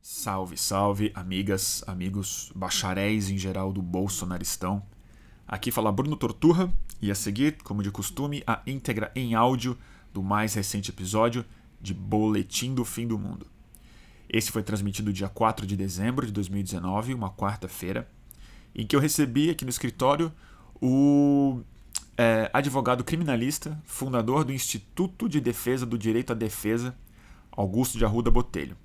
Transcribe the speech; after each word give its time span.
Salve, 0.00 0.56
salve, 0.56 1.10
amigas, 1.14 1.82
amigos, 1.86 2.52
bacharéis 2.54 3.30
em 3.30 3.36
geral 3.36 3.72
do 3.72 3.82
Bolsonaristão. 3.82 4.82
Aqui 5.46 5.70
fala 5.70 5.90
Bruno 5.90 6.16
Torturra 6.16 6.72
e 7.02 7.10
a 7.10 7.14
seguir, 7.14 7.58
como 7.62 7.82
de 7.82 7.90
costume, 7.90 8.42
a 8.46 8.62
íntegra 8.66 9.10
em 9.14 9.34
áudio 9.34 9.76
do 10.14 10.22
mais 10.22 10.54
recente 10.54 10.90
episódio 10.90 11.44
de 11.80 11.92
Boletim 11.92 12.74
do 12.74 12.84
Fim 12.84 13.06
do 13.06 13.18
Mundo. 13.18 13.46
Esse 14.28 14.52
foi 14.52 14.62
transmitido 14.62 15.12
dia 15.12 15.28
4 15.28 15.66
de 15.66 15.76
dezembro 15.76 16.24
de 16.24 16.32
2019, 16.32 17.12
uma 17.12 17.30
quarta-feira, 17.30 18.08
em 18.74 18.86
que 18.86 18.94
eu 18.94 19.00
recebi 19.00 19.50
aqui 19.50 19.64
no 19.64 19.70
escritório 19.70 20.32
o 20.80 21.60
é, 22.16 22.48
advogado 22.52 23.02
criminalista, 23.02 23.80
fundador 23.84 24.44
do 24.44 24.52
Instituto 24.52 25.28
de 25.28 25.40
Defesa 25.40 25.84
do 25.84 25.98
Direito 25.98 26.32
à 26.32 26.34
Defesa, 26.34 26.96
Augusto 27.50 27.98
de 27.98 28.04
Arruda 28.04 28.30
Botelho. 28.30 28.76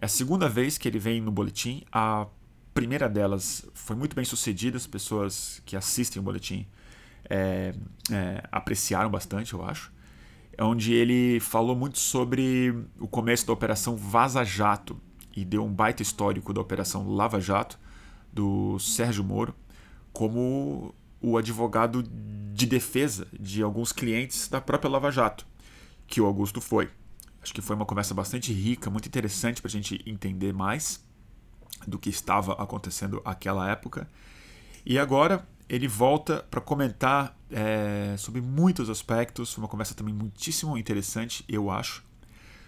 É 0.00 0.06
a 0.06 0.08
segunda 0.08 0.48
vez 0.48 0.78
que 0.78 0.86
ele 0.86 0.98
vem 0.98 1.20
no 1.20 1.32
boletim. 1.32 1.82
A 1.90 2.26
primeira 2.72 3.08
delas 3.08 3.66
foi 3.74 3.96
muito 3.96 4.14
bem 4.14 4.24
sucedida, 4.24 4.76
as 4.76 4.86
pessoas 4.86 5.60
que 5.66 5.76
assistem 5.76 6.20
o 6.20 6.24
boletim 6.24 6.66
é, 7.28 7.74
é, 8.10 8.42
apreciaram 8.50 9.10
bastante, 9.10 9.52
eu 9.52 9.64
acho. 9.64 9.92
É 10.56 10.62
onde 10.62 10.92
ele 10.92 11.40
falou 11.40 11.74
muito 11.74 11.98
sobre 11.98 12.74
o 12.98 13.06
começo 13.08 13.46
da 13.46 13.52
Operação 13.52 13.96
Vaza 13.96 14.44
Jato 14.44 15.00
e 15.36 15.44
deu 15.44 15.64
um 15.64 15.72
baita 15.72 16.02
histórico 16.02 16.52
da 16.52 16.60
Operação 16.60 17.08
Lava 17.08 17.40
Jato 17.40 17.78
do 18.32 18.78
Sérgio 18.78 19.24
Moro 19.24 19.54
como 20.12 20.94
o 21.20 21.36
advogado 21.36 22.02
de 22.02 22.66
defesa 22.66 23.26
de 23.38 23.62
alguns 23.62 23.92
clientes 23.92 24.48
da 24.48 24.60
própria 24.60 24.90
Lava 24.90 25.10
Jato, 25.10 25.46
que 26.06 26.20
o 26.20 26.26
Augusto 26.26 26.60
foi. 26.60 26.88
Acho 27.42 27.54
que 27.54 27.60
foi 27.60 27.76
uma 27.76 27.86
conversa 27.86 28.14
bastante 28.14 28.52
rica, 28.52 28.90
muito 28.90 29.06
interessante 29.06 29.62
para 29.62 29.68
a 29.68 29.72
gente 29.72 30.02
entender 30.06 30.52
mais 30.52 31.04
do 31.86 31.98
que 31.98 32.10
estava 32.10 32.52
acontecendo 32.54 33.22
naquela 33.24 33.70
época. 33.70 34.08
E 34.84 34.98
agora 34.98 35.46
ele 35.68 35.86
volta 35.86 36.44
para 36.50 36.60
comentar 36.60 37.38
é, 37.50 38.16
sobre 38.16 38.40
muitos 38.40 38.88
aspectos. 38.88 39.52
Foi 39.52 39.62
uma 39.62 39.68
conversa 39.68 39.94
também 39.94 40.14
muitíssimo 40.14 40.76
interessante, 40.78 41.44
eu 41.48 41.70
acho, 41.70 42.02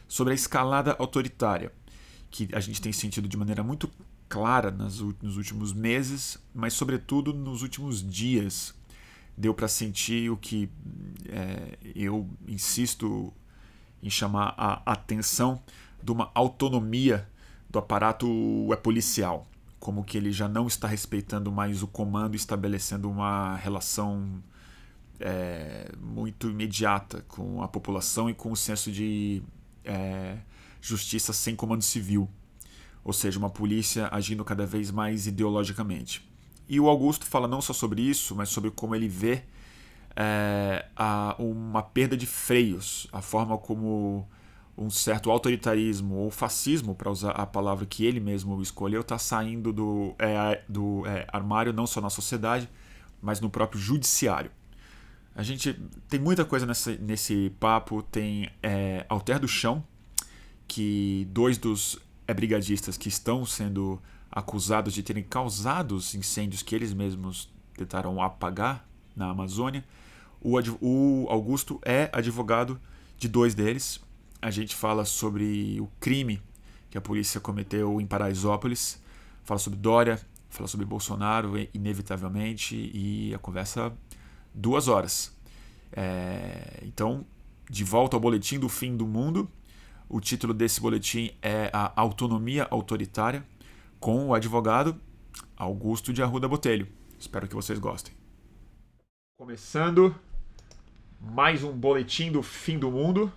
sobre 0.06 0.32
a 0.32 0.34
escalada 0.34 0.94
autoritária, 0.98 1.72
que 2.30 2.48
a 2.52 2.60
gente 2.60 2.80
tem 2.80 2.92
sentido 2.92 3.26
de 3.26 3.36
maneira 3.36 3.62
muito 3.62 3.90
clara 4.28 4.70
nas, 4.70 5.00
nos 5.00 5.36
últimos 5.36 5.72
meses, 5.72 6.38
mas 6.54 6.74
sobretudo 6.74 7.32
nos 7.32 7.62
últimos 7.62 8.02
dias. 8.08 8.74
Deu 9.36 9.54
para 9.54 9.68
sentir 9.68 10.30
o 10.30 10.36
que 10.36 10.68
é, 11.26 11.78
eu 11.94 12.28
insisto 12.46 13.32
em 14.02 14.10
chamar 14.10 14.54
a 14.56 14.82
atenção 14.92 15.60
de 16.02 16.10
uma 16.12 16.30
autonomia 16.34 17.28
do 17.68 17.78
aparato 17.78 18.26
é 18.72 18.76
policial, 18.76 19.46
como 19.78 20.04
que 20.04 20.16
ele 20.16 20.32
já 20.32 20.48
não 20.48 20.66
está 20.66 20.88
respeitando 20.88 21.52
mais 21.52 21.82
o 21.82 21.86
comando, 21.86 22.34
estabelecendo 22.34 23.08
uma 23.08 23.56
relação 23.56 24.42
é, 25.20 25.92
muito 26.00 26.48
imediata 26.48 27.24
com 27.28 27.62
a 27.62 27.68
população 27.68 28.28
e 28.28 28.34
com 28.34 28.50
o 28.50 28.56
senso 28.56 28.90
de 28.90 29.42
é, 29.84 30.38
justiça 30.80 31.32
sem 31.32 31.54
comando 31.54 31.82
civil, 31.82 32.28
ou 33.04 33.12
seja, 33.12 33.38
uma 33.38 33.50
polícia 33.50 34.08
agindo 34.10 34.44
cada 34.44 34.66
vez 34.66 34.90
mais 34.90 35.26
ideologicamente. 35.26 36.28
E 36.68 36.78
o 36.80 36.88
Augusto 36.88 37.26
fala 37.26 37.46
não 37.48 37.60
só 37.60 37.72
sobre 37.72 38.02
isso, 38.02 38.34
mas 38.34 38.48
sobre 38.48 38.70
como 38.70 38.94
ele 38.94 39.08
vê 39.08 39.44
é, 40.16 40.86
a, 40.96 41.34
uma 41.38 41.82
perda 41.82 42.16
de 42.16 42.26
freios, 42.26 43.06
a 43.12 43.20
forma 43.22 43.56
como 43.58 44.28
um 44.76 44.88
certo 44.88 45.30
autoritarismo 45.30 46.14
ou 46.16 46.30
fascismo, 46.30 46.94
para 46.94 47.10
usar 47.10 47.32
a 47.32 47.46
palavra 47.46 47.84
que 47.84 48.04
ele 48.04 48.20
mesmo 48.20 48.60
escolheu, 48.62 49.02
está 49.02 49.18
saindo 49.18 49.72
do, 49.72 50.14
é, 50.18 50.62
do 50.68 51.06
é, 51.06 51.26
armário 51.30 51.72
não 51.72 51.86
só 51.86 52.00
na 52.00 52.10
sociedade, 52.10 52.68
mas 53.20 53.40
no 53.40 53.50
próprio 53.50 53.80
judiciário. 53.80 54.50
A 55.34 55.42
gente 55.42 55.72
tem 56.08 56.18
muita 56.18 56.44
coisa 56.44 56.66
nessa, 56.66 56.94
nesse 56.96 57.50
papo. 57.60 58.02
Tem 58.02 58.50
é, 58.62 59.06
Alter 59.08 59.38
do 59.38 59.48
Chão, 59.48 59.84
que 60.66 61.26
dois 61.30 61.56
dos 61.56 61.98
é, 62.26 62.34
brigadistas 62.34 62.96
que 62.96 63.08
estão 63.08 63.44
sendo 63.46 64.00
acusados 64.30 64.92
de 64.94 65.02
terem 65.02 65.22
causado 65.22 65.94
os 65.94 66.14
incêndios 66.14 66.62
que 66.62 66.74
eles 66.74 66.92
mesmos 66.92 67.50
tentaram 67.74 68.20
apagar 68.22 68.86
na 69.14 69.30
Amazônia. 69.30 69.84
O, 70.40 70.58
o 70.80 71.26
Augusto 71.28 71.80
é 71.84 72.10
advogado 72.12 72.80
de 73.16 73.28
dois 73.28 73.54
deles. 73.54 74.00
A 74.40 74.50
gente 74.50 74.74
fala 74.74 75.04
sobre 75.04 75.78
o 75.80 75.88
crime 76.00 76.40
que 76.90 76.98
a 76.98 77.00
polícia 77.00 77.40
cometeu 77.40 78.00
em 78.00 78.06
Paraisópolis, 78.06 79.00
fala 79.44 79.58
sobre 79.58 79.78
Dória, 79.78 80.20
fala 80.48 80.66
sobre 80.66 80.84
Bolsonaro, 80.84 81.52
inevitavelmente, 81.72 82.90
e 82.92 83.32
a 83.34 83.38
conversa 83.38 83.92
duas 84.52 84.88
horas. 84.88 85.36
É, 85.92 86.82
então, 86.82 87.24
de 87.68 87.84
volta 87.84 88.16
ao 88.16 88.20
boletim 88.20 88.58
do 88.58 88.68
fim 88.68 88.96
do 88.96 89.06
mundo. 89.06 89.48
O 90.08 90.20
título 90.20 90.52
desse 90.52 90.80
boletim 90.80 91.30
é 91.40 91.70
A 91.72 91.92
Autonomia 91.94 92.66
Autoritária, 92.68 93.46
com 94.00 94.26
o 94.26 94.34
advogado 94.34 95.00
Augusto 95.56 96.12
de 96.12 96.20
Arruda 96.20 96.48
Botelho. 96.48 96.88
Espero 97.16 97.46
que 97.46 97.54
vocês 97.54 97.78
gostem. 97.78 98.12
Começando 99.38 100.14
mais 101.20 101.62
um 101.62 101.72
boletim 101.72 102.32
do 102.32 102.42
fim 102.42 102.78
do 102.78 102.90
mundo. 102.90 103.30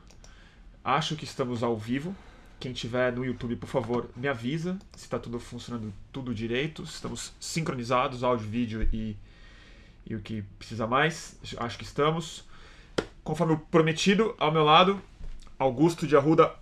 Acho 0.83 1.15
que 1.15 1.25
estamos 1.25 1.61
ao 1.61 1.77
vivo. 1.77 2.15
Quem 2.59 2.71
tiver 2.71 3.11
no 3.11 3.25
YouTube, 3.25 3.57
por 3.57 3.67
favor, 3.67 4.09
me 4.15 4.27
avisa 4.27 4.79
se 4.95 5.03
está 5.03 5.19
tudo 5.19 5.39
funcionando 5.39 5.93
tudo 6.11 6.33
direito. 6.33 6.83
Estamos 6.83 7.33
sincronizados, 7.39 8.23
áudio, 8.23 8.47
vídeo 8.47 8.89
e, 8.93 9.17
e 10.05 10.15
o 10.15 10.21
que 10.21 10.43
precisa 10.57 10.87
mais. 10.87 11.37
Acho 11.57 11.77
que 11.77 11.83
estamos. 11.83 12.45
Conforme 13.23 13.57
prometido, 13.69 14.33
ao 14.37 14.51
meu 14.51 14.63
lado, 14.63 15.01
Augusto 15.59 16.07
de 16.07 16.15
Arruda 16.15 16.53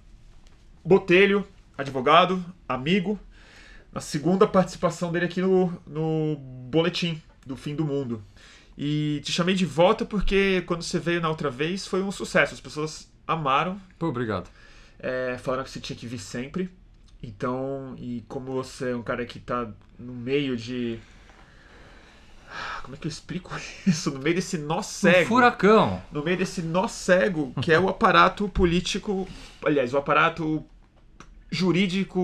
Botelho, 0.84 1.48
advogado, 1.78 2.44
amigo. 2.68 3.20
Na 3.92 4.02
segunda 4.02 4.48
participação 4.48 5.12
dele 5.12 5.26
aqui 5.26 5.42
no, 5.42 5.72
no 5.86 6.36
boletim 6.70 7.22
do 7.46 7.56
fim 7.56 7.76
do 7.76 7.86
mundo. 7.86 8.24
E 8.78 9.22
te 9.24 9.32
chamei 9.32 9.54
de 9.54 9.66
volta 9.66 10.06
porque 10.06 10.64
quando 10.66 10.82
você 10.84 11.00
veio 11.00 11.22
na 11.22 11.30
outra 11.30 11.50
vez 11.50 11.86
foi 11.86 12.02
um 12.02 12.12
sucesso. 12.12 12.54
As 12.54 12.60
pessoas 12.60 13.12
amaram. 13.28 13.80
Pô, 14.00 14.08
obrigado. 14.08 14.50
É, 15.00 15.38
falaram 15.38 15.64
que 15.64 15.70
você 15.70 15.80
tinha 15.80 15.98
que 15.98 16.08
vir 16.08 16.20
sempre. 16.20 16.70
Então, 17.22 17.96
e 17.98 18.24
como 18.28 18.54
você 18.54 18.92
é 18.92 18.96
um 18.96 19.04
cara 19.04 19.26
que 19.26 19.40
tá 19.40 19.70
no 20.00 20.14
meio 20.14 20.58
de. 20.58 21.00
Como 22.84 22.96
é 22.96 22.98
que 22.98 23.08
eu 23.08 23.10
explico 23.10 23.56
isso? 23.86 24.12
No 24.12 24.20
meio 24.20 24.36
desse 24.36 24.58
nó 24.58 24.82
cego. 24.82 25.22
Um 25.22 25.28
furacão. 25.28 26.02
No 26.12 26.24
meio 26.24 26.38
desse 26.38 26.62
nó 26.62 26.88
cego, 26.88 27.54
que 27.62 27.72
é 27.72 27.80
o 27.80 27.90
aparato 27.90 28.50
político. 28.50 29.28
Aliás, 29.64 29.94
o 29.94 29.98
aparato 29.98 30.66
jurídico 31.52 32.20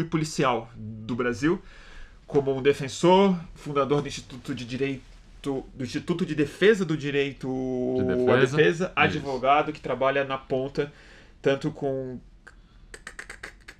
e 0.00 0.04
policial 0.04 0.70
do 0.76 1.14
Brasil. 1.14 1.60
Como 2.26 2.54
um 2.54 2.62
defensor, 2.62 3.38
fundador 3.54 4.02
do 4.02 4.08
Instituto 4.08 4.54
de 4.54 4.64
Direito 4.64 5.02
do 5.42 5.64
Instituto 5.80 6.26
de 6.26 6.34
Defesa 6.34 6.84
do 6.84 6.96
Direito 6.96 7.48
de 7.98 8.04
defesa. 8.04 8.32
à 8.32 8.40
Defesa, 8.40 8.92
advogado 8.94 9.72
que 9.72 9.80
trabalha 9.80 10.24
na 10.24 10.36
ponta, 10.36 10.92
tanto 11.40 11.70
com 11.70 12.18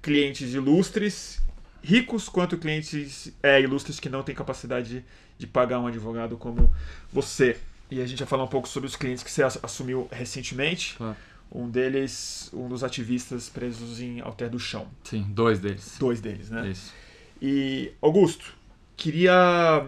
clientes 0.00 0.54
ilustres, 0.54 1.42
ricos, 1.82 2.28
quanto 2.28 2.56
clientes 2.56 3.32
é, 3.42 3.60
ilustres 3.60 3.98
que 4.00 4.08
não 4.08 4.22
têm 4.22 4.34
capacidade 4.34 4.88
de, 4.88 5.04
de 5.38 5.46
pagar 5.46 5.80
um 5.80 5.86
advogado 5.86 6.36
como 6.36 6.72
você. 7.12 7.58
E 7.90 8.00
a 8.00 8.06
gente 8.06 8.18
vai 8.18 8.28
falar 8.28 8.44
um 8.44 8.48
pouco 8.48 8.68
sobre 8.68 8.86
os 8.86 8.96
clientes 8.96 9.22
que 9.22 9.30
você 9.30 9.42
assumiu 9.42 10.08
recentemente. 10.10 10.94
Claro. 10.96 11.16
Um 11.50 11.68
deles, 11.68 12.50
um 12.52 12.68
dos 12.68 12.84
ativistas 12.84 13.48
presos 13.48 14.00
em 14.00 14.20
Alter 14.20 14.50
do 14.50 14.58
Chão. 14.58 14.86
Sim, 15.02 15.26
dois 15.30 15.58
deles. 15.58 15.96
Dois 15.98 16.20
deles, 16.20 16.50
né? 16.50 16.68
Isso. 16.68 16.92
E, 17.40 17.92
Augusto, 18.02 18.54
queria 18.94 19.86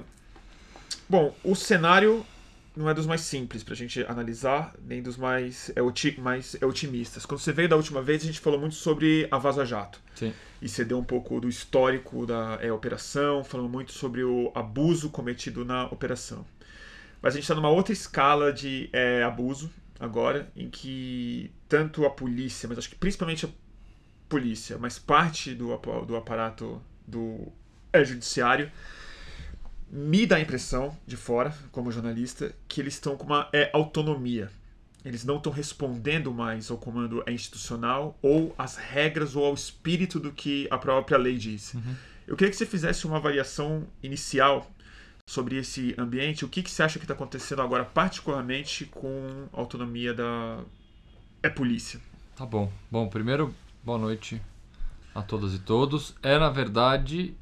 Bom, 1.11 1.35
o 1.43 1.57
cenário 1.57 2.25
não 2.77 2.89
é 2.89 2.95
dos 2.95 3.05
mais 3.05 3.23
simples 3.23 3.65
para 3.65 3.75
a 3.75 3.77
gente 3.77 4.01
analisar, 4.05 4.73
nem 4.81 5.03
dos 5.03 5.17
mais, 5.17 5.73
é, 5.75 5.83
oti 5.83 6.21
mais 6.21 6.57
é 6.61 6.65
otimistas. 6.65 7.27
Quando 7.27 7.41
você 7.41 7.53
veio 7.53 7.69
da 7.69 7.75
última 7.75 8.01
vez, 8.01 8.23
a 8.23 8.27
gente 8.27 8.39
falou 8.39 8.61
muito 8.61 8.77
sobre 8.77 9.27
a 9.29 9.37
Vaza 9.37 9.65
Jato. 9.65 10.01
Sim. 10.15 10.33
E 10.63 10.69
você 10.69 10.85
deu 10.85 10.97
um 11.01 11.03
pouco 11.03 11.41
do 11.41 11.49
histórico 11.49 12.25
da 12.25 12.61
é, 12.63 12.71
operação, 12.73 13.43
falando 13.43 13.69
muito 13.69 13.91
sobre 13.91 14.23
o 14.23 14.53
abuso 14.55 15.11
cometido 15.11 15.65
na 15.65 15.87
operação. 15.87 16.47
Mas 17.21 17.35
a 17.35 17.37
gente 17.39 17.43
está 17.43 17.57
numa 17.57 17.71
outra 17.71 17.93
escala 17.93 18.53
de 18.53 18.89
é, 18.93 19.25
abuso 19.25 19.69
agora, 19.99 20.49
em 20.55 20.71
que 20.71 21.51
tanto 21.69 22.07
a 22.07 22.11
polícia, 22.11 22.69
mas 22.69 22.79
acho 22.79 22.89
que 22.89 22.95
principalmente 22.95 23.47
a 23.47 23.49
polícia, 24.29 24.79
mas 24.79 24.97
parte 24.97 25.57
do, 25.57 25.77
do 26.07 26.15
aparato 26.15 26.81
do 27.05 27.53
é, 27.93 28.05
judiciário, 28.05 28.71
me 29.91 30.25
dá 30.25 30.37
a 30.37 30.41
impressão, 30.41 30.97
de 31.07 31.17
fora, 31.17 31.53
como 31.73 31.91
jornalista, 31.91 32.55
que 32.69 32.81
eles 32.81 32.95
estão 32.95 33.17
com 33.17 33.27
uma 33.27 33.49
é, 33.53 33.71
autonomia. 33.73 34.51
eles 35.05 35.25
não 35.25 35.39
estão 35.39 35.51
respondendo 35.51 36.33
mais 36.33 36.71
ao 36.71 36.79
comando 36.79 37.25
institucional 37.27 38.17
ou 38.23 38.55
às 38.57 38.77
regras 38.77 39.35
ou 39.35 39.45
ao 39.45 39.55
espírito 39.55 40.21
do 40.21 40.31
que 40.31 40.69
a 40.71 40.79
própria 40.79 41.19
lei 41.19 41.37
disse. 41.37 41.77
Uhum. 41.77 41.97
Eu 42.27 42.37
queria 42.37 42.51
que 42.51 42.57
você 42.57 42.67
fizesse 42.67 43.07
uma 43.07 43.17
avaliação 43.17 43.87
inicial 44.03 44.71
sobre 45.27 45.57
esse 45.57 45.95
ambiente. 45.99 46.45
O 46.45 46.49
que, 46.49 46.63
que 46.63 46.71
você 46.71 46.83
acha 46.83 46.99
que 46.99 47.05
está 47.05 47.15
acontecendo 47.15 47.63
agora, 47.63 47.85
particularmente 47.85 48.85
com 48.85 49.49
a 49.53 49.59
autonomia 49.59 50.15
da 50.15 50.61
é 51.43 51.49
polícia? 51.49 52.01
Tá 52.37 52.45
bom. 52.45 52.71
Bom, 52.91 53.09
primeiro, 53.09 53.55
boa 53.83 53.99
noite 53.99 54.41
a 55.15 55.23
todas 55.23 55.55
e 55.55 55.59
todos. 55.59 56.15
É, 56.23 56.39
na 56.39 56.51
verdade, 56.51 57.35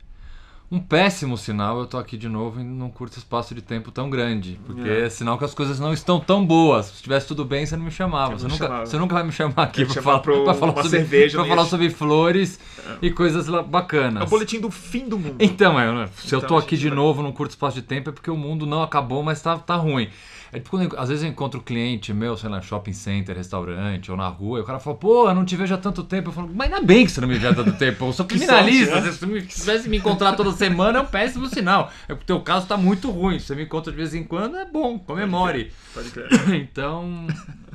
um 0.71 0.79
péssimo 0.79 1.39
sinal 1.39 1.79
eu 1.79 1.87
tô 1.87 1.97
aqui 1.97 2.19
de 2.19 2.29
novo 2.29 2.61
em 2.61 2.83
um 2.83 2.91
curto 2.91 3.17
espaço 3.17 3.55
de 3.55 3.63
tempo 3.63 3.91
tão 3.91 4.11
grande. 4.11 4.61
Porque 4.67 4.89
é, 4.89 5.07
é 5.07 5.09
sinal 5.09 5.39
que 5.39 5.45
as 5.45 5.55
coisas 5.55 5.81
não 5.81 5.95
estão 5.95 6.21
tão 6.21 6.45
boas. 6.45 6.87
Se 6.87 6.95
estivesse 6.97 7.27
tudo 7.27 7.45
bem, 7.45 7.65
você 7.65 7.77
não 7.77 7.85
me 7.87 7.91
chamava. 7.91 8.39
Você 8.39 8.47
nunca, 8.47 8.67
chamava. 8.67 8.87
você 8.87 8.99
nunca 8.99 9.15
vai 9.15 9.25
me 9.25 9.33
chamar 9.33 9.63
aqui 9.63 9.87
para 9.87 10.03
falar, 10.03 10.19
pra 10.21 10.55
falar, 10.55 10.75
sobre, 10.75 10.91
cerveja, 10.91 11.39
pra 11.39 11.47
falar 11.47 11.65
sobre 11.65 11.89
flores 11.89 12.59
é. 12.87 13.07
e 13.07 13.11
coisas 13.11 13.49
bacanas. 13.67 14.23
É 14.23 14.27
o 14.27 14.29
boletim 14.29 14.61
do 14.61 14.71
fim 14.71 15.09
do 15.09 15.19
mundo. 15.19 15.37
Então, 15.41 15.81
é, 15.81 16.07
se 16.09 16.27
então, 16.27 16.41
eu 16.41 16.47
tô 16.47 16.57
aqui 16.57 16.77
de 16.77 16.89
vai... 16.89 16.97
novo 16.97 17.23
num 17.23 17.33
curto 17.33 17.51
espaço 17.51 17.77
de 17.77 17.83
tempo 17.83 18.11
é 18.11 18.13
porque 18.13 18.31
o 18.31 18.37
mundo 18.37 18.67
não 18.67 18.83
acabou, 18.83 19.23
mas 19.23 19.41
tá, 19.41 19.57
tá 19.57 19.75
ruim. 19.75 20.11
É 20.53 20.59
tipo 20.59 20.71
quando 20.71 20.99
às 20.99 21.09
vezes 21.09 21.25
eu 21.25 21.31
encontro 21.31 21.61
cliente 21.61 22.13
meu, 22.13 22.37
sei 22.37 22.49
lá, 22.49 22.61
shopping 22.61 22.93
center, 22.93 23.37
restaurante 23.37 24.11
ou 24.11 24.17
na 24.17 24.29
rua, 24.29 24.59
e 24.59 24.63
o 24.63 24.65
cara 24.65 24.79
fala, 24.79 24.97
pô, 24.97 25.29
eu 25.29 25.35
não 25.35 25.45
te 25.45 25.57
vejo 25.57 25.75
há 25.75 25.79
tanto 25.79 26.03
tempo. 26.03 26.29
Eu 26.31 26.33
falo, 26.33 26.51
mas 26.55 26.73
ainda 26.73 26.85
bem 26.85 27.05
que 27.05 27.13
você 27.13 27.21
não 27.21 27.29
me 27.29 27.39
vê 27.39 27.49
há 27.49 27.55
tanto 27.55 27.73
tempo. 27.73 28.07
Eu 28.07 28.13
sou 28.13 28.27
criminalista. 28.27 29.01
Né? 29.01 29.13
Se 29.13 29.27
você 29.27 29.43
tivesse 29.43 29.89
me 29.89 29.99
encontrar 29.99 30.35
toda 30.35 30.53
semana, 30.53 30.99
é 30.99 31.03
um 31.03 31.07
péssimo 31.07 31.47
sinal. 31.47 31.91
É 32.09 32.15
porque 32.15 32.25
o 32.25 32.37
teu 32.37 32.41
caso 32.41 32.67
tá 32.67 32.77
muito 32.77 33.11
ruim. 33.11 33.39
Se 33.39 33.47
você 33.47 33.55
me 33.55 33.65
encontra 33.65 33.91
de 33.93 33.97
vez 33.97 34.15
em 34.15 34.25
quando, 34.25 34.57
é 34.57 34.65
bom, 34.65 34.99
comemore. 34.99 35.73
Pode 35.93 36.11
crer. 36.11 36.29
Pode 36.29 36.45
crer. 36.45 36.61
então, 36.61 37.27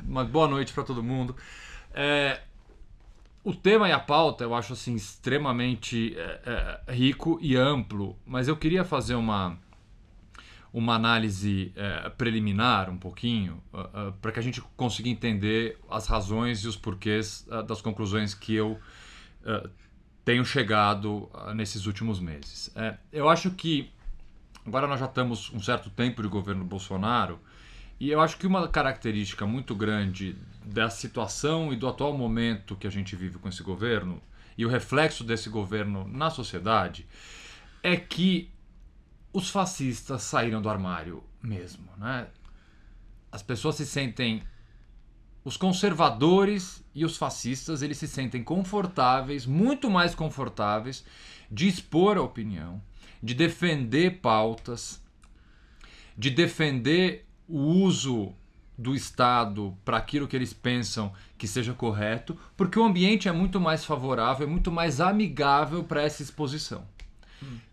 uma 0.06 0.24
boa 0.24 0.48
noite 0.48 0.72
para 0.72 0.82
todo 0.82 1.02
mundo. 1.02 1.36
É, 1.94 2.40
o 3.44 3.52
tema 3.52 3.88
e 3.88 3.92
a 3.92 4.00
pauta 4.00 4.42
eu 4.42 4.54
acho 4.54 4.72
assim 4.72 4.94
extremamente 4.94 6.16
é, 6.16 6.80
é, 6.88 6.92
rico 6.92 7.38
e 7.42 7.54
amplo, 7.56 8.16
mas 8.26 8.48
eu 8.48 8.56
queria 8.56 8.84
fazer 8.84 9.14
uma 9.14 9.58
uma 10.74 10.96
análise 10.96 11.72
é, 11.76 12.10
preliminar 12.10 12.90
um 12.90 12.98
pouquinho 12.98 13.62
uh, 13.72 14.08
uh, 14.08 14.12
para 14.20 14.32
que 14.32 14.40
a 14.40 14.42
gente 14.42 14.60
consiga 14.76 15.08
entender 15.08 15.78
as 15.88 16.08
razões 16.08 16.64
e 16.64 16.66
os 16.66 16.76
porquês 16.76 17.46
uh, 17.46 17.62
das 17.62 17.80
conclusões 17.80 18.34
que 18.34 18.52
eu 18.52 18.78
tenho 20.24 20.42
chegado 20.42 21.30
nesses 21.54 21.84
últimos 21.84 22.18
meses. 22.18 22.72
É, 22.74 22.96
eu 23.12 23.28
acho 23.28 23.50
que 23.50 23.92
agora 24.64 24.86
nós 24.86 24.98
já 24.98 25.04
estamos 25.04 25.52
um 25.52 25.60
certo 25.60 25.90
tempo 25.90 26.22
de 26.22 26.28
governo 26.28 26.64
Bolsonaro 26.64 27.38
e 28.00 28.10
eu 28.10 28.22
acho 28.22 28.38
que 28.38 28.46
uma 28.46 28.66
característica 28.66 29.44
muito 29.44 29.74
grande 29.74 30.34
da 30.64 30.88
situação 30.88 31.74
e 31.74 31.76
do 31.76 31.86
atual 31.86 32.16
momento 32.16 32.74
que 32.74 32.86
a 32.86 32.90
gente 32.90 33.14
vive 33.14 33.38
com 33.38 33.50
esse 33.50 33.62
governo 33.62 34.18
e 34.56 34.64
o 34.64 34.68
reflexo 34.70 35.22
desse 35.22 35.50
governo 35.50 36.08
na 36.08 36.30
sociedade 36.30 37.06
é 37.82 37.98
que 37.98 38.50
os 39.34 39.50
fascistas 39.50 40.22
saíram 40.22 40.62
do 40.62 40.70
armário 40.70 41.22
mesmo, 41.42 41.90
né? 41.98 42.28
As 43.32 43.42
pessoas 43.42 43.74
se 43.74 43.84
sentem 43.84 44.44
os 45.44 45.56
conservadores 45.56 46.82
e 46.94 47.04
os 47.04 47.16
fascistas, 47.16 47.82
eles 47.82 47.98
se 47.98 48.06
sentem 48.06 48.44
confortáveis, 48.44 49.44
muito 49.44 49.90
mais 49.90 50.14
confortáveis 50.14 51.04
de 51.50 51.66
expor 51.66 52.16
a 52.16 52.22
opinião, 52.22 52.80
de 53.20 53.34
defender 53.34 54.20
pautas, 54.20 55.02
de 56.16 56.30
defender 56.30 57.26
o 57.48 57.58
uso 57.58 58.32
do 58.78 58.94
Estado 58.94 59.76
para 59.84 59.96
aquilo 59.96 60.28
que 60.28 60.36
eles 60.36 60.52
pensam 60.52 61.12
que 61.36 61.48
seja 61.48 61.74
correto, 61.74 62.38
porque 62.56 62.78
o 62.78 62.84
ambiente 62.84 63.28
é 63.28 63.32
muito 63.32 63.60
mais 63.60 63.84
favorável, 63.84 64.46
é 64.46 64.50
muito 64.50 64.70
mais 64.70 65.00
amigável 65.00 65.82
para 65.82 66.02
essa 66.02 66.22
exposição. 66.22 66.93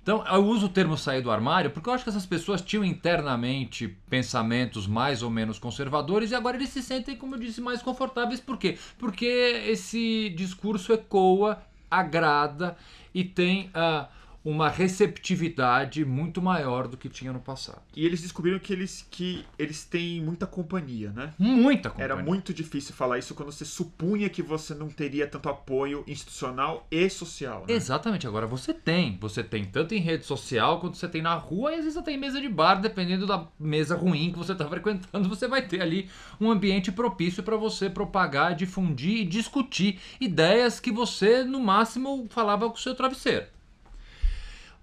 Então, 0.02 0.26
eu 0.26 0.44
uso 0.46 0.66
o 0.66 0.70
termo 0.70 0.98
sair 0.98 1.22
do 1.22 1.30
armário 1.30 1.70
porque 1.70 1.88
eu 1.88 1.94
acho 1.94 2.04
que 2.04 2.10
essas 2.10 2.26
pessoas 2.26 2.62
tinham 2.62 2.84
internamente 2.84 3.88
pensamentos 4.10 4.88
mais 4.88 5.22
ou 5.22 5.30
menos 5.30 5.60
conservadores 5.60 6.32
e 6.32 6.36
agora 6.36 6.58
eles 6.58 6.70
se 6.70 6.82
sentem, 6.82 7.16
como 7.16 7.36
eu 7.36 7.40
disse, 7.40 7.62
mais 7.62 7.82
confortáveis. 7.82 8.40
Por 8.40 8.58
quê? 8.58 8.78
Porque 8.98 9.26
esse 9.26 10.30
discurso 10.36 10.92
ecoa, 10.92 11.62
agrada 11.90 12.76
e 13.14 13.24
tem. 13.24 13.68
Uh, 13.68 14.21
uma 14.44 14.70
receptividade 14.70 16.04
muito 16.04 16.42
maior 16.42 16.88
do 16.88 16.98
que 16.98 17.08
tinha 17.08 17.32
no 17.32 17.40
passado. 17.40 17.82
E 17.96 18.06
eles 18.06 18.22
descobriram 18.22 18.60
que 18.60 18.74
eles, 18.74 19.06
que 19.10 19.46
eles 19.58 19.86
têm 19.86 20.22
muita 20.22 20.48
companhia, 20.48 21.12
né? 21.12 21.34
Muita 21.38 21.90
companhia. 21.90 22.14
Era 22.14 22.24
muito 22.24 22.54
difícil 22.54 22.96
falar 22.96 23.20
isso 23.20 23.36
quando 23.36 23.52
você 23.52 23.66
supunha 23.66 24.30
que 24.30 24.42
você 24.42 24.74
não 24.74 24.90
teria 24.90 25.28
tanto 25.28 25.48
apoio 25.48 26.04
institucional 26.08 26.88
e 26.90 27.10
social. 27.10 27.66
Né? 27.68 27.74
Exatamente. 27.74 28.28
Agora 28.28 28.48
você 28.48 28.74
tem. 28.74 29.18
Você 29.22 29.44
tem 29.44 29.66
tanto 29.66 29.94
em 29.94 30.00
rede 30.00 30.26
social 30.26 30.80
quanto 30.80 30.98
você 30.98 31.08
tem 31.08 31.22
na 31.22 31.36
rua 31.36 31.72
e 31.72 31.76
às 31.76 31.82
vezes 31.82 31.94
você 31.94 32.04
tem 32.04 32.18
mesa 32.18 32.42
de 32.42 32.50
bar, 32.50 32.82
dependendo 32.82 33.28
da 33.28 33.48
mesa 33.60 33.96
ruim 33.96 34.32
que 34.32 34.38
você 34.38 34.54
está 34.54 34.66
frequentando, 34.70 35.30
você 35.30 35.48
vai 35.48 35.62
ter 35.62 35.82
ali 35.82 36.10
um 36.40 36.50
ambiente 36.50 36.92
propício 36.92 37.44
para 37.44 37.56
você 37.56 37.90
propagar, 37.90 38.56
difundir 38.56 39.22
e 39.22 39.26
discutir 39.26 40.00
ideias 40.20 40.80
que 40.80 40.92
você, 40.92 41.44
no 41.44 41.60
máximo, 41.60 42.28
falava 42.30 42.68
com 42.70 42.76
o 42.76 42.80
seu 42.80 42.96
travesseiro. 42.96 43.46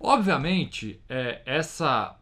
Obviamente, 0.00 1.00
é, 1.08 1.42
essa 1.44 2.16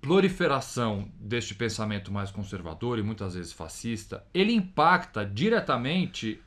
proliferação 0.00 1.10
deste 1.18 1.54
pensamento 1.54 2.12
mais 2.12 2.30
conservador 2.30 2.98
e 2.98 3.02
muitas 3.02 3.34
vezes 3.34 3.52
fascista, 3.52 4.24
ele 4.32 4.52
impacta 4.52 5.26
diretamente 5.26 6.40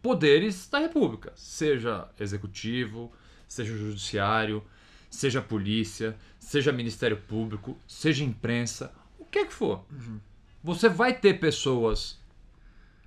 poderes 0.00 0.66
da 0.68 0.78
República, 0.78 1.32
seja 1.36 2.08
executivo, 2.18 3.12
seja 3.46 3.76
judiciário, 3.76 4.64
seja 5.10 5.42
polícia, 5.42 6.16
seja 6.38 6.72
Ministério 6.72 7.18
Público, 7.18 7.76
seja 7.86 8.24
imprensa, 8.24 8.94
o 9.18 9.24
que 9.26 9.40
é 9.40 9.44
que 9.44 9.52
for. 9.52 9.84
Uhum. 9.90 10.18
Você 10.62 10.88
vai 10.88 11.12
ter 11.12 11.40
pessoas 11.40 12.18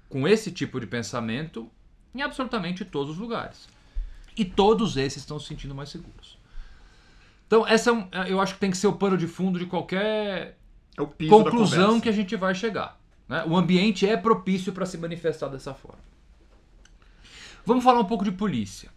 com 0.09 0.27
esse 0.27 0.51
tipo 0.51 0.79
de 0.79 0.85
pensamento 0.85 1.67
em 2.13 2.21
absolutamente 2.21 2.85
todos 2.85 3.13
os 3.13 3.17
lugares. 3.17 3.67
E 4.37 4.45
todos 4.45 4.97
esses 4.97 5.23
estão 5.23 5.39
se 5.39 5.47
sentindo 5.47 5.73
mais 5.73 5.89
seguros. 5.89 6.37
Então, 7.53 7.67
essa 7.67 7.91
é 7.91 7.93
um, 7.93 8.07
é, 8.11 8.31
eu 8.31 8.41
acho 8.41 8.55
que 8.55 8.59
tem 8.59 8.71
que 8.71 8.77
ser 8.77 8.87
o 8.87 8.93
pano 8.93 9.15
de 9.15 9.27
fundo 9.27 9.59
de 9.59 9.67
qualquer 9.67 10.57
é 10.97 11.27
conclusão 11.29 12.01
que 12.01 12.09
a 12.09 12.11
gente 12.11 12.35
vai 12.35 12.55
chegar. 12.55 12.99
Né? 13.29 13.43
O 13.45 13.55
ambiente 13.55 14.09
é 14.09 14.17
propício 14.17 14.73
para 14.73 14.87
se 14.87 14.97
manifestar 14.97 15.49
dessa 15.49 15.71
forma. 15.71 16.01
Vamos 17.63 17.83
falar 17.83 17.99
um 17.99 18.05
pouco 18.05 18.23
de 18.23 18.31
polícia. 18.31 18.89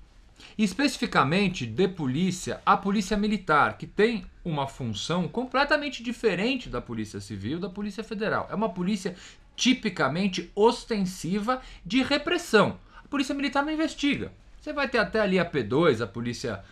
Especificamente 0.56 1.66
de 1.66 1.86
polícia, 1.86 2.62
a 2.64 2.78
polícia 2.78 3.14
militar, 3.14 3.76
que 3.76 3.86
tem 3.86 4.24
uma 4.42 4.66
função 4.66 5.28
completamente 5.28 6.02
diferente 6.02 6.70
da 6.70 6.80
polícia 6.80 7.20
civil, 7.20 7.60
da 7.60 7.68
polícia 7.68 8.02
federal. 8.02 8.48
É 8.50 8.54
uma 8.54 8.70
polícia 8.70 9.14
tipicamente 9.54 10.50
ostensiva 10.54 11.60
de 11.84 12.02
repressão. 12.02 12.78
A 13.04 13.08
polícia 13.08 13.34
militar 13.34 13.62
não 13.62 13.70
investiga. 13.70 14.32
Você 14.58 14.72
vai 14.72 14.88
ter 14.88 14.96
até 14.96 15.20
ali 15.20 15.38
a 15.38 15.44
P2, 15.44 16.02
a 16.02 16.06
polícia 16.06 16.64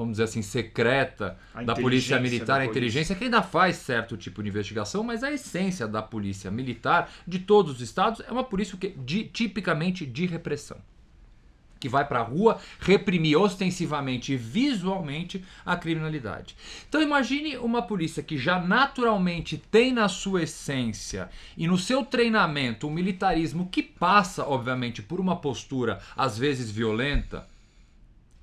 vamos 0.00 0.14
dizer 0.14 0.24
assim, 0.24 0.40
secreta 0.40 1.36
da 1.66 1.74
polícia 1.74 2.18
militar, 2.18 2.60
a 2.60 2.64
inteligência, 2.64 3.14
que 3.14 3.24
ainda 3.24 3.42
faz 3.42 3.76
certo 3.76 4.16
tipo 4.16 4.42
de 4.42 4.48
investigação, 4.48 5.02
mas 5.02 5.22
a 5.22 5.30
essência 5.30 5.86
da 5.86 6.00
polícia 6.00 6.50
militar 6.50 7.10
de 7.26 7.38
todos 7.38 7.74
os 7.74 7.80
estados 7.82 8.22
é 8.26 8.32
uma 8.32 8.42
polícia 8.42 8.78
que, 8.78 8.88
de, 8.88 9.24
tipicamente 9.24 10.06
de 10.06 10.24
repressão. 10.24 10.78
Que 11.78 11.88
vai 11.88 12.06
para 12.06 12.20
a 12.20 12.22
rua 12.22 12.58
reprimir 12.78 13.36
ostensivamente 13.38 14.32
e 14.32 14.36
visualmente 14.36 15.44
a 15.64 15.76
criminalidade. 15.76 16.56
Então 16.88 17.02
imagine 17.02 17.58
uma 17.58 17.82
polícia 17.82 18.22
que 18.22 18.38
já 18.38 18.58
naturalmente 18.58 19.58
tem 19.70 19.92
na 19.92 20.08
sua 20.08 20.44
essência 20.44 21.28
e 21.58 21.66
no 21.66 21.76
seu 21.76 22.04
treinamento 22.04 22.86
um 22.86 22.90
militarismo 22.90 23.68
que 23.70 23.82
passa, 23.82 24.46
obviamente, 24.46 25.02
por 25.02 25.20
uma 25.20 25.36
postura 25.36 26.00
às 26.16 26.38
vezes 26.38 26.70
violenta, 26.70 27.49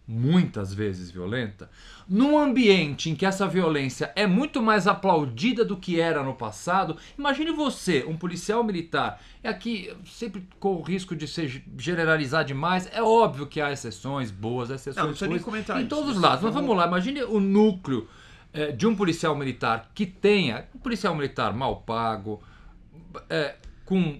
muitas 0.07 0.73
vezes 0.73 1.11
violenta, 1.11 1.69
num 2.07 2.39
ambiente 2.39 3.09
em 3.09 3.15
que 3.15 3.25
essa 3.25 3.45
violência 3.45 4.13
é 4.15 4.25
muito 4.25 4.61
mais 4.61 4.87
aplaudida 4.87 5.65
do 5.65 5.75
que 5.75 5.99
era 5.99 6.23
no 6.23 6.33
passado, 6.33 6.95
imagine 7.17 7.51
você, 7.51 8.05
um 8.07 8.15
policial 8.15 8.63
militar, 8.63 9.21
é 9.43 9.49
aqui 9.49 9.93
sempre 10.05 10.47
com 10.59 10.75
o 10.75 10.81
risco 10.81 11.13
de 11.13 11.27
se 11.27 11.61
generalizar 11.77 12.45
demais, 12.45 12.89
é 12.93 13.03
óbvio 13.03 13.45
que 13.47 13.59
há 13.59 13.71
exceções 13.71 14.31
boas, 14.31 14.69
exceções 14.69 15.19
não, 15.19 15.27
ruins, 15.27 15.69
em 15.81 15.87
todos 15.87 16.15
os 16.15 16.21
lados, 16.21 16.41
mas 16.41 16.53
vamos 16.53 16.75
lá, 16.75 16.87
imagine 16.87 17.23
o 17.23 17.41
núcleo 17.41 18.07
é, 18.53 18.71
de 18.71 18.87
um 18.87 18.95
policial 18.95 19.35
militar 19.35 19.91
que 19.93 20.05
tenha, 20.05 20.65
um 20.73 20.79
policial 20.79 21.13
militar 21.13 21.53
mal 21.53 21.81
pago, 21.81 22.41
é, 23.29 23.55
com 23.83 24.19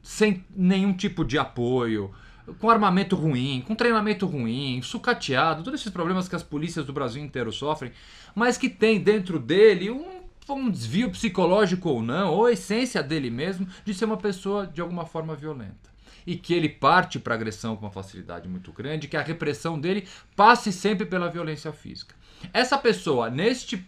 sem 0.00 0.44
nenhum 0.54 0.92
tipo 0.92 1.24
de 1.24 1.38
apoio, 1.38 2.12
com 2.58 2.70
armamento 2.70 3.16
ruim, 3.16 3.62
com 3.66 3.74
treinamento 3.74 4.26
ruim, 4.26 4.80
sucateado, 4.82 5.62
todos 5.62 5.80
esses 5.80 5.92
problemas 5.92 6.28
que 6.28 6.36
as 6.36 6.42
polícias 6.42 6.84
do 6.84 6.92
Brasil 6.92 7.22
inteiro 7.22 7.52
sofrem, 7.52 7.92
mas 8.34 8.58
que 8.58 8.68
tem 8.68 9.00
dentro 9.00 9.38
dele 9.38 9.90
um 9.90 10.24
um 10.52 10.70
desvio 10.70 11.10
psicológico 11.10 11.88
ou 11.88 12.02
não, 12.02 12.32
ou 12.32 12.46
a 12.46 12.52
essência 12.52 13.02
dele 13.02 13.30
mesmo, 13.30 13.66
de 13.84 13.94
ser 13.94 14.04
uma 14.04 14.16
pessoa 14.16 14.66
de 14.66 14.80
alguma 14.80 15.06
forma 15.06 15.34
violenta. 15.34 15.94
E 16.26 16.36
que 16.36 16.52
ele 16.52 16.68
parte 16.68 17.18
para 17.18 17.34
agressão 17.34 17.76
com 17.76 17.86
uma 17.86 17.90
facilidade 17.90 18.48
muito 18.48 18.72
grande, 18.72 19.08
que 19.08 19.16
a 19.16 19.22
repressão 19.22 19.80
dele 19.80 20.06
passe 20.36 20.72
sempre 20.72 21.06
pela 21.06 21.30
violência 21.30 21.72
física. 21.72 22.14
Essa 22.52 22.76
pessoa, 22.76 23.30
neste 23.30 23.84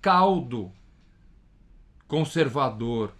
caldo 0.00 0.72
conservador, 2.06 3.12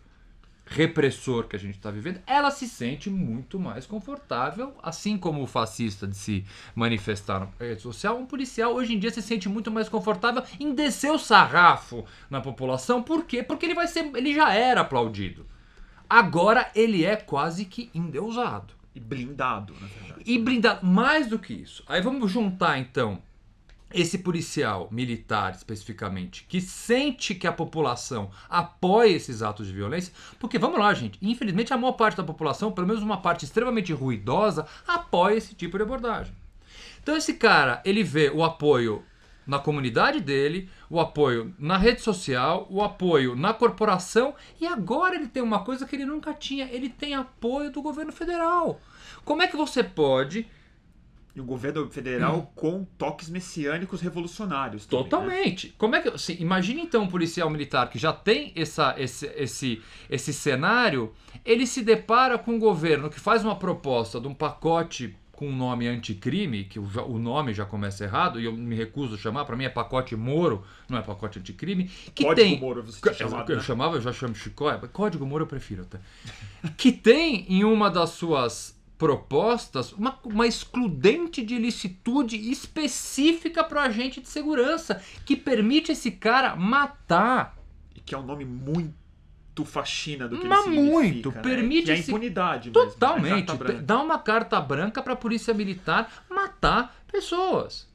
repressor 0.69 1.45
que 1.49 1.57
a 1.57 1.59
gente 1.59 1.77
está 1.77 1.91
vivendo, 1.91 2.21
ela 2.27 2.51
se 2.51 2.69
sente 2.69 3.09
muito 3.09 3.59
mais 3.59 3.87
confortável, 3.87 4.75
assim 4.83 5.17
como 5.17 5.43
o 5.43 5.47
fascista 5.47 6.07
de 6.07 6.17
se 6.17 6.45
manifestar 6.75 7.41
na 7.41 7.49
rede 7.59 7.81
social, 7.81 8.19
um 8.19 8.27
policial 8.27 8.75
hoje 8.75 8.95
em 8.95 8.99
dia 8.99 9.11
se 9.11 9.23
sente 9.23 9.49
muito 9.49 9.71
mais 9.71 9.89
confortável 9.89 10.43
em 10.61 10.75
descer 10.75 11.11
o 11.11 11.19
sarrafo 11.19 12.05
na 12.29 12.41
população. 12.41 13.03
Por 13.03 13.25
quê? 13.25 13.43
Porque 13.43 13.67
ele 13.67 13.75
vai 13.75 13.87
ser, 13.87 14.11
ele 14.15 14.35
já 14.35 14.53
era 14.53 14.83
aplaudido. 14.83 15.47
Agora 16.09 16.71
ele 16.75 17.05
é 17.05 17.17
quase 17.17 17.65
que 17.65 17.91
endeusado. 17.95 18.75
E 18.95 19.01
blindado, 19.01 19.75
na 19.81 19.87
verdade. 19.87 20.23
E 20.27 20.39
blindado, 20.39 20.85
mais 20.85 21.27
do 21.29 21.39
que 21.39 21.53
isso. 21.55 21.85
Aí 21.87 22.01
vamos 22.01 22.31
juntar 22.31 22.79
então 22.79 23.23
esse 23.93 24.19
policial 24.19 24.89
militar 24.91 25.53
especificamente 25.53 26.45
que 26.49 26.61
sente 26.61 27.35
que 27.35 27.47
a 27.47 27.53
população 27.53 28.31
apoia 28.49 29.11
esses 29.11 29.43
atos 29.43 29.67
de 29.67 29.73
violência, 29.73 30.13
porque 30.39 30.59
vamos 30.59 30.79
lá, 30.79 30.93
gente, 30.95 31.19
infelizmente 31.23 31.73
a 31.73 31.79
maior 31.79 31.93
parte 31.93 32.17
da 32.17 32.25
população, 32.25 32.73
pelo 32.73 32.87
menos 32.87 33.03
uma 33.03 33.21
parte 33.21 33.45
extremamente 33.45 33.93
ruidosa, 33.93 34.67
apoia 34.87 35.37
esse 35.37 35.55
tipo 35.55 35.77
de 35.77 35.83
abordagem. 35.83 36.35
Então 37.03 37.17
esse 37.17 37.35
cara, 37.35 37.81
ele 37.85 38.03
vê 38.03 38.31
o 38.31 38.45
apoio 38.45 39.03
na 39.47 39.59
comunidade 39.59 40.21
dele, 40.21 40.69
o 40.91 41.01
apoio 41.01 41.55
na 41.59 41.79
rede 41.79 42.03
social, 42.03 42.67
o 42.69 42.83
apoio 42.83 43.35
na 43.35 43.55
corporação 43.55 44.35
e 44.61 44.67
agora 44.67 45.15
ele 45.15 45.27
tem 45.27 45.43
uma 45.43 45.65
coisa 45.65 45.87
que 45.87 45.97
ele 45.97 46.05
nunca 46.05 46.35
tinha, 46.35 46.69
ele 46.71 46.91
tem 46.91 47.15
apoio 47.15 47.73
do 47.73 47.81
governo 47.81 48.13
federal. 48.13 48.79
Como 49.25 49.43
é 49.43 49.47
que 49.47 49.57
você 49.57 49.83
pode 49.83 50.47
e 51.39 51.41
um 51.41 51.47
governo 51.47 51.89
federal 51.89 52.39
hum. 52.39 52.47
com 52.55 52.85
toques 52.97 53.31
messiânicos 53.31 54.01
revolucionários. 54.01 54.87
Também, 54.87 55.05
né? 55.05 55.11
Totalmente. 55.11 55.67
Né? 55.69 55.73
Como 55.79 55.97
é 55.97 56.01
que 56.01 56.09
assim, 56.09 56.37
imagine 56.41 56.83
então 56.83 57.05
um 57.05 57.09
policial 57.09 57.49
militar 57.49 57.89
que 57.89 57.99
já 57.99 58.13
tem 58.13 58.53
essa, 58.57 58.95
esse, 58.99 59.27
esse, 59.37 59.83
esse 60.11 60.33
cenário, 60.33 61.13
ele 61.45 61.67
se 61.67 61.83
depara 61.83 62.37
com 62.37 62.53
um 62.53 62.59
governo 62.59 63.09
que 63.09 63.21
faz 63.21 63.45
uma 63.45 63.57
proposta 63.57 64.21
de 64.21 64.27
um 64.27 64.35
pacote 64.35 65.17
com 65.33 65.47
um 65.47 65.57
nome 65.57 65.87
anticrime, 65.87 66.65
que 66.65 66.81
o, 66.81 66.89
o 67.07 67.17
nome 67.17 67.55
já 67.55 67.65
começa 67.65 68.03
errado, 68.03 68.41
e 68.41 68.45
eu 68.45 68.53
me 68.53 68.75
recuso 68.75 69.15
a 69.15 69.19
chamar, 69.19 69.45
para 69.45 69.55
mim 69.55 69.67
é 69.67 69.69
pacote 69.69 70.17
Moro, 70.17 70.65
não 70.89 70.99
é 70.99 71.03
pacote 71.03 71.39
anticrime. 71.39 71.89
Que 72.13 72.25
Código 72.25 72.35
tem, 72.35 72.59
Moro, 72.59 72.83
você 72.83 73.15
chamado, 73.15 73.53
eu, 73.53 73.55
né? 73.55 73.63
eu 73.63 73.65
chamava, 73.65 73.97
eu 73.97 74.01
já 74.01 74.13
chamo 74.13 74.35
Chicó, 74.35 74.77
Código 74.93 75.25
Moro 75.25 75.45
eu 75.45 75.47
prefiro 75.47 75.83
até. 75.83 76.01
que 76.77 76.91
tem 76.91 77.47
em 77.49 77.63
uma 77.63 77.89
das 77.89 78.11
suas 78.11 78.77
propostas 78.99 79.93
uma, 79.93 80.19
uma 80.25 80.47
excludente 80.47 81.43
de 81.43 81.55
ilicitude 81.55 82.51
específica 82.51 83.63
para 83.63 83.79
o 83.79 83.83
agente 83.83 84.21
de 84.21 84.29
segurança 84.29 85.01
que 85.25 85.37
permite 85.37 85.93
esse 85.93 86.11
cara 86.11 86.57
matar. 86.57 87.57
E 87.95 88.01
que 88.01 88.15
é 88.15 88.19
um 88.19 88.27
nome 88.27 88.45
muito 88.45 89.65
faxina 89.65 90.29
do 90.29 90.39
que 90.39 90.47
Mas 90.47 90.67
ele 90.67 90.81
muito, 90.81 91.33
né? 91.33 91.41
permite 91.41 91.87
que 91.87 91.91
é 91.91 91.99
impunidade 91.99 92.71
Totalmente. 92.71 93.53
mesmo, 93.53 93.65
né? 93.65 93.81
Dá 93.81 94.01
uma 94.01 94.19
carta 94.19 94.61
branca 94.61 95.03
para 95.03 95.15
a 95.15 95.17
polícia 95.17 95.55
militar 95.55 96.25
matar 96.29 96.97
pessoas. 97.11 97.89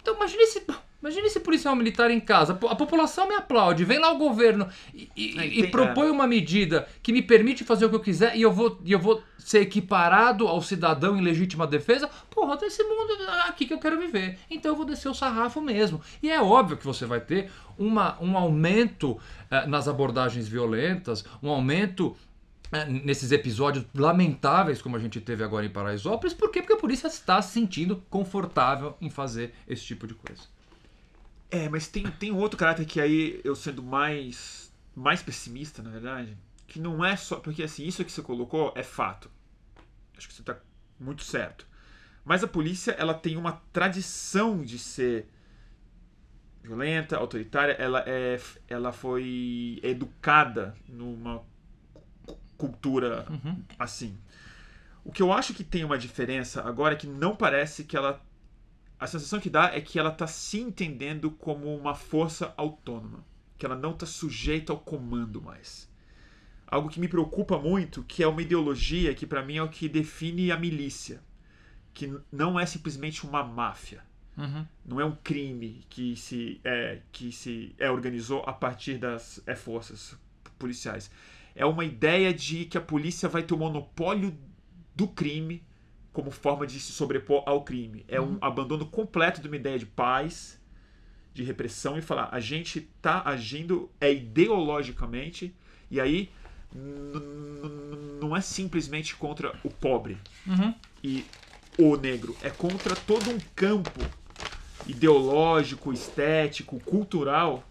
Então 0.00 0.16
imagine 0.16 0.42
esse 0.42 0.66
Imagina 1.02 1.26
esse 1.26 1.40
policial 1.40 1.74
militar 1.74 2.10
em 2.12 2.20
casa. 2.20 2.52
A 2.52 2.76
população 2.76 3.26
me 3.26 3.34
aplaude, 3.34 3.84
vem 3.84 3.98
lá 3.98 4.12
o 4.12 4.18
governo 4.18 4.68
e, 4.94 5.10
e, 5.16 5.38
é, 5.38 5.46
e 5.46 5.66
propõe 5.66 6.08
uma 6.08 6.28
medida 6.28 6.88
que 7.02 7.12
me 7.12 7.20
permite 7.20 7.64
fazer 7.64 7.86
o 7.86 7.90
que 7.90 7.96
eu 7.96 8.00
quiser 8.00 8.36
e 8.36 8.42
eu 8.42 8.52
vou, 8.52 8.78
e 8.84 8.92
eu 8.92 9.00
vou 9.00 9.20
ser 9.36 9.62
equiparado 9.62 10.46
ao 10.46 10.62
cidadão 10.62 11.16
em 11.16 11.20
legítima 11.20 11.66
defesa. 11.66 12.08
Porra, 12.30 12.56
tem 12.56 12.68
esse 12.68 12.84
mundo 12.84 13.12
aqui 13.48 13.66
que 13.66 13.74
eu 13.74 13.80
quero 13.80 13.98
viver. 13.98 14.38
Então 14.48 14.70
eu 14.70 14.76
vou 14.76 14.86
descer 14.86 15.08
o 15.08 15.14
sarrafo 15.14 15.60
mesmo. 15.60 16.00
E 16.22 16.30
é 16.30 16.40
óbvio 16.40 16.76
que 16.76 16.86
você 16.86 17.04
vai 17.04 17.20
ter 17.20 17.50
uma, 17.76 18.16
um 18.22 18.36
aumento 18.36 19.18
eh, 19.50 19.66
nas 19.66 19.88
abordagens 19.88 20.46
violentas, 20.46 21.24
um 21.42 21.50
aumento 21.50 22.16
eh, 22.70 22.84
nesses 22.84 23.32
episódios 23.32 23.84
lamentáveis 23.92 24.80
como 24.80 24.96
a 24.96 25.00
gente 25.00 25.20
teve 25.20 25.42
agora 25.42 25.66
em 25.66 25.70
Paraisópolis. 25.70 26.32
Por 26.32 26.50
quê? 26.50 26.60
Porque 26.60 26.74
a 26.74 26.78
polícia 26.78 27.08
está 27.08 27.42
se 27.42 27.52
sentindo 27.52 28.02
confortável 28.08 28.96
em 29.00 29.10
fazer 29.10 29.52
esse 29.66 29.84
tipo 29.84 30.06
de 30.06 30.14
coisa. 30.14 30.51
É, 31.52 31.68
mas 31.68 31.86
tem, 31.86 32.10
tem 32.12 32.32
um 32.32 32.38
outro 32.38 32.58
caráter 32.58 32.86
que 32.86 32.98
aí 32.98 33.38
eu 33.44 33.54
sendo 33.54 33.82
mais, 33.82 34.72
mais 34.96 35.22
pessimista, 35.22 35.82
na 35.82 35.90
verdade, 35.90 36.34
que 36.66 36.80
não 36.80 37.04
é 37.04 37.14
só. 37.14 37.36
Porque 37.36 37.62
assim, 37.62 37.86
isso 37.86 38.02
que 38.02 38.10
você 38.10 38.22
colocou 38.22 38.72
é 38.74 38.82
fato. 38.82 39.30
Acho 40.16 40.28
que 40.28 40.34
você 40.34 40.40
está 40.40 40.56
muito 40.98 41.22
certo. 41.22 41.66
Mas 42.24 42.42
a 42.42 42.48
polícia, 42.48 42.92
ela 42.92 43.12
tem 43.12 43.36
uma 43.36 43.60
tradição 43.70 44.64
de 44.64 44.78
ser 44.78 45.28
violenta, 46.62 47.18
autoritária. 47.18 47.72
Ela, 47.72 48.02
é, 48.06 48.40
ela 48.66 48.90
foi 48.90 49.78
educada 49.82 50.74
numa 50.88 51.42
cultura 52.56 53.26
uhum. 53.28 53.62
assim. 53.78 54.16
O 55.04 55.12
que 55.12 55.20
eu 55.20 55.30
acho 55.30 55.52
que 55.52 55.64
tem 55.64 55.84
uma 55.84 55.98
diferença 55.98 56.62
agora 56.62 56.94
é 56.94 56.96
que 56.96 57.06
não 57.06 57.36
parece 57.36 57.84
que 57.84 57.94
ela 57.94 58.24
a 59.02 59.06
sensação 59.08 59.40
que 59.40 59.50
dá 59.50 59.74
é 59.74 59.80
que 59.80 59.98
ela 59.98 60.10
está 60.10 60.28
se 60.28 60.60
entendendo 60.60 61.28
como 61.32 61.74
uma 61.76 61.92
força 61.92 62.54
autônoma, 62.56 63.24
que 63.58 63.66
ela 63.66 63.74
não 63.74 63.90
está 63.90 64.06
sujeita 64.06 64.72
ao 64.72 64.78
comando 64.78 65.42
mais. 65.42 65.90
Algo 66.68 66.88
que 66.88 67.00
me 67.00 67.08
preocupa 67.08 67.58
muito, 67.58 68.04
que 68.04 68.22
é 68.22 68.28
uma 68.28 68.40
ideologia 68.40 69.12
que 69.12 69.26
para 69.26 69.44
mim 69.44 69.56
é 69.56 69.62
o 69.62 69.68
que 69.68 69.88
define 69.88 70.52
a 70.52 70.56
milícia, 70.56 71.20
que 71.92 72.16
não 72.30 72.60
é 72.60 72.64
simplesmente 72.64 73.26
uma 73.26 73.42
máfia, 73.42 74.04
uhum. 74.38 74.64
não 74.86 75.00
é 75.00 75.04
um 75.04 75.16
crime 75.16 75.84
que 75.90 76.14
se 76.14 76.60
é, 76.62 77.00
que 77.10 77.32
se 77.32 77.74
é 77.80 77.90
organizou 77.90 78.44
a 78.46 78.52
partir 78.52 78.98
das 78.98 79.42
é, 79.48 79.56
forças 79.56 80.16
policiais. 80.60 81.10
É 81.56 81.66
uma 81.66 81.84
ideia 81.84 82.32
de 82.32 82.66
que 82.66 82.78
a 82.78 82.80
polícia 82.80 83.28
vai 83.28 83.42
ter 83.42 83.52
o 83.52 83.58
monopólio 83.58 84.38
do 84.94 85.08
crime 85.08 85.60
como 86.12 86.30
forma 86.30 86.66
de 86.66 86.78
se 86.78 86.92
sobrepor 86.92 87.42
ao 87.46 87.62
crime. 87.62 88.04
É 88.06 88.20
um 88.20 88.32
uhum. 88.32 88.38
abandono 88.40 88.86
completo 88.86 89.40
de 89.40 89.48
uma 89.48 89.56
ideia 89.56 89.78
de 89.78 89.86
paz, 89.86 90.60
de 91.32 91.42
repressão 91.42 91.96
e 91.96 92.02
falar: 92.02 92.28
a 92.30 92.40
gente 92.40 92.78
está 92.78 93.22
agindo 93.24 93.90
é 94.00 94.12
ideologicamente 94.12 95.54
e 95.90 96.00
aí 96.00 96.30
não 98.20 98.34
é 98.34 98.40
simplesmente 98.40 99.14
contra 99.14 99.54
o 99.62 99.70
pobre 99.70 100.16
uhum. 100.46 100.74
e 101.04 101.24
o 101.78 101.96
negro, 101.96 102.36
é 102.42 102.50
contra 102.50 102.94
todo 102.94 103.30
um 103.30 103.38
campo 103.54 104.00
ideológico, 104.86 105.92
estético, 105.92 106.80
cultural 106.80 107.66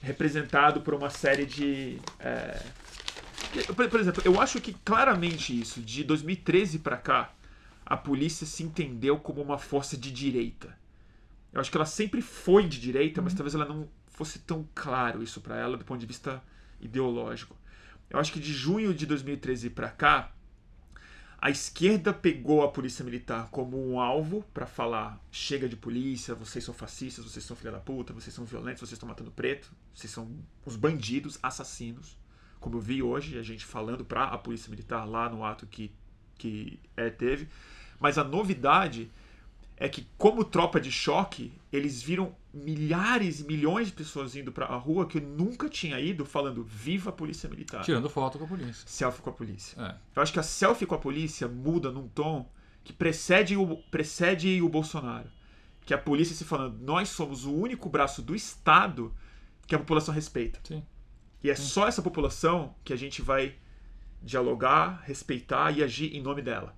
representado 0.00 0.80
por 0.80 0.94
uma 0.94 1.10
série 1.10 1.44
de 1.44 1.98
é... 2.20 2.62
por 3.74 4.00
exemplo, 4.00 4.22
eu 4.24 4.40
acho 4.40 4.60
que 4.60 4.72
claramente 4.84 5.58
isso 5.58 5.80
de 5.80 6.04
2013 6.04 6.78
para 6.78 6.96
cá 6.96 7.32
a 7.86 7.96
polícia 7.96 8.44
se 8.44 8.64
entendeu 8.64 9.18
como 9.18 9.40
uma 9.40 9.58
força 9.58 9.96
de 9.96 10.10
direita. 10.10 10.76
Eu 11.52 11.60
acho 11.60 11.70
que 11.70 11.76
ela 11.76 11.86
sempre 11.86 12.20
foi 12.20 12.68
de 12.68 12.80
direita, 12.80 13.22
mas 13.22 13.32
uhum. 13.32 13.36
talvez 13.38 13.54
ela 13.54 13.64
não 13.64 13.88
fosse 14.08 14.40
tão 14.40 14.68
claro 14.74 15.22
isso 15.22 15.40
para 15.40 15.56
ela 15.56 15.76
do 15.76 15.84
ponto 15.84 16.00
de 16.00 16.06
vista 16.06 16.42
ideológico. 16.80 17.56
Eu 18.10 18.18
acho 18.18 18.32
que 18.32 18.40
de 18.40 18.52
junho 18.52 18.92
de 18.92 19.06
2013 19.06 19.70
para 19.70 19.88
cá, 19.88 20.32
a 21.38 21.50
esquerda 21.50 22.12
pegou 22.12 22.62
a 22.62 22.68
polícia 22.72 23.04
militar 23.04 23.48
como 23.50 23.78
um 23.78 24.00
alvo 24.00 24.42
para 24.52 24.66
falar: 24.66 25.22
chega 25.30 25.68
de 25.68 25.76
polícia, 25.76 26.34
vocês 26.34 26.64
são 26.64 26.74
fascistas, 26.74 27.24
vocês 27.24 27.44
são 27.44 27.56
filha 27.56 27.70
da 27.70 27.78
puta, 27.78 28.12
vocês 28.12 28.34
são 28.34 28.44
violentos, 28.44 28.80
vocês 28.80 28.92
estão 28.92 29.08
matando 29.08 29.30
preto, 29.30 29.70
vocês 29.94 30.10
são 30.10 30.28
os 30.64 30.76
bandidos, 30.76 31.38
assassinos. 31.42 32.16
Como 32.58 32.76
eu 32.76 32.80
vi 32.80 33.02
hoje, 33.02 33.38
a 33.38 33.42
gente 33.42 33.64
falando 33.64 34.04
para 34.04 34.24
a 34.24 34.38
polícia 34.38 34.70
militar 34.70 35.04
lá 35.04 35.28
no 35.28 35.44
ato 35.44 35.66
que, 35.66 35.92
que 36.36 36.80
é, 36.96 37.10
teve. 37.10 37.48
Mas 38.00 38.18
a 38.18 38.24
novidade 38.24 39.10
é 39.76 39.88
que, 39.88 40.06
como 40.16 40.42
tropa 40.42 40.80
de 40.80 40.90
choque, 40.90 41.52
eles 41.70 42.02
viram 42.02 42.34
milhares 42.52 43.40
e 43.40 43.44
milhões 43.44 43.88
de 43.88 43.92
pessoas 43.92 44.34
indo 44.34 44.50
para 44.50 44.66
a 44.66 44.76
rua 44.76 45.06
que 45.06 45.18
eu 45.18 45.22
nunca 45.22 45.68
tinha 45.68 46.00
ido, 46.00 46.24
falando 46.24 46.64
viva 46.64 47.10
a 47.10 47.12
polícia 47.12 47.48
militar. 47.48 47.84
Tirando 47.84 48.08
foto 48.08 48.38
com 48.38 48.44
a 48.44 48.48
polícia. 48.48 48.84
Selfie 48.86 49.20
com 49.20 49.30
a 49.30 49.32
polícia. 49.32 49.80
É. 49.80 49.94
Eu 50.16 50.22
acho 50.22 50.32
que 50.32 50.40
a 50.40 50.42
selfie 50.42 50.86
com 50.86 50.94
a 50.94 50.98
polícia 50.98 51.46
muda 51.46 51.90
num 51.90 52.08
tom 52.08 52.50
que 52.82 52.92
precede 52.92 53.56
o, 53.56 53.76
precede 53.90 54.62
o 54.62 54.68
Bolsonaro. 54.68 55.28
Que 55.84 55.92
a 55.92 55.98
polícia 55.98 56.34
se 56.34 56.44
falando, 56.44 56.78
nós 56.80 57.10
somos 57.10 57.44
o 57.44 57.52
único 57.52 57.88
braço 57.88 58.22
do 58.22 58.34
Estado 58.34 59.14
que 59.66 59.74
a 59.74 59.78
população 59.78 60.14
respeita. 60.14 60.58
Sim. 60.64 60.82
E 61.42 61.50
é 61.50 61.54
Sim. 61.54 61.62
só 61.62 61.86
essa 61.86 62.00
população 62.00 62.74
que 62.82 62.92
a 62.92 62.96
gente 62.96 63.20
vai 63.20 63.56
dialogar, 64.22 65.02
respeitar 65.04 65.70
e 65.76 65.82
agir 65.82 66.16
em 66.16 66.22
nome 66.22 66.40
dela. 66.40 66.74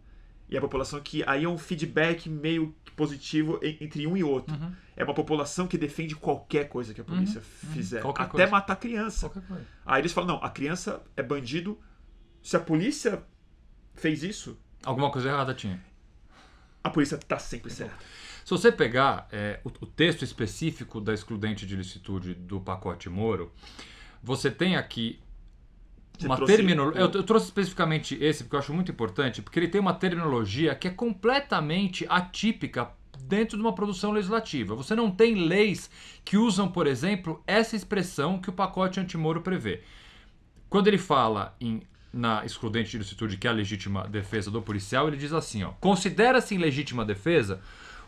E 0.50 0.56
a 0.56 0.60
população 0.60 1.00
que 1.00 1.22
aí 1.26 1.44
é 1.44 1.48
um 1.48 1.58
feedback 1.58 2.28
meio 2.28 2.74
positivo 2.96 3.60
en- 3.62 3.76
entre 3.80 4.06
um 4.06 4.16
e 4.16 4.24
outro. 4.24 4.54
Uhum. 4.54 4.72
É 4.96 5.04
uma 5.04 5.14
população 5.14 5.66
que 5.66 5.76
defende 5.78 6.14
qualquer 6.16 6.68
coisa 6.68 6.92
que 6.94 7.00
a 7.00 7.04
polícia 7.04 7.40
fizer, 7.40 8.00
Qualquer 8.02 8.22
até 8.22 8.30
coisa. 8.32 8.50
matar 8.50 8.76
criança. 8.76 9.30
Aí 9.86 10.00
eles 10.00 10.12
falam: 10.12 10.36
não, 10.36 10.44
a 10.44 10.50
criança 10.50 11.02
é 11.16 11.22
bandido. 11.22 11.78
Se 12.42 12.56
a 12.56 12.60
polícia 12.60 13.22
fez 13.94 14.22
isso, 14.22 14.58
Alguma 14.84 15.10
coisa 15.10 15.28
errada 15.28 15.52
tinha. 15.54 15.80
a 16.82 16.88
polícia 16.90 17.18
tá 17.18 17.38
sempre 17.38 17.70
certa. 17.70 17.96
Se 18.44 18.50
você 18.50 18.72
pegar 18.72 19.28
é, 19.30 19.60
o, 19.64 19.68
o 19.68 19.86
texto 19.86 20.24
específico 20.24 21.00
da 21.00 21.12
excludente 21.12 21.66
de 21.66 21.76
licitude 21.76 22.32
do 22.34 22.58
pacote 22.60 23.10
Moro, 23.10 23.52
você 24.22 24.50
tem 24.50 24.76
aqui 24.76 25.20
Você 26.18 26.26
uma 26.26 26.44
terminologia. 26.44 27.00
Eu, 27.00 27.10
eu 27.10 27.22
trouxe 27.22 27.46
especificamente 27.46 28.16
esse 28.20 28.44
porque 28.44 28.56
eu 28.56 28.60
acho 28.60 28.74
muito 28.74 28.90
importante, 28.90 29.40
porque 29.40 29.58
ele 29.58 29.68
tem 29.68 29.80
uma 29.80 29.94
terminologia 29.94 30.74
que 30.74 30.88
é 30.88 30.90
completamente 30.90 32.06
atípica 32.08 32.90
dentro 33.24 33.56
de 33.56 33.62
uma 33.62 33.72
produção 33.72 34.10
legislativa. 34.10 34.74
Você 34.74 34.94
não 34.94 35.10
tem 35.10 35.34
leis 35.34 35.90
que 36.24 36.36
usam, 36.36 36.68
por 36.68 36.86
exemplo, 36.86 37.42
essa 37.46 37.76
expressão 37.76 38.38
que 38.38 38.50
o 38.50 38.52
pacote 38.52 39.00
antimoro 39.00 39.40
prevê. 39.40 39.82
Quando 40.68 40.88
ele 40.88 40.98
fala 40.98 41.56
em 41.60 41.82
na 42.10 42.44
excludente 42.44 42.90
de 42.90 42.98
licitude, 42.98 43.36
que 43.36 43.46
é 43.46 43.50
a 43.50 43.52
legítima 43.52 44.08
defesa 44.08 44.50
do 44.50 44.62
policial, 44.62 45.08
ele 45.08 45.16
diz 45.16 45.32
assim: 45.32 45.62
ó, 45.62 45.72
considera-se 45.80 46.54
em 46.54 46.58
legítima 46.58 47.04
defesa 47.04 47.60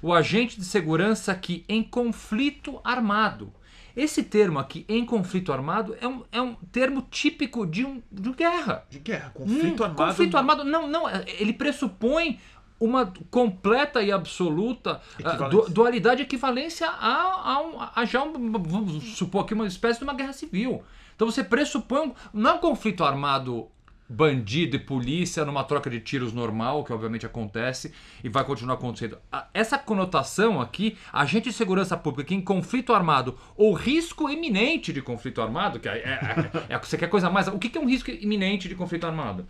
o 0.02 0.14
agente 0.14 0.58
de 0.58 0.64
segurança 0.64 1.34
que, 1.34 1.64
em 1.68 1.82
conflito 1.82 2.80
armado. 2.82 3.52
Esse 3.96 4.22
termo 4.22 4.58
aqui, 4.58 4.84
em 4.88 5.04
conflito 5.04 5.52
armado, 5.52 5.96
é 6.00 6.06
um, 6.06 6.22
é 6.32 6.40
um 6.40 6.54
termo 6.72 7.02
típico 7.10 7.66
de, 7.66 7.84
um, 7.84 8.02
de 8.10 8.30
guerra. 8.32 8.84
De 8.90 8.98
guerra, 8.98 9.30
conflito 9.34 9.82
Hum, 9.82 9.84
armado. 9.86 10.10
Conflito 10.10 10.36
armado, 10.36 10.64
não, 10.64 10.86
não. 10.88 11.04
Ele 11.38 11.52
pressupõe 11.52 12.38
uma 12.78 13.12
completa 13.30 14.02
e 14.02 14.10
absoluta 14.10 15.00
ah, 15.02 15.20
Equivalência. 15.20 15.48
du- 15.66 15.70
dualidade 15.70 16.22
equivalência 16.22 16.88
a, 16.88 17.52
a, 17.52 17.60
um- 17.62 17.76
a 17.94 18.04
já, 18.06 18.22
um, 18.22 18.52
vamos 18.52 19.16
supor 19.18 19.44
aqui, 19.44 19.52
uma 19.52 19.66
espécie 19.66 19.98
de 19.98 20.04
uma 20.04 20.14
guerra 20.14 20.32
civil. 20.32 20.82
Então 21.14 21.30
você 21.30 21.44
pressupõe, 21.44 22.08
um- 22.08 22.14
não 22.32 22.50
é 22.50 22.52
um 22.54 22.58
conflito 22.58 23.04
armado 23.04 23.68
bandido 24.10 24.74
e 24.74 24.78
polícia 24.80 25.44
numa 25.44 25.62
troca 25.62 25.88
de 25.88 26.00
tiros 26.00 26.32
normal, 26.32 26.82
que 26.82 26.92
obviamente 26.92 27.24
acontece 27.24 27.94
e 28.24 28.28
vai 28.28 28.44
continuar 28.44 28.74
acontecendo. 28.74 29.16
Essa 29.54 29.78
conotação 29.78 30.60
aqui, 30.60 30.98
agente 31.12 31.48
de 31.50 31.54
segurança 31.54 31.96
pública 31.96 32.34
em 32.34 32.40
conflito 32.40 32.92
armado 32.92 33.38
ou 33.56 33.72
risco 33.72 34.28
iminente 34.28 34.92
de 34.92 35.00
conflito 35.00 35.40
armado, 35.40 35.78
que 35.78 35.88
é, 35.88 35.98
é- 35.98 36.50
é- 36.74 36.78
você 36.78 36.98
quer 36.98 37.08
coisa 37.08 37.30
mais. 37.30 37.46
O 37.46 37.58
que 37.58 37.78
é 37.78 37.80
um 37.80 37.88
risco 37.88 38.10
iminente 38.10 38.68
de 38.68 38.74
conflito 38.74 39.06
armado? 39.06 39.46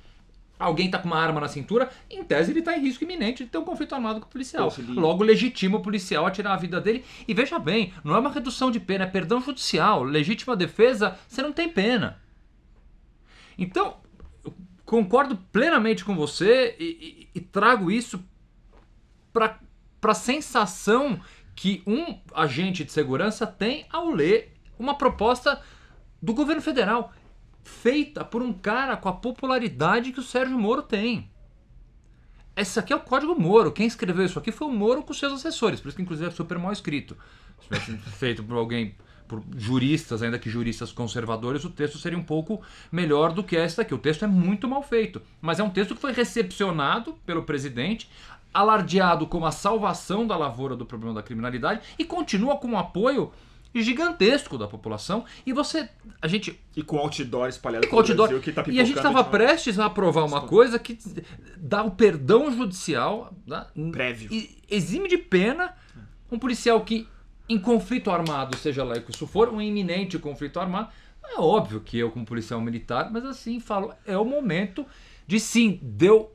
Alguém 0.59 0.90
tá 0.90 0.99
com 0.99 1.07
uma 1.07 1.19
arma 1.19 1.40
na 1.40 1.49
cintura, 1.49 1.88
em 2.11 2.23
tese 2.23 2.50
ele 2.50 2.61
tá 2.61 2.76
em 2.76 2.83
risco 2.83 3.02
iminente 3.02 3.45
de 3.45 3.49
ter 3.49 3.57
um 3.57 3.64
conflito 3.64 3.95
armado 3.95 4.21
com 4.21 4.26
o 4.26 4.29
policial. 4.31 4.64
Logo, 5.00 5.25
legitima 5.25 5.79
o 5.79 5.81
policial 5.81 6.26
a 6.26 6.31
tirar 6.31 6.52
a 6.52 6.57
vida 6.59 6.79
dele. 6.79 7.02
E 7.26 7.33
veja 7.33 7.59
bem, 7.59 7.95
não 8.05 8.14
é 8.14 8.19
uma 8.19 8.31
redução 8.31 8.71
de 8.71 8.79
pena, 8.79 9.05
é 9.05 9.07
perdão 9.07 9.40
judicial. 9.40 10.02
Legítima 10.02 10.55
defesa, 10.55 11.17
você 11.26 11.40
não 11.40 11.50
tem 11.50 11.67
pena. 11.67 12.21
Então, 13.57 13.97
concordo 14.91 15.37
plenamente 15.53 16.05
com 16.05 16.17
você 16.17 16.75
e, 16.77 16.85
e- 16.85 17.29
e 17.37 17.41
trago 17.41 17.93
isso 17.93 18.21
para 19.33 19.61
a 20.03 20.15
sensação 20.15 21.21
que 21.55 21.81
um 21.87 22.19
agente 22.35 22.83
de 22.83 22.91
segurança 22.91 23.47
tem 23.47 23.87
ao 23.89 24.11
ler 24.11 24.53
uma 24.77 24.97
proposta 24.97 25.63
do 26.21 26.35
governo 26.35 26.61
federal 26.61 27.13
feita 27.63 28.25
por 28.25 28.43
um 28.43 28.53
cara 28.53 28.97
com 28.97 29.09
a 29.09 29.13
popularidade 29.13 30.11
que 30.11 30.19
o 30.19 30.25
Sérgio 30.25 30.59
Moro 30.59 30.83
tem. 30.83 31.31
Esse 32.57 32.81
aqui 32.81 32.93
é 32.93 32.97
o 32.97 33.01
Código 33.01 33.39
Moro. 33.41 33.71
Quem 33.71 33.87
escreveu 33.87 34.25
isso 34.25 34.41
aqui 34.41 34.51
foi 34.51 34.67
o 34.67 34.73
Moro 34.73 35.05
com 35.05 35.15
seus 35.15 35.35
assessores, 35.35 35.81
por 35.81 35.87
isso 35.87 35.97
que 35.97 36.03
inclusive 36.03 36.29
é 36.29 36.33
super 36.33 36.59
mal 36.59 36.73
escrito. 36.73 37.17
Se 37.87 37.97
feito 38.19 38.43
por 38.43 38.57
alguém, 38.57 38.97
por 39.31 39.41
juristas, 39.57 40.25
ainda 40.25 40.41
que 40.41 40.51
juristas 40.51 40.91
conservadores, 40.91 41.65
o 41.65 41.71
texto 41.71 41.99
seria 41.99 42.19
um 42.19 42.23
pouco 42.25 42.61
melhor 42.91 43.33
do 43.33 43.45
que 43.45 43.57
esta 43.57 43.83
aqui. 43.83 43.95
O 43.95 43.99
texto 43.99 44.25
é 44.25 44.29
muito 44.29 44.67
mal 44.67 44.83
feito, 44.83 45.23
mas 45.41 45.61
é 45.61 45.63
um 45.63 45.71
texto 45.71 45.95
que 45.95 46.01
foi 46.01 46.13
recepcionado 46.13 47.13
pelo 47.25 47.45
presidente, 47.45 48.11
alardeado 48.53 49.29
como 49.29 49.47
a 49.47 49.53
salvação 49.53 50.27
da 50.27 50.37
lavoura 50.37 50.75
do 50.75 50.85
problema 50.85 51.15
da 51.15 51.23
criminalidade 51.23 51.81
e 51.97 52.05
continua 52.05 52.57
com 52.57 52.67
um 52.67 52.76
apoio 52.76 53.31
gigantesco 53.73 54.59
da 54.59 54.67
população. 54.67 55.25
E 55.47 55.52
você, 55.52 55.89
a 56.21 56.26
gente 56.26 56.59
E 56.76 56.83
com 56.83 56.99
outdoor 56.99 57.49
espalhado 57.49 57.87
e 57.87 57.89
com 57.89 57.99
outdoor. 57.99 58.26
Brasil, 58.26 58.41
que 58.43 58.50
tá 58.50 58.65
e 58.67 58.81
a 58.81 58.85
gente 58.85 58.97
estava 58.97 59.23
de- 59.23 59.31
prestes 59.31 59.78
a 59.78 59.87
aprovar 59.87 60.25
uma 60.25 60.41
coisa 60.41 60.76
que 60.76 60.99
dá 61.57 61.85
o 61.85 61.93
perdão 61.93 62.50
judicial, 62.50 63.33
né? 63.47 63.65
Prévio. 63.93 64.28
e 64.33 64.59
exime 64.69 65.09
de 65.09 65.19
pena 65.19 65.73
um 66.33 66.39
policial 66.39 66.81
que, 66.81 67.07
em 67.50 67.58
conflito 67.58 68.13
armado, 68.13 68.56
seja 68.56 68.84
lá 68.84 68.95
o 68.95 69.02
que 69.02 69.10
isso 69.10 69.26
for, 69.26 69.49
um 69.49 69.60
iminente 69.60 70.17
conflito 70.21 70.60
armado. 70.60 70.89
É 71.25 71.41
óbvio 71.41 71.80
que 71.80 71.99
eu, 71.99 72.10
como 72.10 72.25
policial 72.25 72.60
militar, 72.60 73.10
mas 73.10 73.25
assim 73.25 73.58
falo, 73.58 73.93
é 74.06 74.17
o 74.17 74.25
momento 74.25 74.86
de 75.26 75.41
sim, 75.41 75.80
deu 75.82 76.34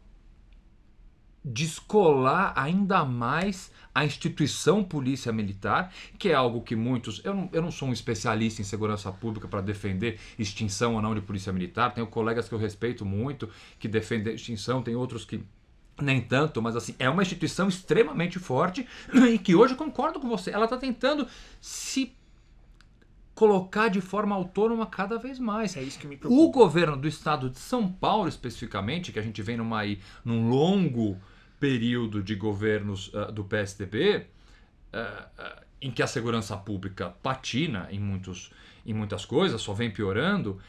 descolar 1.43 2.53
ainda 2.55 3.05
mais 3.05 3.71
a 3.93 4.03
instituição 4.03 4.83
polícia 4.83 5.31
militar, 5.31 5.93
que 6.19 6.29
é 6.29 6.33
algo 6.33 6.61
que 6.61 6.75
muitos. 6.75 7.23
Eu 7.23 7.33
não, 7.33 7.49
eu 7.53 7.61
não 7.61 7.71
sou 7.71 7.87
um 7.87 7.93
especialista 7.93 8.61
em 8.61 8.65
segurança 8.65 9.09
pública 9.09 9.47
para 9.47 9.61
defender 9.61 10.19
extinção 10.37 10.95
ou 10.95 11.01
não 11.01 11.15
de 11.15 11.21
polícia 11.21 11.53
militar. 11.53 11.93
Tenho 11.93 12.07
colegas 12.07 12.49
que 12.49 12.53
eu 12.53 12.59
respeito 12.59 13.05
muito 13.05 13.49
que 13.79 13.87
defendem 13.87 14.33
extinção, 14.33 14.81
tem 14.81 14.95
outros 14.95 15.23
que 15.23 15.45
nem 16.01 16.21
tanto, 16.21 16.61
mas 16.61 16.75
assim, 16.75 16.95
é 16.99 17.09
uma 17.09 17.21
instituição 17.21 17.67
extremamente 17.67 18.37
forte 18.39 18.87
e 19.31 19.37
que 19.37 19.55
hoje 19.55 19.73
eu 19.73 19.77
concordo 19.77 20.19
com 20.19 20.27
você. 20.27 20.51
Ela 20.51 20.65
está 20.65 20.77
tentando 20.77 21.27
se 21.61 22.13
colocar 23.33 23.89
de 23.89 23.99
forma 24.01 24.35
autônoma 24.35 24.85
cada 24.85 25.17
vez 25.17 25.39
mais. 25.39 25.75
É 25.75 25.83
isso 25.83 25.99
que 25.99 26.07
me 26.07 26.15
O 26.15 26.19
preocupa. 26.19 26.59
governo 26.59 26.97
do 26.97 27.07
estado 27.07 27.49
de 27.49 27.59
São 27.59 27.87
Paulo, 27.91 28.29
especificamente, 28.29 29.11
que 29.11 29.19
a 29.19 29.21
gente 29.21 29.41
vem 29.41 29.57
numa, 29.57 29.79
aí, 29.79 29.99
num 30.23 30.49
longo 30.49 31.17
período 31.59 32.23
de 32.23 32.35
governos 32.35 33.11
ah, 33.13 33.31
do 33.31 33.43
PSDB, 33.43 34.27
ah, 34.93 35.27
ah, 35.37 35.61
em 35.81 35.91
que 35.91 36.01
a 36.01 36.07
segurança 36.07 36.55
pública 36.55 37.09
patina 37.21 37.87
em, 37.91 37.99
muitos, 37.99 38.51
em 38.85 38.93
muitas 38.93 39.25
coisas, 39.25 39.61
só 39.61 39.73
vem 39.73 39.91
piorando, 39.91 40.59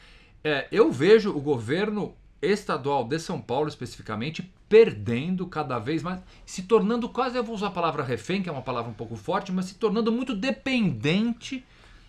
é, 0.43 0.67
eu 0.71 0.91
vejo 0.91 1.31
o 1.31 1.41
governo 1.41 2.15
estadual 2.41 3.05
de 3.07 3.17
São 3.19 3.41
Paulo, 3.41 3.67
especificamente, 3.67 4.51
perdendo 4.69 5.47
cada 5.47 5.79
vez 5.79 6.03
mais, 6.03 6.19
se 6.45 6.63
tornando 6.63 7.07
quase, 7.09 7.37
eu 7.37 7.43
vou 7.43 7.55
usar 7.55 7.67
a 7.67 7.71
palavra 7.71 8.03
refém, 8.03 8.41
que 8.41 8.49
é 8.49 8.51
uma 8.51 8.61
palavra 8.61 8.89
um 8.91 8.93
pouco 8.93 9.15
forte, 9.15 9.51
mas 9.51 9.65
se 9.65 9.75
tornando 9.75 10.11
muito 10.11 10.33
dependente 10.35 11.63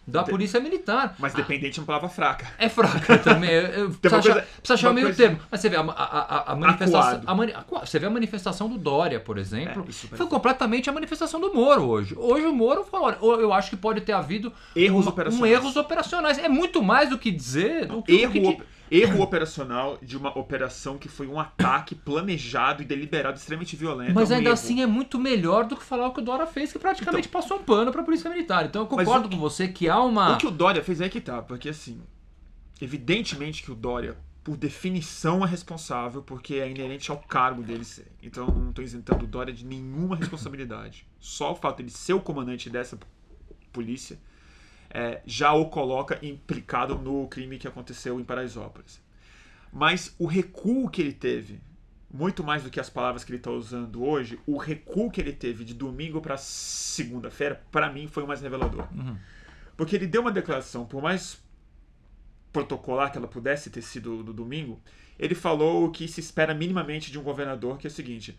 da 0.06 0.22
De- 0.22 0.30
polícia 0.30 0.58
militar. 0.58 1.14
Mas 1.18 1.34
dependente 1.34 1.78
é 1.78 1.82
uma 1.82 1.86
palavra 1.86 2.08
fraca. 2.08 2.46
É 2.58 2.66
fraca 2.68 3.18
também. 3.18 3.50
eu- 3.52 3.60
eu- 3.60 3.90
Precisa, 3.90 4.16
uma 4.16 4.22
coisa- 4.22 4.38
achar, 4.40 4.46
precisa 4.56 4.74
achar 4.74 4.92
meio 4.94 5.06
coisa- 5.08 5.22
termo. 5.22 5.38
Mas 5.50 5.60
você 5.60 5.68
vê 5.68 5.76
a, 5.76 5.80
a, 5.82 5.84
a- 5.92 6.52
a 6.52 6.56
manifestação. 6.56 7.22
A 7.26 7.34
mani- 7.34 7.52
você 7.70 7.98
vê 7.98 8.06
a 8.06 8.10
manifestação 8.10 8.68
do 8.70 8.78
Dória, 8.78 9.20
por 9.20 9.36
exemplo. 9.36 9.84
É, 9.86 10.16
foi 10.16 10.26
completamente 10.26 10.88
a 10.88 10.92
manifestação 10.94 11.38
do 11.38 11.52
Moro 11.52 11.82
hoje. 11.84 12.14
Hoje 12.16 12.46
o 12.46 12.54
Moro 12.54 12.84
falou: 12.84 13.14
olha, 13.20 13.40
eu 13.42 13.52
acho 13.52 13.68
que 13.68 13.76
pode 13.76 14.00
ter 14.00 14.12
havido 14.12 14.50
Erros 14.74 15.04
uma- 15.04 15.10
operacionais. 15.12 15.42
um 15.42 15.46
erros 15.46 15.76
operacionais. 15.76 16.38
É 16.38 16.48
muito 16.48 16.82
mais 16.82 17.10
do 17.10 17.18
que 17.18 17.30
dizer. 17.30 17.84
Do 17.86 18.02
que, 18.02 18.12
Erro, 18.12 18.32
do 18.32 18.40
que 18.56 18.62
erro 18.90 19.22
operacional 19.22 19.98
de 20.02 20.16
uma 20.16 20.36
operação 20.38 20.98
que 20.98 21.08
foi 21.08 21.26
um 21.26 21.38
ataque 21.38 21.94
planejado 21.94 22.82
e 22.82 22.86
deliberado, 22.86 23.36
extremamente 23.38 23.76
violento. 23.76 24.14
Mas 24.14 24.30
é 24.30 24.34
um 24.34 24.36
ainda 24.38 24.50
erro. 24.50 24.54
assim 24.54 24.80
é 24.82 24.86
muito 24.86 25.18
melhor 25.18 25.64
do 25.66 25.76
que 25.76 25.84
falar 25.84 26.06
o 26.08 26.12
que 26.12 26.20
o 26.20 26.24
Dória 26.24 26.46
fez, 26.46 26.72
que 26.72 26.78
praticamente 26.78 27.28
passou 27.28 27.58
um 27.58 27.62
pano 27.62 27.90
para 27.92 28.00
a 28.00 28.04
Polícia 28.04 28.28
Militar. 28.30 28.66
Então 28.66 28.82
eu 28.82 28.86
concordo 28.86 29.28
que- 29.28 29.34
com 29.36 29.40
você 29.40 29.68
que 29.68 29.88
há 29.88 30.00
uma. 30.02 30.34
O 30.34 30.38
que 30.38 30.46
o 30.46 30.50
Dória 30.50 30.82
fez 30.82 31.00
é 31.00 31.08
que 31.08 31.20
tá, 31.20 31.42
porque 31.42 31.68
assim, 31.68 32.00
evidentemente 32.80 33.62
que 33.62 33.70
o 33.72 33.74
Dória, 33.74 34.16
por 34.44 34.56
definição, 34.56 35.44
é 35.44 35.48
responsável, 35.48 36.22
porque 36.22 36.54
é 36.54 36.70
inerente 36.70 37.10
ao 37.10 37.18
cargo 37.18 37.62
dele 37.62 37.84
ser. 37.84 38.06
Então 38.22 38.46
eu 38.48 38.54
não 38.54 38.70
estou 38.70 38.84
isentando 38.84 39.24
o 39.24 39.28
Dória 39.28 39.52
de 39.52 39.64
nenhuma 39.64 40.16
responsabilidade. 40.16 41.06
Só 41.20 41.52
o 41.52 41.54
fato 41.54 41.76
de 41.78 41.82
ele 41.84 41.90
ser 41.90 42.14
o 42.14 42.20
comandante 42.20 42.70
dessa 42.70 42.98
polícia 43.72 44.18
é, 44.90 45.20
já 45.26 45.52
o 45.52 45.66
coloca 45.66 46.18
implicado 46.22 46.96
no 46.96 47.26
crime 47.28 47.58
que 47.58 47.68
aconteceu 47.68 48.18
em 48.18 48.24
Paraisópolis. 48.24 49.00
Mas 49.72 50.14
o 50.18 50.26
recuo 50.26 50.88
que 50.88 51.02
ele 51.02 51.12
teve, 51.12 51.60
muito 52.10 52.42
mais 52.42 52.62
do 52.62 52.70
que 52.70 52.80
as 52.80 52.88
palavras 52.88 53.22
que 53.22 53.30
ele 53.30 53.38
está 53.38 53.50
usando 53.50 54.02
hoje, 54.02 54.38
o 54.46 54.56
recuo 54.56 55.10
que 55.10 55.20
ele 55.20 55.32
teve 55.32 55.64
de 55.64 55.74
domingo 55.74 56.20
para 56.20 56.36
segunda-feira, 56.38 57.62
para 57.70 57.92
mim 57.92 58.06
foi 58.06 58.22
o 58.22 58.26
mais 58.26 58.40
revelador. 58.40 58.86
Porque 59.76 59.94
ele 59.94 60.06
deu 60.06 60.22
uma 60.22 60.32
declaração, 60.32 60.86
por 60.86 61.02
mais 61.02 61.38
protocolar 62.52 63.12
que 63.12 63.18
ela 63.18 63.28
pudesse 63.28 63.70
ter 63.70 63.82
sido 63.82 64.22
do 64.22 64.32
domingo, 64.32 64.80
ele 65.18 65.34
falou 65.34 65.84
o 65.84 65.90
que 65.90 66.08
se 66.08 66.20
espera 66.20 66.54
minimamente 66.54 67.12
de 67.12 67.18
um 67.18 67.22
governador, 67.22 67.76
que 67.76 67.86
é 67.86 67.90
o 67.90 67.92
seguinte: 67.92 68.38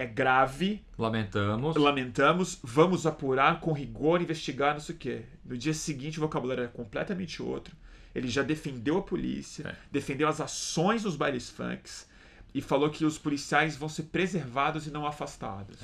é 0.00 0.06
grave, 0.06 0.82
Lamentamos. 0.98 1.76
lamentamos, 1.76 2.58
vamos 2.62 3.06
apurar 3.06 3.60
com 3.60 3.72
rigor, 3.72 4.20
investigar, 4.22 4.72
não 4.74 4.80
sei 4.80 4.94
o 4.94 4.98
quê. 4.98 5.22
No 5.44 5.56
dia 5.56 5.74
seguinte, 5.74 6.18
o 6.18 6.22
vocabulário 6.22 6.62
era 6.64 6.70
completamente 6.72 7.42
outro. 7.42 7.76
Ele 8.14 8.28
já 8.28 8.42
defendeu 8.42 8.98
a 8.98 9.02
polícia, 9.02 9.68
É. 9.68 9.74
defendeu 9.92 10.26
as 10.28 10.40
ações 10.40 11.02
dos 11.02 11.16
bailes 11.16 11.48
funks, 11.50 12.08
e 12.52 12.60
falou 12.60 12.90
que 12.90 13.04
os 13.04 13.16
policiais 13.18 13.76
vão 13.76 13.88
ser 13.88 14.04
preservados 14.04 14.86
e 14.86 14.90
não 14.90 15.06
afastados. 15.06 15.78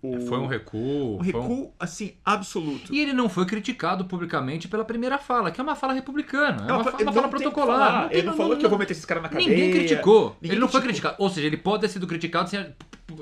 O- 0.00 0.20
Foi 0.20 0.38
um 0.38 0.46
recuo. 0.46 1.16
um 1.20 1.24
foi 1.24 1.34
um- 1.40 1.42
recuo, 1.42 1.74
assim, 1.78 2.14
absoluto. 2.24 2.94
E 2.94 3.00
ele 3.00 3.12
não 3.12 3.28
foi 3.28 3.44
criticado 3.46 4.04
publicamente 4.04 4.68
pela 4.68 4.84
primeira 4.84 5.18
fala, 5.18 5.50
que 5.50 5.60
é 5.60 5.64
uma 5.64 5.74
fala 5.74 5.92
republicana. 5.92 6.62
É 6.62 6.66
Não, 6.68 6.76
uma, 6.76 6.84
fa- 6.84 6.90
ele 6.90 7.02
uma 7.02 7.04
não 7.06 7.12
fala 7.14 7.28
protocolar. 7.28 8.08
tem- 8.08 8.18
ele 8.18 8.26
não, 8.28 8.36
falou 8.36 8.56
que 8.56 8.64
eu 8.64 8.70
vou 8.70 8.78
meter 8.78 8.92
esses 8.92 9.04
caras 9.04 9.24
na 9.24 9.28
cadeia. 9.28 9.48
Ninguém 9.48 9.70
criticou. 9.72 10.36
Ninguém 10.40 10.52
ele 10.52 10.60
não 10.60 10.68
foi 10.68 10.80
criticou. 10.82 11.10
criticado. 11.10 11.16
Ou 11.22 11.28
seja, 11.30 11.46
ele 11.48 11.56
pode 11.56 11.80
ter 11.80 11.88
sido 11.88 12.06
criticado 12.06 12.48
sem, 12.48 12.60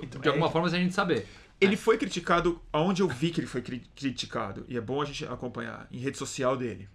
Então, 0.02 0.20
de 0.20 0.28
alguma 0.28 0.48
é- 0.48 0.50
forma 0.50 0.68
sem 0.68 0.80
a 0.80 0.82
gente 0.82 0.94
saber. 0.94 1.26
Ele 1.58 1.76
foi 1.78 1.96
criticado 1.96 2.60
aonde 2.70 3.00
eu 3.00 3.08
vi 3.08 3.30
que 3.30 3.40
ele 3.40 3.46
foi 3.46 3.62
cri- 3.62 3.82
criticado. 3.96 4.66
E 4.68 4.76
é 4.76 4.80
bom 4.80 5.00
a 5.00 5.04
gente 5.06 5.24
acompanhar. 5.24 5.86
Em 5.90 5.96
rede 5.98 6.18
social 6.18 6.54
dele. 6.58 6.86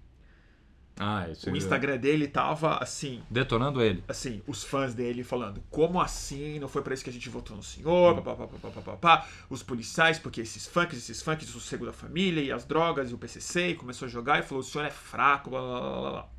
Ah, 1.00 1.28
isso 1.30 1.50
O 1.50 1.56
Instagram 1.56 1.98
dele 1.98 2.28
tava 2.28 2.78
assim. 2.78 3.24
Detonando 3.30 3.82
ele. 3.82 4.04
Assim, 4.08 4.42
os 4.46 4.64
fãs 4.64 4.94
dele 4.94 5.24
falando, 5.24 5.64
como 5.70 6.00
assim? 6.00 6.60
Não 6.60 6.68
foi 6.68 6.82
pra 6.82 6.94
isso 6.94 7.04
que 7.04 7.10
a 7.10 7.14
gente 7.14 7.30
votou 7.30 7.56
no 7.56 7.64
senhor, 7.64 8.22
pá, 8.22 8.36
pá, 8.36 8.48
pá, 8.48 8.48
pá, 8.48 8.70
pá, 8.70 8.82
pá, 8.82 8.98
pá. 8.98 9.28
Os 9.50 9.64
policiais, 9.64 10.20
porque 10.20 10.42
esses 10.42 10.68
funks, 10.68 10.98
esses 10.98 11.22
funks, 11.22 11.50
o 11.50 11.54
sossego 11.54 11.86
da 11.86 11.94
família, 11.94 12.42
e 12.42 12.52
as 12.52 12.66
drogas, 12.66 13.10
e 13.10 13.14
o 13.14 13.18
PCC, 13.18 13.70
e 13.70 13.76
começou 13.76 14.06
a 14.06 14.10
jogar 14.10 14.40
e 14.40 14.44
falou, 14.44 14.62
o 14.62 14.64
senhor 14.64 14.86
é 14.86 14.92
fraco, 14.92 15.50
blá, 15.50 15.60
blá, 15.62 15.80
blá, 15.80 16.02
blá, 16.02 16.12
blá. 16.12 16.30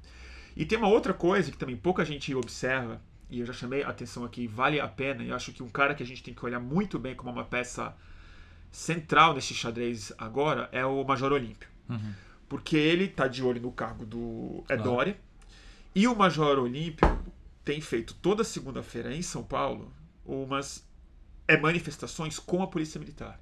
E 0.57 0.65
tem 0.65 0.79
uma 0.79 0.89
outra 0.89 1.15
coisa 1.15 1.51
que 1.51 1.57
também 1.57 1.77
pouca 1.77 2.05
gente 2.05 2.35
observa, 2.35 3.01
e 3.31 3.41
eu 3.41 3.47
já 3.47 3.53
chamei 3.53 3.83
a 3.83 3.89
atenção 3.89 4.25
aqui, 4.25 4.47
vale 4.47 4.79
a 4.79 4.87
pena, 4.87 5.25
e 5.25 5.31
eu 5.31 5.35
acho 5.35 5.53
que 5.53 5.63
um 5.63 5.69
cara 5.69 5.95
que 5.95 6.03
a 6.03 6.07
gente 6.07 6.23
tem 6.23 6.35
que 6.35 6.45
olhar 6.45 6.61
muito 6.61 6.99
bem 6.99 7.15
como 7.15 7.31
uma 7.31 7.45
peça 7.45 7.95
central 8.71 9.35
nesse 9.35 9.55
xadrez 9.55 10.13
agora 10.19 10.69
é 10.73 10.85
o 10.85 11.03
Major 11.05 11.33
Olímpio. 11.33 11.69
Uhum. 11.89 12.13
Porque 12.53 12.77
ele 12.77 13.09
tá 13.09 13.27
de 13.27 13.43
olho 13.43 13.63
no 13.63 13.73
cargo 13.73 14.05
do 14.05 14.63
é 14.69 14.77
Claro. 14.77 14.83
Dória. 14.83 15.17
E 15.95 16.07
o 16.07 16.15
Major 16.15 16.59
Olímpio 16.59 17.09
tem 17.65 17.81
feito 17.81 18.13
toda 18.13 18.45
segunda-feira 18.45 19.11
em 19.17 19.23
São 19.23 19.43
Paulo 19.43 19.91
umas 20.23 20.87
é, 21.49 21.57
manifestações 21.57 22.39
com 22.39 22.63
a 22.63 22.67
Polícia 22.67 22.99
Militar. 23.01 23.41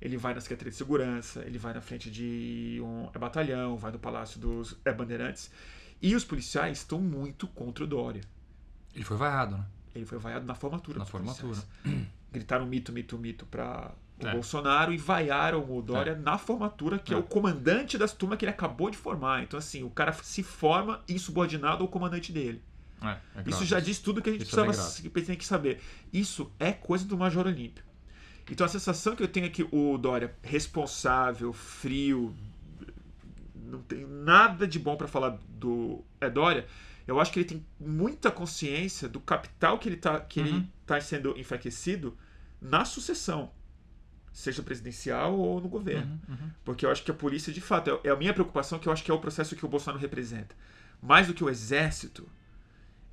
Ele 0.00 0.16
vai 0.16 0.34
na 0.34 0.40
Secretaria 0.40 0.70
de 0.70 0.76
Segurança, 0.76 1.42
ele 1.44 1.58
vai 1.58 1.74
na 1.74 1.80
frente 1.80 2.08
de 2.08 2.78
um 2.80 3.10
é, 3.12 3.18
batalhão, 3.18 3.76
vai 3.76 3.90
no 3.90 3.98
Palácio 3.98 4.38
dos 4.38 4.78
é, 4.84 4.92
Bandeirantes. 4.92 5.50
E 6.00 6.14
os 6.14 6.24
policiais 6.24 6.78
estão 6.78 7.00
muito 7.00 7.48
contra 7.48 7.82
o 7.82 7.88
Dória. 7.88 8.20
Ele 8.94 9.04
foi 9.04 9.16
vaiado, 9.16 9.56
né? 9.56 9.66
Ele 9.96 10.06
foi 10.06 10.18
vaiado 10.18 10.46
na 10.46 10.54
formatura. 10.54 11.00
Na 11.00 11.04
formatura. 11.04 11.60
policiais. 11.82 12.06
Gritaram 12.30 12.66
mito, 12.66 12.92
mito, 12.92 13.18
mito 13.18 13.46
para 13.46 13.90
o 14.22 14.26
É. 14.26 14.32
Bolsonaro 14.32 14.92
e 14.92 14.96
vaiaram 14.96 15.64
o 15.76 15.82
Dória 15.82 16.14
na 16.14 16.38
formatura, 16.38 16.98
que 16.98 17.12
é. 17.12 17.16
É. 17.16 17.18
o 17.18 17.22
comandante 17.22 17.98
das 17.98 18.12
turmas 18.12 18.38
que 18.38 18.44
ele 18.44 18.50
acabou 18.52 18.90
de 18.90 18.96
formar. 18.96 19.42
Então, 19.42 19.58
assim, 19.58 19.82
o 19.82 19.90
cara 19.90 20.12
se 20.12 20.42
forma 20.42 21.02
insubordinado 21.08 21.82
ao 21.82 21.88
comandante 21.88 22.32
dele. 22.32 22.62
É, 23.02 23.18
é 23.36 23.42
Isso 23.46 23.64
já 23.64 23.80
diz 23.80 23.98
tudo 23.98 24.22
que 24.22 24.30
a 24.30 24.32
gente 24.32 24.42
Isso 24.46 24.58
é 24.58 24.64
precisava 24.64 25.02
que 25.02 25.20
tem 25.22 25.36
que 25.36 25.44
saber. 25.44 25.80
Isso 26.12 26.50
é 26.58 26.72
coisa 26.72 27.04
do 27.04 27.16
Major 27.18 27.46
Olímpio. 27.46 27.84
Então 28.50 28.64
a 28.64 28.68
sensação 28.68 29.16
que 29.16 29.22
eu 29.22 29.28
tenho 29.28 29.46
é 29.46 29.48
que 29.48 29.66
o 29.70 29.98
Dória, 29.98 30.34
responsável, 30.42 31.52
frio, 31.52 32.34
não 33.54 33.80
tem 33.80 34.06
nada 34.06 34.66
de 34.66 34.78
bom 34.78 34.96
para 34.96 35.08
falar 35.08 35.38
do 35.48 36.02
é 36.20 36.30
Dória. 36.30 36.66
Eu 37.06 37.20
acho 37.20 37.32
que 37.32 37.40
ele 37.40 37.48
tem 37.48 37.66
muita 37.78 38.30
consciência 38.30 39.08
do 39.08 39.20
capital 39.20 39.78
que 39.78 39.88
ele 39.88 39.96
tá, 39.96 40.20
que 40.20 40.40
ele 40.40 40.50
Uhum. 40.52 40.68
tá 40.86 41.00
sendo 41.00 41.38
enfraquecido 41.38 42.16
na 42.60 42.84
sucessão, 42.84 43.50
seja 44.34 44.62
presidencial 44.62 45.38
ou 45.38 45.60
no 45.60 45.68
governo. 45.68 46.20
Uhum, 46.28 46.34
uhum. 46.34 46.50
Porque 46.64 46.84
eu 46.84 46.90
acho 46.90 47.02
que 47.04 47.10
a 47.10 47.14
polícia, 47.14 47.52
de 47.52 47.60
fato, 47.62 47.88
é- 48.04 48.08
é 48.08 48.10
a 48.10 48.16
minha 48.16 48.34
preocupação, 48.34 48.78
que 48.78 48.86
eu 48.88 48.92
acho 48.92 49.02
que 49.04 49.10
é 49.10 49.14
o 49.14 49.18
processo 49.20 49.54
que 49.56 49.64
o 49.64 49.68
Bolsonaro 49.68 50.00
representa. 50.00 50.54
Mais 51.00 51.26
do 51.28 51.32
que 51.34 51.42
o 51.44 51.48
exército, 51.48 52.28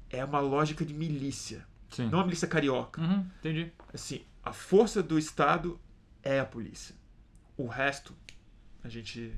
é 0.10 0.26
uma 0.26 0.40
lógica 0.40 0.84
de 0.84 0.94
milícia. 0.94 1.66
Sim. 1.92 2.10
Não 2.10 2.20
uma 2.20 2.26
milícia 2.26 2.48
carioca. 2.48 3.00
Uhum, 3.00 3.26
entendi. 3.40 3.72
Assim, 3.94 4.22
a 4.44 4.52
força 4.52 5.02
do 5.04 5.18
Estado 5.20 5.80
é 6.24 6.40
a 6.40 6.46
polícia. 6.46 6.96
O 7.56 7.68
resto, 7.68 8.16
a 8.84 8.90
gente 8.90 9.32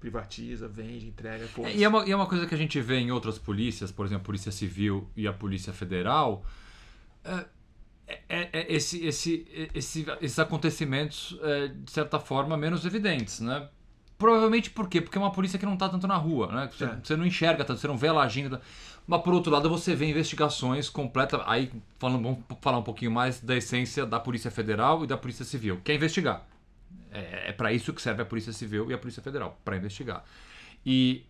privatiza, 0.00 0.66
vende, 0.68 1.06
entrega. 1.06 1.46
foda-se. 1.46 1.74
É, 1.74 1.78
E 1.78 1.84
é, 1.84 1.88
uma, 1.88 2.04
e 2.06 2.10
é 2.10 2.16
uma 2.16 2.26
coisa 2.26 2.46
que 2.46 2.54
a 2.54 2.58
gente 2.58 2.80
vê 2.80 2.96
em 2.98 3.10
outras 3.12 3.38
polícias, 3.38 3.90
por 3.92 4.04
exemplo, 4.04 4.22
a 4.22 4.26
Polícia 4.26 4.50
Civil 4.52 5.08
e 5.16 5.26
a 5.28 5.32
Polícia 5.32 5.72
Federal. 5.72 6.44
é 7.24 7.46
esse, 8.68 9.04
esse, 9.06 9.46
esse- 9.74 10.06
esses 10.20 10.38
acontecimentos, 10.38 11.38
é, 11.42 11.68
de 11.68 11.90
certa 11.90 12.18
forma, 12.18 12.56
menos 12.56 12.84
evidentes, 12.84 13.40
né? 13.40 13.68
Provavelmente 14.18 14.70
por 14.70 14.88
quê? 14.88 15.00
Porque 15.00 15.18
é 15.18 15.20
uma 15.20 15.32
polícia 15.32 15.58
que 15.58 15.66
não 15.66 15.74
está 15.74 15.88
tanto 15.88 16.06
na 16.06 16.16
rua, 16.16 16.46
né? 16.52 16.70
Você, 16.72 16.84
É. 16.84 16.98
você 17.02 17.16
não 17.16 17.26
enxerga 17.26 17.64
tanto, 17.64 17.80
você 17.80 17.88
não 17.88 17.96
vê 17.96 18.06
ela 18.06 18.22
agindo. 18.22 18.60
Mas 19.06 19.20
por 19.22 19.34
outro 19.34 19.50
lado, 19.52 19.68
você 19.68 19.94
vê 19.94 20.08
investigações 20.08 20.88
completas. 20.88 21.40
Aí 21.46 21.70
falando, 21.98 22.22
vamos 22.22 22.38
falar 22.60 22.78
um 22.78 22.82
pouquinho 22.82 23.10
mais 23.10 23.40
da 23.40 23.56
essência 23.56 24.06
da 24.06 24.20
Polícia 24.20 24.50
Federal 24.50 25.02
e 25.04 25.06
da 25.06 25.16
Polícia 25.16 25.44
Civil, 25.44 25.80
que 25.84 25.92
é 25.92 25.94
investigar. 25.96 26.46
É, 27.10 27.48
é 27.50 27.52
para 27.52 27.72
isso 27.72 27.92
que 27.92 28.00
serve 28.00 28.22
a 28.22 28.24
Polícia 28.24 28.52
Civil 28.52 28.90
e 28.90 28.94
a 28.94 28.98
Polícia 28.98 29.22
Federal, 29.22 29.58
para 29.64 29.76
investigar. 29.76 30.24
E 30.86 31.24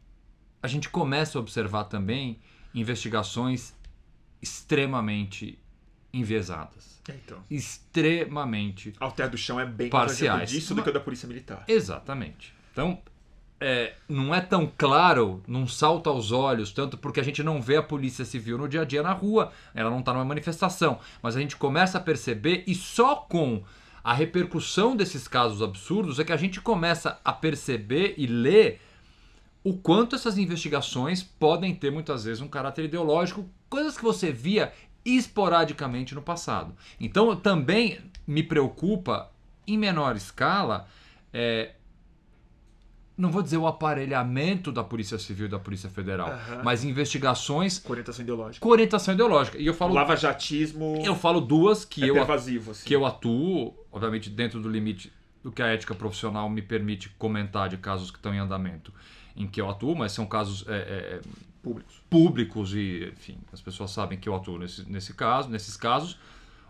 a 0.63 0.69
gente 0.69 0.89
começa 0.89 1.39
a 1.39 1.41
observar 1.41 1.85
também 1.85 2.39
investigações 2.75 3.75
extremamente 4.43 5.59
enviesadas. 6.15 7.01
É, 7.09 7.13
Então, 7.13 7.39
Extremamente. 7.51 8.95
Alter 8.99 9.31
do 9.31 9.37
Chão 9.37 9.61
é 9.61 9.67
bem 9.67 9.91
Parciais. 9.91 10.39
mais 10.39 10.51
disso 10.51 10.75
do 10.75 10.83
que 10.83 10.91
o 10.91 10.93
da 10.93 11.01
Polícia 11.01 11.29
Militar. 11.29 11.65
Exatamente. 11.69 12.55
Então, 12.73 13.01
é, 13.61 13.95
não 14.09 14.35
é 14.35 14.41
tão 14.41 14.71
claro, 14.77 15.43
não 15.47 15.67
salta 15.67 16.11
aos 16.11 16.33
olhos, 16.33 16.73
tanto 16.73 16.99
porque 16.99 17.21
a 17.21 17.23
gente 17.23 17.43
não 17.43 17.63
vê 17.63 17.77
a 17.77 17.83
polícia 17.83 18.25
civil 18.25 18.59
no 18.59 18.69
dia 18.69 18.83
a 18.83 18.85
dia 18.85 19.03
na 19.03 19.13
rua, 19.13 19.53
ela 19.75 19.91
não 19.91 20.01
está 20.01 20.13
numa 20.13 20.25
manifestação, 20.25 20.99
mas 21.23 21.37
a 21.37 21.41
gente 21.41 21.57
começa 21.57 21.99
a 21.99 22.01
perceber 22.01 22.65
e 22.67 22.75
só 22.75 23.17
com 23.17 23.63
a 24.03 24.13
repercussão 24.13 24.95
desses 24.95 25.27
casos 25.27 25.63
absurdos 25.63 26.19
é 26.19 26.25
que 26.25 26.33
a 26.33 26.37
gente 26.37 26.61
começa 26.61 27.19
a 27.25 27.33
perceber 27.33 28.15
e 28.19 28.27
ler 28.27 28.81
o 29.65 29.73
quanto 29.79 30.15
essas 30.15 30.37
investigações 30.37 31.23
podem 31.23 31.75
ter 31.75 31.91
muitas 31.91 32.25
vezes 32.25 32.43
um 32.43 32.49
caráter 32.49 32.85
ideológico, 32.85 33.49
coisas 33.71 33.97
que 33.97 34.05
você 34.05 34.31
via 34.31 34.75
esporadicamente 35.05 36.15
no 36.15 36.23
passado. 36.23 36.75
Então 36.99 37.35
também 37.37 37.99
me 38.27 38.43
preocupa, 38.43 39.31
em 39.67 39.77
menor 39.77 40.17
escala, 40.17 40.89
é, 41.33 41.73
não 43.17 43.31
vou 43.31 43.43
dizer 43.43 43.59
o 43.59 43.67
aparelhamento 43.67 44.73
da 44.73 44.83
Polícia 44.83 45.19
Civil 45.19 45.47
e 45.47 45.49
da 45.49 45.59
Polícia 45.59 45.89
Federal, 45.89 46.31
mas 46.65 46.85
investigações 46.85 47.79
Com 47.79 47.93
orientação 47.93 48.23
ideológica. 48.23 48.63
com 48.63 48.73
orientação 48.73 49.15
ideológica. 49.15 49.59
E 49.59 49.67
eu 49.67 49.75
falo, 49.75 49.95
Lava-jatismo 49.95 51.01
eu 51.05 51.15
falo 51.15 51.41
duas 51.41 51.85
que 51.85 52.03
é 52.03 52.11
eu 52.11 52.15
pervasivo. 52.15 52.73
Assim. 52.73 52.87
que 52.87 52.95
eu 52.95 53.07
atuo, 53.07 53.75
obviamente 53.93 54.29
dentro 54.31 54.61
do 54.61 54.69
limite 54.69 55.13
do 55.43 55.53
que 55.53 55.63
a 55.63 55.67
ética 55.67 55.95
profissional 55.95 56.49
me 56.49 56.63
permite 56.63 57.11
comentar 57.11 57.69
de 57.69 57.77
casos 57.77 58.11
que 58.11 58.17
estão 58.17 58.35
em 58.35 58.39
andamento, 58.39 58.93
em 59.37 59.47
que 59.47 59.61
eu 59.61 59.69
atuo, 59.69 59.95
mas 59.95 60.11
são 60.11 60.27
casos 60.27 60.65
é, 60.67 60.75
é, 60.75 61.21
Públicos. 61.65 62.03
públicos 62.11 62.75
e, 62.75 63.11
enfim, 63.13 63.39
as 63.53 63.61
pessoas 63.61 63.91
sabem 63.91 64.19
que 64.19 64.29
eu 64.29 64.35
atuo 64.37 64.59
nesse, 64.59 64.89
nesse 64.91 65.15
caso, 65.15 65.49
nesses 65.49 65.77
casos. 65.77 66.19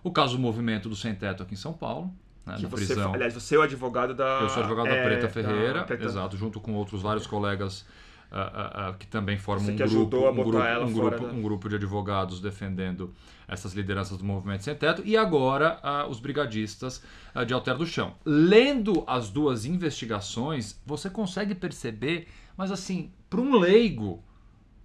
O 0.03 0.11
caso 0.11 0.37
do 0.37 0.41
movimento 0.43 0.89
do 0.89 0.95
Sem 0.97 1.15
Teto 1.15 1.43
aqui 1.43 1.55
em 1.55 1.57
São 1.57 1.73
Paulo, 1.73 2.11
né, 2.47 2.55
Que 2.57 2.63
na 2.63 2.69
você, 2.69 2.87
prisão. 2.87 3.15
aliás, 3.15 3.35
você 3.35 3.57
é 3.57 3.59
o 3.59 3.63
advogado 3.63 4.15
da. 4.15 4.41
Eu 4.43 4.49
sou 4.49 4.61
advogado 4.63 4.87
da 4.89 4.95
é, 4.97 5.03
Preta 5.05 5.29
Ferreira, 5.29 5.81
da 5.81 5.85
Preta- 5.85 6.05
exato, 6.05 6.37
junto 6.37 6.61
com 6.61 6.75
outros 6.75 7.01
vários 7.03 7.27
colegas 7.27 7.87
ah, 8.31 8.51
ah, 8.55 8.89
ah, 8.89 8.95
que 8.95 9.07
também 9.07 9.39
formam 9.39 9.65
Você 9.67 9.73
um 9.73 9.77
que 9.77 9.83
grupo, 9.83 9.97
ajudou 9.97 10.27
a 10.27 10.31
um 10.31 10.35
grupo, 10.35 10.59
um, 10.59 10.93
grupo, 10.93 11.27
da- 11.27 11.33
um 11.33 11.43
grupo 11.43 11.69
de 11.69 11.77
advogados 11.77 12.41
defendendo 12.41 13.15
essas 13.47 13.73
lideranças 13.75 14.19
do 14.19 14.25
movimento 14.25 14.65
sem 14.65 14.75
teto 14.75 15.03
e 15.05 15.17
agora 15.17 15.79
os 16.11 16.19
brigadistas 16.21 17.03
de 17.47 17.55
Alter 17.55 17.77
do 17.79 17.87
Chão. 17.87 18.15
Lendo 18.25 19.05
as 19.07 19.31
duas 19.31 19.65
investigações, 19.65 20.81
você 20.85 21.09
consegue 21.09 21.55
perceber, 21.55 22.27
mas 22.57 22.71
assim, 22.73 23.11
para 23.31 23.41
um 23.41 23.57
leigo, 23.59 24.23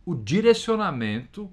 o 0.05 0.15
direcionamento 0.15 1.49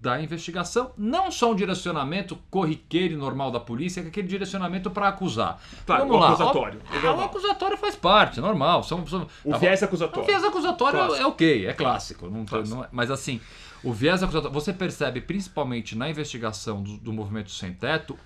da 0.00 0.20
investigação, 0.20 0.92
não 0.98 1.30
só 1.30 1.52
um 1.52 1.54
direcionamento 1.54 2.36
corriqueiro 2.50 3.14
e 3.14 3.16
normal 3.16 3.52
da 3.52 3.60
polícia, 3.60 4.00
é 4.00 4.06
aquele 4.08 4.26
direcionamento 4.26 4.90
para 4.90 5.06
acusar. 5.06 5.62
Claro, 5.86 6.02
Vamos 6.02 6.16
o 6.16 6.20
lá. 6.20 6.28
acusatório, 6.30 6.80
é 6.92 7.06
ah, 7.06 7.14
o 7.14 7.20
acusatório 7.20 7.76
faz 7.78 7.94
parte, 7.94 8.40
é 8.40 8.42
normal. 8.42 8.82
São, 8.82 9.06
são- 9.06 9.28
O 9.44 9.52
tá 9.52 9.58
viés 9.58 9.80
acusatório. 9.80 10.22
O 10.24 10.26
viés 10.26 10.42
acusatório 10.42 10.98
Clássico. 10.98 11.22
é 11.22 11.26
ok, 11.26 11.66
é 11.68 11.72
clássico. 11.72 12.28
Não, 12.28 12.44
Clássico. 12.44 12.76
não 12.76 12.84
é- 12.84 12.88
mas 12.90 13.12
assim, 13.12 13.40
o 13.84 13.92
viés 13.92 14.20
acusatório, 14.24 14.52
você 14.52 14.72
percebe 14.72 15.20
principalmente 15.20 15.96
na 15.96 16.10
investigação 16.10 16.82
do, 16.82 16.96
do 16.96 17.12
movimento 17.12 17.52
sem 17.52 17.72
teto 17.72 18.18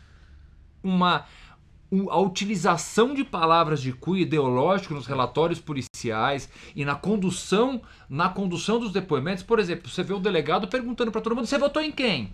uma 0.83 1.19
um- 1.21 1.23
a 2.11 2.19
utilização 2.19 3.15
de 3.15 3.23
palavras 3.25 3.81
de 3.81 3.93
cunho 3.93 4.21
ideológico 4.23 4.93
nos 4.95 5.07
relatórios 5.07 5.61
policiais 5.61 6.49
e 6.75 6.85
na 6.85 6.95
condução 6.97 7.81
na 8.09 8.29
condução 8.29 8.79
dos 8.81 8.93
depoimentos. 8.93 9.43
Por 9.45 9.59
exemplo, 9.59 9.89
você 9.89 10.03
vê 10.03 10.13
o 10.13 10.19
delegado 10.19 10.67
perguntando 10.69 11.13
para 11.13 11.21
todo 11.21 11.37
mundo: 11.37 11.47
você 11.47 11.59
votou 11.59 11.81
em 11.83 11.93
quem? 11.93 12.33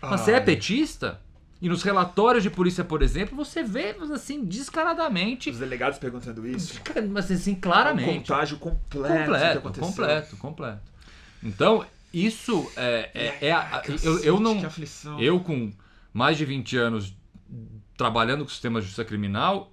Mas 0.00 0.20
você 0.22 0.32
é 0.32 0.40
petista? 0.40 1.20
E 1.60 1.68
nos 1.68 1.84
relatórios 1.84 2.42
de 2.42 2.50
polícia, 2.50 2.82
por 2.82 3.02
exemplo, 3.02 3.36
você 3.36 3.62
vê 3.62 3.94
assim 4.12 4.44
descaradamente, 4.44 5.48
Os 5.50 5.58
delegados 5.58 5.96
perguntando 5.96 6.44
isso. 6.44 6.80
mas 7.10 7.30
assim 7.30 7.52
Um 7.52 7.60
claramente, 7.60 8.28
contágio 8.32 8.58
completo. 8.58 8.82
do 8.90 9.02
que 9.02 9.18
completo, 9.24 9.58
aconteceu. 9.58 9.86
completo, 9.88 10.36
completo. 10.38 10.80
Então, 11.42 11.84
Isso 12.12 12.68
é. 12.76 13.10
é, 13.14 13.46
é 13.48 13.52
a- 13.52 13.82
eu, 14.02 14.18
eu 14.24 14.40
não. 14.40 14.58
que 14.58 14.66
aflição. 14.66 15.20
Eu, 15.20 15.38
com 15.40 15.70
mais 16.12 16.36
de 16.36 16.44
20 16.44 16.76
anos 16.76 17.14
trabalhando 18.02 18.40
com 18.40 18.48
o 18.48 18.50
sistema 18.50 18.80
de 18.80 18.86
justiça 18.86 19.04
criminal, 19.04 19.72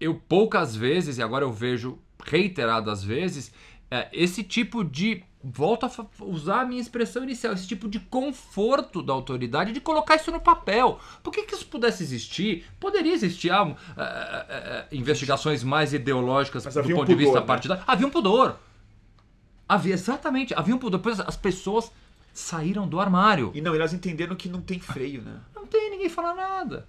eu 0.00 0.14
poucas 0.14 0.74
vezes, 0.74 1.18
e 1.18 1.22
agora 1.22 1.44
eu 1.44 1.52
vejo 1.52 1.98
reiteradas 2.24 3.04
vezes, 3.04 3.52
é, 3.88 4.08
esse 4.12 4.42
tipo 4.42 4.82
de. 4.82 5.22
Volto 5.42 5.86
a 5.86 6.24
usar 6.24 6.60
a 6.60 6.64
minha 6.66 6.82
expressão 6.82 7.22
inicial, 7.22 7.54
esse 7.54 7.66
tipo 7.66 7.88
de 7.88 7.98
conforto 7.98 9.02
da 9.02 9.14
autoridade 9.14 9.72
de 9.72 9.80
colocar 9.80 10.16
isso 10.16 10.30
no 10.30 10.38
papel. 10.38 11.00
Por 11.22 11.32
que, 11.32 11.44
que 11.44 11.54
isso 11.54 11.64
pudesse 11.66 12.02
existir? 12.02 12.66
Poderia 12.78 13.14
existir 13.14 13.50
ah, 13.50 13.74
é, 13.96 14.02
é, 14.02 14.86
é, 14.92 14.96
investigações 14.96 15.64
mais 15.64 15.94
ideológicas 15.94 16.64
do 16.64 16.78
havia 16.78 16.94
um 16.94 16.98
ponto 16.98 17.08
de 17.08 17.14
vista 17.14 17.30
pudor, 17.30 17.40
né? 17.40 17.46
partidário. 17.46 17.84
Havia 17.86 18.06
um 18.06 18.10
pudor. 18.10 18.56
Havia, 19.66 19.94
exatamente, 19.94 20.52
havia 20.52 20.74
um 20.74 20.78
pudor. 20.78 20.98
Depois 20.98 21.18
as 21.20 21.38
pessoas 21.38 21.90
saíram 22.34 22.86
do 22.86 23.00
armário. 23.00 23.50
E 23.54 23.62
não, 23.62 23.74
elas 23.74 23.94
entenderam 23.94 24.36
que 24.36 24.46
não 24.46 24.60
tem 24.60 24.78
freio, 24.78 25.22
né? 25.22 25.40
Não 25.54 25.64
tem 25.64 25.90
ninguém 25.90 26.10
fala 26.10 26.34
nada. 26.34 26.86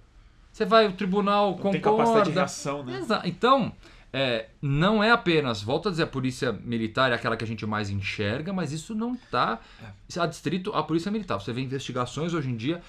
Você 0.52 0.64
vai, 0.66 0.86
o 0.86 0.92
tribunal 0.92 1.46
Não 1.50 1.54
concorda. 1.56 1.72
tem 1.72 1.80
capacidade 1.80 2.28
de 2.30 2.34
reação, 2.36 2.84
né? 2.84 2.98
Exa- 2.98 3.22
Então, 3.24 3.72
é, 4.12 4.48
não 4.60 5.02
é 5.02 5.10
apenas, 5.10 5.62
volto 5.62 5.88
a 5.88 5.90
dizer, 5.90 6.02
a 6.02 6.06
polícia 6.06 6.52
militar 6.52 7.10
é 7.10 7.14
aquela 7.14 7.36
que 7.36 7.44
a 7.44 7.46
gente 7.46 7.64
mais 7.64 7.88
enxerga, 7.88 8.52
mas 8.52 8.70
isso 8.72 8.94
não 8.94 9.14
está 9.14 9.58
É. 9.82 10.20
adstrito 10.20 10.70
à 10.74 10.82
polícia 10.82 11.10
militar. 11.10 11.40
Você 11.40 11.52
vê 11.52 11.62
investigações 11.62 12.34
hoje 12.34 12.50
em 12.50 12.56
dia. 12.56 12.82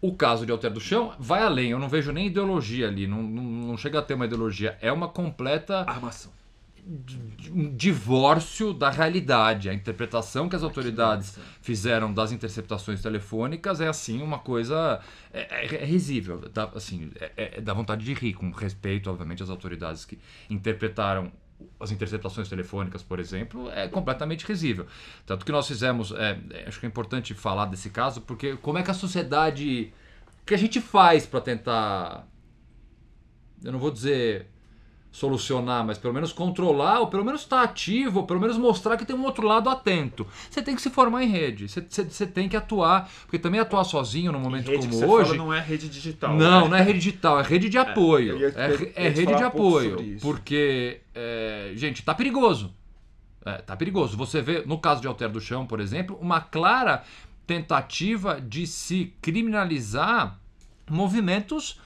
O 0.00 0.14
caso 0.14 0.44
de 0.46 0.50
Alter 0.52 0.72
do 0.72 0.80
Chão 0.80 1.12
vai 1.18 1.42
além. 1.42 1.70
Eu 1.70 1.78
não 1.78 1.88
vejo 1.88 2.10
nem 2.12 2.26
ideologia 2.26 2.88
ali. 2.88 3.06
Não, 3.06 3.22
não, 3.22 3.42
não 3.42 3.76
chega 3.76 3.98
a 4.00 4.02
ter 4.02 4.14
uma 4.14 4.24
ideologia. 4.26 4.76
É 4.80 4.90
uma 4.92 5.06
completa 5.08 5.80
Armação. 5.88 6.32
Um 7.50 7.74
divórcio 7.76 8.72
da 8.72 8.90
realidade. 8.90 9.68
A 9.68 9.74
interpretação 9.74 10.48
que 10.48 10.56
as 10.56 10.62
autoridades 10.62 11.38
fizeram 11.60 12.12
das 12.12 12.32
interceptações 12.32 13.00
telefônicas 13.00 13.80
é 13.80 13.86
assim 13.88 14.20
uma 14.20 14.38
coisa 14.38 15.00
é, 15.32 15.64
é- 15.64 15.82
é 15.82 15.84
risível, 15.84 16.40
dá, 16.52 16.64
assim, 16.74 17.10
é, 17.20 17.32
é- 17.36 17.60
dá 17.60 17.72
vontade 17.72 18.04
de 18.04 18.12
rir 18.14 18.34
com 18.34 18.50
respeito, 18.50 19.08
obviamente, 19.10 19.42
às 19.42 19.50
autoridades 19.50 20.04
que 20.04 20.18
interpretaram 20.50 21.30
as 21.78 21.92
interceptações 21.92 22.48
telefônicas, 22.48 23.04
por 23.04 23.20
exemplo, 23.20 23.70
é 23.70 23.86
completamente 23.86 24.44
risível. 24.44 24.84
Tanto 25.24 25.46
que 25.46 25.52
nós 25.52 25.68
fizemos, 25.68 26.10
é, 26.10 26.36
é, 26.50 26.64
acho 26.66 26.80
que 26.80 26.86
é 26.86 26.88
importante 26.88 27.32
falar 27.34 27.66
desse 27.66 27.90
caso, 27.90 28.20
porque 28.22 28.56
como 28.56 28.78
é 28.78 28.82
que 28.82 28.90
a 28.90 28.94
sociedade, 28.94 29.92
o 30.42 30.46
que 30.46 30.54
a 30.54 30.58
gente 30.58 30.80
faz 30.80 31.24
para 31.24 31.40
tentar, 31.40 32.26
eu 33.62 33.70
não 33.70 33.78
vou 33.78 33.92
dizer 33.92 34.48
solucionar, 35.12 35.84
mas 35.86 35.98
pelo 35.98 36.14
menos 36.14 36.32
controlar, 36.32 36.98
ou 37.00 37.06
pelo 37.06 37.22
menos 37.24 37.42
estar 37.42 37.62
ativo, 37.62 38.20
ou 38.20 38.26
pelo 38.26 38.40
menos 38.40 38.56
mostrar 38.56 38.96
que 38.96 39.04
tem 39.04 39.14
um 39.14 39.22
outro 39.24 39.46
lado 39.46 39.68
atento. 39.68 40.26
Você 40.50 40.62
tem 40.62 40.74
que 40.74 40.80
se 40.80 40.88
formar 40.88 41.22
em 41.22 41.28
rede, 41.28 41.68
você, 41.68 41.82
você- 41.86 42.04
você 42.04 42.26
tem 42.26 42.48
que 42.48 42.56
atuar, 42.56 43.08
porque 43.26 43.38
também 43.38 43.60
atuar 43.60 43.84
sozinho 43.84 44.32
num 44.32 44.40
momento 44.40 44.72
como 44.72 45.12
hoje. 45.12 45.36
não 45.36 45.52
é 45.52 45.60
rede 45.60 45.88
digital. 45.90 46.34
Não, 46.34 46.62
né? 46.64 46.68
não 46.70 46.76
é 46.78 46.82
rede 46.82 46.98
digital, 46.98 47.38
é 47.38 47.42
rede 47.42 47.68
de 47.68 47.76
apoio. 47.76 48.38
ia- 48.38 48.52
É, 48.56 48.66
re- 48.68 48.84
ia 48.86 48.92
é 48.96 49.10
te 49.12 49.20
rede 49.20 49.36
de 49.36 49.42
um 49.42 49.46
apoio. 49.46 50.18
Porque, 50.22 51.00
é, 51.14 51.72
gente, 51.76 52.02
tá 52.02 52.14
perigoso. 52.14 52.74
É, 53.44 53.54
tá 53.58 53.76
perigoso. 53.76 54.16
Você 54.16 54.40
vê, 54.40 54.62
no 54.64 54.78
caso 54.78 55.02
de 55.02 55.06
Alter 55.06 55.28
do 55.28 55.40
Chão, 55.42 55.66
por 55.66 55.78
exemplo, 55.78 56.16
uma 56.22 56.40
clara 56.40 57.02
tentativa 57.46 58.40
de 58.40 58.66
se 58.66 59.12
criminalizar 59.20 60.38
movimentos 60.88 61.78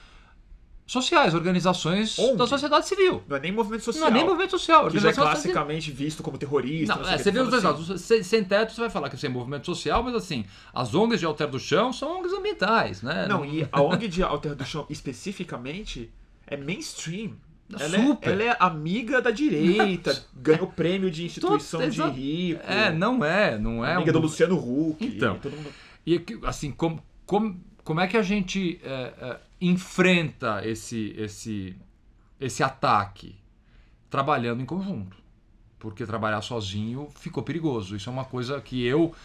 sociais, 0.87 1.33
organizações 1.35 2.17
Onde? 2.17 2.37
da 2.37 2.47
sociedade 2.47 2.87
civil. 2.87 3.21
Não 3.27 3.35
é 3.37 3.39
nem 3.41 3.51
movimento 3.51 3.83
social. 3.83 4.01
Não 4.09 4.15
é 4.15 4.19
nem 4.19 4.25
movimento 4.25 4.51
social. 4.51 4.89
Que 4.89 4.97
já 4.99 5.09
é 5.09 5.13
classicamente 5.13 5.91
visto 5.91 6.23
como 6.23 6.37
terrorista. 6.37 6.95
Não, 6.95 7.03
sei 7.03 7.13
é, 7.13 7.17
você 7.17 7.29
vê 7.31 7.39
os 7.39 7.49
dois 7.49 7.61
lados. 7.63 8.01
Sem, 8.01 8.23
sem 8.23 8.43
teto, 8.43 8.71
você 8.73 8.81
vai 8.81 8.89
falar 8.89 9.09
que 9.09 9.15
isso 9.15 9.25
é 9.25 9.29
movimento 9.29 9.65
social, 9.65 10.01
mas 10.01 10.15
assim, 10.15 10.45
as 10.73 10.95
ONGs 10.95 11.19
de 11.19 11.25
Alter 11.25 11.47
do 11.49 11.59
Chão 11.59 11.91
são 11.91 12.19
ONGs 12.19 12.33
ambientais, 12.33 13.01
né? 13.01 13.27
Não, 13.27 13.45
e 13.45 13.67
a 13.71 13.81
ONG 13.81 14.07
de 14.07 14.23
Alter 14.23 14.55
do 14.55 14.65
Chão 14.65 14.85
especificamente 14.89 16.09
é 16.47 16.55
mainstream. 16.57 17.31
Ela 17.77 17.99
Super. 17.99 18.29
É, 18.29 18.31
ela 18.31 18.43
é 18.43 18.57
amiga 18.61 19.21
da 19.21 19.29
direita, 19.29 20.23
ganhou 20.33 20.67
prêmio 20.67 21.11
de 21.11 21.25
instituição 21.25 21.81
Todo- 21.81 21.91
de 21.91 22.01
rico. 22.21 22.61
É, 22.65 22.93
não 22.93 23.25
é, 23.25 23.57
não 23.57 23.85
é. 23.85 23.95
amiga 23.95 24.11
um- 24.11 24.13
do 24.13 24.19
Luciano 24.19 24.55
Huck. 24.57 25.05
Então. 25.05 25.37
todo 25.37 25.53
mundo- 25.53 25.69
E 26.05 26.17
que, 26.17 26.39
assim, 26.45 26.71
como, 26.71 27.03
como, 27.25 27.59
como 27.87 28.01
é 28.01 28.07
que 28.07 28.17
a 28.17 28.21
gente 28.21 28.81
é, 28.83 28.89
é, 28.89 29.39
enfrenta 29.61 30.61
esse, 30.67 31.15
esse, 31.17 31.73
esse 32.37 32.61
ataque? 32.61 33.33
Trabalhando 34.09 34.61
em 34.61 34.65
conjunto. 34.65 35.15
Porque 35.79 36.05
trabalhar 36.05 36.41
sozinho 36.41 37.07
ficou 37.15 37.43
perigoso. 37.43 37.95
Isso 37.95 38.09
é 38.09 38.11
uma 38.11 38.25
coisa 38.25 38.59
que 38.59 38.85
eu, 38.85 39.15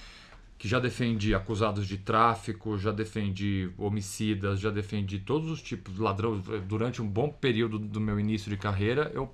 que 0.56 0.68
já 0.68 0.78
defendi 0.78 1.34
acusados 1.34 1.88
de 1.88 1.98
tráfico, 1.98 2.78
já 2.78 2.92
defendi 2.92 3.68
homicidas, 3.76 4.60
já 4.60 4.70
defendi 4.70 5.18
todos 5.18 5.50
os 5.50 5.60
tipos 5.60 5.94
de 5.94 6.00
ladrão 6.00 6.38
durante 6.68 7.02
um 7.02 7.08
bom 7.08 7.30
período 7.30 7.80
do 7.80 8.00
meu 8.00 8.20
início 8.20 8.48
de 8.48 8.56
carreira, 8.56 9.10
eu 9.12 9.28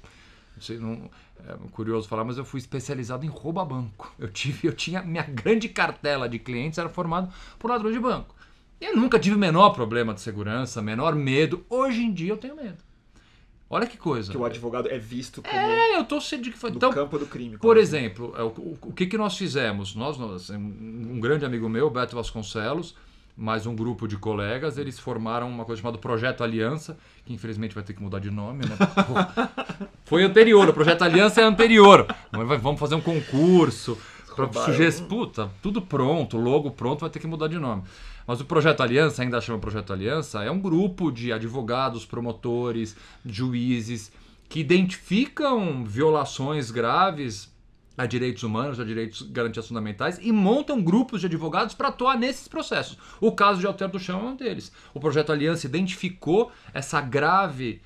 não 0.81 1.11
é 1.47 1.55
curioso 1.71 2.09
falar, 2.09 2.25
mas 2.25 2.39
eu 2.39 2.47
fui 2.47 2.61
especializado 2.61 3.27
em 3.27 3.29
rouba 3.29 3.63
banco. 3.63 4.11
Eu 4.19 4.29
tive, 4.33 4.69
eu 4.69 4.73
tinha 4.73 5.03
minha 5.03 5.23
grande 5.23 5.69
cartela 5.69 6.27
de 6.31 6.39
clientes 6.39 6.79
era 6.79 6.89
formado 6.89 7.31
por 7.59 7.71
ladrão 7.71 7.93
de 7.93 8.01
banco. 8.01 8.38
Eu 8.81 8.97
nunca 8.97 9.19
tive 9.19 9.35
o 9.35 9.39
menor 9.39 9.71
problema 9.71 10.15
de 10.15 10.21
segurança, 10.21 10.81
menor 10.81 11.15
medo. 11.15 11.65
Hoje 11.69 12.03
em 12.03 12.13
dia 12.13 12.31
eu 12.33 12.37
tenho 12.37 12.55
medo. 12.57 12.77
Olha 13.71 13.87
que 13.87 13.99
coisa. 13.99 14.31
Que 14.33 14.39
o 14.39 14.45
advogado 14.45 14.89
é 14.89 14.99
visto 14.99 15.43
como 15.43 15.55
É, 15.55 15.97
eu 15.99 16.05
tô 16.05 16.21
sendo 16.21 16.45
que 16.51 16.57
foi. 16.57 16.71
Então, 16.71 16.91
campo 16.93 17.19
do 17.19 17.27
crime. 17.27 17.59
por 17.59 17.77
exemplo, 17.77 18.35
é, 18.37 18.43
o, 18.43 18.79
o- 18.81 18.93
que, 18.95 19.07
que 19.07 19.19
nós 19.19 19.37
fizemos? 19.37 19.95
Nós, 19.95 20.17
nós, 20.17 20.49
um 20.51 20.57
um 21.17 21.21
grande 21.21 21.45
amigo 21.45 21.69
meu, 21.69 21.91
Beto 21.91 22.17
Vasconcelos, 22.17 22.95
mais 23.37 23.67
um 23.67 23.77
grupo 23.77 24.09
de 24.09 24.17
colegas, 24.17 24.79
eles 24.79 24.99
formaram 24.99 25.49
uma 25.51 25.65
coisa 25.67 25.83
chamada 25.83 25.99
Projeto 25.99 26.43
Aliança, 26.43 26.97
que 27.27 27.35
infelizmente 27.35 27.75
vai 27.75 27.85
ter 27.85 27.93
que 27.93 28.03
mudar 28.03 28.21
de 28.21 28.31
nome, 28.31 28.65
né? 28.65 28.75
Foi 30.07 30.23
anterior, 30.25 30.67
o 30.69 30.73
Projeto 30.73 31.03
Aliança 31.03 31.41
é 31.43 31.45
anterior. 31.45 32.07
Vamos 32.63 32.81
fazer 32.81 32.95
um 32.95 33.01
concurso. 33.03 33.99
Sugerir, 34.65 35.03
puta, 35.09 35.51
tudo 35.61 35.83
pronto, 35.83 36.37
logo 36.39 36.71
pronto, 36.71 37.01
vai 37.01 37.11
ter 37.11 37.19
que 37.19 37.27
mudar 37.27 37.49
de 37.49 37.59
nome. 37.59 37.83
Mas 38.29 38.43
o 38.43 38.45
Projeto 38.45 38.83
Aliança, 38.83 39.23
ainda 39.23 39.41
chama 39.41 39.59
Projeto 39.59 39.91
Aliança, 39.91 40.45
é 40.45 40.51
um 40.51 40.61
grupo 40.61 41.11
de 41.11 41.33
advogados, 41.33 42.05
promotores, 42.05 42.95
juízes 43.25 44.13
que 44.51 44.61
identificam 44.61 45.83
violações 45.83 46.71
graves 46.71 47.51
a 47.97 48.05
direitos 48.05 48.43
humanos, 48.43 48.79
a 48.79 48.85
direitos 48.85 49.23
garantias 49.23 49.67
fundamentais 49.67 50.19
e 50.21 50.31
montam 50.31 50.83
grupos 50.83 51.23
de 51.23 51.27
advogados 51.27 51.75
para 51.75 51.89
atuar 51.89 52.19
nesses 52.19 52.47
processos. 52.47 52.99
O 53.19 53.33
caso 53.33 53.61
de 53.61 53.67
Alter 53.67 53.89
do 53.89 53.99
Chão 53.99 54.21
é 54.21 54.25
um 54.25 54.37
deles. 54.37 54.71
O 54.93 55.01
Projeto 55.01 55.33
Aliança 55.33 55.67
identificou 55.67 56.53
essa 56.75 57.01
grave, 57.01 57.81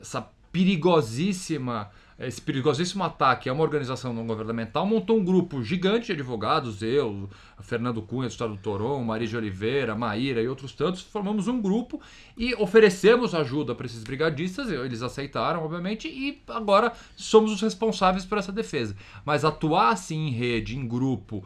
essa 0.00 0.30
perigosíssima, 0.52 1.90
esse 2.18 2.42
perigosíssimo 2.42 3.04
ataque 3.04 3.48
a 3.48 3.52
uma 3.52 3.62
organização 3.62 4.12
não 4.12 4.26
governamental, 4.26 4.84
montou 4.84 5.18
um 5.18 5.24
grupo 5.24 5.62
gigante 5.62 6.06
de 6.06 6.12
advogados, 6.12 6.82
eu, 6.82 7.30
Fernando 7.60 8.02
Cunha, 8.02 8.28
do 8.28 8.32
Estado 8.32 8.54
do 8.54 8.60
Toron, 8.60 9.04
Maria 9.04 9.28
de 9.28 9.36
Oliveira, 9.36 9.94
Maíra 9.94 10.42
e 10.42 10.48
outros 10.48 10.72
tantos, 10.72 11.00
formamos 11.00 11.46
um 11.46 11.62
grupo 11.62 12.00
e 12.36 12.54
oferecemos 12.56 13.34
ajuda 13.34 13.74
para 13.74 13.86
esses 13.86 14.02
brigadistas, 14.02 14.68
eles 14.70 15.02
aceitaram, 15.02 15.64
obviamente, 15.64 16.08
e 16.08 16.42
agora 16.48 16.92
somos 17.16 17.52
os 17.52 17.60
responsáveis 17.60 18.24
por 18.24 18.38
essa 18.38 18.50
defesa. 18.50 18.96
Mas 19.24 19.44
atuar 19.44 19.90
assim 19.90 20.26
em 20.26 20.30
rede, 20.30 20.76
em 20.76 20.88
grupo, 20.88 21.44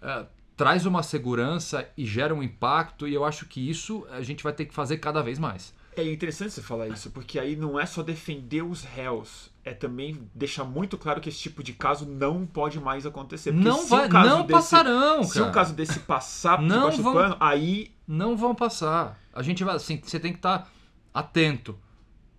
eh, 0.00 0.24
traz 0.56 0.86
uma 0.86 1.02
segurança 1.02 1.86
e 1.98 2.06
gera 2.06 2.34
um 2.34 2.42
impacto, 2.42 3.06
e 3.06 3.12
eu 3.12 3.24
acho 3.24 3.46
que 3.46 3.68
isso 3.68 4.06
a 4.10 4.22
gente 4.22 4.42
vai 4.42 4.54
ter 4.54 4.64
que 4.64 4.74
fazer 4.74 4.96
cada 4.98 5.22
vez 5.22 5.38
mais. 5.38 5.74
É 5.96 6.10
interessante 6.10 6.52
você 6.52 6.62
falar 6.62 6.88
isso, 6.88 7.10
porque 7.10 7.38
aí 7.38 7.54
não 7.54 7.78
é 7.78 7.86
só 7.86 8.02
defender 8.02 8.62
os 8.62 8.82
réus, 8.82 9.50
é 9.64 9.72
também 9.72 10.28
deixar 10.34 10.62
muito 10.64 10.98
claro 10.98 11.20
que 11.20 11.28
esse 11.28 11.38
tipo 11.38 11.62
de 11.62 11.72
caso 11.72 12.04
não 12.06 12.44
pode 12.46 12.78
mais 12.78 13.06
acontecer. 13.06 13.50
Porque 13.52 13.66
Não 13.66 13.86
vai, 13.86 14.06
um 14.08 14.12
não 14.12 14.40
desse- 14.42 14.52
passarão, 14.52 15.22
Se 15.24 15.34
cara. 15.34 15.46
um 15.46 15.52
caso 15.52 15.72
desse 15.74 16.00
passar 16.00 16.58
por 16.58 16.64
Não 16.66 16.90
vão- 16.92 17.14
pano, 17.14 17.36
aí 17.40 17.90
Não 18.06 18.36
vão 18.36 18.54
passar. 18.54 19.18
A 19.32 19.42
gente 19.42 19.64
vai 19.64 19.74
assim, 19.76 19.98
você 20.02 20.20
tem 20.20 20.32
que 20.32 20.38
estar 20.38 20.70
atento 21.14 21.78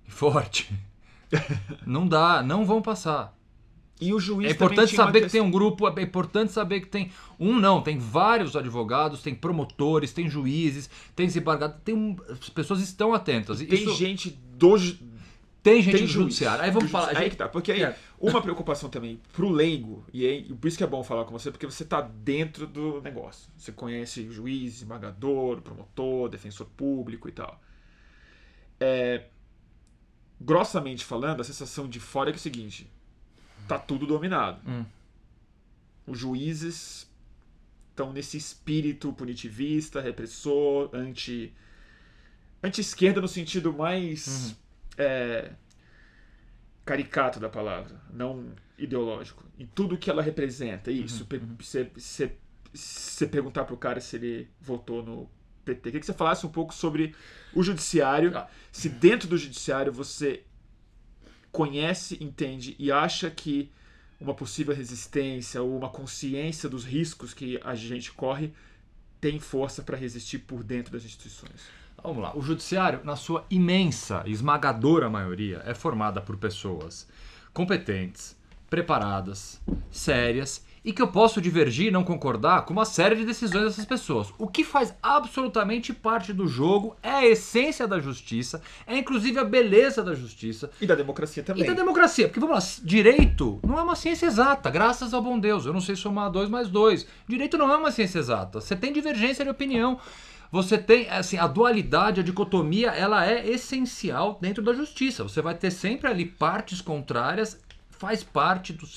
e 0.08 0.12
forte. 0.12 0.72
não 1.86 2.08
dá, 2.08 2.44
não 2.44 2.66
vão 2.66 2.82
passar. 2.82 3.34
e 4.00 4.14
o 4.14 4.20
juiz 4.20 4.50
É 4.50 4.52
importante 4.54 4.94
saber 4.96 5.22
que 5.22 5.30
tem 5.30 5.40
um 5.42 5.50
grupo, 5.50 5.88
é 5.88 6.02
importante 6.04 6.52
saber 6.52 6.82
que 6.82 6.88
tem 6.88 7.10
um 7.40 7.58
não, 7.58 7.82
tem 7.82 7.98
vários 7.98 8.56
advogados, 8.56 9.22
tem 9.24 9.34
promotores, 9.34 10.12
tem 10.14 10.30
juízes, 10.30 10.90
tem 11.16 11.26
desembargados, 11.26 11.78
tem 11.84 11.96
um, 11.96 12.16
as 12.30 12.50
pessoas 12.50 12.82
estão 12.82 13.14
atentas. 13.14 13.60
tem 13.60 13.68
Isso- 13.74 13.96
gente 13.96 14.30
do 14.30 14.78
tem 15.66 15.82
gente 15.82 15.94
tem 15.98 16.06
do 16.06 16.08
juiz. 16.08 16.12
judiciário. 16.26 16.64
Aí 16.64 16.72
vamos 16.72 16.92
falar, 16.92 17.10
aí 17.10 17.16
gente- 17.16 17.32
que 17.32 17.36
tá, 17.38 17.50
porque 17.50 17.72
aí 17.72 17.84
É. 17.84 17.98
uma 18.20 18.42
preocupação 18.42 18.90
também 18.90 19.20
pro 19.34 19.50
leigo 19.50 20.06
e 20.14 20.26
aí, 20.26 20.44
por 20.54 20.68
isso 20.68 20.78
que 20.78 20.84
é 20.84 20.88
bom 20.88 21.04
falar 21.04 21.26
com 21.26 21.32
você, 21.32 21.50
porque 21.52 21.66
você 21.66 21.84
tá 21.84 22.02
dentro 22.02 22.68
do 22.68 23.02
negócio. 23.02 23.50
Você 23.58 23.72
conhece 23.72 24.30
juiz, 24.32 24.74
desembargador, 24.74 25.62
promotor, 25.62 26.30
defensor 26.30 26.68
público 26.78 27.28
e 27.28 27.32
tal. 27.32 27.60
É, 28.80 29.26
grossamente 30.40 31.04
falando, 31.04 31.42
a 31.42 31.44
sensação 31.44 31.88
de 31.88 32.00
fora 32.00 32.30
é, 32.30 32.32
que 32.34 32.38
é 32.38 32.40
o 32.40 32.44
seguinte: 32.44 32.88
tá 33.68 33.80
tudo 33.80 34.06
dominado. 34.06 34.60
Hum. 34.70 34.86
Os 36.08 36.20
juízes 36.20 37.10
estão 37.90 38.14
nesse 38.14 38.38
espírito 38.38 39.12
punitivista, 39.14 40.00
repressor, 40.02 40.90
anti 40.94 41.52
anti-esquerda 42.62 43.22
no 43.22 43.28
sentido 43.28 43.72
mais 43.74 44.28
Uhum. 44.28 44.56
É, 44.98 45.52
caricato 46.86 47.40
da 47.40 47.50
palavra, 47.50 48.00
não 48.12 48.54
ideológico. 48.78 49.44
Em 49.58 49.66
tudo 49.66 49.98
que 49.98 50.10
ela 50.10 50.22
representa, 50.22 50.92
isso. 50.92 51.28
Uhum, 51.32 51.58
Você 51.58 53.28
perguntar 53.28 53.66
pro 53.66 53.78
cara 53.78 54.00
se 54.02 54.16
ele 54.18 54.50
votou 54.60 55.04
no 55.04 55.30
PT. 55.64 55.82
Queria 55.82 56.00
que 56.00 56.06
você 56.06 56.14
falasse 56.14 56.46
um 56.46 56.52
pouco 56.52 56.74
sobre 56.74 57.16
o 57.54 57.64
judiciário. 57.64 58.38
Ah. 58.38 58.48
Se 58.72 58.90
dentro 58.90 59.28
do 59.28 59.38
judiciário 59.38 59.92
você 59.92 60.44
conhece, 61.52 62.22
entende 62.22 62.76
e 62.78 62.92
acha 62.92 63.32
que 63.32 63.72
uma 64.20 64.34
possível 64.34 64.76
resistência 64.76 65.62
ou 65.62 65.78
uma 65.78 65.90
consciência 65.90 66.70
dos 66.70 66.86
riscos 66.86 67.34
que 67.34 67.60
a 67.64 67.76
gente 67.76 68.12
corre 68.12 68.54
tem 69.20 69.40
força 69.40 69.82
para 69.82 69.98
resistir 69.98 70.40
por 70.40 70.64
dentro 70.64 70.92
das 70.92 71.04
instituições. 71.04 71.62
Vamos 72.06 72.22
lá. 72.24 72.32
O 72.36 72.42
judiciário, 72.42 73.02
na 73.04 73.16
sua 73.16 73.44
imensa, 73.50 74.24
esmagadora 74.26 75.10
maioria, 75.10 75.62
é 75.66 75.74
formada 75.74 76.22
por 76.22 76.38
pessoas 76.38 77.08
competentes, 77.54 78.36
preparadas, 78.70 79.62
sérias 79.90 80.64
e 80.84 80.94
que 80.94 81.02
eu 81.02 81.08
posso 81.08 81.42
divergir 81.42 81.88
e 81.88 81.92
não 81.92 82.04
concordar 82.04 82.64
com 82.64 82.72
uma 82.72 82.86
série 82.86 83.16
de 83.16 83.26
decisões 83.26 83.64
dessas 83.64 83.86
pessoas. 83.86 84.32
O 84.38 84.48
que 84.48 84.64
faz 84.64 84.94
absolutamente 85.02 85.92
parte 85.92 86.32
do 86.32 86.48
jogo 86.48 86.96
é 87.02 87.10
a 87.10 87.26
essência 87.26 87.88
da 87.88 88.00
justiça, 88.00 88.62
é 88.86 88.96
inclusive 88.96 89.40
a 89.40 89.44
beleza 89.44 90.04
da 90.04 90.14
justiça 90.14 90.70
E 90.80 90.86
da 90.86 90.94
democracia 90.94 91.42
também. 91.42 91.64
e 91.64 91.68
da 91.68 91.74
democracia. 91.74 92.28
Porque 92.28 92.40
vamos 92.40 92.56
lá, 92.56 92.82
direito 92.84 93.60
não 93.66 93.80
é 93.80 93.82
uma 93.82 93.96
ciência 93.96 94.28
exata, 94.28 94.70
graças 94.70 95.12
ao 95.12 95.24
bom 95.24 95.40
Deus. 95.40 95.66
Eu 95.66 95.74
não 95.74 95.82
sei 95.82 95.96
somar 95.96 96.30
dois 96.30 96.50
mais 96.50 96.70
dois. 96.70 97.08
Direito 97.28 97.58
não 97.58 97.72
é 97.72 97.78
uma 97.78 97.92
ciência 97.92 98.20
exata. 98.20 98.62
Você 98.62 98.76
tem 98.76 98.94
divergência 98.94 99.44
de 99.44 99.50
opinião. 99.50 100.00
Você 100.56 100.78
tem, 100.78 101.10
assim, 101.10 101.38
a 101.38 101.48
dualidade, 101.48 102.22
a 102.22 102.24
dicotomia, 102.24 102.92
ela 102.92 103.30
é 103.30 103.46
essencial 103.46 104.38
dentro 104.42 104.64
da 104.64 104.74
justiça. 104.74 105.22
Você 105.24 105.42
vai 105.42 105.54
ter 105.54 105.70
sempre 105.70 106.10
ali 106.10 106.26
partes 106.26 106.80
contrárias, 106.80 107.60
faz 107.90 108.24
parte 108.24 108.72
do, 108.72 108.88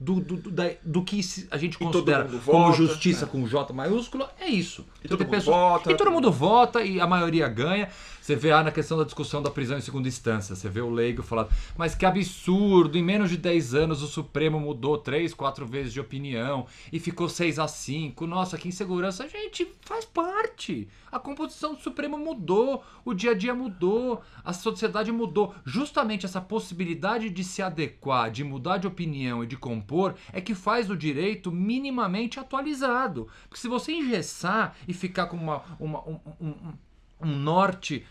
do, 0.00 0.20
do, 0.20 0.36
do, 0.36 0.50
da- 0.50 0.72
do 0.82 1.04
que 1.04 1.20
a 1.48 1.56
gente 1.56 1.78
considera 1.78 2.24
como 2.44 2.72
justiça 2.72 3.24
né? 3.24 3.30
com 3.30 3.46
J 3.46 3.72
maiúsculo, 3.72 4.26
é 4.40 4.48
isso. 4.48 4.84
E 5.02 5.08
Você 5.08 5.16
todo 5.16 5.26
mundo 5.26 5.40
vota. 5.40 5.92
E 5.92 5.96
todo 5.96 6.10
mundo 6.10 6.32
vota 6.32 6.82
e 6.82 7.00
a 7.00 7.06
maioria 7.06 7.48
ganha. 7.48 7.88
Você 8.20 8.36
vê 8.36 8.52
ah, 8.52 8.62
na 8.62 8.70
questão 8.70 8.98
da 8.98 9.04
discussão 9.04 9.42
da 9.42 9.50
prisão 9.50 9.78
em 9.78 9.80
segunda 9.80 10.06
instância, 10.06 10.54
você 10.54 10.68
vê 10.68 10.80
o 10.80 10.90
leigo 10.90 11.22
falando, 11.22 11.48
mas 11.76 11.94
que 11.94 12.04
absurdo, 12.06 12.96
em 12.96 13.02
menos 13.02 13.30
de 13.30 13.36
10 13.36 13.74
anos 13.74 14.02
o 14.02 14.06
Supremo 14.06 14.60
mudou 14.60 14.98
três, 14.98 15.32
quatro 15.32 15.66
vezes 15.66 15.92
de 15.92 16.00
opinião 16.00 16.66
e 16.92 17.00
ficou 17.00 17.28
6 17.28 17.58
a 17.58 17.66
5 17.66 18.26
Nossa, 18.26 18.58
que 18.58 18.68
insegurança. 18.68 19.26
Gente, 19.26 19.66
faz 19.80 20.04
parte. 20.04 20.86
A 21.10 21.18
composição 21.18 21.74
do 21.74 21.80
Supremo 21.80 22.16
mudou, 22.16 22.84
o 23.04 23.12
dia 23.12 23.32
a 23.32 23.34
dia 23.34 23.52
mudou, 23.52 24.22
a 24.44 24.52
sociedade 24.52 25.10
mudou. 25.10 25.54
Justamente 25.64 26.24
essa 26.24 26.40
possibilidade 26.40 27.30
de 27.30 27.42
se 27.42 27.62
adequar, 27.62 28.30
de 28.30 28.44
mudar 28.44 28.78
de 28.78 28.86
opinião 28.86 29.42
e 29.42 29.46
de 29.46 29.56
compor 29.56 30.14
é 30.32 30.40
que 30.40 30.54
faz 30.54 30.88
o 30.88 30.96
direito 30.96 31.50
minimamente 31.50 32.38
atualizado. 32.38 33.26
Porque 33.48 33.60
se 33.60 33.66
você 33.66 33.92
engessar 33.92 34.76
e 34.90 34.94
ficar 34.94 35.26
com 35.26 35.36
uma, 35.36 35.62
uma- 35.78 36.02
um, 36.08 36.20
um- 36.40 36.74
um- 37.22 37.26
norte 37.26 38.04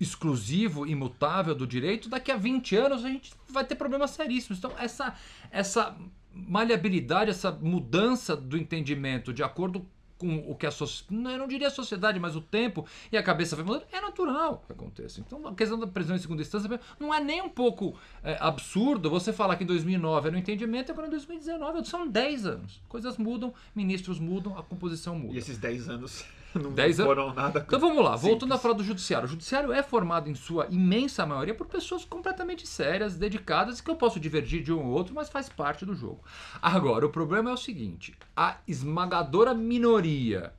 exclusivo, 0.00 0.86
imutável 0.86 1.54
do 1.54 1.66
direito, 1.66 2.08
daqui 2.08 2.30
a 2.30 2.36
20 2.36 2.76
anos 2.76 3.04
a 3.04 3.08
gente 3.08 3.32
vai 3.48 3.64
ter 3.64 3.74
problemas 3.74 4.10
seríssimos. 4.12 4.58
Então, 4.58 4.72
essa, 4.78 5.14
essa 5.50 5.96
maleabilidade, 6.32 7.30
essa 7.30 7.50
mudança 7.50 8.36
do 8.36 8.56
entendimento 8.56 9.32
de 9.32 9.42
acordo 9.42 9.84
com 10.18 10.38
o 10.50 10.54
que 10.54 10.66
a 10.66 10.70
sociedade, 10.70 11.32
eu 11.32 11.38
não 11.38 11.46
diria 11.46 11.68
a 11.68 11.70
sociedade, 11.70 12.18
mas 12.18 12.34
o 12.34 12.40
tempo 12.40 12.84
e 13.10 13.16
a 13.16 13.22
cabeça 13.22 13.54
vai 13.54 13.64
mudando, 13.64 13.84
é 13.92 14.00
natural 14.00 14.64
que 14.66 14.72
aconteça. 14.72 15.20
Então, 15.20 15.46
a 15.46 15.54
questão 15.54 15.78
da 15.78 15.86
prisão 15.86 16.16
em 16.16 16.18
segunda 16.18 16.42
instância 16.42 16.80
não 16.98 17.14
é 17.14 17.20
nem 17.20 17.40
um 17.40 17.48
pouco 17.48 17.94
é, 18.22 18.36
absurdo 18.40 19.08
você 19.08 19.32
falar 19.32 19.56
que 19.56 19.64
em 19.64 19.66
2009 19.66 20.28
era 20.28 20.36
o 20.36 20.38
entendimento 20.38 20.90
e 20.90 20.92
agora 20.92 21.06
em 21.06 21.10
2019 21.10 21.84
são 21.84 22.06
10 22.06 22.46
anos. 22.46 22.82
Coisas 22.88 23.16
mudam, 23.16 23.54
ministros 23.74 24.18
mudam, 24.18 24.58
a 24.58 24.62
composição 24.62 25.16
muda. 25.16 25.34
E 25.34 25.38
esses 25.38 25.56
10 25.56 25.88
anos 25.88 26.24
não 26.62 26.72
10 26.72 27.00
anos- 27.00 27.08
foram 27.14 27.34
nada. 27.34 27.64
Então 27.66 27.78
vamos 27.80 28.04
lá, 28.04 28.16
voltando 28.16 28.40
simples. 28.40 28.52
a 28.52 28.58
falar 28.58 28.74
do 28.74 28.84
judiciário. 28.84 29.26
O 29.26 29.30
judiciário 29.30 29.72
é 29.72 29.82
formado 29.82 30.28
em 30.28 30.34
sua 30.34 30.66
imensa 30.70 31.24
maioria 31.24 31.54
por 31.54 31.66
pessoas 31.66 32.04
completamente 32.04 32.66
sérias, 32.66 33.16
dedicadas, 33.16 33.80
que 33.80 33.90
eu 33.90 33.96
posso 33.96 34.18
divergir 34.20 34.62
de 34.62 34.72
um 34.72 34.84
ou 34.84 34.92
outro, 34.92 35.14
mas 35.14 35.28
faz 35.28 35.48
parte 35.48 35.86
do 35.86 35.94
jogo. 35.94 36.22
Agora, 36.60 37.06
o 37.06 37.10
problema 37.10 37.50
é 37.50 37.52
o 37.52 37.56
seguinte: 37.56 38.14
a 38.36 38.58
esmagadora 38.66 39.54
minoria 39.54 40.52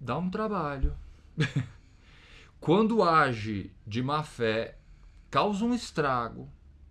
dá 0.00 0.16
um 0.16 0.30
trabalho. 0.30 0.94
Quando 2.60 3.02
age 3.02 3.70
de 3.86 4.02
má 4.02 4.22
fé, 4.22 4.76
causa 5.30 5.64
um 5.64 5.74
estrago. 5.74 6.48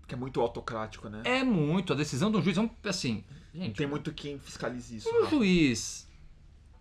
Que 0.07 0.15
é 0.15 0.17
muito 0.17 0.41
autocrático, 0.41 1.07
né? 1.07 1.21
É 1.23 1.43
muito. 1.43 1.93
A 1.93 1.95
decisão 1.95 2.31
do 2.31 2.41
juiz 2.41 2.57
é 2.57 2.89
assim. 2.89 3.23
Gente, 3.53 3.75
tem 3.75 3.85
muito 3.85 4.11
quem 4.11 4.39
fiscalize 4.39 4.97
isso. 4.97 5.07
um 5.09 5.21
não. 5.21 5.29
juiz 5.29 6.08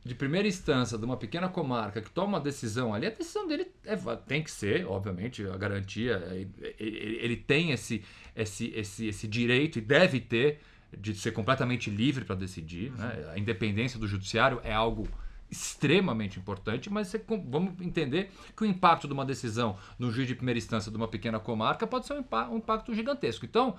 de 0.04 0.14
primeira 0.14 0.46
instância 0.48 0.96
de 0.96 1.04
uma 1.04 1.16
pequena 1.16 1.48
comarca 1.48 2.00
que 2.00 2.10
toma 2.10 2.38
uma 2.38 2.40
decisão 2.40 2.94
ali, 2.94 3.06
a 3.06 3.10
decisão 3.10 3.46
dele 3.46 3.66
é 3.84 3.96
tem 4.26 4.42
que 4.42 4.50
ser, 4.50 4.86
obviamente, 4.86 5.44
a 5.46 5.56
garantia. 5.56 6.22
é- 6.30 6.46
é- 6.66 6.74
Ele, 6.78 7.18
ele 7.20 7.36
tem 7.36 7.72
esse, 7.72 8.04
esse, 8.34 8.72
esse, 8.74 9.06
esse 9.08 9.26
direito 9.28 9.78
e 9.78 9.82
deve 9.82 10.20
ter 10.20 10.60
de 10.96 11.14
ser 11.14 11.32
completamente 11.32 11.90
livre 11.90 12.24
para 12.24 12.34
decidir. 12.34 12.90
né? 12.92 13.30
A 13.34 13.38
independência 13.38 13.98
do 13.98 14.06
judiciário 14.06 14.60
é 14.64 14.72
algo 14.72 15.06
extremamente 15.50 16.38
importante, 16.38 16.90
mas 16.90 17.08
você 17.08 17.22
vamos 17.48 17.80
entender 17.80 18.30
que 18.56 18.62
o 18.62 18.66
impacto 18.66 19.06
de 19.06 19.12
uma 19.14 19.24
decisão 19.24 19.76
no 19.98 20.10
juiz 20.10 20.28
de 20.28 20.34
primeira 20.34 20.58
instância 20.58 20.90
de 20.90 20.96
uma 20.96 21.08
pequena 21.08 21.38
comarca 21.40 21.86
pode 21.86 22.06
ser 22.06 22.14
um, 22.14 22.24
um 22.52 22.56
impacto 22.58 22.94
gigantesco. 22.94 23.44
Então, 23.46 23.74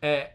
é, 0.00 0.32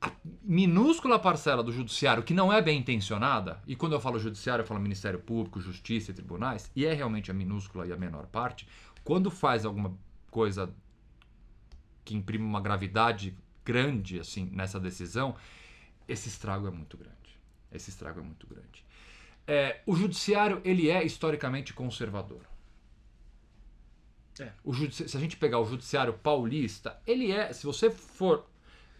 a 0.00 0.10
minúscula 0.42 1.18
parcela 1.18 1.62
do 1.62 1.72
judiciário 1.72 2.22
que 2.22 2.32
não 2.32 2.52
é 2.52 2.62
bem 2.62 2.78
intencionada, 2.78 3.62
e 3.66 3.76
quando 3.76 3.92
eu 3.92 4.00
falo 4.00 4.18
judiciário, 4.18 4.62
eu 4.62 4.66
falo 4.66 4.80
Ministério 4.80 5.18
Público, 5.18 5.60
Justiça 5.60 6.10
e 6.10 6.14
Tribunais, 6.14 6.70
e 6.74 6.86
é 6.86 6.92
realmente 6.94 7.30
a 7.30 7.34
minúscula 7.34 7.86
e 7.86 7.92
a 7.92 7.96
menor 7.96 8.26
parte, 8.26 8.66
quando 9.04 9.30
faz 9.30 9.64
alguma 9.64 9.96
coisa 10.30 10.72
que 12.04 12.14
imprime 12.14 12.44
uma 12.44 12.60
gravidade 12.60 13.36
grande 13.64 14.18
assim 14.18 14.48
nessa 14.52 14.80
decisão, 14.80 15.36
esse 16.08 16.28
estrago 16.28 16.66
é 16.66 16.70
muito 16.70 16.96
grande. 16.96 17.38
Esse 17.70 17.90
estrago 17.90 18.20
é 18.20 18.22
muito 18.22 18.46
grande. 18.46 18.84
É, 19.46 19.80
o 19.86 19.94
judiciário 19.94 20.60
ele 20.64 20.88
é 20.90 21.04
historicamente 21.04 21.72
conservador. 21.72 22.44
É. 24.40 24.52
O 24.64 24.74
se 24.74 25.16
a 25.16 25.20
gente 25.20 25.36
pegar 25.36 25.60
o 25.60 25.66
judiciário 25.66 26.14
paulista, 26.14 27.00
ele 27.06 27.30
é, 27.30 27.52
se 27.52 27.66
você 27.66 27.90
for 27.90 28.46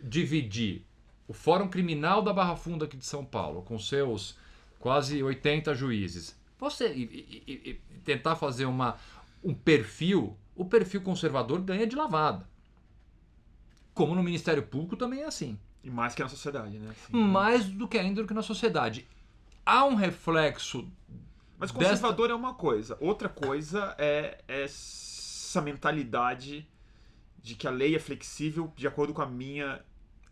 dividir 0.03 0.87
o 1.31 1.33
Fórum 1.33 1.69
Criminal 1.69 2.23
da 2.23 2.33
Barra 2.33 2.57
Funda 2.57 2.87
aqui 2.87 2.97
de 2.97 3.07
São 3.07 3.25
Paulo, 3.25 3.63
com 3.63 3.79
seus 3.79 4.37
quase 4.81 5.23
80 5.23 5.73
juízes, 5.77 6.37
você 6.59 6.93
e, 6.93 7.03
e- 7.47 7.71
e- 7.71 7.75
tentar 8.01 8.35
fazer 8.35 8.65
uma, 8.65 8.97
um 9.45 9.55
perfil, 9.55 10.37
o 10.57 10.65
perfil 10.65 11.03
conservador 11.03 11.61
ganha 11.61 11.87
de 11.87 11.95
lavada. 11.95 12.49
Como 13.95 14.15
no 14.15 14.23
Ministério 14.25 14.63
Público 14.65 14.97
também 14.97 15.21
é 15.21 15.27
assim. 15.27 15.57
E 15.85 15.91
mais 15.91 16.15
que 16.17 16.23
na 16.23 16.29
sociedade, 16.29 16.79
né? 16.79 16.91
Assim, 16.91 17.17
Mais 17.17 17.67
do 17.67 17.87
que 17.87 17.97
ainda 17.97 18.23
do 18.23 18.27
que 18.29 18.35
na 18.35 18.43
sociedade. 18.43 19.07
Há 19.65 19.85
um 19.85 19.95
reflexo 19.95 20.89
Mas 21.59 21.71
desta- 21.71 21.85
conservador 21.95 22.31
é 22.31 22.35
uma 22.35 22.55
coisa. 22.55 22.97
Outra 23.01 23.29
coisa 23.29 23.95
é 23.99 24.43
essa 24.49 25.61
mentalidade 25.63 26.67
de 27.43 27.55
que 27.55 27.69
a 27.69 27.71
lei 27.71 27.95
é 27.95 27.99
flexível 28.01 28.73
de 28.77 28.87
acordo 28.89 29.15
com 29.15 29.23
a 29.23 29.27
minha 29.27 29.81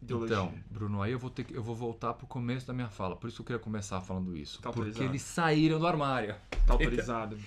ideologia. 0.01 0.37
Então, 0.37 0.55
Bruno, 0.71 1.03
aí 1.03 1.13
eu 1.13 1.19
vou 1.19 1.31
ter 1.31 1.45
que, 1.45 1.55
eu 1.55 1.63
vou 1.63 1.75
voltar 1.75 2.15
pro 2.15 2.27
começo 2.27 2.67
da 2.67 2.73
minha 2.73 2.89
fala. 2.89 3.17
Por 3.17 3.29
isso 3.29 3.37
que 3.37 3.43
eu 3.43 3.47
queria 3.47 3.59
começar 3.61 4.01
falando 4.01 4.37
isso. 4.37 4.61
Tá 4.61 4.71
porque 4.71 5.03
eles 5.03 5.23
saíram 5.23 5.79
do 5.79 5.87
armário. 5.87 6.35
Tá 6.67 6.75
autorizado. 6.75 7.39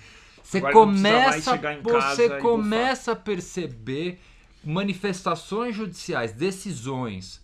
Você 0.42 0.58
Agora 0.58 0.72
começa, 0.74 1.56
você 1.56 2.40
começa 2.40 3.12
a 3.12 3.16
perceber 3.16 4.20
manifestações 4.64 5.74
judiciais, 5.74 6.32
decisões, 6.32 7.40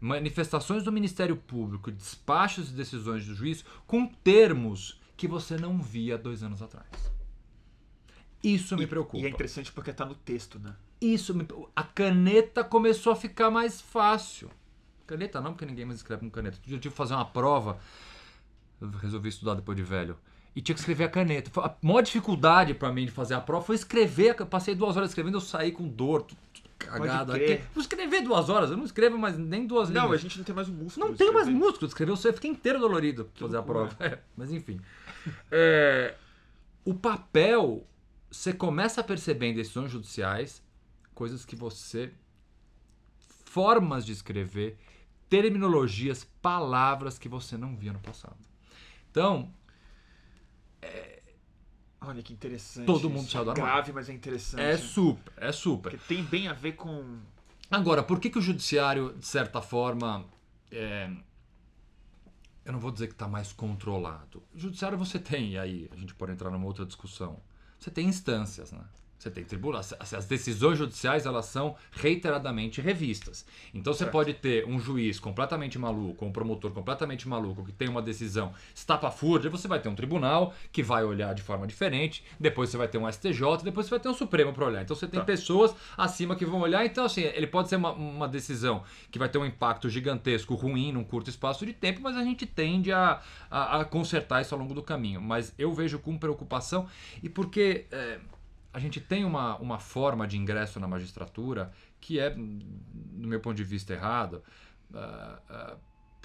manifestações 0.00 0.82
do 0.84 0.92
Ministério 0.92 1.36
Público, 1.36 1.90
despachos 1.90 2.70
e 2.70 2.72
decisões 2.74 3.26
do 3.26 3.34
juiz 3.34 3.64
com 3.86 4.06
termos 4.06 5.00
que 5.16 5.26
você 5.26 5.56
não 5.56 5.80
via 5.80 6.18
dois 6.18 6.42
anos 6.42 6.60
atrás. 6.62 6.86
Isso 8.42 8.76
me 8.76 8.84
E- 8.84 8.86
preocupa. 8.86 9.18
E 9.18 9.26
é 9.26 9.28
interessante 9.28 9.72
porque 9.72 9.92
tá 9.92 10.04
no 10.04 10.14
texto, 10.14 10.58
né? 10.58 10.74
Isso, 11.02 11.34
a 11.74 11.82
caneta 11.82 12.62
começou 12.62 13.12
a 13.12 13.16
ficar 13.16 13.50
mais 13.50 13.80
fácil. 13.80 14.48
Caneta 15.06 15.40
não, 15.40 15.52
porque 15.52 15.66
ninguém 15.66 15.84
mais 15.84 15.98
escreve 15.98 16.20
com 16.22 16.30
caneta. 16.30 16.56
Eu 16.58 16.78
tive 16.78 16.78
que 16.80 16.90
fazer 16.90 17.14
uma 17.14 17.24
prova, 17.24 17.78
eu 18.80 18.88
resolvi 18.90 19.28
estudar 19.28 19.54
depois 19.54 19.76
de 19.76 19.82
velho. 19.82 20.16
E 20.54 20.60
tinha 20.60 20.74
que 20.74 20.80
escrever 20.80 21.04
a 21.04 21.08
caneta. 21.08 21.50
A 21.60 21.74
maior 21.82 22.02
dificuldade 22.02 22.72
pra 22.74 22.92
mim 22.92 23.06
de 23.06 23.10
fazer 23.10 23.34
a 23.34 23.40
prova 23.40 23.64
foi 23.64 23.74
escrever. 23.74 24.40
a 24.40 24.46
Passei 24.46 24.74
duas 24.74 24.96
horas 24.96 25.10
escrevendo, 25.10 25.38
eu 25.38 25.40
saí 25.40 25.72
com 25.72 25.88
dor, 25.88 26.26
cagado 26.78 27.32
aqui. 27.32 27.60
Vou 27.74 27.80
escrever 27.82 28.22
duas 28.22 28.48
horas, 28.48 28.70
eu 28.70 28.76
não 28.76 28.84
escrevo 28.84 29.18
mais 29.18 29.36
nem 29.36 29.66
duas 29.66 29.90
Não, 29.90 30.02
a 30.02 30.06
linhas. 30.06 30.20
gente 30.20 30.38
não 30.38 30.44
tem 30.44 30.54
mais 30.54 30.68
o 30.68 30.72
músculo. 30.72 31.08
Não 31.08 31.16
tenho 31.16 31.32
mais 31.32 31.48
músculo 31.48 31.80
de 31.80 31.86
escrever, 31.86 32.12
você 32.12 32.32
fica 32.32 32.46
inteiro 32.46 32.78
dolorido 32.78 33.24
pra 33.24 33.46
fazer 33.48 33.56
a 33.58 33.62
prova. 33.62 33.96
É, 33.98 34.18
mas 34.36 34.52
enfim. 34.52 34.80
É, 35.50 36.14
o 36.84 36.94
papel, 36.94 37.84
você 38.30 38.52
começa 38.52 39.00
a 39.00 39.04
perceber 39.04 39.46
em 39.46 39.54
decisões 39.54 39.90
judiciais 39.90 40.61
coisas 41.14 41.44
que 41.44 41.56
você. 41.56 42.12
formas 43.44 44.04
de 44.06 44.12
escrever, 44.12 44.78
terminologias, 45.28 46.24
palavras 46.40 47.18
que 47.18 47.28
você 47.28 47.56
não 47.56 47.76
via 47.76 47.92
no 47.92 48.00
passado. 48.00 48.38
Então, 49.10 49.52
Olha 52.04 52.22
que 52.22 52.32
interessante. 52.32 52.86
Todo 52.86 53.08
mundo 53.08 53.30
saiu 53.30 53.44
do 53.44 53.52
É 53.52 53.54
grave, 53.54 53.92
mas 53.92 54.08
é 54.08 54.12
interessante. 54.12 54.60
é 54.60 54.76
super, 54.76 55.32
é 55.36 55.52
super. 55.52 55.90
Porque 55.90 56.14
tem 56.14 56.24
bem 56.24 56.48
a 56.48 56.52
ver 56.52 56.72
com. 56.72 57.20
Agora, 57.70 58.02
por 58.02 58.20
que, 58.20 58.28
que 58.28 58.38
o 58.38 58.42
judiciário, 58.42 59.14
de 59.18 59.26
certa 59.26 59.62
forma, 59.62 60.26
é, 60.70 61.10
eu 62.64 62.72
não 62.72 62.80
vou 62.80 62.90
dizer 62.90 63.06
que 63.06 63.14
está 63.14 63.28
mais 63.28 63.52
controlado. 63.52 64.42
O 64.52 64.58
judiciário 64.58 64.98
você 64.98 65.18
tem, 65.18 65.52
e 65.52 65.58
aí 65.58 65.88
a 65.92 65.96
gente 65.96 66.14
pode 66.14 66.32
entrar 66.32 66.50
numa 66.50 66.66
outra 66.66 66.84
discussão, 66.84 67.40
você 67.78 67.90
tem 67.90 68.08
instâncias, 68.08 68.72
né? 68.72 68.84
Você 69.22 69.30
tem 69.30 69.44
tribunais. 69.44 69.94
As 70.00 70.26
decisões 70.26 70.76
judiciais 70.76 71.26
elas 71.26 71.46
são 71.46 71.76
reiteradamente 71.92 72.80
revistas. 72.80 73.46
Então 73.72 73.92
você 73.92 74.00
Certo. 74.00 74.10
pode 74.10 74.34
ter 74.34 74.66
um 74.66 74.80
juiz 74.80 75.20
completamente 75.20 75.78
maluco, 75.78 76.24
um 76.24 76.32
promotor 76.32 76.72
completamente 76.72 77.28
maluco 77.28 77.64
que 77.64 77.70
tem 77.70 77.88
uma 77.88 78.02
decisão 78.02 78.52
estapafúrdia, 78.74 79.48
você 79.48 79.68
vai 79.68 79.78
ter 79.78 79.88
um 79.88 79.94
tribunal 79.94 80.52
que 80.72 80.82
vai 80.82 81.04
olhar 81.04 81.34
de 81.36 81.42
forma 81.42 81.68
diferente, 81.68 82.24
depois 82.40 82.70
você 82.70 82.76
vai 82.76 82.88
ter 82.88 82.98
um 82.98 83.06
STJ, 83.08 83.62
depois 83.62 83.86
você 83.86 83.90
vai 83.90 84.00
ter 84.00 84.08
um 84.08 84.14
Supremo 84.14 84.52
para 84.52 84.66
olhar. 84.66 84.82
Então 84.82 84.96
você 84.96 85.06
tem 85.06 85.20
Tá. 85.20 85.24
pessoas 85.26 85.72
acima 85.96 86.34
que 86.34 86.44
vão 86.44 86.60
olhar. 86.60 86.84
Então, 86.84 87.04
assim, 87.04 87.20
ele 87.22 87.46
pode 87.46 87.68
ser 87.68 87.76
uma, 87.76 87.92
uma 87.92 88.26
decisão 88.26 88.82
que 89.08 89.20
vai 89.20 89.28
ter 89.28 89.38
um 89.38 89.46
impacto 89.46 89.88
gigantesco, 89.88 90.56
ruim, 90.56 90.90
num 90.90 91.04
curto 91.04 91.30
espaço 91.30 91.64
de 91.64 91.72
tempo, 91.72 92.00
mas 92.02 92.16
a 92.16 92.24
gente 92.24 92.44
tende 92.44 92.90
a, 92.90 93.20
a, 93.48 93.80
a 93.80 93.84
consertar 93.84 94.42
isso 94.42 94.52
ao 94.52 94.60
longo 94.60 94.74
do 94.74 94.82
caminho. 94.82 95.20
Mas 95.20 95.54
eu 95.56 95.72
vejo 95.72 96.00
com 96.00 96.18
preocupação, 96.18 96.88
e 97.22 97.28
porque 97.28 97.86
é, 97.92 98.18
a 98.72 98.78
gente 98.78 99.00
tem 99.00 99.24
uma, 99.24 99.56
uma 99.58 99.78
forma 99.78 100.26
de 100.26 100.36
ingresso 100.38 100.80
na 100.80 100.88
magistratura 100.88 101.72
que 102.00 102.18
é, 102.18 102.30
do 102.30 103.28
meu 103.28 103.40
ponto 103.40 103.56
de 103.56 103.64
vista, 103.64 103.92
errada. 103.92 104.42
ah, 104.94 105.38
ah, 105.48 105.76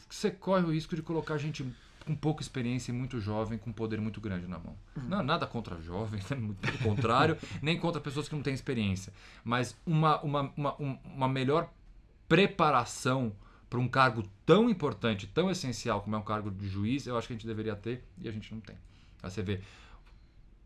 você 0.10 0.32
corre 0.32 0.64
o 0.64 0.72
risco 0.72 0.96
de 0.96 1.02
colocar 1.02 1.38
gente 1.38 1.66
com 2.06 2.16
pouca 2.16 2.42
experiência 2.42 2.92
e 2.92 2.96
muito 2.96 3.20
jovem, 3.20 3.58
com 3.60 3.74
poder 3.74 4.00
muito 4.00 4.22
grande 4.22 4.48
na 4.48 4.58
mão. 4.58 4.78
Não, 4.96 5.22
nada 5.22 5.46
contra 5.46 5.80
jovens, 5.82 6.30
muito 6.32 6.60
pelo 6.60 6.78
contrário, 6.78 7.38
nem 7.62 7.78
contra 7.78 8.00
pessoas 8.00 8.30
que 8.30 8.36
não 8.36 8.42
têm 8.42 8.54
experiência. 8.54 9.12
Mas 9.44 9.76
uma, 9.86 10.22
uma, 10.22 10.54
uma, 10.56 10.82
um- 10.82 10.98
uma 11.04 11.28
melhor 11.28 11.70
preparação 12.30 13.34
para 13.70 13.80
um 13.80 13.88
cargo 13.88 14.24
tão 14.46 14.70
importante, 14.70 15.28
tão 15.28 15.52
essencial 15.52 16.02
como 16.02 16.16
é 16.16 16.20
um 16.20 16.24
cargo 16.24 16.50
de 16.50 16.68
juiz, 16.70 17.06
eu 17.06 17.18
acho 17.18 17.28
que 17.28 17.34
a 17.34 17.36
gente 17.36 17.46
deveria 17.48 17.76
ter 17.76 18.04
e 18.22 18.30
a 18.30 18.32
gente 18.32 18.54
não 18.54 18.62
tem. 18.62 18.78
Aí 19.22 19.30
você 19.30 19.42
vê, 19.42 19.60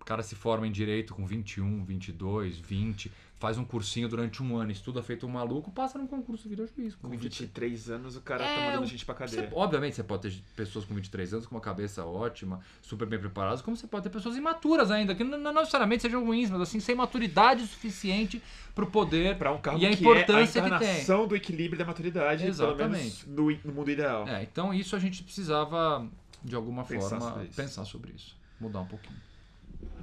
o 0.01 0.05
cara 0.05 0.23
se 0.23 0.35
forma 0.35 0.67
em 0.67 0.71
direito 0.71 1.13
com 1.13 1.25
21, 1.25 1.83
22, 1.85 2.57
20, 2.57 3.11
faz 3.39 3.57
um 3.57 3.63
cursinho 3.63 4.07
durante 4.09 4.41
um 4.43 4.55
ano, 4.55 4.71
estuda 4.71 5.01
feito 5.01 5.25
um 5.25 5.29
maluco, 5.29 5.71
passa 5.71 5.97
num 5.97 6.05
concurso 6.07 6.47
e 6.47 6.49
vira 6.49 6.67
juiz. 6.67 6.95
Com 6.95 7.07
23. 7.07 7.39
23 7.41 7.89
anos, 7.89 8.15
o 8.15 8.21
cara 8.21 8.43
É, 8.43 8.55
tá 8.55 8.65
mandando 8.67 8.85
gente 8.87 9.05
pra 9.05 9.15
Você- 9.15 9.35
cadeia. 9.37 9.51
obviamente 9.55 9.95
você 9.95 10.03
pode 10.03 10.29
ter 10.29 10.43
pessoas 10.55 10.85
com 10.85 10.93
23 10.95 11.33
anos 11.33 11.45
com 11.45 11.55
uma 11.55 11.61
cabeça 11.61 12.03
ótima, 12.05 12.59
super 12.81 13.07
bem 13.07 13.19
preparadas, 13.19 13.61
como 13.61 13.77
você 13.77 13.87
pode 13.87 14.03
ter 14.03 14.09
pessoas 14.09 14.35
imaturas 14.35 14.91
ainda, 14.91 15.13
que 15.15 15.23
não, 15.23 15.37
não 15.39 15.53
necessariamente 15.53 16.01
sejam 16.01 16.25
ruins, 16.25 16.49
mas 16.49 16.61
assim, 16.61 16.79
sem 16.79 16.95
maturidade 16.95 17.65
suficiente 17.65 18.41
para 18.75 18.83
o 18.83 18.87
poder. 18.91 19.37
Pra 19.37 19.51
um 19.51 19.61
cargo 19.61 19.79
E 19.79 19.85
a 19.85 19.89
que 19.89 19.95
importância 20.01 20.59
é 20.59 20.61
a 20.61 20.63
que 20.65 20.69
tem. 20.79 20.87
encarnação 20.89 21.27
do 21.27 21.35
equilíbrio 21.35 21.77
da 21.79 21.85
maturidade, 21.85 22.43
pelo 22.43 22.75
menos 22.75 22.97
Exatamente. 22.99 23.29
no, 23.29 23.51
no 23.65 23.73
mundo 23.73 23.89
ideal. 23.91 24.27
É, 24.27 24.43
então 24.43 24.73
isso 24.73 24.95
a 24.95 24.99
gente 24.99 25.23
precisava, 25.23 26.07
de 26.43 26.55
alguma 26.55 26.83
Pensar 26.83 27.19
forma, 27.19 27.31
sobre 27.33 27.47
pensar 27.47 27.85
sobre 27.85 28.11
isso. 28.13 28.35
Mudar 28.59 28.81
um 28.81 28.85
pouquinho. 28.87 29.17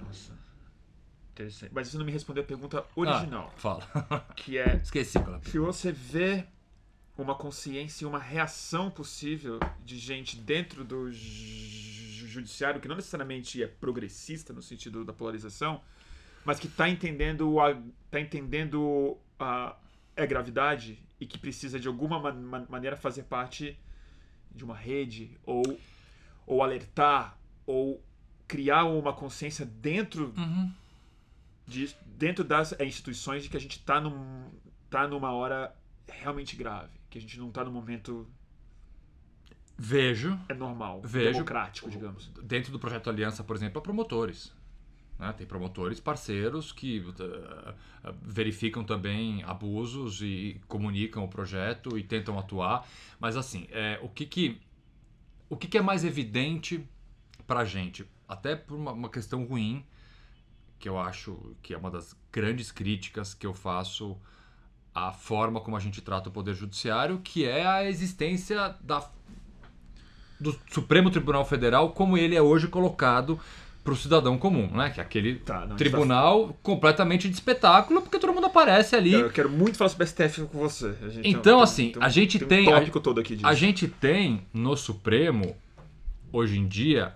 Nossa. 0.04 0.32
Interessante. 1.32 1.72
Mas 1.72 1.88
você 1.88 1.98
não 1.98 2.04
me 2.04 2.12
respondeu 2.12 2.42
a 2.42 2.46
pergunta 2.46 2.84
original, 2.96 3.52
Ah, 3.54 3.58
fala. 3.60 3.86
que 4.36 4.58
é 4.58 4.76
Esqueci 4.76 5.18
qual 5.20 5.36
é. 5.36 5.40
se 5.42 5.58
você 5.58 5.92
vê 5.92 6.44
uma 7.16 7.34
consciência 7.34 8.04
e 8.04 8.06
uma 8.08 8.18
reação 8.18 8.90
possível 8.90 9.58
de 9.84 9.98
gente 9.98 10.36
dentro 10.36 10.84
do 10.84 11.10
ju- 11.12 12.26
judiciário 12.28 12.80
que 12.80 12.86
não 12.88 12.96
necessariamente 12.96 13.62
é 13.62 13.66
progressista 13.66 14.52
no 14.52 14.62
sentido 14.62 15.04
da 15.04 15.12
polarização, 15.12 15.80
mas 16.44 16.58
que 16.60 16.66
está 16.68 16.88
entendendo 16.88 17.58
a 17.60 17.74
tá 18.10 18.20
entendendo 18.20 19.16
a 19.38 19.76
é 20.16 20.26
gravidade 20.26 20.98
e 21.20 21.26
que 21.26 21.38
precisa 21.38 21.78
de 21.78 21.86
alguma 21.88 22.18
man- 22.32 22.66
maneira 22.68 22.96
fazer 22.96 23.24
parte 23.24 23.78
de 24.50 24.64
uma 24.64 24.76
rede 24.76 25.36
ou 25.44 25.62
ou 26.46 26.62
alertar 26.62 27.36
ou 27.66 28.02
criar 28.48 28.84
uma 28.84 29.12
consciência 29.12 29.64
dentro 29.66 30.32
Uhum. 30.36 30.72
de, 31.66 31.94
dentro 32.06 32.42
das 32.42 32.72
é, 32.72 32.84
instituições 32.84 33.42
de 33.44 33.48
que 33.50 33.56
a 33.56 33.60
gente 33.60 33.78
tá, 33.84 34.00
num, 34.00 34.48
tá 34.90 35.06
numa 35.06 35.30
hora 35.32 35.72
realmente 36.08 36.56
grave. 36.56 36.90
Que 37.10 37.18
a 37.18 37.20
gente 37.20 37.38
não 37.38 37.50
tá 37.50 37.62
num 37.64 37.70
momento 37.72 38.26
Vejo, 39.80 40.36
é 40.48 40.54
normal, 40.54 41.00
Vejo. 41.04 41.32
democrático, 41.34 41.88
digamos. 41.88 42.28
dentro 42.42 42.72
do 42.72 42.78
projeto 42.80 43.08
Aliança, 43.08 43.44
por 43.44 43.54
exemplo, 43.54 43.78
há 43.78 43.82
promotores. 43.82 44.52
né? 45.18 45.32
Tem 45.34 45.46
promotores 45.46 46.00
parceiros 46.00 46.72
que 46.72 46.98
uh, 47.00 47.10
uh, 47.10 48.14
verificam 48.20 48.82
também 48.82 49.42
abusos 49.44 50.20
e 50.20 50.60
comunicam 50.66 51.22
o 51.24 51.28
projeto 51.28 51.96
e 51.96 52.02
tentam 52.02 52.36
atuar. 52.38 52.88
Mas 53.20 53.36
assim, 53.36 53.68
é, 53.70 54.00
o 54.02 54.08
que, 54.08 54.26
que, 54.26 54.60
o 55.48 55.56
que, 55.56 55.68
que 55.68 55.78
é 55.78 55.82
mais 55.82 56.04
evidente 56.04 56.84
para 57.46 57.60
a 57.60 57.64
gente? 57.64 58.04
Até 58.28 58.54
por 58.54 58.76
uma, 58.76 58.92
uma 58.92 59.08
questão 59.08 59.44
ruim, 59.44 59.84
que 60.78 60.88
eu 60.88 60.98
acho 60.98 61.54
que 61.62 61.72
é 61.72 61.78
uma 61.78 61.90
das 61.90 62.14
grandes 62.30 62.70
críticas 62.70 63.32
que 63.34 63.46
eu 63.46 63.54
faço 63.54 64.16
à 64.94 65.12
forma 65.12 65.60
como 65.60 65.76
a 65.76 65.80
gente 65.80 66.00
trata 66.02 66.28
o 66.28 66.32
Poder 66.32 66.54
Judiciário, 66.54 67.20
que 67.24 67.44
é 67.46 67.66
a 67.66 67.84
existência 67.88 68.74
da 68.80 69.08
do 70.40 70.56
Supremo 70.70 71.10
Tribunal 71.10 71.44
Federal 71.44 71.90
como 71.90 72.16
ele 72.16 72.36
é 72.36 72.40
hoje 72.42 72.68
colocado 72.68 73.40
para 73.82 73.92
o 73.92 73.96
cidadão 73.96 74.38
comum, 74.38 74.68
né? 74.70 74.90
Que 74.90 75.00
é 75.00 75.02
aquele 75.02 75.36
Tá, 75.36 75.66
não, 75.66 75.74
tribunal 75.76 76.56
completamente 76.62 77.28
de 77.28 77.34
espetáculo, 77.34 78.02
porque 78.02 78.18
todo 78.20 78.32
mundo 78.34 78.46
aparece 78.46 78.94
ali. 78.94 79.14
Eu 79.14 79.30
quero 79.30 79.48
muito 79.50 79.76
falar 79.78 79.88
sobre 79.88 80.06
STF 80.06 80.42
com 80.46 80.58
você. 80.58 80.94
A 81.02 81.08
gente 81.08 81.28
Então, 81.28 81.56
tem- 81.56 81.62
assim, 81.64 81.90
tem- 81.92 82.02
a 82.02 82.08
gente 82.08 82.38
tem 82.38 82.48
tem- 82.48 82.68
um 82.68 82.72
tópico 82.72 83.00
todo 83.00 83.18
aqui 83.18 83.34
disso. 83.34 83.46
A 83.46 83.54
gente 83.54 83.88
tem 83.88 84.46
no 84.52 84.76
Supremo, 84.76 85.56
hoje 86.32 86.58
em 86.58 86.68
dia, 86.68 87.14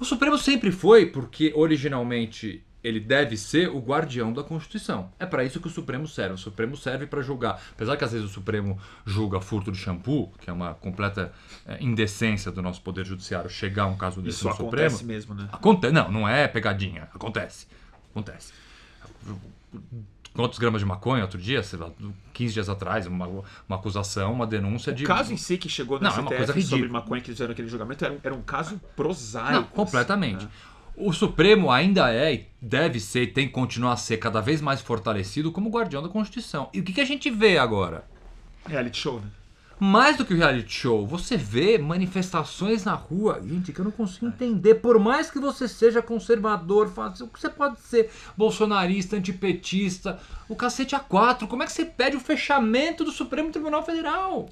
o 0.00 0.04
Supremo 0.04 0.38
sempre 0.38 0.72
foi, 0.72 1.06
porque 1.06 1.52
originalmente 1.54 2.64
ele 2.82 2.98
deve 2.98 3.36
ser 3.36 3.68
o 3.68 3.78
guardião 3.78 4.32
da 4.32 4.42
Constituição. 4.42 5.12
É 5.18 5.26
para 5.26 5.44
isso 5.44 5.60
que 5.60 5.66
o 5.66 5.70
Supremo 5.70 6.08
serve. 6.08 6.34
O 6.34 6.38
Supremo 6.38 6.76
serve 6.76 7.06
para 7.06 7.20
julgar. 7.20 7.60
Apesar 7.72 7.96
que 7.96 8.04
às 8.04 8.12
vezes 8.12 8.26
o 8.26 8.32
Supremo 8.32 8.78
julga 9.04 9.38
furto 9.40 9.70
de 9.70 9.76
shampoo, 9.76 10.32
que 10.40 10.48
é 10.48 10.52
uma 10.52 10.72
completa 10.74 11.30
eh, 11.66 11.76
indecência 11.80 12.50
do 12.50 12.62
nosso 12.62 12.80
Poder 12.80 13.04
Judiciário 13.04 13.50
chegar 13.50 13.82
a 13.82 13.86
um 13.86 13.96
caso 13.98 14.22
desse 14.22 14.38
Isso 14.38 14.46
no 14.46 14.54
acontece 14.54 14.96
Supremo. 14.96 15.12
mesmo, 15.12 15.34
né? 15.34 15.48
Acontece. 15.52 15.92
Não, 15.92 16.10
não 16.10 16.28
é 16.28 16.48
pegadinha. 16.48 17.02
Acontece. 17.14 17.66
Acontece. 18.10 18.54
Quantos 20.34 20.58
gramas 20.58 20.80
de 20.80 20.86
maconha 20.86 21.22
outro 21.22 21.38
dia? 21.38 21.62
Sei 21.62 21.78
lá, 21.78 21.90
15 22.32 22.54
dias 22.54 22.68
atrás, 22.68 23.06
uma, 23.06 23.26
uma 23.26 23.76
acusação, 23.76 24.32
uma 24.32 24.46
denúncia 24.46 24.92
de. 24.92 25.04
O 25.04 25.06
caso 25.06 25.32
em 25.32 25.36
si 25.36 25.58
que 25.58 25.68
chegou 25.68 25.98
no 25.98 26.04
Não, 26.04 26.10
é 26.10 26.62
sobre 26.62 26.88
maconha 26.88 27.20
que 27.20 27.30
fizeram 27.30 27.52
aquele 27.52 27.68
julgamento 27.68 28.04
era 28.04 28.14
um, 28.14 28.18
era 28.22 28.34
um 28.34 28.42
caso 28.42 28.80
prosaico. 28.94 29.52
Não, 29.52 29.64
completamente. 29.64 30.44
né? 30.44 30.50
O 30.96 31.12
Supremo 31.12 31.70
ainda 31.70 32.12
é, 32.12 32.46
deve 32.60 33.00
ser, 33.00 33.22
e 33.22 33.26
tem 33.26 33.46
que 33.46 33.52
continuar 33.52 33.94
a 33.94 33.96
ser 33.96 34.18
cada 34.18 34.40
vez 34.40 34.60
mais 34.60 34.80
fortalecido 34.80 35.50
como 35.50 35.70
guardião 35.70 36.02
da 36.02 36.08
Constituição. 36.08 36.68
E 36.74 36.80
o 36.80 36.84
que, 36.84 36.92
que 36.92 37.00
a 37.00 37.04
gente 37.04 37.30
vê 37.30 37.58
agora? 37.58 38.04
Reality 38.66 38.98
show, 38.98 39.20
né? 39.20 39.26
Mais 39.82 40.16
do 40.18 40.26
que 40.26 40.34
o 40.34 40.36
reality 40.36 40.70
show, 40.72 41.06
você 41.06 41.38
vê 41.38 41.78
manifestações 41.78 42.84
na 42.84 42.92
rua, 42.92 43.40
gente, 43.42 43.72
que 43.72 43.80
eu 43.80 43.84
não 43.84 43.90
consigo 43.90 44.26
entender. 44.26 44.74
Por 44.76 44.98
mais 44.98 45.30
que 45.30 45.38
você 45.38 45.66
seja 45.66 46.02
conservador, 46.02 46.88
faça- 46.90 47.24
você 47.34 47.48
pode 47.48 47.80
ser 47.80 48.10
bolsonarista, 48.36 49.16
antipetista, 49.16 50.18
o 50.50 50.54
cacete 50.54 50.94
a 50.94 51.00
quatro. 51.00 51.48
Como 51.48 51.62
é 51.62 51.66
que 51.66 51.72
você 51.72 51.86
pede 51.86 52.14
o 52.16 52.20
fechamento 52.20 53.04
do 53.04 53.10
Supremo 53.10 53.50
Tribunal 53.50 53.82
Federal? 53.82 54.48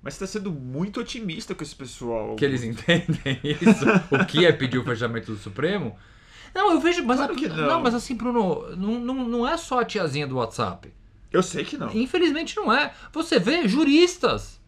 Mas 0.00 0.14
você 0.14 0.20
tá 0.20 0.26
sendo 0.26 0.52
muito 0.52 1.00
otimista 1.00 1.54
com 1.54 1.62
esse 1.64 1.74
pessoal. 1.74 2.36
Que 2.36 2.44
eles 2.44 2.62
entendem 2.62 3.40
isso? 3.42 3.84
o 4.10 4.24
que 4.24 4.46
é 4.46 4.52
pedir 4.52 4.78
o 4.78 4.84
fechamento 4.84 5.32
do 5.32 5.38
Supremo? 5.38 5.96
Não, 6.54 6.70
eu 6.72 6.80
vejo. 6.80 7.04
Mas, 7.04 7.16
Claro 7.18 7.32
a- 7.32 7.36
que 7.36 7.48
não. 7.48 7.56
não. 7.56 7.80
mas 7.80 7.94
assim, 7.94 8.14
Bruno, 8.14 8.76
não, 8.76 9.00
não, 9.00 9.28
não 9.28 9.48
é 9.48 9.56
só 9.56 9.80
a 9.80 9.84
tiazinha 9.84 10.26
do 10.26 10.36
WhatsApp. 10.36 10.92
Eu 11.32 11.42
sei 11.42 11.64
que 11.64 11.76
não. 11.76 11.90
Infelizmente 11.92 12.56
não 12.56 12.72
é. 12.72 12.92
Você 13.12 13.38
vê 13.38 13.66
juristas. 13.66 14.60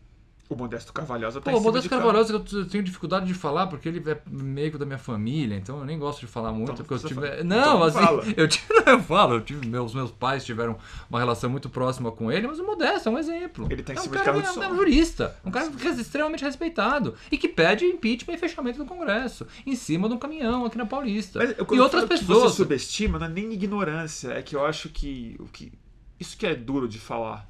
O 0.47 0.55
Modesto 0.55 0.93
Carvalhosa 0.93 1.41
tá 1.41 1.51
Pô, 1.51 1.57
em 1.57 1.61
o 1.61 1.63
Modesto 1.63 1.85
de. 1.85 1.89
Carvalhosa 1.89 2.35
eu 2.35 2.67
tenho 2.69 2.85
dificuldade 2.85 3.25
de 3.27 3.33
falar 3.33 3.67
porque 3.67 3.89
ele 3.89 4.03
é 4.11 4.21
meio 4.31 4.79
da 4.79 4.85
minha 4.85 4.99
família, 4.99 5.57
então 5.57 5.79
eu 5.79 5.87
nem 5.87 5.99
gosto 5.99 6.21
de 6.21 6.27
falar 6.27 6.53
muito. 6.53 6.73
Então 6.73 6.85
porque 6.85 7.07
eu 7.07 7.09
tive... 7.09 7.21
fala. 7.27 7.43
Não, 7.43 7.59
Então 7.59 7.83
assim, 7.83 7.99
fala. 7.99 8.25
eu 8.37 8.47
tive. 8.47 8.65
Eu 8.85 9.01
falo, 9.01 9.35
eu 9.37 9.41
tive, 9.41 9.67
meus, 9.67 9.95
meus 9.95 10.11
pais 10.11 10.45
tiveram 10.45 10.77
uma 11.09 11.19
relação 11.19 11.49
muito 11.49 11.71
próxima 11.71 12.13
com 12.13 12.31
ele, 12.31 12.47
mas 12.47 12.59
o 12.59 12.67
Modesto 12.67 13.09
é 13.09 13.13
um 13.13 13.19
exemplo. 13.19 13.67
Ele 13.71 13.83
tá 13.83 13.95
em 13.95 13.97
é 13.97 13.99
um 13.99 14.03
cima 14.03 14.17
de 14.19 14.23
cara, 14.23 14.43
carro 14.43 14.53
de 14.61 14.63
é 14.63 14.69
um 14.69 14.77
jurista, 14.77 15.37
um 15.43 15.51
cara 15.51 15.73
res- 15.79 15.99
extremamente 15.99 16.45
respeitado 16.45 17.15
e 17.33 17.39
que 17.39 17.49
pede 17.49 17.87
impeachment 17.87 18.35
e 18.35 18.37
fechamento 18.37 18.79
do 18.79 18.85
Congresso, 18.85 19.47
em 19.67 19.75
cima 19.75 20.07
de 20.07 20.15
um 20.15 20.19
caminhão 20.19 20.67
aqui 20.67 20.77
na 20.77 20.85
Paulista. 20.85 21.39
Mas 21.39 21.53
e 21.53 21.81
outras 21.81 22.05
falo 22.05 22.09
que 22.09 22.27
pessoas. 22.27 22.53
Você 22.53 22.57
subestima, 22.57 23.19
não 23.19 23.27
é 23.27 23.31
nem 23.31 23.51
ignorância, 23.55 24.29
é 24.33 24.43
que 24.43 24.55
eu 24.55 24.65
acho 24.67 24.91
que, 24.91 25.35
o 25.41 25.47
que. 25.47 25.73
Isso 26.19 26.37
que 26.37 26.47
é 26.47 26.55
duro 26.55 26.89
de 26.89 26.99
falar. 26.99 27.49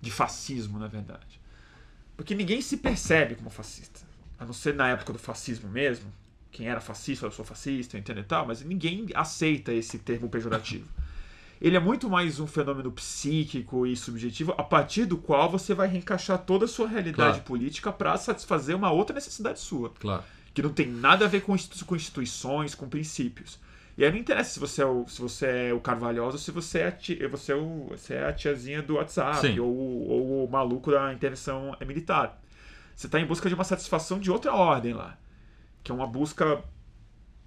De 0.00 0.10
fascismo, 0.10 0.78
na 0.78 0.86
verdade. 0.86 1.40
Porque 2.16 2.34
ninguém 2.34 2.60
se 2.60 2.76
percebe 2.76 3.34
como 3.34 3.50
fascista. 3.50 4.00
A 4.38 4.44
não 4.44 4.52
ser 4.52 4.74
na 4.74 4.88
época 4.88 5.12
do 5.12 5.18
fascismo 5.18 5.68
mesmo. 5.68 6.12
Quem 6.50 6.68
era 6.68 6.80
fascista, 6.80 7.26
eu 7.26 7.30
sou 7.30 7.44
fascista, 7.44 7.96
eu 7.96 8.00
entendo 8.00 8.20
e 8.20 8.24
tal, 8.24 8.46
mas 8.46 8.62
ninguém 8.62 9.06
aceita 9.14 9.72
esse 9.72 9.98
termo 9.98 10.28
pejorativo. 10.28 10.88
Ele 11.60 11.76
é 11.76 11.80
muito 11.80 12.08
mais 12.08 12.38
um 12.38 12.46
fenômeno 12.46 12.90
psíquico 12.92 13.84
e 13.86 13.96
subjetivo, 13.96 14.54
a 14.56 14.62
partir 14.62 15.04
do 15.04 15.18
qual 15.18 15.50
você 15.50 15.74
vai 15.74 15.88
reencaixar 15.88 16.38
toda 16.38 16.64
a 16.64 16.68
sua 16.68 16.86
realidade 16.88 17.32
Claro. 17.38 17.42
política 17.44 17.92
para 17.92 18.16
satisfazer 18.16 18.76
uma 18.76 18.92
outra 18.92 19.14
necessidade 19.14 19.58
sua 19.58 19.90
Claro. 19.90 20.22
que 20.54 20.62
não 20.62 20.70
tem 20.72 20.86
nada 20.86 21.24
a 21.24 21.28
ver 21.28 21.42
com 21.42 21.54
instituições, 21.96 22.74
com 22.74 22.88
princípios. 22.88 23.58
E 23.98 24.04
aí 24.04 24.10
não 24.12 24.18
interessa 24.18 24.50
se 24.52 24.60
você 24.60 24.80
é 24.82 24.86
o, 24.86 25.06
se 25.08 25.20
você 25.20 25.46
é 25.46 25.72
o 25.74 25.80
Carvalhosa 25.80 26.36
ou 26.36 26.38
se 26.38 26.52
você 26.52 26.78
é, 26.78 26.86
a 26.86 26.92
ti- 26.92 27.26
você 27.26 27.50
é, 27.52 27.56
o, 27.56 27.88
você 27.90 28.14
é 28.14 28.26
a 28.28 28.32
tiazinha 28.32 28.80
do 28.80 28.94
WhatsApp 28.94 29.58
ou, 29.58 29.68
ou 30.08 30.44
o 30.44 30.48
maluco 30.50 30.92
da 30.92 31.12
intervenção 31.12 31.76
militar. 31.84 32.40
Você 32.94 33.06
está 33.08 33.18
em 33.18 33.26
busca 33.26 33.48
de 33.48 33.56
uma 33.56 33.64
satisfação 33.64 34.20
de 34.20 34.30
outra 34.30 34.54
ordem 34.54 34.92
lá. 34.94 35.18
Que 35.82 35.90
é 35.90 35.94
uma 35.94 36.06
busca, 36.06 36.62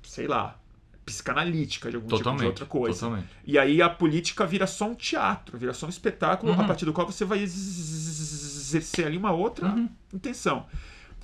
sei 0.03 0.27
lá, 0.27 0.59
psicanalítica 1.05 1.89
de 1.89 1.95
algum 1.95 2.07
tipo 2.07 2.17
de 2.17 2.23
Totalmente. 2.23 2.47
outra 2.47 2.65
coisa. 2.65 2.99
Totalmente. 2.99 3.27
E 3.45 3.57
aí 3.57 3.81
a 3.81 3.89
política 3.89 4.45
vira 4.45 4.67
só 4.67 4.87
um 4.89 4.95
teatro, 4.95 5.57
vira 5.57 5.73
só 5.73 5.85
um 5.85 5.89
espetáculo, 5.89 6.51
Uhum. 6.51 6.59
a 6.59 6.63
partir 6.65 6.83
do 6.85 6.91
qual 6.91 7.07
você 7.07 7.23
vai 7.23 7.39
exercer 7.39 9.05
ali 9.07 9.17
uma 9.17 9.31
outra 9.31 9.67
Uhum. 9.69 9.89
intenção. 10.13 10.65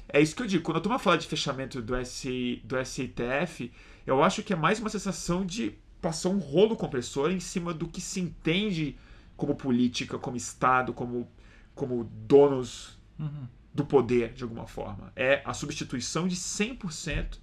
É 0.09 0.21
isso 0.21 0.33
que 0.35 0.41
eu 0.41 0.47
digo. 0.47 0.63
Quando 0.63 0.77
a 0.77 0.81
turma 0.81 0.99
fala 0.99 1.17
de 1.17 1.27
fechamento 1.27 1.81
do, 1.81 1.95
SI, 1.97 2.61
do 2.63 2.77
SITF, 2.85 3.71
eu 4.07 4.23
acho 4.23 4.41
que 4.41 4.53
é 4.53 4.55
mais 4.55 4.79
uma 4.79 4.89
sensação 4.89 5.45
de 5.45 5.75
passar 6.01 6.29
um 6.29 6.39
rolo 6.39 6.75
compressor 6.75 7.29
em 7.29 7.39
cima 7.39 7.73
do 7.73 7.87
que 7.87 8.01
se 8.01 8.19
entende 8.19 8.97
como 9.35 9.55
política, 9.55 10.17
como 10.17 10.35
Estado, 10.37 10.93
como, 10.93 11.29
como 11.75 12.03
donos 12.27 12.97
Uhum. 13.19 13.47
do 13.73 13.83
poder, 13.83 14.33
de 14.33 14.43
alguma 14.43 14.67
forma. 14.67 15.11
É 15.15 15.41
a 15.43 15.51
substituição 15.53 16.27
de 16.27 16.35
100% 16.35 17.39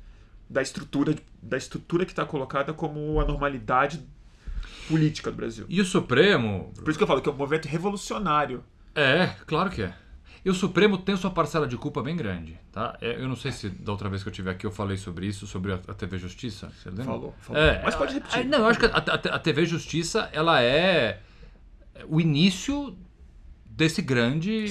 da 0.48 0.62
estrutura, 0.62 1.16
da 1.42 1.56
estrutura 1.56 2.04
que 2.04 2.12
está 2.12 2.24
colocada 2.24 2.72
como 2.72 3.20
a 3.20 3.24
normalidade 3.24 4.00
política 4.88 5.30
do 5.32 5.36
Brasil. 5.36 5.66
E 5.68 5.80
o 5.80 5.84
Supremo. 5.84 6.72
Por 6.76 6.88
isso 6.90 6.98
que 6.98 7.02
eu 7.02 7.08
falo 7.08 7.20
que 7.20 7.28
é 7.28 7.32
um 7.32 7.36
movimento 7.36 7.66
revolucionário. 7.66 8.62
É, 8.94 9.34
claro 9.46 9.68
que 9.70 9.82
é. 9.82 9.94
E 10.44 10.50
o 10.50 10.54
Supremo 10.54 10.98
tem 10.98 11.16
sua 11.16 11.30
parcela 11.30 11.66
de 11.66 11.76
culpa 11.76 12.02
bem 12.02 12.14
grande, 12.14 12.58
tá? 12.70 12.98
É, 13.00 13.14
Eu 13.22 13.26
não 13.28 13.36
sei 13.36 13.50
se 13.50 13.70
da 13.70 13.92
outra 13.92 14.08
vez 14.10 14.22
que 14.22 14.28
eu 14.28 14.32
tive 14.32 14.50
aqui 14.50 14.66
eu 14.66 14.70
falei 14.70 14.96
sobre 14.98 15.26
isso, 15.26 15.46
sobre 15.46 15.72
a, 15.72 15.78
TV 15.78 16.18
Justiça. 16.18 16.70
Você 16.70 16.90
lembra? 16.90 17.04
Falou, 17.04 17.34
falou. 17.40 17.62
É, 17.62 17.82
Mas 17.82 17.94
pode 17.94 18.14
repetir. 18.14 18.40
é, 18.40 18.44
não, 18.44 18.58
eu 18.58 18.66
acho 18.66 18.78
que 18.78 18.84
a, 18.86 18.90
a- 18.90 19.36
a 19.36 19.38
TV 19.38 19.64
Justiça, 19.64 20.28
ela 20.32 20.60
é 20.60 21.20
o 22.08 22.20
início 22.20 22.94
desse 23.64 24.00
grande 24.02 24.66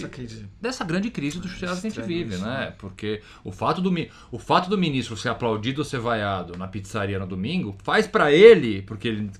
dessa 0.62 0.86
grande 0.86 1.10
crise 1.12 1.38
do 1.40 1.48
judiciário 1.48 1.82
que 1.82 1.88
a 1.88 1.90
gente 1.90 2.02
vive, 2.08 2.36
isso, 2.36 2.46
né? 2.46 2.58
né? 2.68 2.74
Porque 2.78 3.22
o 3.44 3.52
fato 3.52 3.82
do 3.82 3.94
o 4.32 4.40
fato 4.40 4.70
do 4.70 4.78
ministro 4.78 5.18
ser 5.18 5.28
aplaudido 5.30 5.82
ou 5.82 5.86
ser 5.86 6.00
vaiado 6.00 6.58
na 6.58 6.68
pizzaria 6.70 7.20
no 7.20 7.28
domingo 7.28 7.76
faz 7.84 8.08
pra 8.08 8.32
ele, 8.32 8.82
porque 8.84 9.08
ele 9.10 9.32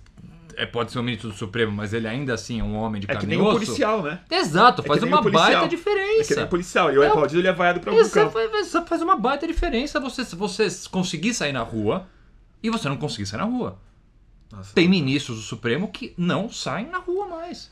é, 0.58 0.66
pode 0.66 0.92
ser 0.92 1.00
o 1.00 1.04
ministro 1.04 1.30
do 1.30 1.36
Supremo, 1.36 1.72
mas 1.72 1.94
ele 1.94 2.08
ainda 2.08 2.34
assim 2.34 2.60
é 2.60 2.64
um 2.64 2.76
homem 2.76 3.02
de 3.02 3.10
É 3.10 3.16
que 3.16 3.26
nem 3.26 3.40
osso. 3.42 3.52
policial, 3.60 4.02
né? 4.04 4.20
Exato, 4.30 4.82
É 4.82 4.86
faz 4.86 5.02
uma 5.04 5.22
baita 5.22 5.60
É 5.60 5.62
que 5.64 5.76
diferença. 5.76 6.36
nem 6.36 6.48
policial. 6.48 6.92
E 6.92 6.98
o 6.98 7.04
É 7.04 7.08
aplaudido 7.08 7.40
ele 7.42 7.48
é 7.48 7.54
vaiado 7.54 7.80
pra 7.80 7.92
algum 7.92 8.10
campo. 8.10 8.32
faz, 8.32 8.88
faz 8.88 9.02
uma 9.02 9.16
baita 9.18 9.46
diferença 9.48 10.00
você, 10.00 10.24
você 10.24 10.68
conseguir 10.90 11.34
sair 11.34 11.54
na 11.54 11.62
rua 11.64 12.08
e 12.62 12.70
você 12.70 12.88
não 12.90 12.98
conseguir 12.98 13.26
sair 13.26 13.40
na 13.40 13.46
rua. 13.46 13.78
Nossa. 14.52 14.74
Tem 14.74 14.88
ministros 14.88 15.38
do 15.38 15.44
Supremo 15.44 15.88
que 15.88 16.14
não 16.18 16.50
saem 16.50 16.88
na 16.88 17.00
rua 17.00 17.26
mais. 17.28 17.72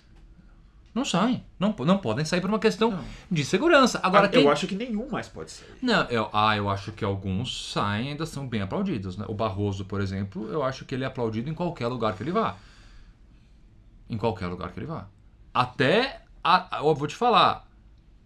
Não 0.94 1.06
saem. 1.06 1.42
Não, 1.58 1.74
não 1.86 1.98
podem 2.00 2.26
sair 2.26 2.42
por 2.42 2.50
uma 2.50 2.60
questão 2.60 2.92
Não. 2.92 3.04
de 3.32 3.46
segurança. 3.46 3.98
Agora, 4.04 4.26
Ah, 4.26 4.30
quem... 4.30 4.44
Eu 4.44 4.52
acho 4.52 4.68
que 4.68 4.76
nenhum 4.76 5.08
mais 5.10 5.26
pode 5.30 5.52
ser. 5.52 5.66
Não, 5.82 6.04
eu, 6.10 6.28
ah, 6.34 6.58
eu 6.58 6.70
acho 6.70 6.92
que 6.92 7.06
alguns 7.06 7.72
saem 7.72 8.08
e 8.08 8.10
ainda 8.10 8.26
são 8.26 8.46
bem 8.46 8.62
aplaudidos. 8.62 9.16
Né? 9.16 9.24
O 9.30 9.34
Barroso, 9.34 9.86
por 9.86 10.02
exemplo, 10.02 10.50
eu 10.52 10.62
acho 10.64 10.84
que 10.84 10.94
ele 10.94 11.06
é 11.06 11.08
aplaudido 11.08 11.50
em 11.50 11.54
qualquer 11.54 11.88
lugar 11.88 12.14
que 12.18 12.24
ele 12.24 12.32
vá. 12.32 12.58
Em 14.12 14.18
qualquer 14.18 14.48
lugar 14.48 14.72
que 14.72 14.80
ele 14.80 14.86
vá. 14.86 15.08
Até, 15.54 16.22
a, 16.44 16.82
eu 16.84 16.94
vou 16.94 17.08
te 17.08 17.16
falar, 17.16 17.68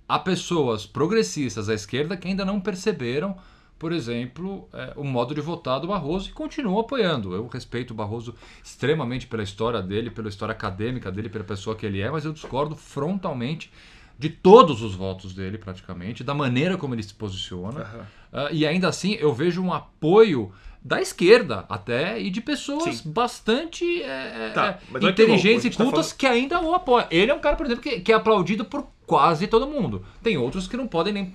há 0.09 0.17
pessoas 0.19 0.85
progressistas 0.85 1.69
à 1.69 1.73
esquerda 1.73 2.17
que 2.17 2.27
ainda 2.27 2.43
não 2.43 2.59
perceberam, 2.59 3.37
por 3.77 3.91
exemplo, 3.91 4.67
é, 4.73 4.93
o 4.95 5.03
modo 5.03 5.35
de 5.35 5.41
votar 5.41 5.79
do 5.79 5.87
Barroso 5.87 6.29
e 6.29 6.33
continuam 6.33 6.79
apoiando. 6.79 7.35
Eu 7.35 7.47
respeito 7.47 7.91
o 7.91 7.93
Barroso 7.93 8.33
extremamente 8.63 9.27
pela 9.27 9.43
história 9.43 9.81
dele, 9.81 10.09
pela 10.09 10.27
história 10.27 10.53
acadêmica 10.53 11.11
dele, 11.11 11.29
pela 11.29 11.43
pessoa 11.43 11.75
que 11.75 11.85
ele 11.85 12.01
é, 12.01 12.09
mas 12.09 12.25
eu 12.25 12.33
discordo 12.33 12.75
frontalmente 12.75 13.71
de 14.17 14.29
todos 14.29 14.81
os 14.81 14.95
votos 14.95 15.33
dele, 15.33 15.57
praticamente, 15.57 16.23
da 16.23 16.33
maneira 16.33 16.77
como 16.77 16.95
ele 16.95 17.03
se 17.03 17.13
posiciona. 17.13 17.81
Aham. 17.81 18.07
Ah, 18.31 18.49
e 18.51 18.65
ainda 18.65 18.87
assim, 18.87 19.13
eu 19.13 19.33
vejo 19.33 19.61
um 19.61 19.71
apoio 19.71 20.51
da 20.85 21.01
esquerda 21.01 21.65
até 21.67 22.21
e 22.21 22.29
de 22.29 22.39
pessoas 22.39 22.97
Sim. 22.97 23.11
bastante 23.11 24.03
é, 24.03 24.51
Tá, 24.53 24.67
é, 24.67 24.77
mas 24.91 25.03
olha 25.03 25.13
que 25.13 25.23
inteligentes 25.23 25.65
a 25.65 25.67
e 25.67 25.71
tá 25.71 25.83
cultas 25.83 26.13
que 26.13 26.27
ainda 26.27 26.61
o 26.61 26.75
apoiam. 26.75 27.07
Ele 27.09 27.31
é 27.31 27.33
um 27.33 27.39
cara, 27.39 27.55
por 27.55 27.65
exemplo, 27.65 27.81
que, 27.81 28.01
que 28.01 28.11
é 28.11 28.15
aplaudido 28.15 28.63
por 28.63 28.85
quase 29.07 29.47
todo 29.47 29.65
mundo. 29.65 30.05
Tem 30.21 30.37
outros 30.37 30.67
que 30.67 30.77
não 30.77 30.87
podem 30.87 31.11
nem 31.11 31.33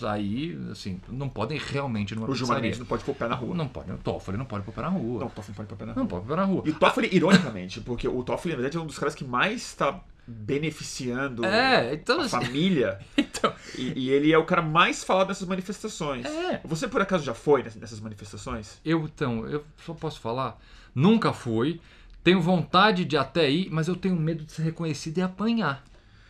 sair, 0.00 0.58
assim, 0.70 0.98
não 1.06 1.28
podem 1.28 1.58
realmente 1.58 2.14
numa 2.14 2.28
O 2.28 2.34
Gilmar. 2.34 2.62
Mendes 2.62 2.78
não 2.78 2.86
pode 2.86 3.04
pôr 3.04 3.12
o 3.12 3.14
pé 3.14 3.28
na 3.28 3.34
rua. 3.34 3.54
Não 3.54 3.68
pode, 3.68 3.92
o 3.92 3.98
Toffoli 3.98 4.38
não 4.38 4.46
pode 4.46 4.64
pôr 4.64 4.72
o 4.72 4.74
pé 4.74 4.80
na 4.80 4.88
rua. 4.88 5.20
Não, 5.20 5.26
o 5.26 5.30
Toffoli 5.30 5.48
não 5.48 5.54
pode 5.54 5.68
pôr 5.68 5.74
o 5.74 5.78
pé 5.78 5.84
na 5.84 5.94
Não 5.94 6.02
rua. 6.02 6.08
pode 6.08 6.24
pôr 6.24 6.32
o 6.32 6.36
pé 6.36 6.42
na 6.42 6.44
rua. 6.46 6.62
E 6.64 6.70
o 6.70 6.74
Toffoli, 6.74 7.08
ironicamente, 7.12 7.80
porque 7.82 8.08
o 8.08 8.22
Toffoli, 8.22 8.54
na 8.54 8.56
verdade, 8.62 8.78
é 8.78 8.80
um 8.80 8.86
dos 8.86 8.98
caras 8.98 9.14
que 9.14 9.24
mais 9.24 9.60
está 9.60 10.00
beneficiando 10.26 11.44
É, 11.44 11.94
então 11.94 12.20
a 12.20 12.24
assim, 12.24 12.30
família. 12.44 12.98
então, 13.16 13.52
E, 13.76 13.92
e 14.06 14.10
ele 14.10 14.32
é 14.32 14.38
o 14.38 14.44
cara 14.44 14.62
mais 14.62 15.02
falado 15.02 15.28
nessas 15.28 15.46
manifestações. 15.48 16.24
É. 16.26 16.60
Você, 16.64 16.86
por 16.88 17.00
acaso, 17.00 17.24
já 17.24 17.34
foi 17.34 17.62
ness- 17.62 17.76
nessas 17.76 18.00
manifestações? 18.00 18.80
eu 18.84 19.04
então, 19.04 19.46
eu 19.48 19.64
só 19.84 19.94
posso 19.94 20.20
falar, 20.20 20.58
nunca 20.94 21.32
fui, 21.32 21.80
tenho 22.22 22.40
vontade 22.40 23.04
de 23.04 23.16
até 23.16 23.50
ir, 23.50 23.68
mas 23.70 23.88
eu 23.88 23.96
tenho 23.96 24.14
medo 24.16 24.44
de 24.44 24.52
ser 24.52 24.62
reconhecido 24.62 25.18
e 25.18 25.22
apanhar. 25.22 25.82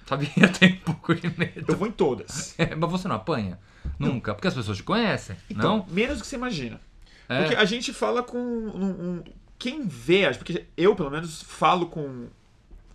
Sabia? 0.07 0.29
Eu 0.37 0.53
tenho 0.53 0.75
um 0.75 0.79
pouco 0.81 1.15
de 1.15 1.29
medo. 1.39 1.65
Eu 1.73 1.77
vou 1.77 1.87
em 1.87 1.93
todas. 1.93 2.59
É, 2.59 2.75
mas 2.75 2.91
você 2.91 3.07
não 3.07 3.17
apanha? 3.17 3.59
Nunca, 3.99 4.35
porque 4.35 4.49
as 4.49 4.55
pessoas 4.55 4.77
te 4.77 4.83
conhecem, 4.83 5.37
Então, 5.49 5.79
não? 5.79 5.87
menos 5.95 6.19
do 6.19 6.23
que 6.23 6.27
você 6.27 6.35
imagina. 6.37 6.81
É. 7.29 7.43
Porque 7.43 7.55
a 7.57 7.65
gente 7.65 7.93
fala 7.93 8.23
com 8.23 8.37
um, 8.39 8.85
um- 9.19 9.25
quem 9.59 9.87
vê, 9.87 10.29
porque 10.35 10.67
eu 10.77 10.97
pelo 10.97 11.09
menos 11.11 11.41
falo 11.43 11.87
com 11.87 12.27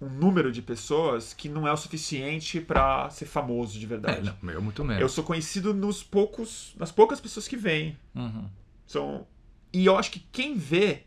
um 0.02 0.10
número 0.10 0.52
de 0.52 0.62
pessoas 0.62 1.34
que 1.34 1.50
não 1.50 1.68
é 1.68 1.72
o 1.74 1.78
suficiente 1.78 2.60
pra 2.62 3.10
ser 3.10 3.26
famoso 3.26 3.78
de 3.80 3.86
É, 3.86 3.88
verdade. 3.90 4.34
não, 4.42 4.52
eu 4.54 4.62
muito 4.62 4.84
menos. 4.84 5.02
eu 5.02 5.10
sou 5.10 5.24
conhecido 5.24 5.74
nos 5.74 6.04
poucos, 6.04 6.74
nas 6.78 6.92
poucas 6.92 7.20
pessoas 7.20 7.48
que 7.48 7.58
vêm. 7.58 7.98
Uhum. 8.16 8.46
São 8.86 9.26
e 9.74 9.86
eu 9.86 9.98
acho 9.98 10.12
que 10.12 10.20
quem 10.32 10.56
vê 10.56 11.04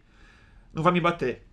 não 0.72 0.82
vai 0.82 0.92
me 0.92 1.00
bater, 1.00 1.46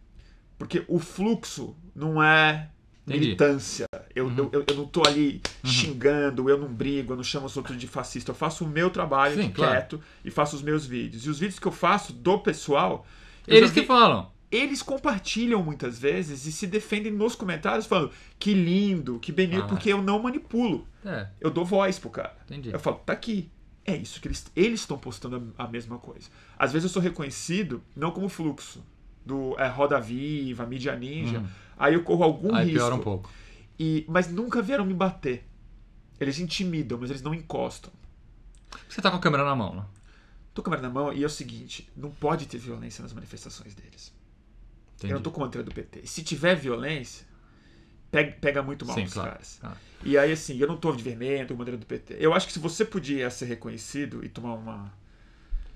porque 0.57 0.83
o 0.87 0.99
fluxo 0.99 1.75
não 1.95 2.21
é 2.21 2.69
Entendi. 3.07 3.19
militância. 3.25 3.85
Eu, 4.13 4.25
Uhum. 4.27 4.49
eu, 4.51 4.65
eu, 4.67 4.75
não 4.75 4.85
tô 4.85 5.01
ali 5.07 5.41
xingando, 5.63 6.49
eu 6.49 6.57
não 6.57 6.67
brigo, 6.67 7.13
eu 7.13 7.17
não 7.17 7.23
chamo 7.23 7.45
os 7.45 7.55
outros 7.55 7.77
de 7.77 7.87
fascista. 7.87 8.31
Eu 8.31 8.35
faço 8.35 8.65
o 8.65 8.67
meu 8.67 8.89
trabalho 8.89 9.35
Sim, 9.35 9.41
aqui 9.45 9.51
claro. 9.53 9.71
quieto 9.71 10.01
e 10.25 10.29
faço 10.31 10.55
os 10.55 10.61
meus 10.61 10.85
vídeos. 10.85 11.25
E 11.25 11.29
os 11.29 11.39
vídeos 11.39 11.59
que 11.59 11.67
eu 11.67 11.71
faço 11.71 12.11
do 12.11 12.39
pessoal, 12.39 13.05
Eles 13.47 13.71
que 13.71 13.81
vi- 13.81 13.87
falam. 13.87 14.31
Eles 14.51 14.81
compartilham 14.81 15.61
muitas 15.63 15.99
vezes 15.99 16.45
e 16.45 16.51
se 16.51 16.65
defendem 16.67 17.11
nos 17.11 17.35
comentários 17.35 17.85
falando 17.85 18.11
que 18.39 18.53
lindo, 18.53 19.19
que 19.19 19.31
bonito, 19.31 19.63
Ah. 19.63 19.67
porque 19.67 19.91
eu 19.91 20.01
não 20.01 20.21
manipulo. 20.21 20.87
É, 21.05 21.27
Eu 21.41 21.49
dou 21.49 21.65
voz 21.65 21.99
pro 21.99 22.09
cara. 22.09 22.35
entendi. 22.45 22.71
Eu 22.71 22.79
falo, 22.79 22.97
tá 22.97 23.13
aqui. 23.13 23.49
É 23.85 23.95
isso 23.95 24.19
que 24.19 24.27
eles 24.27 24.79
estão 24.81 24.97
postando 24.97 25.53
a, 25.57 25.63
a 25.63 25.67
mesma 25.67 25.97
coisa. 25.97 26.29
Às 26.59 26.73
vezes 26.73 26.83
eu 26.89 26.93
sou 26.93 27.01
reconhecido 27.01 27.81
não 27.95 28.11
como 28.11 28.27
fluxo 28.27 28.83
do 29.25 29.57
é, 29.59 29.67
Roda 29.67 29.99
Viva, 29.99 30.65
Mídia 30.65 30.95
Ninja. 30.95 31.39
Uhum. 31.39 31.47
Aí 31.77 31.93
eu 31.93 32.03
corro 32.03 32.23
algum 32.23 32.53
Aí 32.53 32.65
risco. 32.65 32.79
piora 32.79 32.95
um 32.95 32.99
pouco. 32.99 33.29
E, 33.79 34.03
mas 34.09 34.29
nunca 34.31 34.61
vieram 34.61 34.83
me 34.85 34.93
bater. 34.93 35.45
Eles 36.19 36.39
intimidam, 36.39 36.97
mas 36.99 37.09
eles 37.09 37.21
não 37.21 37.33
encostam. 37.33 37.91
Você 38.89 39.01
tá 39.01 39.09
com 39.11 39.17
a 39.17 39.19
câmera 39.19 39.45
na 39.45 39.55
mão, 39.55 39.75
né? 39.75 39.85
Tô 40.53 40.61
com 40.63 40.69
a 40.69 40.73
câmera 40.73 40.87
na 40.87 40.93
mão 40.93 41.13
e 41.13 41.23
é 41.23 41.25
o 41.25 41.29
seguinte: 41.29 41.87
não 41.95 42.09
pode 42.09 42.45
ter 42.47 42.57
violência 42.57 43.01
nas 43.01 43.13
manifestações 43.13 43.73
deles. 43.75 44.11
Entendi. 44.97 45.13
Eu 45.13 45.17
não 45.17 45.23
tô 45.23 45.31
contra 45.31 45.61
a 45.61 45.63
do 45.63 45.71
PT. 45.71 46.05
Se 46.07 46.23
tiver 46.23 46.55
violência, 46.55 47.25
pega, 48.11 48.31
pega 48.41 48.63
muito 48.63 48.85
mal 48.85 48.95
Sim, 48.95 49.03
os 49.03 49.13
claro. 49.13 49.31
caras. 49.31 49.59
Ah. 49.61 49.77
E 50.03 50.17
aí, 50.17 50.31
assim, 50.31 50.57
eu 50.57 50.67
não 50.67 50.77
tô 50.77 50.91
de 50.91 51.03
vermelho, 51.03 51.47
tô 51.47 51.55
bandeira 51.55 51.77
do 51.77 51.85
PT. 51.85 52.17
Eu 52.19 52.33
acho 52.33 52.47
que 52.47 52.53
se 52.53 52.59
você 52.59 52.83
podia 52.83 53.29
ser 53.29 53.45
reconhecido 53.45 54.25
e 54.25 54.29
tomar 54.29 54.53
uma. 54.55 54.91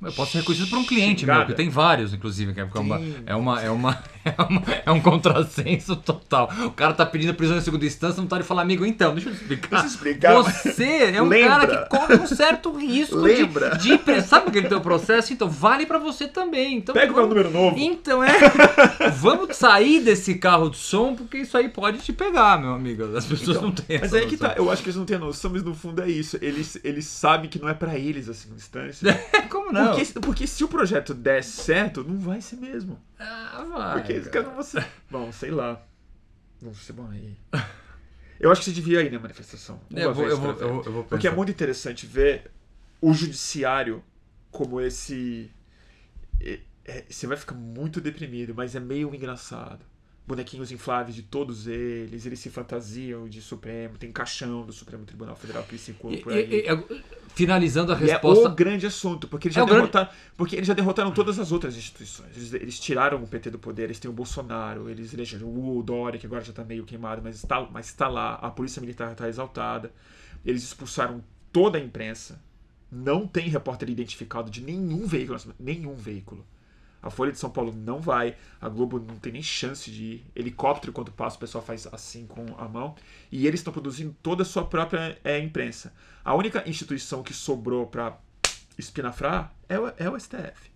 Eu 0.03 0.11
posso 0.13 0.31
ser 0.31 0.39
reconhecido 0.39 0.67
por 0.69 0.79
um 0.79 0.83
cliente 0.83 1.21
Xingada. 1.21 1.39
meu, 1.39 1.47
que 1.49 1.53
tem 1.53 1.69
vários, 1.69 2.13
inclusive, 2.13 2.53
que 2.53 2.59
é 2.59 2.63
uma, 2.79 3.01
é, 3.25 3.35
uma, 3.35 3.61
é, 3.61 3.69
uma, 3.69 4.03
é, 4.25 4.41
uma- 4.41 4.63
é 4.87 4.91
um 4.91 4.99
contrassenso 4.99 5.95
total. 5.95 6.49
O 6.65 6.71
cara 6.71 6.93
tá 6.93 7.05
pedindo 7.05 7.33
prisão 7.35 7.55
em 7.57 7.61
segunda 7.61 7.85
instância, 7.85 8.19
não 8.19 8.27
tá 8.27 8.37
de 8.39 8.43
falar, 8.43 8.63
amigo, 8.63 8.83
então, 8.85 9.13
deixa 9.13 9.29
eu 9.29 9.33
te 9.35 9.41
explicar. 9.41 9.69
Deixa 9.69 9.85
eu 9.85 9.89
explicar, 9.91 10.33
Você 10.41 10.83
é 11.15 11.21
um 11.21 11.27
Lembra? 11.27 11.49
cara 11.49 11.67
que 11.83 11.89
corre 11.89 12.15
um 12.15 12.25
certo 12.27 12.71
risco 12.75 13.15
Lembra? 13.15 13.77
de, 13.77 13.97
de 13.97 14.21
Sabe 14.23 14.49
aquele 14.49 14.67
teu 14.67 14.81
processo? 14.81 15.33
Então, 15.33 15.47
vale 15.49 15.85
pra 15.85 15.99
você 15.99 16.27
também. 16.27 16.77
Então, 16.77 16.93
Pega 16.93 17.11
o 17.11 17.15
meu 17.15 17.27
vamos- 17.27 17.35
número 17.45 17.51
novo. 17.51 17.77
Então 17.77 18.23
é. 18.23 18.31
Vamos 19.17 19.55
sair 19.55 19.99
desse 20.01 20.35
carro 20.35 20.69
de 20.69 20.77
som, 20.77 21.15
porque 21.15 21.37
isso 21.39 21.55
aí 21.57 21.69
pode 21.69 21.99
te 21.99 22.11
pegar, 22.13 22.59
meu 22.59 22.73
amigo. 22.73 23.15
As 23.15 23.25
pessoas 23.25 23.61
não 23.61 23.71
têm 23.71 23.99
Mas 23.99 24.13
aí 24.13 24.25
que 24.25 24.37
tá, 24.37 24.53
eu 24.57 24.71
acho 24.71 24.81
que 24.81 24.89
eles 24.89 24.95
não 24.97 25.05
têm 25.05 25.17
noção, 25.17 25.51
mas 25.51 25.63
no 25.63 25.73
fundo 25.75 26.01
é 26.01 26.09
isso. 26.09 26.37
Eles, 26.41 26.79
eles 26.83 27.05
sabem 27.05 27.49
que 27.49 27.59
não 27.59 27.69
é 27.69 27.73
pra 27.73 27.97
eles 27.97 28.27
a 28.29 28.33
segunda 28.33 28.59
instância. 28.59 29.21
Como 29.49 29.71
não? 29.71 29.90
Porque, 29.95 30.19
porque 30.19 30.47
se 30.47 30.63
o 30.63 30.67
projeto 30.67 31.13
der 31.13 31.43
certo, 31.43 32.03
não 32.03 32.17
vai 32.19 32.41
ser 32.41 32.55
mesmo. 32.57 32.99
Ah, 33.19 33.65
vai. 33.69 33.93
Porque 33.99 34.13
eles 34.13 34.27
cara. 34.27 34.43
querem 34.45 34.55
você. 34.57 34.83
Bom, 35.09 35.31
sei 35.31 35.51
lá. 35.51 35.81
Não 36.61 36.73
sei 36.73 36.95
bom 36.95 37.09
aí. 37.09 37.37
Eu 38.39 38.51
acho 38.51 38.61
que 38.61 38.65
você 38.65 38.71
devia 38.71 39.01
ir 39.01 39.11
na 39.11 39.19
manifestação. 39.19 39.79
uma 39.89 39.99
Eu 39.99 40.13
vou, 40.13 40.23
vez 40.25 40.31
eu, 40.31 40.39
vou, 40.41 40.83
eu, 40.83 40.91
vou- 40.91 41.03
Porque 41.03 41.27
é 41.27 41.31
muito 41.31 41.51
interessante 41.51 42.05
ver 42.05 42.51
o 42.99 43.13
judiciário 43.13 44.03
como 44.51 44.79
esse. 44.81 45.51
é- 46.39 46.59
é- 46.85 47.05
você 47.09 47.27
vai 47.27 47.37
ficar 47.37 47.55
muito 47.55 48.01
deprimido, 48.01 48.53
mas 48.55 48.75
é 48.75 48.79
meio 48.79 49.13
engraçado. 49.13 49.85
Bonequinhos 50.31 50.71
infláveis 50.71 51.13
de 51.13 51.23
todos 51.23 51.67
eles, 51.67 52.25
eles 52.25 52.39
se 52.39 52.49
fantasiam 52.49 53.27
de 53.27 53.41
Supremo, 53.41 53.97
tem 53.97 54.11
caixão 54.13 54.65
do 54.65 54.71
Supremo 54.71 55.03
Tribunal 55.03 55.35
Federal 55.35 55.61
que 55.63 55.77
se 55.77 55.91
E- 55.91 55.93
por 55.93 56.31
aí. 56.31 56.49
e- 56.49 56.71
e- 56.71 57.01
finalizando 57.35 57.91
a 57.91 57.95
E 57.97 57.99
resposta. 57.99 58.47
é 58.47 58.51
o 58.51 58.55
grande 58.55 58.85
assunto, 58.87 59.27
porque 59.27 59.49
eles 59.49 59.57
É 59.57 59.59
já 59.59 59.65
grande- 59.65 59.81
derrotaram, 59.81 60.09
porque 60.37 60.55
eles 60.55 60.67
já 60.67 60.73
derrotaram 60.73 61.11
todas 61.11 61.37
as 61.37 61.51
outras 61.51 61.75
instituições. 61.75 62.29
Eles, 62.37 62.53
eles 62.53 62.79
tiraram 62.79 63.21
o 63.21 63.27
PT 63.27 63.49
do 63.49 63.59
poder, 63.59 63.83
eles 63.83 63.99
têm 63.99 64.09
o 64.09 64.13
Bolsonaro, 64.13 64.89
eles 64.89 65.13
elegeram 65.13 65.47
o 65.47 65.83
Dória, 65.83 66.17
que 66.17 66.25
agora 66.25 66.41
já 66.43 66.51
está 66.51 66.63
meio 66.63 66.85
queimado, 66.85 67.21
mas 67.21 67.35
está, 67.35 67.59
mas 67.69 67.87
está 67.87 68.07
lá, 68.07 68.35
a 68.35 68.49
polícia 68.49 68.79
militar 68.79 69.11
está 69.11 69.27
exaltada. 69.27 69.91
Eles 70.45 70.63
expulsaram 70.63 71.21
toda 71.51 71.77
a 71.77 71.81
imprensa. 71.81 72.41
Não 72.89 73.27
tem 73.27 73.49
repórter 73.49 73.89
identificado 73.89 74.49
de 74.49 74.61
nenhum 74.61 75.05
veículo, 75.05 75.37
nenhum 75.59 75.93
veículo. 75.95 76.45
A 77.01 77.09
Folha 77.09 77.31
de 77.31 77.39
São 77.39 77.49
Paulo 77.49 77.73
não 77.75 77.99
vai, 77.99 78.35
a 78.59 78.69
Globo 78.69 78.99
não 78.99 79.15
tem 79.17 79.33
nem 79.33 79.41
chance 79.41 79.89
de 79.89 80.03
ir. 80.03 80.25
Helicóptero, 80.35 80.91
quando 80.93 81.11
passa, 81.11 81.35
o 81.37 81.39
pessoal 81.39 81.63
faz 81.63 81.87
assim 81.91 82.25
com 82.27 82.45
a 82.57 82.67
mão. 82.67 82.95
E 83.31 83.47
eles 83.47 83.59
estão 83.59 83.73
produzindo 83.73 84.15
toda 84.21 84.43
a 84.43 84.45
sua 84.45 84.63
própria 84.65 85.17
é, 85.23 85.39
imprensa. 85.39 85.93
A 86.23 86.35
única 86.35 86.67
instituição 86.69 87.23
que 87.23 87.33
sobrou 87.33 87.87
para 87.87 88.17
espinafrar 88.77 89.53
é 89.67 89.79
o, 89.79 89.91
é 89.97 90.09
o 90.09 90.19
STF. 90.19 90.69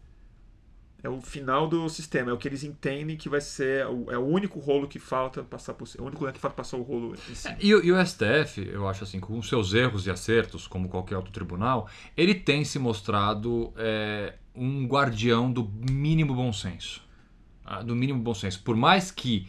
É 1.03 1.09
o 1.09 1.21
final 1.21 1.67
do 1.67 1.87
sistema, 1.87 2.31
é 2.31 2.33
o 2.33 2.37
que 2.37 2.47
eles 2.47 2.63
entendem 2.63 3.15
que 3.15 3.29
vai 3.29 3.39
ser. 3.39 3.85
o- 3.85 4.09
É 4.11 4.17
o 4.17 4.25
único 4.25 4.59
rolo 4.59 4.87
que 4.87 4.97
falta 4.97 5.43
passar 5.43 5.75
por. 5.75 5.87
É 5.95 6.01
o 6.01 6.05
único 6.05 6.25
que 6.31 6.39
falta 6.39 6.55
passar 6.57 6.77
o 6.77 6.81
rolo. 6.81 7.13
E, 7.59 7.75
o- 7.75 7.83
e 7.85 7.91
o 7.91 7.97
STF, 8.03 8.67
eu 8.67 8.87
acho 8.87 9.03
assim, 9.03 9.19
com 9.19 9.39
seus 9.43 9.73
erros 9.75 10.07
e 10.07 10.09
acertos, 10.11 10.65
como 10.65 10.89
qualquer 10.89 11.15
outro 11.17 11.31
tribunal, 11.31 11.87
ele 12.17 12.33
tem 12.33 12.65
se 12.65 12.79
mostrado 12.79 13.71
é, 13.77 14.33
um 14.55 14.85
guardião 14.85 15.51
do 15.51 15.69
mínimo 15.89 16.33
bom 16.33 16.51
senso. 16.53 17.01
Ah, 17.65 17.81
Do 17.81 17.95
mínimo 17.95 18.19
bom 18.19 18.33
senso. 18.33 18.61
Por 18.63 18.75
mais 18.75 19.09
que, 19.11 19.47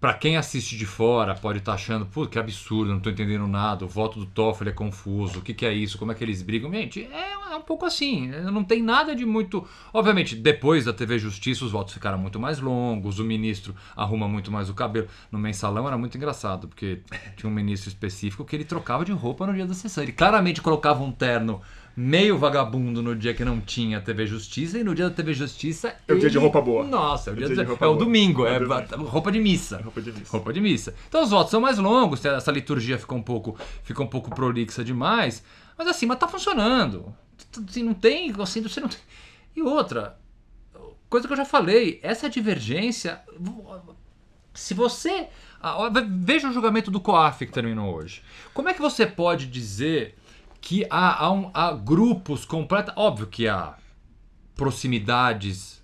pra 0.00 0.14
quem 0.14 0.36
assiste 0.36 0.76
de 0.76 0.86
fora, 0.86 1.34
pode 1.34 1.58
estar 1.58 1.74
achando, 1.74 2.06
pô, 2.06 2.26
que 2.26 2.38
absurdo, 2.38 2.92
não 2.92 3.00
tô 3.00 3.10
entendendo 3.10 3.46
nada, 3.46 3.84
o 3.84 3.88
voto 3.88 4.18
do 4.18 4.26
Toffoli 4.26 4.70
é 4.70 4.72
confuso, 4.72 5.38
o 5.38 5.42
que, 5.42 5.52
que 5.52 5.66
é 5.66 5.72
isso, 5.72 5.98
como 5.98 6.12
é 6.12 6.14
que 6.14 6.24
eles 6.24 6.40
brigam. 6.40 6.72
Gente, 6.72 7.04
é, 7.04 7.32
é 7.32 7.56
um 7.56 7.62
pouco 7.62 7.84
assim, 7.84 8.28
não 8.28 8.64
tem 8.64 8.82
nada 8.82 9.14
de 9.14 9.24
muito. 9.24 9.66
Obviamente, 9.92 10.34
depois 10.34 10.86
da 10.86 10.92
TV 10.92 11.18
Justiça, 11.18 11.64
os 11.64 11.70
votos 11.70 11.92
ficaram 11.94 12.18
muito 12.18 12.40
mais 12.40 12.58
longos, 12.58 13.18
o 13.18 13.24
ministro 13.24 13.74
arruma 13.94 14.26
muito 14.26 14.50
mais 14.50 14.68
o 14.70 14.74
cabelo. 14.74 15.08
No 15.30 15.38
mensalão 15.38 15.86
era 15.86 15.96
muito 15.96 16.16
engraçado, 16.16 16.66
porque 16.68 17.00
tinha 17.36 17.48
um 17.48 17.54
ministro 17.54 17.88
específico 17.88 18.44
que 18.44 18.56
ele 18.56 18.64
trocava 18.64 19.04
de 19.04 19.12
roupa 19.12 19.46
no 19.46 19.52
dia 19.52 19.66
da 19.66 19.74
sessão. 19.74 20.02
Ele 20.02 20.12
claramente 20.12 20.60
colocava 20.62 21.02
um 21.02 21.12
terno 21.12 21.60
meio 21.96 22.36
vagabundo 22.36 23.02
no 23.02 23.14
dia 23.14 23.32
que 23.34 23.44
não 23.44 23.60
tinha 23.60 24.00
TV 24.00 24.26
Justiça, 24.26 24.78
e 24.78 24.84
no 24.84 24.94
dia 24.94 25.08
da 25.08 25.14
TV 25.14 25.32
Justiça. 25.34 25.94
É 26.08 26.12
o 26.12 26.18
dia 26.18 26.28
de 26.30 26.38
roupa 26.38 26.60
boa. 26.60 26.84
Nossa, 26.84 27.30
é 27.30 27.32
o, 27.32 27.36
dia 27.36 27.46
dia 27.46 27.56
de- 27.56 27.62
de 27.62 27.68
roupa 27.68 27.84
é 27.84 27.88
o 27.88 27.92
boa. 27.94 28.04
domingo, 28.04 28.46
É 28.46 28.56
é, 28.56 28.96
o 28.96 29.04
roupa 29.04 29.30
de 29.30 29.38
missa. 29.40 29.80
Roupa 29.82 30.00
de 30.02 30.12
missa. 30.12 30.30
Roupa 30.32 30.52
de 30.52 30.60
missa. 30.60 30.94
Então 31.08 31.22
os 31.22 31.30
votos 31.30 31.50
são 31.50 31.60
mais 31.60 31.78
longos, 31.78 32.24
essa 32.24 32.50
liturgia 32.50 32.98
fica 32.98 33.14
um 33.14 33.22
pouco, 33.22 33.56
fica 33.82 34.02
um 34.02 34.06
pouco 34.06 34.34
prolixa 34.34 34.82
demais. 34.84 35.42
Mas 35.78 35.86
assim, 35.88 36.06
mas 36.06 36.18
tá 36.18 36.26
funcionando. 36.28 37.14
Assim, 37.68 37.82
não 37.82 37.94
tem, 37.94 38.32
assim, 38.38 38.60
você 38.62 38.80
não 38.80 38.88
tem. 38.88 38.98
E 39.56 39.62
outra, 39.62 40.18
coisa 41.08 41.26
que 41.26 41.32
eu 41.32 41.36
já 41.36 41.44
falei, 41.44 42.00
essa 42.02 42.28
divergência. 42.28 43.20
Se 44.52 44.74
você. 44.74 45.28
Veja 46.20 46.48
o 46.48 46.52
julgamento 46.52 46.90
do 46.90 47.00
COAF 47.00 47.46
que 47.46 47.52
terminou 47.52 47.94
hoje. 47.94 48.22
Como 48.52 48.68
é 48.68 48.74
que 48.74 48.80
você 48.82 49.06
pode 49.06 49.46
dizer 49.46 50.14
que 50.64 50.86
há, 50.88 51.24
há, 51.26 51.30
um- 51.30 51.50
há 51.52 51.72
grupos 51.72 52.46
completos. 52.46 52.94
Óbvio 52.96 53.26
que 53.26 53.46
há 53.46 53.74
proximidades 54.56 55.82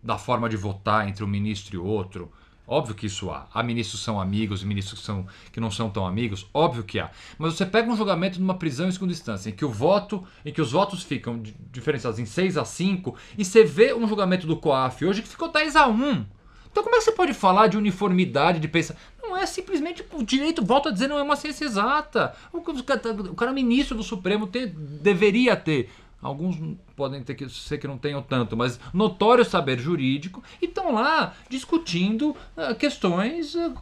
da 0.00 0.16
forma 0.16 0.48
de 0.48 0.56
votar 0.56 1.08
entre 1.08 1.24
um 1.24 1.26
ministro 1.26 1.74
e 1.74 1.78
outro. 1.78 2.30
Óbvio 2.64 2.94
que 2.94 3.06
isso 3.06 3.28
há. 3.32 3.48
Há 3.52 3.64
ministros 3.64 3.98
que 4.00 4.04
são 4.04 4.20
amigos 4.20 4.62
ministros 4.62 5.00
que, 5.00 5.04
são, 5.06 5.26
que 5.50 5.58
não 5.58 5.72
são 5.72 5.90
tão 5.90 6.06
amigos. 6.06 6.46
Óbvio 6.54 6.84
que 6.84 7.00
há. 7.00 7.10
Mas 7.36 7.54
você 7.54 7.66
pega 7.66 7.90
um 7.90 7.96
julgamento 7.96 8.38
numa 8.38 8.54
prisão 8.54 8.88
em 8.88 8.92
segunda 8.92 9.12
instância, 9.12 9.50
em 9.50 9.52
que 9.52 9.64
o 9.64 9.68
voto, 9.68 10.24
em 10.44 10.52
que 10.52 10.62
os 10.62 10.70
votos 10.70 11.02
ficam 11.02 11.40
di- 11.42 11.56
diferenciados 11.72 12.20
em 12.20 12.24
6 12.24 12.56
a 12.56 12.64
5, 12.64 13.16
e 13.36 13.44
você 13.44 13.64
vê 13.64 13.92
um 13.92 14.06
julgamento 14.06 14.46
do 14.46 14.56
COAF 14.56 15.04
hoje 15.04 15.22
que 15.22 15.28
ficou 15.28 15.50
10 15.50 15.74
a 15.74 15.88
1. 15.88 16.24
Então 16.72 16.82
como 16.82 16.96
é 16.96 16.98
que 16.98 17.04
você 17.04 17.12
pode 17.12 17.32
falar 17.34 17.68
de 17.68 17.76
uniformidade, 17.76 18.58
de 18.58 18.66
pensar... 18.66 18.96
Não 19.22 19.36
é 19.36 19.46
simplesmente 19.46 20.04
o 20.12 20.22
direito, 20.24 20.64
volto 20.64 20.88
a 20.88 20.92
dizer, 20.92 21.06
não 21.06 21.18
é 21.18 21.22
uma 21.22 21.36
ciência 21.36 21.64
exata. 21.64 22.34
O, 22.52 22.58
o 22.58 22.82
cara- 22.82 23.00
o 23.30 23.34
cara 23.34 23.52
ministro 23.52 23.96
do 23.96 24.02
Supremo 24.02 24.46
tem- 24.46 24.66
deveria 24.68 25.54
ter 25.56 25.88
Alguns 26.20 26.56
podem 26.94 27.20
ter 27.24 27.34
que 27.34 27.48
ser 27.48 27.78
que 27.78 27.88
não 27.88 27.98
tenham 27.98 28.22
tanto, 28.22 28.56
mas 28.56 28.78
notório 28.94 29.44
saber 29.44 29.76
jurídico 29.80 30.40
e 30.60 30.66
estão 30.66 30.94
lá 30.94 31.34
discutindo 31.50 32.36
ah, 32.56 32.72
questões 32.74 33.56
ah, 33.56 33.72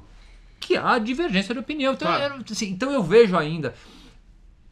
que 0.58 0.74
há 0.74 0.98
divergência 0.98 1.52
de 1.54 1.60
opinião. 1.60 1.92
Então, 1.92 2.08
Claro. 2.08 2.36
é, 2.40 2.52
assim, 2.52 2.70
então 2.70 2.90
eu 2.90 3.02
vejo 3.02 3.36
ainda, 3.36 3.74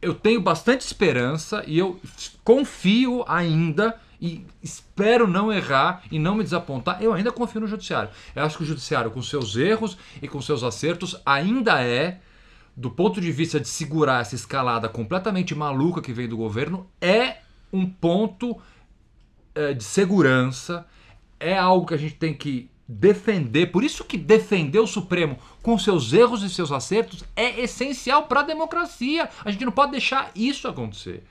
eu 0.01 0.15
tenho 0.15 0.41
bastante 0.41 0.81
esperança 0.81 1.63
e 1.67 1.77
eu 1.77 1.99
confio 2.43 3.23
ainda 3.27 3.99
e 4.21 4.45
espero 4.61 5.27
não 5.27 5.51
errar 5.51 6.03
e 6.11 6.19
não 6.19 6.35
me 6.35 6.43
desapontar. 6.43 7.01
Eu 7.01 7.13
ainda 7.13 7.31
confio 7.31 7.61
no 7.61 7.67
judiciário. 7.67 8.09
Eu 8.35 8.43
acho 8.43 8.57
que 8.57 8.63
o 8.63 8.65
judiciário, 8.65 9.11
com 9.11 9.21
seus 9.21 9.55
erros 9.55 9.97
e 10.21 10.27
com 10.27 10.41
seus 10.41 10.63
acertos, 10.63 11.15
ainda 11.25 11.81
é 11.83 12.19
do 12.75 12.89
ponto 12.89 13.19
de 13.19 13.31
vista 13.31 13.59
de 13.59 13.67
segurar 13.67 14.21
essa 14.21 14.35
escalada 14.35 14.87
completamente 14.87 15.53
maluca 15.53 16.01
que 16.01 16.13
vem 16.13 16.29
do 16.29 16.37
governo, 16.37 16.89
é 17.01 17.39
um 17.73 17.85
ponto 17.85 18.57
eh, 19.53 19.73
de 19.73 19.83
segurança, 19.83 20.85
é 21.39 21.57
algo 21.57 21.85
que 21.85 21.93
a 21.93 21.97
gente 21.97 22.15
tem 22.15 22.33
que 22.33 22.69
defender. 22.87 23.67
Por 23.67 23.83
isso 23.83 24.05
que 24.05 24.17
defender 24.17 24.79
o 24.79 24.87
Supremo 24.87 25.37
com 25.61 25.77
seus 25.77 26.13
erros 26.13 26.41
e 26.41 26.49
seus 26.49 26.71
acertos 26.71 27.23
é 27.35 27.61
essencial 27.61 28.23
para 28.23 28.39
a 28.39 28.43
democracia. 28.43 29.29
A 29.43 29.51
gente 29.51 29.65
não 29.65 29.71
pode 29.71 29.91
deixar 29.91 30.31
isso 30.33 30.67
acontecer. 30.67 31.23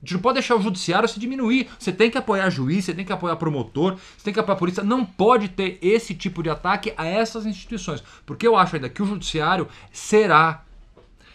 A 0.00 0.04
gente 0.06 0.14
não 0.14 0.20
pode 0.20 0.34
deixar 0.34 0.54
o 0.54 0.62
judiciário 0.62 1.08
se 1.08 1.18
diminuir. 1.18 1.68
Você 1.78 1.90
tem 1.92 2.08
que 2.10 2.16
apoiar 2.16 2.48
juiz, 2.50 2.84
você 2.84 2.94
tem 2.94 3.04
que 3.04 3.12
apoiar 3.12 3.34
promotor, 3.36 3.94
você 3.96 4.24
tem 4.24 4.32
que 4.32 4.38
apoiar 4.38 4.56
polícia. 4.56 4.82
Não 4.84 5.04
pode 5.04 5.48
ter 5.48 5.76
esse 5.82 6.14
tipo 6.14 6.42
de 6.42 6.48
ataque 6.50 6.94
a 6.96 7.04
essas 7.04 7.44
instituições. 7.46 8.02
Porque 8.24 8.46
eu 8.46 8.56
acho 8.56 8.76
ainda 8.76 8.88
que 8.88 9.02
o 9.02 9.06
judiciário 9.06 9.68
será 9.92 10.64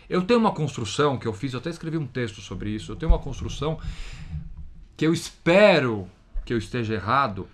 eu 0.10 0.22
tenho 0.22 0.40
uma 0.40 0.52
construção 0.52 1.18
que 1.18 1.26
eu 1.28 1.34
fiz, 1.34 1.54
eu 1.54 1.60
até 1.60 1.70
escrevi 1.70 1.98
um 1.98 2.06
texto 2.06 2.40
sobre 2.42 2.70
isso. 2.70 2.92
Eu 2.92 2.96
tenho 2.96 3.12
uma 3.12 3.18
construção 3.20 3.80
que 4.96 5.08
eu 5.08 5.14
espero 5.14 6.08
que 6.46 6.54
eu 6.54 6.58
esteja 6.58 6.94
errado, 6.94 7.48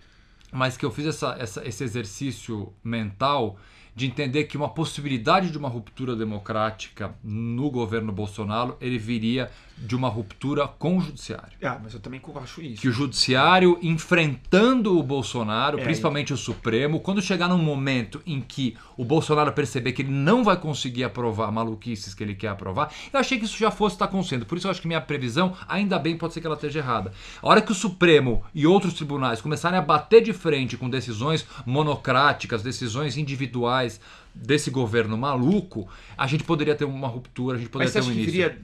mas 0.51 0.75
que 0.75 0.85
eu 0.85 0.91
fiz 0.91 1.05
essa, 1.05 1.35
essa- 1.39 1.65
esse 1.65 1.83
exercício 1.83 2.73
mental 2.83 3.57
de 3.99 4.05
entender 4.05 4.45
que 4.45 4.55
uma 4.55 4.69
possibilidade 4.69 5.51
de 5.51 5.57
uma 5.57 5.67
ruptura 5.67 6.15
democrática 6.15 7.13
no 7.21 7.69
governo 7.69 8.13
Bolsonaro 8.13 8.77
ele 8.79 8.97
viria 8.97 9.51
de 9.77 9.95
uma 9.95 10.09
ruptura 10.09 10.67
com 10.67 10.97
o 10.97 11.01
judiciário. 11.01 11.57
Ah, 11.63 11.79
mas 11.81 11.93
eu 11.93 11.99
também 11.99 12.21
acho 12.41 12.61
isso. 12.61 12.81
Que 12.81 12.87
o 12.87 12.91
judiciário 12.91 13.77
enfrentando 13.81 14.97
o 14.97 15.03
Bolsonaro, 15.03 15.79
É, 15.79 15.83
principalmente 15.83 16.33
o 16.33 16.37
Supremo, 16.37 16.99
quando 16.99 17.21
chegar 17.21 17.47
num 17.47 17.57
momento 17.57 18.21
em 18.25 18.41
que 18.41 18.75
o 18.97 19.03
Bolsonaro 19.05 19.51
perceber 19.53 19.93
que 19.93 20.01
ele 20.01 20.11
não 20.11 20.43
vai 20.43 20.57
conseguir 20.57 21.03
aprovar 21.03 21.51
maluquices 21.51 22.13
que 22.13 22.23
ele 22.23 22.35
quer 22.35 22.49
aprovar, 22.49 22.93
eu 23.11 23.19
achei 23.19 23.37
que 23.39 23.45
isso 23.45 23.57
já 23.57 23.71
fosse 23.71 23.95
estar 23.95 24.05
acontecendo. 24.05 24.45
Por 24.45 24.57
isso 24.57 24.67
eu 24.67 24.71
acho 24.71 24.81
que 24.81 24.87
minha 24.87 25.01
previsão, 25.01 25.53
ainda 25.67 25.97
bem, 25.97 26.17
pode 26.17 26.33
ser 26.33 26.41
que 26.41 26.47
ela 26.47 26.55
esteja 26.55 26.79
errada. 26.79 27.11
A 27.41 27.47
hora 27.47 27.61
que 27.61 27.71
o 27.71 27.75
Supremo 27.75 28.43
e 28.53 28.67
outros 28.67 28.93
tribunais 28.93 29.41
começarem 29.41 29.79
a 29.79 29.81
bater 29.81 30.21
de 30.21 30.33
frente 30.33 30.77
com 30.77 30.89
decisões 30.89 31.45
monocráticas, 31.65 32.61
decisões 32.61 33.17
individuais 33.17 33.88
mas 33.89 33.99
desse 34.33 34.69
governo 34.69 35.17
maluco, 35.17 35.89
a 36.15 36.27
gente 36.27 36.43
poderia 36.43 36.75
ter 36.75 36.85
uma 36.85 37.07
ruptura, 37.07 37.57
a 37.57 37.59
gente 37.59 37.69
poderia 37.69 37.91
Mas 37.93 37.93
ter 37.93 37.99
um 37.99 38.11
acha 38.11 38.11
que 38.11 38.21
início. 38.21 38.31
viria 38.31 38.61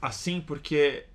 assim 0.00 0.40
porque. 0.40 1.06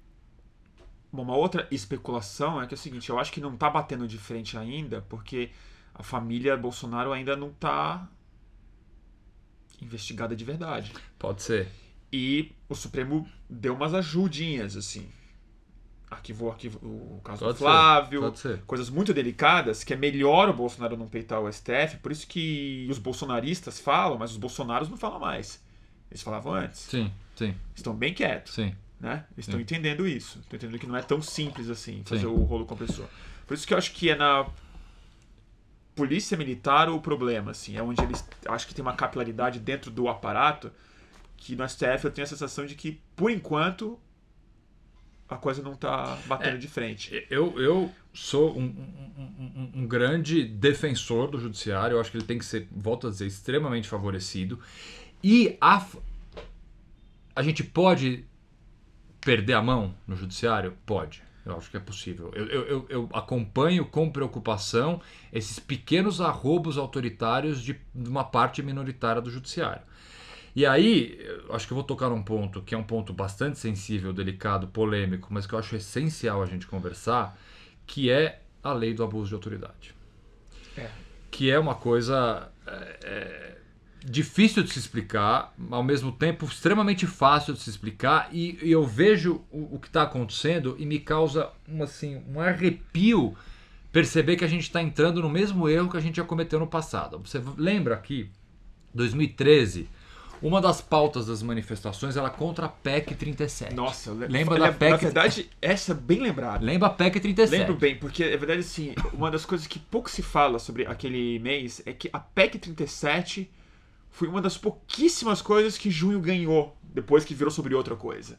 Bom, 1.11 1.23
uma 1.23 1.35
outra 1.35 1.67
especulação 1.71 2.61
é 2.61 2.67
que 2.67 2.73
é 2.73 2.77
o 2.77 2.79
seguinte, 2.79 3.09
eu 3.09 3.17
acho 3.19 3.31
que 3.31 3.39
não 3.39 3.55
tá 3.55 3.69
batendo 3.69 4.07
de 4.07 4.17
frente 4.17 4.57
ainda, 4.57 5.01
porque 5.09 5.51
a 5.93 6.03
família 6.03 6.55
Bolsonaro 6.55 7.11
ainda 7.13 7.35
não 7.35 7.49
tá 7.51 8.07
investigada 9.81 10.35
de 10.35 10.43
verdade. 10.43 10.93
Pode 11.17 11.41
ser. 11.41 11.67
E 12.11 12.51
o 12.67 12.75
Supremo 12.75 13.27
deu 13.49 13.73
umas 13.73 13.93
ajudinhas, 13.93 14.75
assim. 14.75 15.09
Arquivou, 16.09 16.49
arquivou 16.49 16.79
o 16.81 17.21
caso 17.21 17.39
Pode 17.39 17.53
do 17.53 17.57
ser, 17.57 17.63
Flávio, 17.65 18.21
pode 18.21 18.39
ser. 18.39 18.61
coisas 18.65 18.89
muito 18.89 19.13
delicadas, 19.13 19.83
que 19.83 19.93
é 19.93 19.97
melhor 19.97 20.47
o 20.49 20.53
Bolsonaro 20.53 20.95
não 20.95 21.05
peitar 21.07 21.41
o 21.41 21.51
STF, 21.51 21.97
por 22.01 22.11
isso 22.13 22.25
que 22.25 22.87
os 22.89 22.97
bolsonaristas 22.97 23.77
falam, 23.79 24.17
mas 24.17 24.31
os 24.31 24.37
bolsonaros 24.37 24.87
não 24.89 24.95
falam 24.95 25.19
mais. 25.19 25.61
Eles 26.09 26.21
falavam 26.23 26.53
antes. 26.53 26.79
Sim, 26.79 27.11
sim, 27.35 27.53
Estão 27.75 27.93
bem 27.93 28.13
quietos, 28.13 28.53
sim. 28.53 28.73
né? 29.01 29.25
Eles 29.35 29.47
estão 29.49 29.59
entendendo 29.59 30.07
isso. 30.07 30.39
Estão 30.39 30.55
entendendo 30.55 30.79
que 30.79 30.87
não 30.87 30.95
é 30.95 31.01
tão 31.01 31.21
simples 31.21 31.69
assim 31.69 32.01
fazer 32.05 32.21
Sim. 32.21 32.27
o 32.27 32.43
rolo 32.43 32.65
compressor. 32.65 33.05
Por 33.45 33.53
isso 33.53 33.67
que 33.67 33.73
eu 33.73 33.77
acho 33.77 33.91
que 33.91 34.09
é 34.09 34.15
na 34.15 34.47
polícia 35.95 36.37
militar 36.37 36.89
o 36.89 37.01
problema, 37.01 37.51
assim. 37.51 37.75
É 37.75 37.81
onde 37.83 38.01
eles 38.01 38.23
acho 38.47 38.65
que 38.67 38.73
tem 38.73 38.81
uma 38.81 38.93
capilaridade 38.93 39.59
dentro 39.59 39.91
do 39.91 40.07
aparato 40.07 40.71
que 41.35 41.55
no 41.55 41.67
STF 41.67 42.05
eu 42.05 42.11
tenho 42.11 42.25
a 42.25 42.29
sensação 42.29 42.65
de 42.65 42.75
que, 42.75 42.99
por 43.15 43.29
enquanto, 43.29 43.99
a 45.29 45.35
coisa 45.35 45.61
não 45.61 45.75
tá 45.75 46.17
batendo 46.25 46.55
É. 46.55 46.57
de 46.57 46.67
frente. 46.67 47.25
Eu, 47.29 47.59
eu 47.59 47.91
sou 48.13 48.57
um, 48.57 48.63
um- 48.63 49.33
um- 49.39 49.71
um 49.81 49.87
grande 49.87 50.43
defensor 50.43 51.29
do 51.29 51.39
judiciário. 51.39 51.95
Eu 51.95 52.01
acho 52.01 52.11
que 52.11 52.17
ele 52.17 52.25
tem 52.25 52.37
que 52.37 52.45
ser, 52.45 52.67
volto 52.71 53.07
a 53.07 53.09
dizer, 53.09 53.25
extremamente 53.27 53.87
favorecido. 53.87 54.59
E 55.23 55.57
a, 55.59 55.85
a 57.35 57.43
gente 57.43 57.63
pode 57.63 58.25
perder 59.21 59.53
a 59.53 59.61
mão 59.61 59.93
no 60.07 60.15
judiciário? 60.15 60.73
Pode. 60.85 61.21
Eu 61.45 61.55
acho 61.57 61.69
que 61.71 61.77
é 61.77 61.79
possível. 61.79 62.31
Eu, 62.35 62.45
eu- 62.47 62.67
eu- 62.67 62.85
eu 62.89 63.09
acompanho 63.13 63.85
com 63.85 64.09
preocupação 64.09 65.01
esses 65.31 65.59
pequenos 65.59 66.19
arrobos 66.19 66.77
autoritários 66.77 67.61
de, 67.63 67.79
de 67.95 68.09
uma 68.09 68.23
parte 68.23 68.61
minoritária 68.61 69.21
do 69.21 69.29
judiciário. 69.29 69.81
E 70.57 70.65
aí, 70.65 71.19
acho 71.51 71.67
que 71.67 71.73
eu 71.73 71.75
vou 71.75 71.83
tocar 71.83 72.09
num 72.09 72.23
ponto 72.23 72.63
que 72.63 72.73
é 72.73 72.77
um 72.77 72.83
ponto 72.83 73.13
bastante 73.13 73.59
sensível, 73.59 74.11
delicado, 74.11 74.67
polêmico, 74.67 75.27
mas 75.29 75.45
que 75.45 75.53
eu 75.53 75.59
acho 75.59 75.75
essencial 75.75 76.41
a 76.41 76.47
gente 76.47 76.65
conversar, 76.65 77.37
que 77.85 78.09
é 78.09 78.41
a 78.63 78.73
lei 78.73 78.91
do 78.91 79.03
abuso 79.03 79.27
de 79.27 79.35
autoridade. 79.35 79.93
É. 80.75 80.89
Que 81.29 81.51
é 81.51 81.59
uma 81.59 81.75
coisa 81.75 82.51
é, 82.65 82.97
é, 83.03 83.57
difícil 84.03 84.63
de 84.63 84.71
se 84.73 84.79
explicar, 84.79 85.53
ao 85.69 85.83
mesmo 85.83 86.11
tempo 86.11 86.45
extremamente 86.45 87.05
fácil 87.05 87.53
de 87.53 87.59
se 87.59 87.69
explicar, 87.69 88.27
e, 88.31 88.57
e 88.63 88.71
eu 88.71 88.83
vejo 88.83 89.45
o, 89.51 89.75
o 89.75 89.79
que 89.79 89.85
está 89.85 90.01
acontecendo 90.01 90.75
e 90.79 90.87
me 90.87 90.97
causa 90.97 91.51
um, 91.69 91.83
assim, 91.83 92.23
um 92.27 92.41
arrepio 92.41 93.37
perceber 93.91 94.37
que 94.37 94.43
a 94.43 94.49
gente 94.49 94.63
está 94.63 94.81
entrando 94.81 95.21
no 95.21 95.29
mesmo 95.29 95.69
erro 95.69 95.91
que 95.91 95.97
a 95.97 96.01
gente 96.01 96.15
já 96.15 96.23
cometeu 96.23 96.59
no 96.59 96.65
passado. 96.65 97.19
Você 97.19 97.39
lembra 97.55 97.93
aqui, 97.93 98.31
2013, 98.95 99.87
uma 100.41 100.61
das 100.61 100.81
pautas 100.81 101.27
das 101.27 101.41
manifestações 101.41 102.15
era 102.15 102.29
contra 102.29 102.67
a 102.67 102.69
PEC 102.69 103.15
37. 103.15 103.75
Nossa, 103.75 104.11
Lembra 104.11 104.57
da 104.57 104.71
PEC? 104.71 104.91
Na 104.91 104.97
verdade, 104.97 105.49
essa 105.61 105.91
é 105.91 105.95
bem 105.95 106.19
lembrada. 106.19 106.63
Lembra 106.63 106.87
a 106.87 106.91
PEC 106.91 107.19
37? 107.19 107.59
Lembro 107.59 107.75
bem, 107.75 107.95
porque 107.97 108.23
é 108.23 108.37
verdade 108.37 108.59
assim, 108.59 108.93
uma 109.13 109.31
das 109.31 109.45
coisas 109.45 109.67
que 109.67 109.79
pouco 109.79 110.09
se 110.09 110.21
fala 110.21 110.59
sobre 110.59 110.85
aquele 110.85 111.39
mês 111.39 111.81
é 111.85 111.93
que 111.93 112.09
a 112.13 112.19
PEC 112.19 112.59
37 112.59 113.49
foi 114.09 114.27
uma 114.27 114.41
das 114.41 114.57
pouquíssimas 114.57 115.41
coisas 115.41 115.77
que 115.77 115.91
Junho 115.91 116.19
ganhou 116.19 116.75
depois 116.83 117.23
que 117.23 117.33
virou 117.33 117.51
sobre 117.51 117.75
outra 117.75 117.95
coisa. 117.95 118.37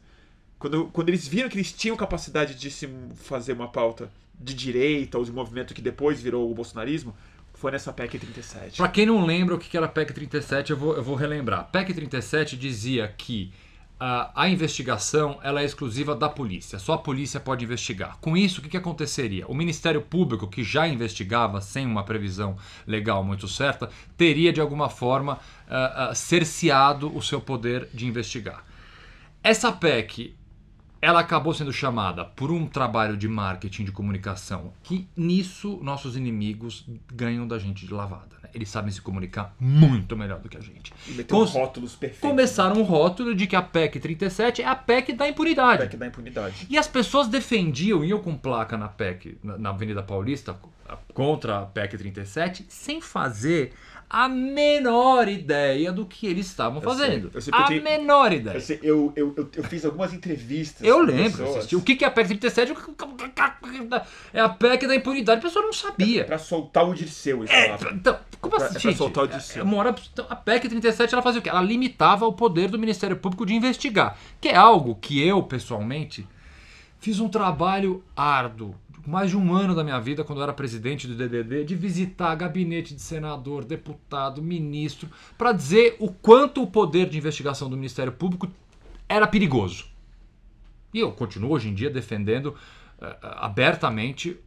Quando, 0.57 0.87
quando 0.87 1.07
eles 1.07 1.25
viram 1.27 1.47
que 1.47 1.55
eles 1.55 1.71
tinham 1.71 1.95
capacidade 1.95 2.55
de 2.55 2.69
se 2.69 2.89
fazer 3.15 3.53
uma 3.53 3.69
pauta 3.69 4.11
de 4.37 4.53
direita 4.53 5.17
ou 5.17 5.23
de 5.23 5.31
movimento 5.31 5.73
que 5.73 5.81
depois 5.81 6.21
virou 6.21 6.51
o 6.51 6.53
bolsonarismo, 6.53 7.15
foi 7.59 7.71
nessa 7.71 7.91
PEC 7.91 8.17
37. 8.17 8.77
Pra 8.77 8.87
quem 8.87 9.05
não 9.05 9.25
lembra 9.25 9.53
o 9.53 9.59
que 9.59 9.75
era 9.75 9.85
a 9.85 9.89
PEC 9.89 10.13
37, 10.13 10.71
eu 10.71 10.77
vou, 10.77 10.95
eu 10.95 11.03
vou 11.03 11.15
relembrar. 11.15 11.69
PEC 11.69 11.93
37 11.93 12.55
dizia 12.55 13.13
que 13.17 13.51
ah, 13.99 14.31
a 14.33 14.47
investigação 14.47 15.39
ela 15.43 15.61
é 15.61 15.65
exclusiva 15.65 16.15
da 16.15 16.29
polícia. 16.29 16.79
Só 16.79 16.93
a 16.93 16.97
polícia 16.97 17.37
pode 17.37 17.65
investigar. 17.65 18.17
Com 18.21 18.37
isso, 18.37 18.61
o 18.61 18.63
que, 18.63 18.69
que 18.69 18.77
aconteceria? 18.77 19.45
O 19.45 19.53
Ministério 19.53 20.01
Público, 20.01 20.47
que 20.47 20.63
já 20.63 20.87
investigava 20.87 21.59
sem 21.59 21.85
uma 21.85 22.03
previsão 22.03 22.55
legal 22.87 23.25
muito 23.25 23.45
certa, 23.45 23.89
teria 24.15 24.53
de 24.53 24.61
alguma 24.61 24.89
forma 24.89 25.37
ah, 25.69 26.11
ah, 26.11 26.15
cerceado 26.15 27.13
o 27.13 27.21
seu 27.21 27.41
poder 27.41 27.89
de 27.93 28.07
investigar. 28.07 28.63
Essa 29.43 29.69
PEC 29.69 30.33
ela 31.01 31.19
acabou 31.21 31.53
sendo 31.53 31.71
chamada 31.71 32.25
por 32.25 32.51
um 32.51 32.65
trabalho 32.67 33.15
de 33.15 33.27
marketing 33.27 33.85
de 33.85 33.91
comunicação 33.91 34.73
que 34.83 35.07
nisso 35.15 35.79
nossos 35.81 36.17
inimigos 36.17 36.85
ganham 37.13 37.47
da 37.47 37.57
gente 37.57 37.85
de 37.85 37.93
lavada. 37.93 38.35
né? 38.43 38.49
Eles 38.53 38.69
sabem 38.69 38.91
se 38.91 39.01
comunicar 39.01 39.53
muito 39.59 40.17
melhor 40.17 40.39
do 40.39 40.49
que 40.49 40.57
a 40.57 40.61
gente. 40.61 40.91
E 41.07 41.23
Cons- 41.23 41.51
rótulos 41.53 41.95
perfeitos. 41.95 42.27
Começaram 42.29 42.77
um 42.81 42.83
rótulo 42.83 43.33
de 43.35 43.47
que 43.47 43.55
a 43.55 43.61
PEC 43.61 43.99
37 43.99 44.61
é 44.61 44.67
a 44.67 44.75
PEC 44.75 45.13
da 45.13 45.27
impunidade. 45.29 45.83
PEC 45.83 45.97
da 45.97 46.07
impunidade. 46.07 46.67
E 46.69 46.77
as 46.77 46.87
pessoas 46.87 47.27
defendiam, 47.27 48.03
iam 48.03 48.19
com 48.19 48.35
placa 48.35 48.75
na 48.77 48.87
PEC, 48.87 49.37
na, 49.43 49.57
na 49.57 49.69
Avenida 49.69 50.01
Paulista, 50.03 50.57
contra 51.13 51.59
a 51.59 51.65
PEC 51.65 51.97
37, 51.97 52.65
sem 52.67 52.99
fazer 52.99 53.73
a 54.09 54.27
menor 54.27 55.27
ideia 55.27 55.91
do 55.91 56.03
que 56.05 56.25
eles 56.25 56.47
estavam 56.47 56.81
Eu 56.81 56.89
sei. 56.89 56.99
fazendo. 56.99 57.31
Eu 57.31 57.41
sempre 57.41 57.59
a 57.61 57.65
tenho- 57.67 57.83
menor 57.83 58.33
ideia. 58.33 58.55
Eu, 58.55 58.61
sei, 58.61 58.79
eu, 58.81 59.13
eu, 59.15 59.49
eu, 59.55 59.63
fiz 59.63 59.85
algumas 59.85 60.11
entrevistas. 60.13 60.81
Eu 60.85 60.99
lembro, 61.01 61.31
pessoas 61.37 61.57
assisti. 61.57 61.75
O 61.75 61.81
que 61.81 61.95
que 61.95 62.03
é 62.03 62.07
a 62.07 62.11
PEC 62.11 62.27
37? 62.29 62.73
É 64.33 64.41
a 64.41 64.49
PEC 64.49 64.87
da 64.87 64.95
impunidade. 64.95 65.39
A 65.39 65.41
pessoa 65.43 65.63
não 65.63 65.73
sabia. 65.73 66.25
Pra 66.25 66.37
soltar 66.39 66.89
o 66.89 66.93
Dirceu, 66.95 67.43
É, 67.47 67.77
então, 67.93 68.17
como 68.41 68.55
assim, 68.55 68.77
é 68.77 68.79
pra 68.81 68.93
soltar 68.93 69.23
o 69.25 69.27
Dirceu. 69.27 69.61
É, 69.61 69.63
uma 69.63 69.77
hora- 69.77 69.95
então, 70.11 70.25
a 70.29 70.35
PEC 70.35 70.67
37 70.69 71.13
ela 71.13 71.21
fazia 71.21 71.39
o 71.39 71.43
quê? 71.43 71.49
Ela 71.49 71.61
limitava 71.61 72.25
o 72.25 72.33
poder 72.33 72.69
do 72.69 72.79
Ministério 72.79 73.15
Público 73.15 73.45
de 73.45 73.53
investigar. 73.53 74.17
Que 74.41 74.49
é 74.49 74.55
algo 74.55 74.95
que 74.95 75.21
eu, 75.25 75.43
pessoalmente, 75.43 76.27
fiz 76.99 77.19
um 77.19 77.29
trabalho 77.29 78.03
árduo. 78.15 78.75
Mais 79.05 79.29
de 79.29 79.37
um 79.37 79.53
ano 79.53 79.73
da 79.73 79.83
minha 79.83 79.99
vida, 79.99 80.23
quando 80.23 80.39
eu 80.39 80.43
era 80.43 80.53
presidente 80.53 81.07
do 81.07 81.15
DDD, 81.15 81.63
de 81.63 81.75
visitar 81.75 82.35
gabinete 82.35 82.93
de 82.93 83.01
senador, 83.01 83.63
deputado, 83.63 84.41
ministro, 84.41 85.09
para 85.37 85.51
dizer 85.51 85.95
o 85.99 86.11
quanto 86.11 86.61
o 86.61 86.67
poder 86.67 87.09
de 87.09 87.17
investigação 87.17 87.69
do 87.69 87.75
Ministério 87.75 88.11
Público 88.11 88.47
era 89.07 89.25
perigoso. 89.25 89.85
E 90.93 90.99
eu 90.99 91.11
continuo 91.11 91.51
hoje 91.51 91.69
em 91.69 91.73
dia 91.73 91.89
defendendo 91.89 92.55
eh, 93.01 93.17
abertamente 93.21 94.37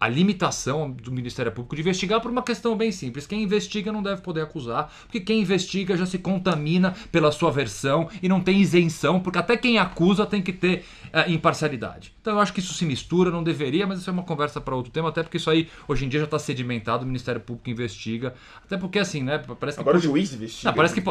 a 0.00 0.08
limitação 0.08 0.90
do 0.90 1.10
Ministério 1.10 1.50
Público 1.50 1.74
de 1.74 1.82
investigar 1.82 2.20
por 2.20 2.30
uma 2.30 2.42
questão 2.42 2.76
bem 2.76 2.92
simples. 2.92 3.26
Quem 3.26 3.42
investiga 3.42 3.90
não 3.90 4.02
deve 4.02 4.22
poder 4.22 4.42
acusar, 4.42 4.92
porque 5.02 5.20
quem 5.20 5.40
investiga 5.40 5.96
já 5.96 6.06
se 6.06 6.18
contamina 6.18 6.94
pela 7.10 7.32
sua 7.32 7.50
versão 7.50 8.08
e 8.22 8.28
não 8.28 8.40
tem 8.40 8.60
isenção, 8.60 9.20
porque 9.20 9.38
até 9.38 9.56
quem 9.56 9.78
acusa 9.78 10.24
tem 10.24 10.40
que 10.40 10.52
ter 10.52 10.84
eh, 11.12 11.30
imparcialidade. 11.32 12.14
Então 12.20 12.34
eu 12.34 12.40
acho 12.40 12.52
que 12.52 12.60
isso 12.60 12.74
se 12.74 12.84
mistura, 12.84 13.30
não 13.30 13.42
deveria, 13.42 13.86
mas 13.86 14.00
isso 14.00 14.10
é 14.10 14.12
uma 14.12 14.22
conversa 14.22 14.60
para 14.60 14.74
outro 14.74 14.92
tema, 14.92 15.08
até 15.08 15.22
porque 15.22 15.36
isso 15.36 15.50
aí 15.50 15.68
hoje 15.86 16.04
em 16.04 16.08
dia 16.08 16.20
já 16.20 16.26
está 16.26 16.38
sedimentado, 16.38 17.02
o 17.02 17.06
Ministério 17.06 17.40
Público 17.40 17.68
investiga. 17.70 18.34
Até 18.64 18.76
porque 18.76 18.98
assim, 18.98 19.22
né? 19.22 19.38
Parece 19.58 19.78
que 19.78 19.80
Agora 19.80 19.98
o 19.98 20.00
juiz 20.00 20.32
investiga. 20.32 20.70
não, 20.70 20.76
parece 20.76 20.94
que. 20.94 21.02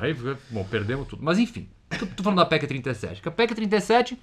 Aí, 0.00 0.14
bom, 0.50 0.64
perdemos 0.64 1.06
tudo. 1.08 1.22
Mas 1.22 1.38
enfim, 1.38 1.68
tô 2.16 2.22
falando 2.22 2.38
da 2.38 2.46
PEC 2.46 2.66
37. 2.66 3.20
Que 3.20 3.28
a 3.28 3.32
PEC 3.32 3.54
37, 3.54 4.18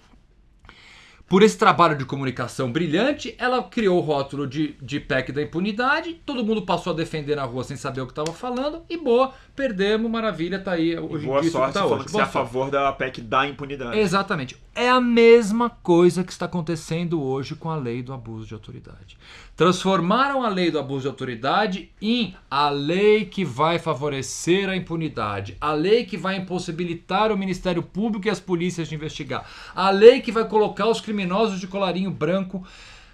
por 1.28 1.44
esse 1.44 1.58
trabalho 1.58 1.98
de 1.98 2.04
comunicação 2.04 2.72
brilhante, 2.72 3.34
ela 3.38 3.64
criou 3.64 3.98
o 3.98 4.02
rótulo 4.02 4.46
de, 4.46 4.76
de 4.82 5.00
PEC 5.00 5.32
da 5.32 5.42
impunidade. 5.42 6.22
Todo 6.26 6.44
mundo 6.44 6.64
passou 6.64 6.92
a 6.92 6.96
defender 6.96 7.38
na 7.38 7.46
rua 7.46 7.64
sem 7.64 7.78
saber 7.78 8.02
o 8.02 8.06
que 8.06 8.12
estava 8.12 8.34
falando. 8.34 8.82
E 8.90 8.98
boa, 8.98 9.34
perdemos, 9.56 10.12
maravilha, 10.12 10.60
tá 10.60 10.74
aí. 10.74 10.98
Hoje 11.00 11.26
Boa 11.26 11.42
dia 11.42 11.52
sorte 11.52 11.74
tá 11.74 11.86
hoje. 11.86 12.06
que 12.06 12.12
você 12.12 12.20
é 12.20 12.24
a 12.24 12.28
favor 12.28 12.70
da 12.70 12.92
PEC 12.92 13.22
da 13.22 13.48
impunidade. 13.48 13.98
Exatamente. 13.98 14.58
É 14.76 14.90
a 14.90 15.00
mesma 15.00 15.70
coisa 15.70 16.24
que 16.24 16.32
está 16.32 16.46
acontecendo 16.46 17.22
hoje 17.22 17.56
com 17.56 17.70
a 17.70 17.76
lei 17.76 18.02
do 18.04 18.14
abuso 18.14 18.46
de 18.46 18.54
autoridade. 18.54 19.18
Transformaram 19.56 20.44
a 20.44 20.50
lei 20.50 20.72
do 20.72 20.80
abuso 20.80 21.02
de 21.02 21.08
autoridade 21.08 21.92
em 22.02 22.36
a 22.50 22.70
lei 22.70 23.26
que 23.26 23.46
vai 23.46 23.78
favorecer 23.80 24.68
a 24.70 24.76
impunidade, 24.76 25.56
a 25.62 25.74
lei 25.74 26.06
que 26.06 26.18
vai 26.18 26.38
impossibilitar 26.38 27.32
o 27.32 27.38
Ministério 27.38 27.84
Público 27.84 28.28
e 28.28 28.30
as 28.30 28.40
polícias 28.40 28.88
de 28.88 28.96
investigar, 28.96 29.46
a 29.76 29.90
lei 29.90 30.22
que 30.22 30.32
vai 30.32 30.48
colocar 30.48 30.88
os 30.88 31.00
criminosos 31.00 31.21
de 31.60 31.68
colarinho 31.68 32.12
branco 32.12 32.66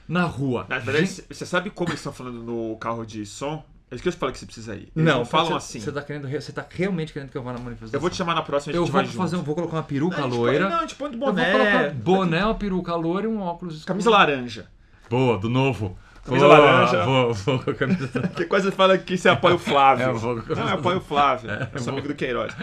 na 0.07 0.23
rua. 0.23 0.65
Na 0.69 0.79
verdade, 0.79 1.23
você 1.29 1.45
sabe 1.45 1.69
como 1.69 1.89
eles 1.89 1.99
estão 1.99 2.13
falando 2.13 2.41
no 2.43 2.75
carro 2.77 3.05
de 3.05 3.25
som? 3.25 3.63
É 3.89 3.95
isso 3.95 4.01
que 4.03 4.09
eu 4.09 4.13
te 4.13 4.17
falo 4.17 4.31
que 4.33 4.39
você 4.39 4.45
precisa 4.45 4.75
ir. 4.75 4.79
Eles 4.79 4.91
não, 4.95 5.19
não 5.19 5.25
falam 5.25 5.47
você, 5.51 5.55
assim. 5.77 5.79
Você 5.79 5.91
tá, 5.93 6.01
querendo, 6.01 6.29
você 6.29 6.51
tá 6.51 6.65
realmente 6.69 7.13
querendo 7.13 7.29
que 7.29 7.37
eu 7.37 7.41
vá 7.43 7.53
na 7.53 7.59
manifestação? 7.59 7.95
Eu 7.97 8.01
vou 8.01 8.09
te 8.09 8.17
chamar 8.17 8.35
na 8.35 8.41
próxima 8.41 8.73
e 8.73 8.75
a 8.75 8.77
Eu 8.79 8.85
vou 8.85 8.91
fazer, 8.91 9.35
um- 9.35 9.39
junto. 9.39 9.43
vou 9.45 9.55
colocar 9.55 9.77
uma 9.77 9.83
peruca 9.83 10.17
Não, 10.17 10.25
a 10.25 10.29
gente 10.29 10.37
loira. 10.37 10.59
põe- 10.65 10.69
Não, 10.69 10.77
a 10.77 10.81
gente 10.81 10.95
põe 10.95 11.09
de 11.09 11.15
Eu 11.15 11.19
vou 11.21 11.29
boné. 11.33 11.51
colocar 11.51 11.89
boné, 11.93 12.45
uma 12.45 12.55
peruca 12.55 12.95
loira 12.95 13.27
e 13.27 13.29
um 13.29 13.39
óculos 13.39 13.75
escuro. 13.75 13.87
Camisa 13.87 14.09
laranja. 14.09 14.67
Boa, 15.09 15.37
do 15.37 15.49
novo. 15.49 15.97
Camisa 16.25 16.47
laranja. 16.47 17.05
Vou, 17.05 17.33
vou 17.33 17.59
com 17.59 17.71
a 17.71 17.73
camisa. 17.73 18.07
Que 18.35 18.43
quase 18.45 18.69
fala 18.71 18.97
que 18.97 19.17
você 19.17 19.29
apoia 19.29 19.55
o 19.55 19.59
Flávio. 19.59 20.03
É, 20.07 20.09
eu 20.09 20.17
vou- 20.17 20.35
Não, 20.35 20.43
eu 20.67 20.67
apoio 20.75 20.97
o 20.97 21.01
Flávio. 21.01 21.49
eu 21.73 21.79
sou 21.79 21.93
amigo 21.93 22.09
do 22.09 22.15
Queiroz. 22.15 22.53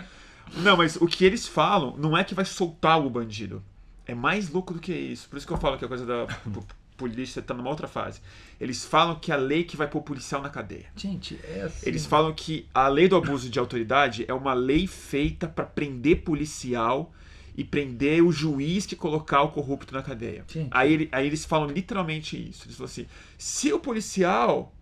Não, 0.59 0.77
mas 0.77 0.97
o 0.97 1.07
que 1.07 1.25
eles 1.25 1.49
falam 1.49 1.97
não 1.97 2.15
é 2.17 2.23
que 2.23 2.35
vai 2.35 2.45
soltar 2.45 3.01
o 3.01 3.09
bandido. 3.09 3.63
É 4.07 4.15
mais 4.15 4.51
louco 4.51 4.75
do 4.75 4.81
que 4.81 4.93
isso. 4.93 5.29
Por 5.29 5.37
isso 5.37 5.47
que 5.47 5.53
eu 5.53 5.59
falo 5.59 5.79
que 5.79 5.85
a 5.85 5.89
coisa 5.89 6.05
da 6.05 6.27
polícia 6.97 7.43
tá 7.43 7.55
numa 7.55 7.71
outra 7.71 7.89
fase. 7.89 8.21
Eles 8.61 8.85
falam 8.85 9.17
que 9.17 9.33
a 9.33 9.37
lei 9.37 9.65
que 9.65 9.77
vai 9.77 9.89
pôr 9.89 10.01
o 10.01 10.03
policial 10.03 10.43
na 10.43 10.51
cadeia. 10.51 10.87
Gente, 10.97 11.39
é 11.45 11.63
assim. 11.63 11.89
Eles 11.89 12.07
falam 12.07 12.33
que 12.33 12.69
a 12.73 12.89
lei 12.89 13.09
do 13.09 13.17
abuso 13.17 13.49
de 13.49 13.59
autoridade 13.59 14.25
é 14.29 14.35
uma 14.35 14.55
lei 14.55 14.87
feita 14.87 15.49
pra 15.49 15.65
prender 15.65 16.23
policial 16.23 17.13
e 17.57 17.65
prender 17.65 18.23
o 18.23 18.33
juiz 18.33 18.85
que 18.85 18.97
colocar 18.97 19.43
o 19.43 19.51
corrupto 19.51 19.95
na 19.95 20.03
cadeia. 20.03 20.45
Gente. 20.49 20.69
Aí, 20.71 21.09
aí 21.13 21.27
eles 21.27 21.45
falam 21.45 21.69
literalmente 21.69 22.37
isso. 22.37 22.67
Eles 22.67 22.77
falam 22.77 22.91
assim: 22.91 23.07
se 23.39 23.73
o 23.73 23.79
policial 23.79 24.75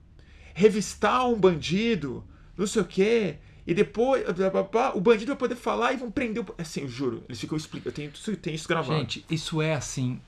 revistar 0.55 1.29
um 1.29 1.39
bandido, 1.39 2.25
não 2.57 2.67
sei 2.67 2.83
o 2.83 2.85
quê, 2.85 3.39
e 3.67 3.73
depois 3.75 4.25
blá, 4.25 4.51
blá, 4.51 4.63
blá, 4.63 4.93
o 4.97 5.01
bandido 5.01 5.27
vai 5.33 5.37
poder 5.37 5.57
falar 5.57 5.93
e 5.93 5.97
vão 5.97 6.11
prender 6.11 6.43
o. 6.43 6.55
Assim, 6.59 6.83
eu 6.83 6.89
juro, 6.89 7.23
eles 7.29 7.41
ficam 7.41 7.57
explicando. 7.57 7.91
Eu 7.91 7.93
tenho, 7.93 8.13
eu 8.29 8.37
tenho 8.37 8.55
isso 8.57 8.69
gravado. 8.69 8.99
Gente, 8.99 9.25
isso 9.31 9.63
é 9.63 9.75
assim. 9.75 10.21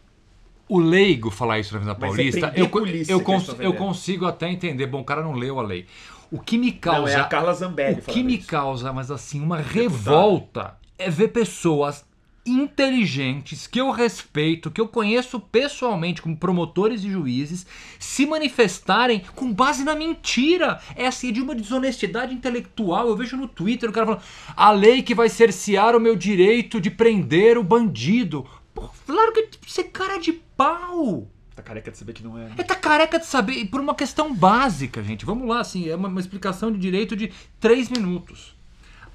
O 0.69 0.79
leigo 0.79 1.31
falar 1.31 1.59
isso 1.59 1.75
na 1.75 1.79
Avenida 1.81 1.97
é 1.97 2.01
Paulista, 2.01 2.41
prender 2.41 2.61
eu, 2.61 2.69
polícia 2.71 3.13
eu, 3.13 3.21
cons- 3.21 3.57
eu 3.61 3.75
consigo 3.75 4.25
até 4.25 4.49
entender. 4.49 4.87
Bom, 4.87 5.01
o 5.01 5.05
cara 5.05 5.23
não 5.23 5.33
leu 5.33 5.59
a 5.59 5.63
lei. 5.63 5.87
O 6.31 6.41
que 6.41 6.57
me 6.57 6.71
não, 6.71 6.79
causa. 6.79 7.13
é 7.13 7.17
a 7.17 7.25
Carla 7.25 7.53
Zambelli 7.53 8.01
o 8.01 8.03
que 8.03 8.23
me 8.23 8.39
isso. 8.39 8.47
causa, 8.49 8.93
mas 8.93 9.11
assim, 9.11 9.41
uma 9.41 9.59
revolta 9.59 10.77
é 10.99 11.11
ver 11.11 11.29
pessoas 11.29 12.05
inteligentes 12.47 13.67
que 13.67 13.81
eu 13.81 13.91
respeito, 13.91 14.71
que 14.71 14.81
eu 14.81 14.87
conheço 14.87 15.41
pessoalmente 15.41 16.21
como 16.21 16.37
promotores 16.37 17.03
e 17.03 17.11
juízes, 17.11 17.67
se 17.99 18.27
manifestarem 18.27 19.23
com 19.35 19.53
base 19.53 19.85
na 19.85 19.95
mentira. 19.95 20.81
É 20.95 21.07
assim, 21.07 21.33
de 21.33 21.41
uma 21.41 21.55
desonestidade 21.55 22.35
intelectual. 22.35 23.09
Eu 23.09 23.17
vejo 23.17 23.37
no 23.37 23.49
Twitter 23.49 23.89
o 23.89 23.93
cara 23.93 24.07
falando: 24.07 24.23
a 24.57 24.71
lei 24.71 25.03
que 25.03 25.15
vai 25.15 25.29
cercear 25.29 25.97
o 25.97 26.01
meu 26.01 26.15
direito 26.17 26.81
de 26.81 26.91
prender 26.91 27.57
o 27.57 27.65
bandido. 27.65 28.47
Pô, 28.75 28.91
claro 29.07 29.33
que 29.33 29.49
você 29.67 29.85
cara 29.85 30.19
de 30.19 30.33
pau. 30.33 31.29
Tá 31.55 31.63
careca 31.63 31.91
de 31.91 31.97
saber 31.97 32.13
que 32.13 32.25
não 32.25 32.37
é. 32.37 32.47
né? 32.47 32.55
É 32.59 32.63
tá 32.65 32.75
careca 32.75 33.19
de 33.19 33.27
saber, 33.27 33.65
por 33.67 33.81
uma 33.81 33.95
questão 33.95 34.35
básica, 34.35 35.03
gente. 35.05 35.25
Vamos 35.25 35.49
lá, 35.49 35.61
assim, 35.61 35.89
é 35.89 35.95
uma, 35.95 36.09
uma 36.09 36.21
explicação 36.21 36.73
de 36.73 36.79
direito 36.79 37.15
de 37.15 37.33
três 37.61 37.89
minutos. 37.89 38.57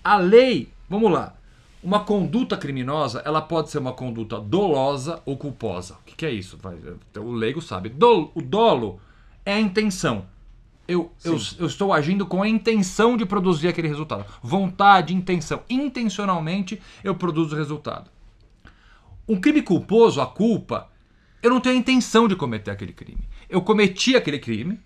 A 0.01 0.15
lei, 0.15 0.69
vamos 0.89 1.11
lá. 1.11 1.35
Uma 1.81 2.01
conduta 2.01 2.57
criminosa, 2.57 3.21
ela 3.25 3.41
pode 3.41 3.69
ser 3.69 3.77
uma 3.77 3.93
conduta 3.93 4.39
dolosa 4.39 5.21
ou 5.25 5.37
culposa. 5.37 5.93
O 5.95 6.05
que, 6.05 6.15
que 6.15 6.25
é 6.25 6.31
isso? 6.31 6.57
Vai, 6.61 6.77
O 7.17 7.31
leigo 7.31 7.61
sabe. 7.61 7.87
Dolo- 7.89 8.31
o 8.35 8.41
dolo 8.41 8.99
é 9.45 9.53
a 9.53 9.59
intenção. 9.59 10.25
Eu, 10.85 11.11
eu, 11.23 11.37
eu 11.59 11.67
estou 11.67 11.93
agindo 11.93 12.25
com 12.25 12.41
a 12.41 12.49
intenção 12.49 13.15
de 13.15 13.25
produzir 13.25 13.67
aquele 13.67 13.87
resultado. 13.87 14.25
Vontade, 14.41 15.13
intenção. 15.13 15.61
Intencionalmente 15.69 16.81
eu 17.03 17.15
produzo 17.15 17.55
o 17.55 17.57
resultado. 17.57 18.09
Um 19.27 19.39
crime 19.39 19.61
culposo, 19.61 20.19
a 20.19 20.25
culpa, 20.25 20.89
eu 21.41 21.49
não 21.51 21.61
tenho 21.61 21.75
a 21.75 21.79
intenção 21.79 22.27
de 22.27 22.35
cometer 22.35 22.71
aquele 22.71 22.91
crime. 22.91 23.21
Eu 23.47 23.61
cometi 23.61 24.15
aquele 24.15 24.39
crime, 24.39 24.79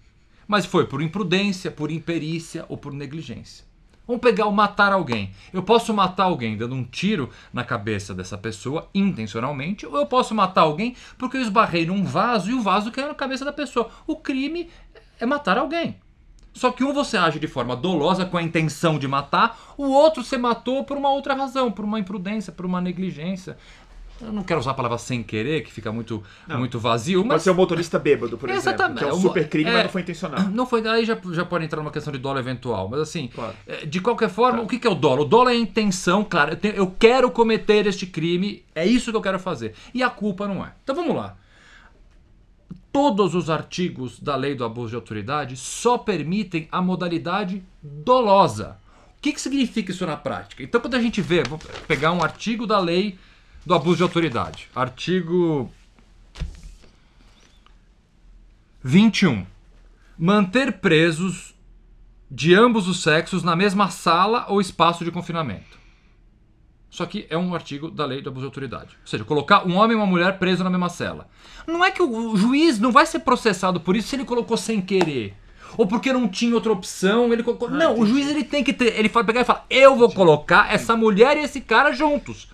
mas 0.48 0.66
foi 0.66 0.86
por 0.86 1.02
imprudência, 1.02 1.72
por 1.72 1.90
imperícia 1.90 2.66
ou 2.68 2.78
por 2.78 2.94
negligência. 2.94 3.66
Vamos 4.06 4.22
pegar 4.22 4.48
o 4.48 4.52
matar 4.52 4.92
alguém. 4.92 5.32
Eu 5.54 5.64
posso 5.64 5.94
matar 5.94 6.26
alguém 6.26 6.58
dando 6.58 6.76
um 6.76 6.84
tiro 6.84 7.30
na 7.54 7.64
cabeça 7.64 8.14
dessa 8.14 8.38
pessoa 8.38 8.90
intencionalmente, 8.94 9.86
ou 9.86 9.98
eu 9.98 10.06
posso 10.06 10.36
matar 10.36 10.62
alguém 10.62 10.96
porque 11.18 11.38
eu 11.38 11.42
esbarrei 11.42 11.86
num 11.86 12.04
vaso 12.04 12.52
e 12.52 12.54
o 12.54 12.62
vaso 12.62 12.92
caiu 12.92 13.08
na 13.08 13.16
cabeça 13.16 13.46
da 13.46 13.54
pessoa. 13.54 13.90
O 14.06 14.18
crime 14.18 14.70
é 15.20 15.26
matar 15.26 15.58
alguém. 15.58 15.98
Só 16.54 16.72
que 16.72 16.84
um 16.84 16.94
você 16.94 17.18
age 17.18 17.40
de 17.40 17.48
forma 17.48 17.76
dolosa 17.76 18.26
com 18.26 18.38
a 18.38 18.44
intenção 18.44 19.00
de 19.00 19.08
matar, 19.08 19.74
o 19.76 19.86
outro 19.86 20.24
você 20.24 20.38
matou 20.38 20.84
por 20.84 20.96
uma 20.96 21.10
outra 21.10 21.34
razão, 21.34 21.72
por 21.72 21.84
uma 21.84 22.00
imprudência, 22.00 22.54
por 22.54 22.66
uma 22.66 22.80
negligência. 22.80 23.58
Eu 24.22 24.32
não 24.32 24.44
quero 24.44 24.60
usar 24.60 24.72
a 24.72 24.74
palavra 24.74 24.98
sem 24.98 25.22
querer, 25.22 25.64
que 25.64 25.72
fica 25.72 25.92
muito, 25.92 26.24
muito 26.48 26.80
vazio, 26.80 27.20
Pode 27.20 27.28
mas 27.30 27.42
ser 27.42 27.52
um 27.52 27.56
motorista 27.56 28.00
bêbado, 28.00 28.38
por 28.38 28.50
Exatamente. 28.50 29.00
exemplo. 29.04 29.10
Que 29.10 29.14
é 29.14 29.14
um 29.18 29.22
super 29.22 29.50
crime, 29.50 29.70
é- 29.70 29.74
mas 29.74 29.84
não 29.84 29.90
foi 29.92 30.02
intencional. 30.02 30.40
não 30.50 30.66
foi 30.66 30.88
aí 30.88 31.04
já, 31.04 31.18
já 31.32 31.44
pode 31.44 31.66
entrar 31.66 31.80
numa 31.82 31.92
questão 31.92 32.14
de 32.14 32.20
dolo 32.20 32.40
eventual, 32.40 32.88
mas 32.88 33.02
assim, 33.02 33.28
Claro. 33.28 33.54
é, 33.68 33.86
de 33.86 34.00
qualquer 34.00 34.30
forma, 34.30 34.62
o 34.62 34.68
que 34.68 34.80
que 34.80 34.88
é 34.88 34.90
o 34.90 34.96
dolo? 34.96 35.24
O 35.24 35.26
dolo 35.26 35.50
é 35.50 35.54
a 35.54 35.58
intenção, 35.58 36.24
claro, 36.24 36.52
eu, 36.52 36.56
tenho- 36.56 36.76
eu 36.76 36.88
quero 36.98 37.30
cometer 37.32 37.86
este 37.86 38.06
crime, 38.06 38.64
é 38.74 38.86
isso 38.86 39.12
que 39.12 39.18
eu 39.18 39.22
quero 39.22 39.40
fazer. 39.40 39.74
E 39.94 40.02
a 40.02 40.10
culpa 40.10 40.48
não 40.48 40.64
é. 40.66 40.72
Então 40.84 40.96
vamos 40.96 41.16
lá. 41.16 41.36
Todos 42.92 43.34
os 43.34 43.50
artigos 43.50 44.20
da 44.20 44.36
lei 44.36 44.54
do 44.54 44.64
abuso 44.64 44.90
de 44.92 44.96
autoridade 44.96 45.58
só 45.58 45.98
permitem 45.98 46.68
a 46.72 46.82
modalidade 46.82 47.64
dolosa. 47.82 48.78
O 49.18 49.22
que, 49.24 49.34
que 49.34 49.42
significa 49.42 49.92
isso 49.92 50.06
na 50.06 50.16
prática? 50.16 50.62
Então, 50.62 50.80
quando 50.80 50.94
a 50.96 51.02
gente 51.02 51.20
vê, 51.22 51.44
vou 51.44 51.58
pegar 51.88 52.12
um 52.12 52.22
artigo 52.24 52.68
da 52.68 52.78
lei 52.80 53.18
do 53.66 53.74
abuso 53.74 53.98
de 53.98 54.04
autoridade, 54.04 54.70
artigo 54.76 55.72
21. 58.84 59.46
Manter 60.18 60.74
presos 60.74 61.56
de 62.30 62.54
ambos 62.54 62.88
os 62.88 63.02
sexos 63.02 63.44
na 63.44 63.56
mesma 63.56 63.90
sala 63.90 64.46
ou 64.50 64.60
espaço 64.60 65.06
de 65.06 65.12
confinamento. 65.12 65.82
Isso 66.92 67.02
aqui 67.02 67.26
é 67.30 67.38
um 67.38 67.56
artigo 67.56 67.90
da 67.90 68.06
lei 68.06 68.22
do 68.22 68.30
abuso 68.30 68.42
de 68.42 68.48
autoridade. 68.48 68.98
Ou 69.02 69.08
seja, 69.08 69.24
colocar 69.24 69.66
um 69.66 69.76
homem 69.78 69.98
e 69.98 70.00
uma 70.00 70.06
mulher 70.06 70.38
presos 70.38 70.64
na 70.64 70.70
mesma 70.70 70.90
cela. 70.90 71.28
Não 71.66 71.84
é 71.84 71.90
que 71.90 72.04
o 72.04 72.36
juiz 72.36 72.80
não 72.80 72.92
vai 72.92 73.06
ser 73.06 73.20
processado 73.20 73.80
por 73.80 73.96
isso 73.96 74.10
se 74.10 74.16
ele 74.16 74.26
colocou 74.26 74.58
sem 74.58 74.82
querer. 74.82 75.36
Ou 75.76 75.88
porque 75.88 76.14
não 76.14 76.28
tinha 76.28 76.54
outra 76.54 76.72
opção, 76.72 77.34
ele 77.34 77.42
colocou. 77.42 77.68
não, 77.68 77.98
o 77.98 78.06
juiz 78.06 78.30
ele 78.30 78.44
tem 78.44 78.64
que 78.64 78.74
ter. 78.74 79.00
Ele 79.00 79.10
pegar 79.10 79.42
e 79.42 79.46
falar: 79.46 79.66
eu 79.72 79.96
vou 79.96 80.12
colocar 80.12 80.72
essa 80.72 80.96
mulher 80.96 81.36
e 81.36 81.40
esse 81.40 81.62
cara 81.62 81.92
juntos 81.94 82.53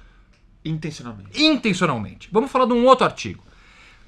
Intencionalmente. 0.69 1.43
intencionalmente. 1.43 2.29
Vamos 2.31 2.51
falar 2.51 2.65
de 2.65 2.73
um 2.73 2.85
outro 2.85 3.05
artigo. 3.05 3.43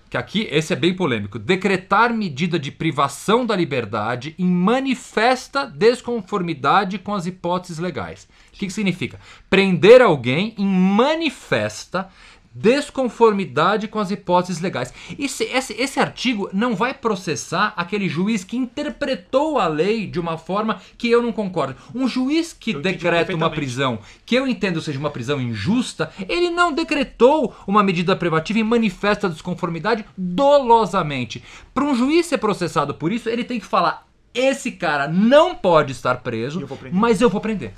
Que 0.09 0.17
aqui, 0.17 0.45
esse 0.51 0.73
é 0.73 0.75
bem 0.75 0.93
polêmico. 0.93 1.39
Decretar 1.39 2.13
medida 2.13 2.59
de 2.59 2.69
privação 2.69 3.45
da 3.45 3.55
liberdade 3.55 4.35
em 4.37 4.45
manifesta 4.45 5.65
desconformidade 5.65 6.99
com 6.99 7.13
as 7.13 7.25
hipóteses 7.25 7.79
legais. 7.79 8.27
O 8.53 8.57
que, 8.57 8.65
que 8.65 8.73
significa? 8.73 9.21
Prender 9.49 10.01
alguém 10.01 10.53
em 10.57 10.65
manifesta 10.65 12.09
desconformidade 12.53 13.87
com 13.87 13.99
as 13.99 14.11
hipóteses 14.11 14.61
legais. 14.61 14.93
Esse, 15.17 15.43
esse, 15.45 15.73
esse 15.73 15.99
artigo 15.99 16.49
não 16.53 16.75
vai 16.75 16.93
processar 16.93 17.73
aquele 17.77 18.09
juiz 18.09 18.43
que 18.43 18.57
interpretou 18.57 19.57
a 19.57 19.67
lei 19.67 20.05
de 20.07 20.19
uma 20.19 20.37
forma 20.37 20.81
que 20.97 21.09
eu 21.09 21.21
não 21.21 21.31
concordo. 21.31 21.75
Um 21.95 22.07
juiz 22.07 22.53
que 22.53 22.71
Eu 22.71 22.81
decreta 22.81 23.33
uma 23.35 23.49
prisão 23.49 23.99
que 24.25 24.35
eu 24.35 24.47
entendo 24.47 24.81
seja 24.81 24.99
uma 24.99 25.09
prisão 25.09 25.39
injusta, 25.41 26.11
ele 26.27 26.49
não 26.49 26.71
decretou 26.73 27.55
uma 27.65 27.83
medida 27.83 28.15
privativa 28.15 28.59
em 28.59 28.63
manifesta 28.63 29.29
desconformidade 29.29 30.05
dolosamente. 30.17 31.43
Para 31.73 31.83
um 31.85 31.95
juiz 31.95 32.25
ser 32.25 32.37
processado 32.37 32.93
por 32.93 33.11
isso, 33.11 33.29
ele 33.29 33.43
tem 33.43 33.59
que 33.59 33.65
falar: 33.65 34.07
esse 34.33 34.71
cara 34.71 35.07
não 35.07 35.55
pode 35.55 35.91
estar 35.91 36.15
preso, 36.17 36.59
E 36.59 36.63
eu 36.63 36.69
mas 36.91 37.21
eu 37.21 37.29
vou 37.29 37.41
prender. 37.41 37.73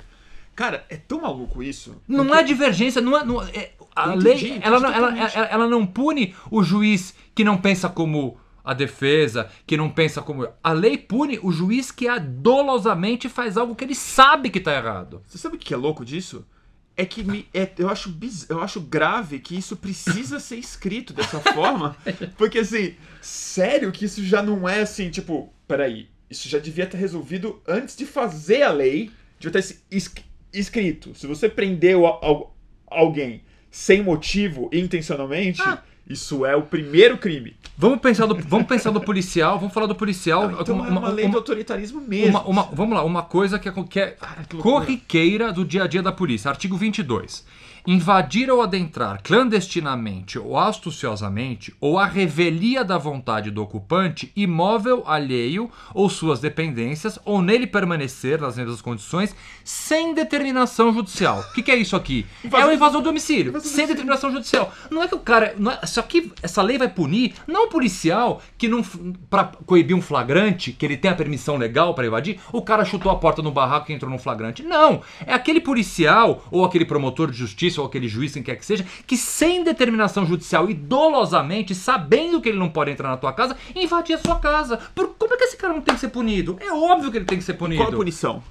Cara, 0.54 0.84
é 0.88 0.96
tão 0.96 1.22
maluco 1.22 1.62
isso. 1.64 2.00
Não 2.06 2.26
porque- 2.26 2.40
é 2.40 2.42
divergência, 2.44 3.00
não 3.00 3.18
é. 3.18 3.24
não 3.24 3.42
é- 3.42 3.72
a 3.94 4.06
lei, 4.14 4.32
entendi, 4.34 4.46
entendi 4.52 4.66
ela, 4.66 4.80
não, 4.80 4.92
ela, 4.92 5.18
ela, 5.18 5.46
ela 5.46 5.68
não 5.68 5.86
pune 5.86 6.34
o 6.50 6.62
juiz 6.62 7.14
que 7.34 7.44
não 7.44 7.56
pensa 7.56 7.88
como 7.88 8.36
a 8.64 8.72
defesa, 8.74 9.50
que 9.66 9.76
não 9.76 9.90
pensa 9.90 10.22
como. 10.22 10.48
A 10.62 10.72
lei 10.72 10.96
pune 10.96 11.38
o 11.42 11.52
juiz 11.52 11.90
que 11.90 12.08
a 12.08 12.18
dolosamente 12.18 13.28
faz 13.28 13.56
algo 13.56 13.74
que 13.74 13.84
ele 13.84 13.94
sabe 13.94 14.48
que 14.50 14.58
tá 14.60 14.74
errado. 14.74 15.22
Você 15.26 15.36
sabe 15.38 15.56
o 15.56 15.58
que 15.58 15.74
é 15.74 15.76
louco 15.76 16.04
disso? 16.04 16.46
É 16.96 17.04
que 17.04 17.22
me, 17.24 17.46
é- 17.52 17.70
eu, 17.76 17.88
acho 17.90 18.08
biz, 18.08 18.48
eu 18.48 18.62
acho 18.62 18.80
grave 18.80 19.38
que 19.40 19.56
isso 19.58 19.76
precisa 19.76 20.38
ser 20.40 20.56
escrito 20.56 21.12
dessa 21.12 21.40
forma. 21.52 21.96
Porque, 22.38 22.60
assim, 22.60 22.94
sério 23.20 23.90
que 23.92 24.04
isso 24.04 24.24
já 24.24 24.42
não 24.42 24.68
é 24.68 24.80
assim, 24.80 25.10
tipo, 25.10 25.52
peraí, 25.66 26.08
isso 26.30 26.48
já 26.48 26.58
devia 26.58 26.86
ter 26.86 26.96
resolvido 26.96 27.60
antes 27.66 27.96
de 27.96 28.06
fazer 28.06 28.62
a 28.62 28.70
lei, 28.70 29.10
devia 29.40 29.60
ter 29.60 29.76
es- 29.90 30.14
escrito. 30.52 31.14
Se 31.14 31.26
você 31.26 31.48
prendeu 31.48 32.06
a- 32.06 32.18
al- 32.22 32.56
alguém 32.86 33.42
sem 33.74 34.00
motivo 34.04 34.70
intencionalmente, 34.72 35.60
Ah. 35.60 35.82
Isso 36.08 36.44
é 36.44 36.54
o 36.54 36.62
primeiro 36.62 37.18
crime. 37.18 37.56
Vamos 37.76 37.98
pensar 38.00 38.26
do, 38.26 38.36
vamos 38.46 38.66
pensar 38.66 38.90
do 38.90 39.00
policial, 39.00 39.58
vamos 39.58 39.74
falar 39.74 39.86
do 39.86 39.94
policial. 39.94 40.50
Então 40.60 40.76
uma- 40.76 40.86
é 40.86 40.90
uma, 40.90 41.00
uma- 41.00 41.08
lei 41.08 41.24
uma- 41.24 41.32
do 41.32 41.38
autoritarismo 41.38 42.00
mesmo. 42.00 42.30
uma- 42.38 42.42
uma- 42.46 42.62
vamos 42.72 42.94
lá, 42.96 43.02
uma 43.04 43.22
coisa 43.22 43.58
que 43.58 43.68
é, 43.68 43.72
que 43.72 44.00
é 44.00 44.06
Cara, 44.12 44.44
que 44.44 44.56
corriqueira 44.58 45.52
do 45.52 45.64
dia 45.64 45.84
a 45.84 45.86
dia 45.86 46.02
da 46.02 46.12
polícia. 46.12 46.48
Artigo 46.50 46.76
22. 46.76 47.44
invadir 47.86 48.50
ou 48.50 48.62
adentrar 48.62 49.20
clandestinamente 49.22 50.38
ou 50.38 50.58
astuciosamente 50.58 51.74
ou 51.80 51.98
a 51.98 52.06
revelia 52.06 52.82
da 52.82 52.96
vontade 52.96 53.50
do 53.50 53.62
ocupante 53.62 54.32
imóvel 54.34 55.04
alheio 55.06 55.70
ou 55.92 56.08
suas 56.08 56.40
dependências 56.40 57.18
ou 57.26 57.42
nele 57.42 57.66
permanecer 57.66 58.40
nas 58.40 58.56
mesmas 58.56 58.80
condições 58.80 59.34
sem 59.62 60.14
determinação 60.14 60.92
judicial. 60.94 61.40
O 61.40 61.52
que, 61.52 61.62
que 61.62 61.70
é 61.70 61.76
isso 61.76 61.94
aqui? 61.94 62.26
É 62.52 62.64
o 62.66 62.72
invasor 62.72 63.00
do 63.00 63.04
domicílio, 63.04 63.58
sem 63.60 63.86
determinação 63.86 64.30
judicial. 64.32 64.72
Não 64.90 65.02
é 65.02 65.08
que 65.08 65.14
o 65.14 65.18
cara, 65.20 65.54
não 65.58 65.70
é, 65.70 65.84
isso 65.94 66.00
aqui, 66.00 66.32
essa 66.42 66.60
lei 66.60 66.76
vai 66.76 66.88
punir 66.88 67.34
não 67.46 67.66
o 67.66 67.68
policial 67.68 68.42
que 68.58 68.66
não 68.66 68.82
para 69.30 69.44
coibir 69.64 69.96
um 69.96 70.02
flagrante, 70.02 70.72
que 70.72 70.84
ele 70.84 70.96
tem 70.96 71.10
a 71.10 71.14
permissão 71.14 71.56
legal 71.56 71.94
para 71.94 72.06
invadir, 72.06 72.40
o 72.52 72.60
cara 72.60 72.84
chutou 72.84 73.12
a 73.12 73.16
porta 73.16 73.40
no 73.40 73.52
barraco 73.52 73.90
e 73.90 73.94
entrou 73.94 74.10
num 74.10 74.18
flagrante. 74.18 74.62
Não, 74.62 75.02
é 75.24 75.32
aquele 75.32 75.60
policial 75.60 76.44
ou 76.50 76.64
aquele 76.64 76.84
promotor 76.84 77.30
de 77.30 77.36
justiça 77.36 77.80
ou 77.80 77.86
aquele 77.86 78.08
juiz, 78.08 78.32
quem 78.32 78.42
quer 78.42 78.56
que 78.56 78.66
seja, 78.66 78.84
que 79.06 79.16
sem 79.16 79.62
determinação 79.62 80.26
judicial 80.26 80.68
e 80.68 80.74
dolosamente, 80.74 81.74
sabendo 81.74 82.40
que 82.40 82.48
ele 82.48 82.58
não 82.58 82.68
pode 82.68 82.90
entrar 82.90 83.08
na 83.08 83.16
tua 83.16 83.32
casa, 83.32 83.56
invadir 83.74 84.16
a 84.16 84.18
sua 84.18 84.40
casa. 84.40 84.78
Por, 84.94 85.14
como 85.16 85.34
é 85.34 85.36
que 85.36 85.44
esse 85.44 85.56
cara 85.56 85.72
não 85.72 85.80
tem 85.80 85.94
que 85.94 86.00
ser 86.00 86.08
punido? 86.08 86.56
É 86.60 86.72
óbvio 86.72 87.10
que 87.10 87.18
ele 87.18 87.24
tem 87.24 87.38
que 87.38 87.44
ser 87.44 87.54
punido. 87.54 87.82
Qual 87.82 87.92
a 87.92 87.96
punição? 87.96 88.42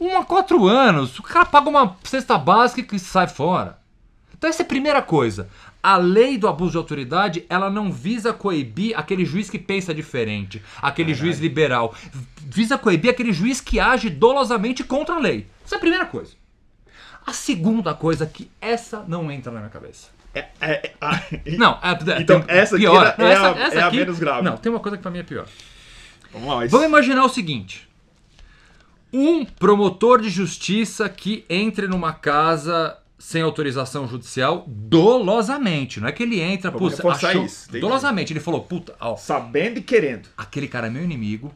Um 0.00 0.16
a 0.16 0.24
quatro 0.24 0.66
anos. 0.66 1.18
O 1.18 1.22
cara 1.22 1.44
paga 1.44 1.68
uma 1.68 1.96
cesta 2.04 2.38
básica 2.38 2.96
e 2.96 2.98
sai 2.98 3.28
fora. 3.28 3.78
Então 4.36 4.48
essa 4.50 4.62
é 4.62 4.64
a 4.64 4.68
primeira 4.68 5.00
coisa. 5.00 5.48
A 5.84 5.98
lei 5.98 6.38
do 6.38 6.48
abuso 6.48 6.70
de 6.70 6.76
autoridade, 6.78 7.44
ela 7.46 7.68
não 7.68 7.92
visa 7.92 8.32
coibir 8.32 8.98
aquele 8.98 9.22
juiz 9.22 9.50
que 9.50 9.58
pensa 9.58 9.92
diferente, 9.92 10.62
aquele 10.80 11.12
Caralho. 11.12 11.26
juiz 11.26 11.38
liberal. 11.38 11.94
Visa 12.40 12.78
coibir 12.78 13.10
aquele 13.10 13.34
juiz 13.34 13.60
que 13.60 13.78
age 13.78 14.08
dolosamente 14.08 14.82
contra 14.82 15.16
a 15.16 15.18
lei. 15.18 15.46
Essa 15.62 15.74
é 15.74 15.76
a 15.76 15.80
primeira 15.80 16.06
coisa. 16.06 16.32
A 17.26 17.34
segunda 17.34 17.92
coisa 17.92 18.24
que 18.24 18.50
essa 18.62 19.04
não 19.06 19.30
entra 19.30 19.52
na 19.52 19.58
minha 19.58 19.70
cabeça. 19.70 20.08
É, 20.34 20.46
é, 20.58 20.72
é, 20.72 20.94
ah, 21.02 21.20
não, 21.58 21.78
é, 21.82 22.22
então 22.22 22.40
tem, 22.40 22.56
essa 22.56 22.76
aqui 22.76 22.86
pior. 22.86 23.14
é, 23.18 23.24
essa, 23.30 23.52
a, 23.52 23.58
essa 23.58 23.76
é 23.76 23.82
aqui, 23.82 23.96
a 23.96 24.00
menos 24.00 24.18
grave. 24.18 24.42
Não, 24.42 24.56
tem 24.56 24.72
uma 24.72 24.80
coisa 24.80 24.96
que 24.96 25.02
pra 25.02 25.10
mim 25.10 25.18
é 25.18 25.22
pior. 25.22 25.46
Vamos 26.32 26.48
lá. 26.48 26.56
Mas... 26.56 26.70
Vamos 26.70 26.86
imaginar 26.86 27.26
o 27.26 27.28
seguinte: 27.28 27.86
um 29.12 29.44
promotor 29.44 30.22
de 30.22 30.30
justiça 30.30 31.10
que 31.10 31.44
entre 31.50 31.86
numa 31.86 32.14
casa 32.14 32.96
sem 33.24 33.40
autorização 33.40 34.06
judicial 34.06 34.66
dolosamente. 34.68 35.98
Não 35.98 36.06
é 36.06 36.12
que 36.12 36.22
ele 36.22 36.42
entra, 36.42 36.70
Vamos 36.70 37.00
pô, 37.00 37.08
achou, 37.08 37.42
isso, 37.42 37.72
dolosamente. 37.72 38.34
Ele 38.34 38.38
falou, 38.38 38.60
puta, 38.60 38.94
ó, 39.00 39.16
sabendo 39.16 39.78
e 39.78 39.82
querendo. 39.82 40.28
Aquele 40.36 40.68
cara 40.68 40.88
é 40.88 40.90
meu 40.90 41.02
inimigo. 41.02 41.50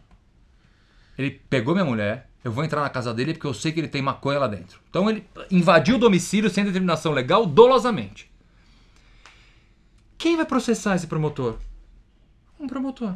Ele 1.18 1.30
pegou 1.30 1.74
minha 1.74 1.84
mulher, 1.84 2.30
eu 2.42 2.50
vou 2.50 2.64
entrar 2.64 2.80
na 2.80 2.88
casa 2.88 3.12
dele 3.12 3.34
porque 3.34 3.46
eu 3.46 3.52
sei 3.52 3.70
que 3.70 3.78
ele 3.78 3.86
tem 3.86 4.00
maconha 4.00 4.38
lá 4.38 4.48
dentro. 4.48 4.80
Então 4.88 5.10
ele 5.10 5.26
invadiu 5.50 5.96
o 5.96 5.98
domicílio 5.98 6.48
sem 6.48 6.64
determinação 6.64 7.12
legal, 7.12 7.44
dolosamente. 7.44 8.30
Quem 10.16 10.36
vai 10.36 10.46
processar 10.46 10.96
esse 10.96 11.06
promotor? 11.06 11.58
Um 12.58 12.66
promotor. 12.66 13.14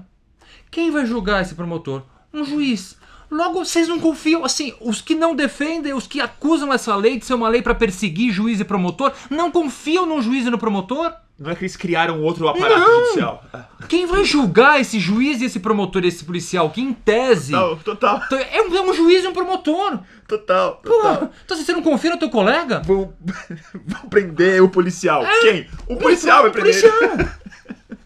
Quem 0.70 0.90
vai 0.90 1.06
julgar 1.06 1.40
esse 1.40 1.54
promotor? 1.54 2.02
Um 2.34 2.44
juiz. 2.44 2.98
Logo, 3.32 3.64
vocês 3.64 3.88
não 3.88 3.98
confiam, 3.98 4.44
assim, 4.44 4.74
os 4.78 5.00
que 5.00 5.14
não 5.14 5.34
defendem, 5.34 5.94
os 5.94 6.06
que 6.06 6.20
acusam 6.20 6.70
essa 6.70 6.94
lei 6.94 7.18
de 7.18 7.24
ser 7.24 7.32
uma 7.32 7.48
lei 7.48 7.62
para 7.62 7.74
perseguir 7.74 8.30
juiz 8.30 8.60
e 8.60 8.64
promotor, 8.64 9.10
não 9.30 9.50
confiam 9.50 10.04
no 10.04 10.20
juiz 10.20 10.46
e 10.46 10.50
no 10.50 10.58
promotor? 10.58 11.10
Não 11.38 11.50
é 11.50 11.54
que 11.54 11.62
eles 11.62 11.74
criaram 11.74 12.20
outro 12.20 12.46
aparato 12.46 12.78
não. 12.78 13.04
judicial. 13.06 13.42
Quem 13.88 14.04
vai 14.04 14.22
julgar 14.22 14.82
esse 14.82 15.00
juiz 15.00 15.40
e 15.40 15.46
esse 15.46 15.60
promotor 15.60 16.04
e 16.04 16.08
esse 16.08 16.22
policial? 16.22 16.68
Que 16.68 16.82
em 16.82 16.92
tese. 16.92 17.52
Total, 17.52 18.20
total. 18.20 18.38
É 18.38 18.60
um, 18.60 18.76
é 18.76 18.82
um 18.82 18.92
juiz 18.92 19.24
e 19.24 19.28
um 19.28 19.32
promotor. 19.32 20.00
Total. 20.28 20.76
total. 20.84 21.30
então 21.42 21.56
assim, 21.56 21.64
você 21.64 21.72
não 21.72 21.82
confia 21.82 22.10
no 22.10 22.18
teu 22.18 22.28
colega? 22.28 22.82
Vão, 22.84 23.14
vão 23.86 24.10
prender 24.10 24.62
o 24.62 24.68
policial. 24.68 25.24
É, 25.24 25.40
Quem? 25.40 25.66
O 25.88 25.96
policial 25.96 26.40
o, 26.40 26.42
vai 26.42 26.50
prender. 26.50 26.82
Policial. 26.82 27.28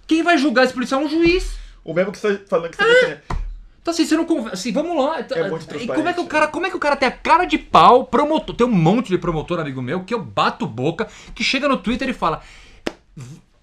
Quem 0.07 0.23
vai 0.23 0.39
julgar 0.39 0.65
esse 0.65 0.73
policial? 0.73 1.01
Um 1.01 1.09
juiz. 1.09 1.57
O 1.85 1.93
mesmo 1.93 2.13
que 2.13 2.19
você 2.19 2.29
está 2.29 2.47
falando 2.49 2.71
que 2.71 2.77
você 2.77 2.85
é. 2.85 2.95
defendendo. 2.95 3.46
Então 3.87 3.95
assim, 3.95 4.05
você 4.05 4.17
não 4.17 4.25
confia. 4.25 4.53
Assim, 4.53 4.73
vamos 4.73 4.97
lá. 4.97 5.21
É 5.21 5.49
muito 5.49 5.77
e 5.77 5.87
como 5.87 6.09
é 6.09 6.13
que 6.13 6.19
o 6.19 6.27
cara, 6.27 6.49
como 6.49 6.67
é 6.67 6.71
que 6.71 6.77
o 6.77 6.81
cara 6.81 6.97
tem 6.97 7.09
a 7.09 7.13
cara 7.13 7.45
de 7.45 7.57
pau, 7.57 8.05
promotor, 8.05 8.57
tem 8.57 8.67
um 8.67 8.73
monte 8.73 9.11
de 9.11 9.17
promotor 9.17 9.61
amigo 9.61 9.81
meu 9.81 10.03
que 10.03 10.13
eu 10.13 10.21
bato 10.21 10.67
boca, 10.67 11.07
que 11.33 11.45
chega 11.45 11.69
no 11.69 11.77
Twitter 11.79 12.09
e 12.09 12.13
fala: 12.13 12.43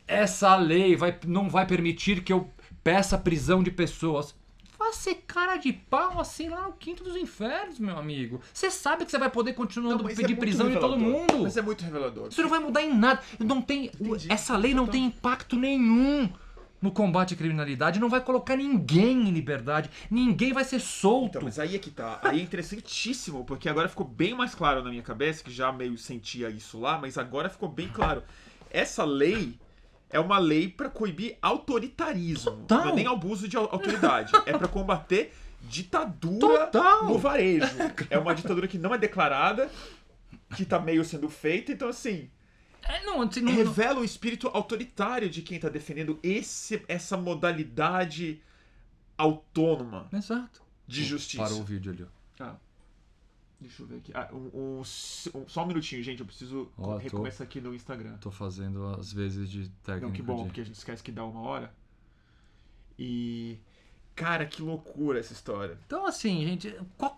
essa 0.08 0.56
lei 0.56 0.96
vai, 0.96 1.14
não 1.28 1.50
vai 1.50 1.66
permitir 1.66 2.24
que 2.24 2.32
eu 2.32 2.50
peça 2.82 3.18
prisão 3.18 3.62
de 3.62 3.70
pessoas. 3.70 4.34
Vai 4.80 4.94
ser 4.94 5.16
cara 5.28 5.58
de 5.58 5.74
pau 5.74 6.18
assim 6.22 6.48
lá 6.48 6.68
no 6.68 6.72
quinto 6.72 7.04
dos 7.04 7.18
infernos, 7.18 7.78
meu 7.78 7.98
amigo. 7.98 8.40
Você 8.54 8.72
sabe 8.72 9.04
que 9.04 9.12
você 9.12 9.18
vai 9.18 9.30
poder 9.30 9.52
continuar 9.52 9.98
não, 9.98 10.06
pedir 10.06 10.32
é 10.32 10.36
prisão 10.38 10.72
de 10.72 10.80
todo 10.80 10.98
mundo. 10.98 11.40
Mas 11.44 11.58
é 11.58 11.62
muito 11.62 11.84
revelador. 11.84 12.30
Isso 12.30 12.42
não 12.42 12.50
vai 12.50 12.60
mudar 12.60 12.82
em 12.82 12.98
nada. 12.98 13.22
Não 13.40 13.62
tem, 13.62 13.92
essa 14.30 14.56
lei 14.56 14.74
não 14.74 14.84
então... 14.84 14.94
tem 14.94 15.06
impacto 15.06 15.58
nenhum 15.58 16.30
no 16.84 16.92
combate 16.92 17.34
à 17.34 17.38
criminalidade, 17.38 17.98
não 17.98 18.10
vai 18.10 18.20
colocar 18.20 18.58
ninguém 18.58 19.30
em 19.30 19.32
liberdade, 19.32 19.90
ninguém 20.12 20.52
vai 20.52 20.66
ser 20.66 20.82
solto. 20.82 21.38
Então, 21.38 21.42
mas 21.44 21.58
aí 21.58 21.78
é 21.78 21.80
que 21.80 21.90
tá. 21.90 22.20
Aí 22.22 22.42
é 22.42 22.44
interessantíssimo, 22.44 23.46
porque 23.46 23.70
agora 23.70 23.88
ficou 23.88 24.06
bem 24.06 24.36
mais 24.36 24.54
claro 24.54 24.84
na 24.84 24.90
minha 24.90 25.02
cabeça, 25.02 25.42
que 25.42 25.50
já 25.50 25.72
meio 25.72 25.98
sentia 25.98 26.50
isso 26.50 26.78
lá, 26.78 26.98
mas 27.00 27.18
agora 27.18 27.50
ficou 27.50 27.70
bem 27.70 27.88
claro. 27.88 28.22
Essa 28.70 29.06
lei 29.06 29.58
é 30.10 30.20
uma 30.20 30.38
lei 30.38 30.68
para 30.68 30.90
coibir 30.90 31.38
autoritarismo. 31.42 32.52
Total. 32.52 32.80
Não 32.80 32.90
é 32.90 32.96
nem 32.96 33.08
abuso 33.08 33.48
de 33.48 33.56
autoridade. 33.56 34.34
é 34.46 34.52
para 34.52 34.68
combater 34.68 35.34
ditadura 35.62 36.68
Total. 36.68 37.06
no 37.06 37.18
varejo. 37.18 37.66
É 38.12 38.20
uma 38.20 38.36
ditadura 38.36 38.68
que 38.68 38.78
não 38.78 38.94
é 38.94 38.98
declarada, 38.98 39.70
que 40.54 40.66
tá 40.66 40.80
meio 40.80 41.06
sendo 41.06 41.30
feita, 41.30 41.72
então 41.72 41.88
assim. 41.88 42.30
É, 42.86 43.04
não, 43.06 43.22
assim, 43.22 43.42
não, 43.42 43.54
revela 43.54 44.00
o 44.00 44.04
espírito 44.04 44.48
autoritário 44.48 45.30
de 45.30 45.42
quem 45.42 45.60
tá 45.60 45.70
defendendo 45.70 46.20
esse, 46.22 46.84
essa 46.88 47.16
modalidade 47.16 48.42
autônoma 49.18 50.10
Exato. 50.12 50.62
de 50.88 51.04
justiça. 51.04 51.44
Parou 51.44 51.62
o 51.62 51.64
vídeo 51.64 51.92
ali. 51.92 52.06
Ah. 52.40 52.56
Deixa 53.64 53.82
eu 53.82 53.88
ver 53.88 53.98
aqui. 53.98 54.12
Ah, 54.14 54.30
um, 54.34 54.50
um, 54.54 54.80
um, 54.82 55.48
só 55.48 55.64
um 55.64 55.68
minutinho, 55.68 56.04
gente. 56.04 56.20
Eu 56.20 56.26
preciso 56.26 56.70
oh, 56.78 56.98
recomeçar 56.98 57.48
aqui 57.48 57.62
no 57.62 57.74
Instagram. 57.74 58.18
Tô 58.18 58.30
fazendo 58.30 58.86
às 58.88 59.14
vezes 59.14 59.50
de 59.50 59.70
técnica. 59.84 60.08
Não, 60.08 60.14
que 60.14 60.22
bom, 60.22 60.38
de... 60.40 60.44
porque 60.46 60.62
a 60.62 60.66
gente 60.66 60.76
esquece 60.76 61.02
que 61.02 61.12
dá 61.12 61.24
uma 61.24 61.40
hora. 61.40 61.74
E. 63.00 63.58
Cara, 64.16 64.46
que 64.46 64.62
loucura 64.62 65.20
essa 65.20 65.32
história. 65.32 65.80
Então, 65.88 66.06
assim, 66.06 66.46
gente, 66.46 66.78
qual, 66.98 67.18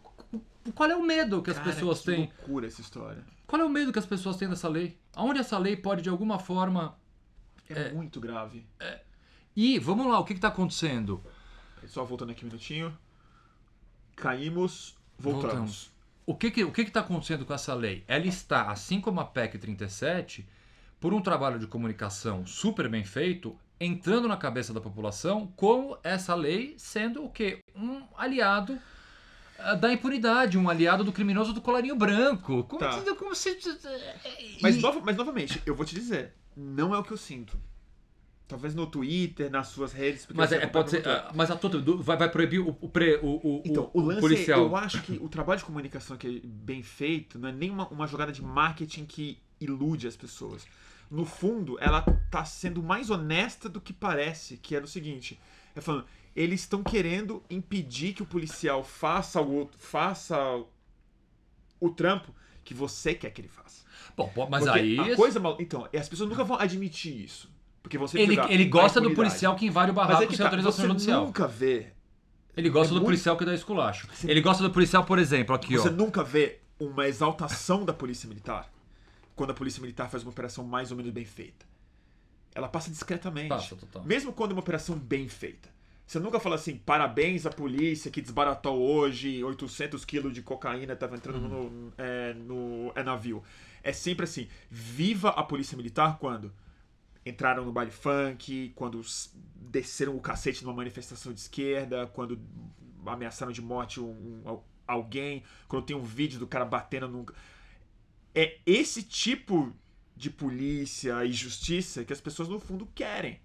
qual 0.75 0.89
é 0.89 0.95
o 0.95 1.03
medo 1.03 1.41
que 1.41 1.49
as 1.49 1.57
Cara, 1.57 1.73
pessoas 1.73 1.99
que 1.99 2.05
têm? 2.05 2.27
Que 2.27 2.37
loucura 2.37 2.67
essa 2.67 2.79
história. 2.79 3.25
Qual 3.47 3.61
é 3.61 3.65
o 3.65 3.69
medo 3.69 3.91
que 3.93 3.99
as 3.99 4.05
pessoas 4.05 4.37
têm 4.37 4.49
dessa 4.49 4.67
lei? 4.67 4.97
Aonde 5.13 5.39
essa 5.39 5.57
lei 5.57 5.75
pode, 5.75 6.01
de 6.01 6.09
alguma 6.09 6.39
forma. 6.39 6.97
É, 7.69 7.89
é 7.89 7.93
muito 7.93 8.19
grave. 8.19 8.65
É... 8.79 9.01
E, 9.55 9.79
vamos 9.79 10.07
lá, 10.07 10.19
o 10.19 10.25
que 10.25 10.33
está 10.33 10.49
acontecendo? 10.49 11.23
Só 11.87 12.03
voltando 12.03 12.31
aqui 12.31 12.43
um 12.43 12.47
minutinho. 12.47 12.97
Caímos, 14.15 14.95
voltamos. 15.17 15.43
voltamos 15.43 15.95
o 16.25 16.33
que 16.33 16.49
que, 16.49 16.63
o 16.63 16.71
que 16.71 16.81
está 16.81 17.01
acontecendo 17.01 17.45
com 17.45 17.53
essa 17.53 17.73
lei? 17.73 18.03
Ela 18.07 18.25
está, 18.25 18.71
assim 18.71 18.99
como 18.99 19.19
a 19.19 19.25
PEC 19.25 19.59
37, 19.59 20.47
por 20.99 21.13
um 21.13 21.21
trabalho 21.21 21.59
de 21.59 21.67
comunicação 21.67 22.45
super 22.47 22.89
bem 22.89 23.03
feito, 23.03 23.55
entrando 23.79 24.27
na 24.27 24.35
cabeça 24.35 24.73
da 24.73 24.81
população 24.81 25.47
como 25.55 25.97
essa 26.03 26.33
lei 26.33 26.73
sendo 26.77 27.23
o 27.23 27.29
quê? 27.29 27.59
Um 27.75 28.03
aliado 28.17 28.79
da 29.79 29.91
impunidade, 29.91 30.57
um 30.57 30.69
aliado 30.69 31.03
do 31.03 31.11
criminoso 31.11 31.53
do 31.53 31.61
colarinho 31.61 31.95
branco. 31.95 32.63
Como, 32.65 32.79
tá. 32.79 33.15
como 33.15 33.33
se... 33.33 33.57
Mas, 34.61 34.77
nova, 34.77 35.01
mas 35.03 35.15
novamente, 35.15 35.61
eu 35.65 35.75
vou 35.75 35.85
te 35.85 35.95
dizer, 35.95 36.33
não 36.55 36.93
é 36.93 36.97
o 36.97 37.03
que 37.03 37.11
eu 37.11 37.17
sinto. 37.17 37.59
Talvez 38.47 38.75
no 38.75 38.85
Twitter, 38.85 39.49
nas 39.49 39.69
suas 39.69 39.91
redes. 39.91 40.27
Mas 40.31 40.51
é, 40.51 40.67
pode 40.67 40.91
ser. 40.91 40.99
Uh, 40.99 41.33
mas 41.33 41.49
a 41.49 41.55
toda 41.55 41.81
vai, 42.03 42.15
vai 42.15 42.29
proibir 42.29 42.59
o, 42.59 42.77
o, 42.79 42.87
pre, 42.87 43.15
o, 43.23 43.39
o, 43.43 43.63
então, 43.65 43.89
o, 43.91 44.01
lance, 44.01 44.21
policial. 44.21 44.61
Eu 44.61 44.75
acho 44.75 45.01
que 45.01 45.13
o 45.13 45.27
trabalho 45.27 45.57
de 45.57 45.65
comunicação 45.65 46.15
que 46.15 46.27
é 46.27 46.47
bem 46.47 46.83
feito 46.83 47.39
não 47.39 47.49
é 47.49 47.51
nem 47.51 47.71
uma, 47.71 47.87
uma 47.87 48.05
jogada 48.05 48.31
de 48.31 48.43
marketing 48.43 49.05
que 49.05 49.39
ilude 49.59 50.07
as 50.07 50.15
pessoas. 50.15 50.67
No 51.09 51.25
fundo, 51.25 51.75
ela 51.79 52.03
tá 52.29 52.45
sendo 52.45 52.83
mais 52.83 53.09
honesta 53.09 53.67
do 53.67 53.81
que 53.81 53.91
parece, 53.91 54.57
que 54.57 54.75
é 54.75 54.79
o 54.79 54.87
seguinte: 54.87 55.39
é 55.75 55.81
falando, 55.81 56.05
eles 56.35 56.61
estão 56.61 56.83
querendo 56.83 57.41
impedir 57.49 58.13
que 58.13 58.21
o 58.21 58.25
policial 58.25 58.83
faça 58.83 59.41
o 59.41 59.69
faça 59.77 60.37
o 61.79 61.89
trampo 61.89 62.33
que 62.63 62.73
você 62.73 63.13
quer 63.13 63.29
que 63.29 63.41
ele 63.41 63.47
faça. 63.47 63.85
Bom, 64.17 64.31
mas 64.49 64.63
Porque 64.63 64.79
aí. 64.79 64.99
A 64.99 65.15
coisa 65.15 65.39
mal... 65.39 65.57
Então, 65.59 65.87
as 65.93 66.09
pessoas 66.09 66.29
nunca 66.29 66.43
vão 66.43 66.57
admitir 66.57 67.23
isso. 67.23 67.53
Porque 67.81 67.97
você 67.97 68.19
ele, 68.19 68.39
ele 68.49 68.65
gosta 68.65 68.99
do 68.99 69.13
policial 69.13 69.55
que 69.55 69.65
invade 69.65 69.91
o 69.91 69.93
barraco 69.93 70.23
é 70.23 70.27
sem 70.27 70.37
tá, 70.37 70.45
autorização 70.45 70.85
você 70.85 70.87
judicial. 70.87 71.25
nunca 71.25 71.47
vê. 71.47 71.93
Ele 72.57 72.69
gosta 72.69 72.87
é 72.87 72.89
do 72.89 72.95
muito... 72.95 73.05
policial 73.05 73.37
que 73.37 73.45
dá 73.45 73.53
esculacho. 73.53 74.07
Você... 74.11 74.29
Ele 74.29 74.41
gosta 74.41 74.63
do 74.63 74.71
policial, 74.71 75.03
por 75.03 75.19
exemplo, 75.19 75.55
aqui, 75.55 75.73
você 75.73 75.79
ó. 75.79 75.83
Você 75.83 75.89
nunca 75.91 76.23
vê 76.23 76.59
uma 76.79 77.07
exaltação 77.07 77.85
da 77.85 77.93
polícia 77.93 78.27
militar 78.27 78.71
quando 79.35 79.51
a 79.51 79.53
polícia 79.53 79.81
militar 79.81 80.09
faz 80.09 80.23
uma 80.23 80.31
operação 80.31 80.63
mais 80.63 80.89
ou 80.89 80.97
menos 80.97 81.11
bem 81.11 81.25
feita. 81.25 81.65
Ela 82.55 82.69
passa 82.69 82.89
discretamente. 82.89 83.49
Passa, 83.49 83.75
total. 83.75 84.03
Mesmo 84.03 84.33
quando 84.33 84.51
é 84.51 84.53
uma 84.53 84.61
operação 84.61 84.97
bem 84.97 85.27
feita. 85.27 85.74
Você 86.05 86.19
nunca 86.19 86.39
fala 86.39 86.55
assim, 86.55 86.77
parabéns 86.77 87.45
à 87.47 87.49
polícia 87.49 88.11
que 88.11 88.21
desbaratou 88.21 88.79
hoje 88.79 89.43
800 89.43 90.05
quilos 90.05 90.33
de 90.33 90.43
cocaína 90.43 90.93
estava 90.93 91.15
entrando 91.15 91.39
no, 91.39 91.93
é, 91.97 92.33
no 92.33 92.91
é, 92.95 93.03
navio. 93.03 93.43
É 93.81 93.91
sempre 93.91 94.25
assim, 94.25 94.47
viva 94.69 95.29
a 95.29 95.43
polícia 95.43 95.75
militar 95.75 96.19
quando 96.19 96.53
entraram 97.25 97.65
no 97.65 97.71
baile 97.71 97.89
funk, 97.89 98.71
quando 98.75 99.01
desceram 99.55 100.15
o 100.15 100.21
cacete 100.21 100.63
numa 100.63 100.75
manifestação 100.75 101.33
de 101.33 101.39
esquerda, 101.39 102.05
quando 102.07 102.39
ameaçaram 103.03 103.51
de 103.51 103.61
morte 103.61 103.99
um, 103.99 104.43
um, 104.45 104.59
alguém, 104.87 105.43
quando 105.67 105.85
tem 105.85 105.95
um 105.95 106.03
vídeo 106.03 106.37
do 106.37 106.45
cara 106.45 106.65
batendo 106.65 107.07
num... 107.07 107.25
É 108.33 108.59
esse 108.63 109.01
tipo 109.01 109.73
de 110.15 110.29
polícia 110.29 111.25
e 111.25 111.31
justiça 111.31 112.05
que 112.05 112.13
as 112.13 112.21
pessoas 112.21 112.47
no 112.47 112.59
fundo 112.59 112.87
querem. 112.93 113.39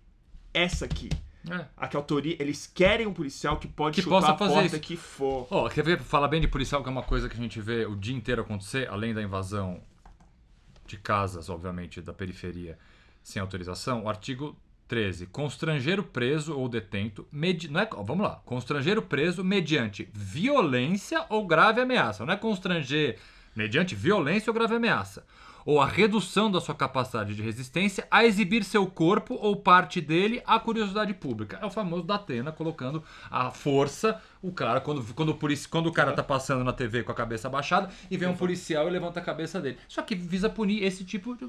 Essa 0.53 0.85
aqui. 0.85 1.09
É. 1.49 1.65
A 1.77 1.89
que 1.89 1.97
autoria, 1.97 2.37
eles 2.39 2.67
querem 2.67 3.07
um 3.07 3.13
policial 3.13 3.57
que 3.57 3.67
pode 3.67 3.95
que 3.95 4.03
chutar 4.03 4.21
possa 4.21 4.33
a 4.33 4.37
fazer 4.37 4.55
porta 4.55 4.67
isso. 4.67 4.81
que 4.81 4.97
for. 4.97 5.47
Oh, 5.51 5.69
quer 5.71 5.83
ver, 5.83 6.01
falar 6.01 6.29
bem 6.29 6.41
de 6.41 6.49
policial, 6.49 6.83
que 6.83 6.89
é 6.89 6.93
uma 6.93 7.03
coisa 7.03 7.29
que 7.29 7.37
a 7.37 7.41
gente 7.41 7.61
vê 7.61 7.87
o 7.87 7.97
dia 7.97 8.15
inteiro 8.15 8.43
acontecer, 8.43 8.89
além 8.89 9.15
da 9.15 9.23
invasão 9.23 9.81
de 10.87 10.99
casas, 10.99 11.49
obviamente, 11.49 12.03
da 12.03 12.13
periferia 12.13 12.79
sem 13.23 13.41
autorização, 13.41 14.05
o 14.05 14.09
artigo 14.09 14.57
13. 14.89 15.27
Constrangeiro 15.27 16.03
preso 16.03 16.59
ou 16.59 16.69
detento, 16.69 17.27
medi... 17.31 17.69
não 17.69 17.81
é, 17.81 17.89
vamos 18.05 18.21
lá, 18.21 18.43
constrangeiro 18.45 19.01
preso 19.01 19.45
mediante 19.45 20.09
violência 20.13 21.25
ou 21.29 21.47
grave 21.47 21.81
ameaça. 21.81 22.27
Não 22.27 22.35
é 22.35 22.37
constranger 22.37 23.19
mediante 23.55 23.95
violência 23.95 24.51
ou 24.51 24.55
grave 24.55 24.75
ameaça 24.75 25.25
ou 25.65 25.81
a 25.81 25.87
redução 25.87 26.51
da 26.51 26.61
sua 26.61 26.75
capacidade 26.75 27.35
de 27.35 27.43
resistência 27.43 28.07
a 28.11 28.25
exibir 28.25 28.65
seu 28.65 28.87
corpo 28.87 29.35
ou 29.35 29.57
parte 29.57 30.01
dele 30.01 30.43
à 30.47 30.59
curiosidade 30.59 31.15
pública. 31.15 31.59
É 31.61 31.67
o 31.67 31.71
famoso 31.71 32.05
da 32.05 32.17
Atena 32.17 32.53
colocando 32.53 33.03
a 33.31 33.51
força, 33.51 34.21
o 34.43 34.53
cara, 34.53 34.81
quando, 34.81 35.03
quando, 35.15 35.31
o, 35.31 35.35
polici, 35.35 35.69
quando 35.69 35.87
o 35.87 35.93
cara 35.93 36.13
tá 36.13 36.23
passando 36.23 36.65
na 36.65 36.73
TV 36.73 37.03
com 37.03 37.13
a 37.13 37.15
cabeça 37.15 37.49
baixada 37.49 37.91
e 38.11 38.17
vem 38.17 38.29
um 38.29 38.37
policial 38.37 38.89
e 38.89 38.91
levanta 38.91 39.21
a 39.21 39.23
cabeça 39.23 39.61
dele. 39.61 39.79
Só 39.89 40.03
que 40.03 40.15
visa 40.15 40.49
punir 40.49 40.83
esse 40.83 41.05
tipo 41.05 41.37
de. 41.37 41.49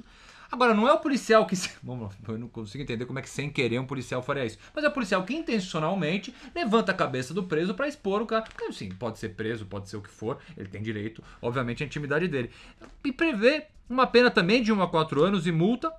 Agora, 0.51 0.73
não 0.73 0.87
é 0.87 0.91
o 0.91 0.99
policial 0.99 1.45
que. 1.45 1.55
Vamos 1.81 2.13
eu 2.27 2.37
não 2.37 2.47
consigo 2.49 2.83
entender 2.83 3.05
como 3.05 3.19
é 3.19 3.21
que 3.21 3.29
sem 3.29 3.49
querer 3.49 3.79
um 3.79 3.85
policial 3.85 4.21
faria 4.21 4.45
isso. 4.45 4.57
Mas 4.75 4.83
é 4.83 4.87
o 4.89 4.91
policial 4.91 5.23
que 5.23 5.33
intencionalmente 5.33 6.33
levanta 6.53 6.91
a 6.91 6.95
cabeça 6.95 7.33
do 7.33 7.43
preso 7.43 7.73
para 7.73 7.87
expor 7.87 8.21
o 8.21 8.25
cara. 8.25 8.43
Porque, 8.43 8.65
assim, 8.65 8.89
pode 8.89 9.17
ser 9.17 9.29
preso, 9.29 9.65
pode 9.65 9.89
ser 9.89 9.97
o 9.97 10.01
que 10.01 10.09
for, 10.09 10.39
ele 10.57 10.67
tem 10.67 10.81
direito, 10.81 11.23
obviamente, 11.41 11.83
à 11.83 11.85
intimidade 11.85 12.27
dele. 12.27 12.51
E 13.03 13.11
prevê 13.11 13.67
uma 13.89 14.05
pena 14.05 14.29
também 14.29 14.61
de 14.61 14.73
1 14.73 14.81
a 14.81 14.89
4 14.89 15.23
anos 15.23 15.47
e 15.47 15.51
multa. 15.51 15.91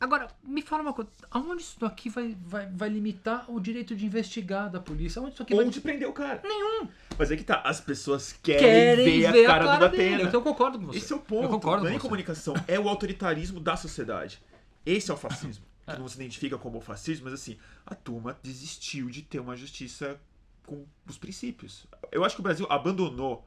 Agora, 0.00 0.28
me 0.42 0.60
fala 0.60 0.82
uma 0.82 0.92
coisa. 0.92 1.10
Aonde 1.30 1.62
isso 1.62 1.84
aqui 1.84 2.10
vai, 2.10 2.36
vai, 2.44 2.66
vai 2.66 2.88
limitar 2.88 3.50
o 3.50 3.58
direito 3.58 3.96
de 3.96 4.04
investigar 4.04 4.70
da 4.70 4.80
polícia? 4.80 5.20
Aonde 5.20 5.34
isso 5.34 5.42
aqui 5.42 5.54
Onde 5.54 5.80
vai... 5.80 5.92
prender 5.92 6.08
o 6.08 6.12
cara? 6.12 6.40
Nenhum. 6.42 6.88
Mas 7.18 7.30
é 7.30 7.36
que 7.36 7.44
tá, 7.44 7.62
as 7.64 7.80
pessoas 7.80 8.32
querem, 8.32 8.60
Querem 8.60 9.20
ver, 9.20 9.32
ver 9.32 9.46
a 9.46 9.48
cara, 9.48 9.64
do 9.64 9.90
dele. 9.90 10.10
Datena. 10.10 10.28
Então 10.28 10.40
eu 10.40 10.44
concordo 10.44 10.78
com 10.78 10.86
você. 10.86 10.98
Esse 10.98 11.12
é 11.12 11.16
o 11.16 11.20
ponto. 11.20 11.44
Eu 11.44 11.48
concordo 11.48 11.84
não 11.84 11.90
é 11.90 11.98
comunicação, 11.98 12.54
é 12.66 12.78
o 12.78 12.88
autoritarismo 12.88 13.60
da 13.60 13.76
sociedade. 13.76 14.42
Esse 14.84 15.10
é 15.10 15.14
o 15.14 15.16
fascismo. 15.16 15.64
Que 15.84 15.98
não 15.98 16.08
se 16.08 16.16
identifica 16.16 16.56
como 16.56 16.80
fascismo, 16.80 17.26
mas 17.26 17.34
assim, 17.34 17.58
a 17.84 17.94
turma 17.94 18.38
desistiu 18.42 19.10
de 19.10 19.20
ter 19.20 19.38
uma 19.38 19.54
justiça 19.54 20.18
com 20.64 20.86
os 21.06 21.18
princípios. 21.18 21.86
Eu 22.10 22.24
acho 22.24 22.36
que 22.36 22.40
o 22.40 22.42
Brasil 22.42 22.66
abandonou, 22.70 23.46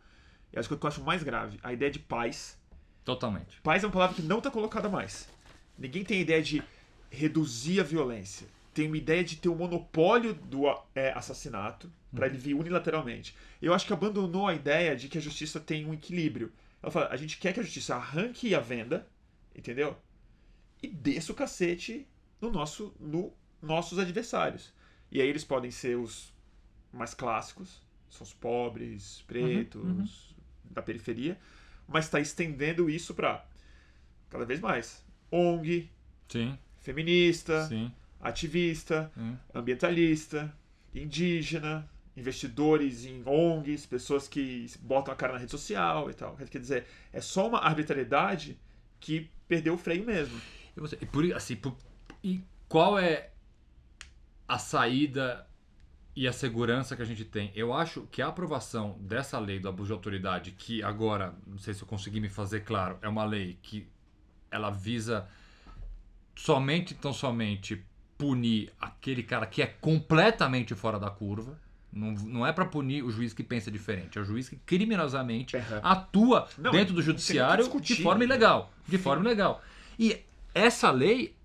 e 0.54 0.60
acho 0.60 0.68
que 0.68 0.74
é 0.76 0.78
o 0.78 0.80
que 0.80 0.86
eu 0.86 0.88
acho 0.88 1.04
mais 1.04 1.24
grave, 1.24 1.60
a 1.64 1.74
ideia 1.74 1.90
de 1.90 1.98
paz. 1.98 2.56
Totalmente. 3.04 3.60
Paz 3.62 3.84
é 3.84 3.88
uma 3.88 3.92
palavra 3.92 4.16
que 4.16 4.22
não 4.22 4.38
está 4.38 4.52
colocada 4.52 4.88
mais. 4.88 5.28
Ninguém 5.78 6.04
tem 6.04 6.18
a 6.20 6.22
ideia 6.22 6.42
de 6.42 6.64
reduzir 7.10 7.80
a 7.80 7.84
violência. 7.84 8.48
Tem 8.74 8.88
uma 8.88 8.98
ideia 8.98 9.24
de 9.24 9.38
ter 9.38 9.50
o 9.50 9.56
monopólio 9.56 10.34
do 10.34 10.64
é, 10.94 11.12
assassinato 11.14 11.92
para 12.14 12.28
ele 12.28 12.38
vir 12.38 12.54
unilateralmente. 12.54 13.36
Eu 13.62 13.74
acho 13.74 13.86
que 13.86 13.94
abandonou 13.94 14.48
a 14.48 14.54
ideia 14.54 14.96
de 14.96 15.08
que 15.08 15.18
a 15.18 15.22
justiça 15.22 15.60
tem 15.60 15.86
um 15.86 15.94
equilíbrio. 15.94 16.52
Ela 16.82 16.92
fala, 16.92 17.08
a 17.08 17.18
gente 17.18 17.38
quer 17.38 17.54
que 17.54 17.60
a 17.60 17.64
justiça 17.64 17.96
arranque 17.96 18.54
a 18.54 18.60
venda, 18.60 19.08
entendeu? 19.56 19.98
E 20.82 20.88
desça 20.88 21.32
o 21.32 21.36
cacete 21.36 22.08
no 22.40 22.52
nosso, 22.52 22.94
no 23.00 23.34
nossos 23.62 23.98
adversários. 23.98 24.72
E 25.12 25.22
aí 25.22 25.28
eles 25.28 25.44
podem 25.44 25.72
ser 25.72 25.98
os 25.98 26.34
mais 26.94 27.14
clássicos, 27.14 27.82
são 28.10 28.24
os 28.26 28.34
pobres, 28.34 29.24
pretos, 29.28 29.84
uhum. 29.84 30.06
da 30.72 30.82
periferia, 30.82 31.38
mas 31.88 32.06
está 32.06 32.20
estendendo 32.20 32.90
isso 32.90 33.14
para 33.14 33.46
cada 34.30 34.46
vez 34.46 34.60
mais 34.60 35.07
ONG, 35.32 35.90
Sim, 36.30 36.58
feminista, 36.82 37.66
sim. 37.68 37.92
ativista, 38.22 39.12
Hum. 39.18 39.36
ambientalista, 39.54 40.54
indígena, 40.94 41.88
investidores 42.16 43.06
em 43.06 43.22
ONGs, 43.26 43.86
pessoas 43.86 44.28
que 44.28 44.66
botam 44.82 45.14
a 45.14 45.18
cara 45.18 45.34
na 45.34 45.40
rede 45.40 45.52
social 45.52 46.10
e 46.10 46.14
tal. 46.14 46.36
Quer 46.36 46.60
dizer, 46.60 46.86
é 47.14 47.22
só 47.22 47.48
uma 47.48 47.60
arbitrariedade 47.60 48.58
que 49.00 49.30
perdeu 49.48 49.76
o 49.76 49.78
freio 49.78 50.04
mesmo. 50.06 50.40
E, 50.76 50.80
você, 50.80 50.98
e, 51.00 51.06
por, 51.06 51.32
assim, 51.34 51.56
por- 51.56 51.78
e 52.24 52.42
qual 52.68 52.98
é 52.98 53.30
a 54.48 54.58
saída 54.58 55.46
e 56.16 56.28
a 56.28 56.34
segurança 56.34 56.96
que 56.96 57.02
a 57.02 57.06
gente 57.06 57.24
tem? 57.24 57.52
Eu 57.56 57.72
acho 57.74 58.08
que 58.12 58.22
a 58.22 58.28
aprovação 58.28 58.98
dessa 59.02 59.38
lei 59.38 59.60
do 59.60 59.70
abuso 59.70 59.88
de 59.88 59.94
autoridade, 59.94 60.52
que 60.52 60.82
agora, 60.82 61.36
não 61.46 61.60
sei 61.60 61.74
se 61.74 61.84
eu 61.84 61.88
consegui 61.88 62.20
me 62.20 62.30
fazer 62.30 62.62
claro, 62.62 62.98
é 63.02 63.08
uma 63.08 63.24
lei 63.24 63.60
que 63.62 63.88
ela 64.52 64.70
visa 64.70 65.28
somente, 66.36 66.94
tão 66.94 67.14
somente 67.14 67.84
punir 68.18 68.72
aquele 68.80 69.24
cara 69.24 69.46
que 69.46 69.62
é 69.62 69.68
completamente 69.68 70.74
fora 70.76 71.00
da 71.00 71.10
curva. 71.10 71.60
Não, 71.92 72.12
não 72.12 72.46
é 72.46 72.52
para 72.52 72.66
punir 72.66 73.04
o 73.04 73.10
juiz 73.10 73.34
que 73.34 73.44
pensa 73.44 73.72
diferente, 73.72 74.18
é 74.20 74.22
o 74.22 74.26
juiz 74.26 74.50
que 74.50 74.58
criminosamente 74.58 75.56
Uhum. 75.56 75.64
atua 75.82 76.48
Não, 76.58 76.72
dentro 76.72 76.94
do 76.94 77.02
judiciário 77.02 77.68
de 77.80 77.96
forma 78.04 78.20
né? 78.20 78.26
ilegal. 78.26 78.72
De 78.88 78.98
forma 78.98 79.24
ilegal. 79.26 79.64
E 79.98 80.22
essa 80.54 80.92
lei, 80.92 81.36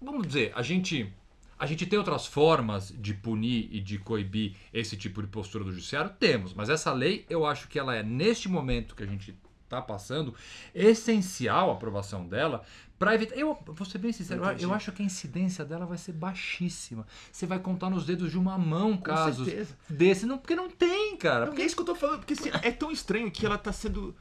vamos 0.00 0.26
dizer, 0.26 0.52
a 0.54 0.62
gente, 0.62 1.12
a 1.58 1.66
gente 1.66 1.86
tem 1.86 1.98
outras 1.98 2.26
formas 2.26 2.94
de 2.96 3.14
punir 3.14 3.68
e 3.72 3.80
de 3.80 3.98
coibir 3.98 4.54
esse 4.72 4.96
tipo 4.96 5.22
de 5.22 5.28
postura 5.28 5.64
do 5.64 5.72
judiciário? 5.72 6.10
Temos, 6.20 6.52
mas 6.54 6.68
essa 6.68 6.92
lei 6.92 7.24
eu 7.28 7.46
acho 7.46 7.66
que 7.68 7.78
ela 7.78 7.96
é, 7.96 8.02
neste 8.02 8.48
momento 8.48 8.94
que 8.94 9.02
a 9.02 9.06
gente 9.06 9.34
está 9.68 9.82
passando, 9.82 10.34
essencial 10.74 11.70
a 11.70 11.74
aprovação 11.74 12.26
dela 12.26 12.64
para 12.98 13.14
evitar. 13.14 13.36
Eu 13.36 13.56
vou 13.66 13.86
ser 13.86 13.98
bem 13.98 14.12
sincero, 14.12 14.40
eu, 14.42 14.46
Entendi. 14.46 14.64
eu 14.64 14.72
acho 14.72 14.90
que 14.92 15.02
a 15.02 15.04
incidência 15.04 15.64
dela 15.64 15.84
vai 15.86 15.98
ser 15.98 16.12
baixíssima. 16.12 17.06
Você 17.30 17.46
vai 17.46 17.58
contar 17.58 17.90
nos 17.90 18.04
dedos 18.06 18.30
de 18.30 18.38
uma 18.38 18.56
mão 18.58 18.96
casos 18.96 19.46
certeza. 19.46 19.76
desse, 19.88 20.26
não, 20.26 20.38
porque 20.38 20.56
não 20.56 20.70
tem, 20.70 21.16
cara. 21.16 21.46
Não, 21.46 21.54
é 21.56 21.62
isso 21.64 21.76
que 21.76 21.82
eu 21.82 21.86
tô 21.86 21.94
falando, 21.94 22.18
porque 22.20 22.32
assim, 22.32 22.50
é 22.62 22.70
tão 22.72 22.90
estranho 22.90 23.30
que 23.30 23.44
ela 23.44 23.58
tá 23.58 23.72
sendo. 23.72 24.16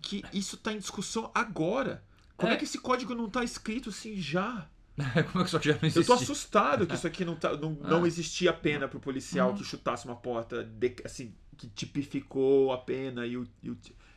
que 0.00 0.22
isso 0.32 0.56
tá 0.56 0.72
em 0.72 0.78
discussão 0.78 1.30
agora. 1.34 2.02
Como 2.36 2.50
é, 2.50 2.54
É. 2.54 2.58
que 2.58 2.64
esse 2.64 2.78
código 2.78 3.14
não 3.14 3.28
tá 3.28 3.42
escrito 3.44 3.90
assim 3.90 4.16
já? 4.20 4.68
Como 5.32 5.40
é 5.40 5.42
que 5.42 5.48
isso 5.48 5.56
aqui 5.56 5.68
já 5.68 5.78
não 5.82 5.88
Eu 5.94 6.06
tô 6.06 6.12
assustado 6.12 6.86
que 6.86 6.94
isso 6.94 7.06
aqui 7.06 7.24
não, 7.24 7.34
tá, 7.36 7.56
não, 7.56 7.70
não 7.82 8.04
É. 8.04 8.08
existia 8.08 8.52
pena 8.52 8.86
pro 8.88 9.00
policial 9.00 9.50
Uhum. 9.50 9.56
que 9.56 9.64
chutasse 9.64 10.04
uma 10.06 10.14
porta, 10.16 10.62
de- 10.64 10.96
assim, 11.04 11.34
que 11.56 11.66
tipificou 11.68 12.72
a 12.72 12.78
pena 12.78 13.26
e 13.26 13.36
o. 13.36 13.46
e 13.62 13.70
o- 13.70 13.76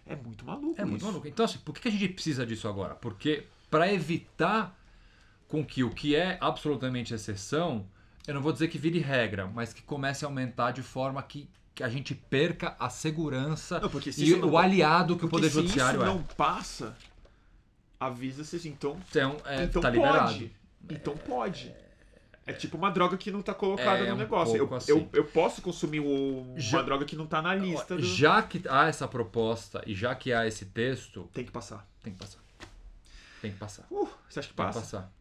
é 0.09 0.15
muito 0.15 0.45
maluco 0.45 0.75
É 0.79 0.83
muito 0.85 0.97
isso. 0.97 1.05
maluco. 1.05 1.27
Então, 1.27 1.45
assim, 1.45 1.59
por 1.59 1.73
que 1.73 1.87
a 1.87 1.91
gente 1.91 2.09
precisa 2.09 2.45
disso 2.45 2.67
agora? 2.67 2.95
Porque 2.95 3.45
para 3.69 3.91
evitar 3.91 4.75
com 5.47 5.63
que 5.65 5.83
o 5.83 5.89
que 5.89 6.15
é 6.15 6.37
absolutamente 6.41 7.13
exceção, 7.13 7.85
eu 8.27 8.33
não 8.33 8.41
vou 8.41 8.51
dizer 8.51 8.67
que 8.67 8.77
vire 8.77 8.99
regra, 8.99 9.47
mas 9.47 9.73
que 9.73 9.81
comece 9.81 10.25
a 10.25 10.27
aumentar 10.27 10.71
de 10.71 10.81
forma 10.81 11.21
que, 11.23 11.47
que 11.73 11.83
a 11.83 11.89
gente 11.89 12.13
perca 12.15 12.75
a 12.79 12.89
segurança 12.89 13.79
Não, 13.79 13.89
e 14.17 14.35
não- 14.35 14.49
o 14.49 14.57
aliado 14.57 15.17
que 15.17 15.25
o 15.25 15.29
Poder 15.29 15.47
se 15.49 15.53
Judiciário 15.55 16.01
isso 16.01 16.09
é. 16.09 16.13
não 16.13 16.21
passa, 16.23 16.95
avisa-se 17.99 18.55
assim, 18.57 18.69
então, 18.69 18.97
Então, 19.09 19.37
é, 19.45 19.63
então 19.63 19.81
tá 19.81 19.89
pode. 19.91 19.97
liberado. 19.97 20.49
Então 20.89 21.17
pode. 21.17 21.73
É 22.47 22.53
tipo 22.53 22.77
uma 22.77 22.89
droga 22.89 23.17
que 23.17 23.29
não 23.29 23.41
tá 23.41 23.53
colocada 23.53 23.99
É 24.03 24.07
no 24.09 24.15
um 24.15 24.17
negócio. 24.17 24.55
Eu, 24.55 24.73
assim. 24.73 24.91
eu, 24.91 25.09
eu 25.13 25.25
posso 25.25 25.61
consumir 25.61 25.99
um- 25.99 26.51
uma 26.53 26.59
Já- 26.59 26.81
droga 26.81 27.03
que 27.05 27.15
não 27.15 27.27
tá 27.27 27.41
na 27.41 27.53
lista 27.53 27.95
do... 27.97 28.01
Já 28.01 28.41
que 28.41 28.63
há 28.69 28.87
essa 28.87 29.05
proposta 29.07 29.83
e 29.85 29.93
já 29.93 30.15
que 30.15 30.31
há 30.31 30.47
esse 30.47 30.65
texto, 30.67 31.29
Tem 31.33 31.43
que 31.43 31.51
passar. 31.51 31.85
tem 32.01 32.13
que 32.13 32.19
passar. 32.19 32.39
Tem 33.41 33.51
que 33.51 33.57
passar. 33.57 33.85
Uh, 33.91 34.07
você 34.29 34.39
acha 34.39 34.47
que 34.47 34.53
Tem 34.55 34.65
que 34.65 34.73
passa? 34.73 34.79
passar. 34.79 35.11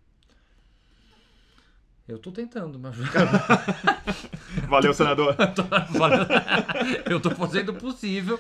Eu 2.09 2.18
tô 2.20 2.31
tentando, 2.31 2.79
mas. 2.79 2.95
Valeu, 4.68 4.95
senador. 4.95 5.35
eu 7.11 7.20
tô 7.20 7.31
fazendo 7.33 7.70
o 7.70 7.74
possível 7.74 8.39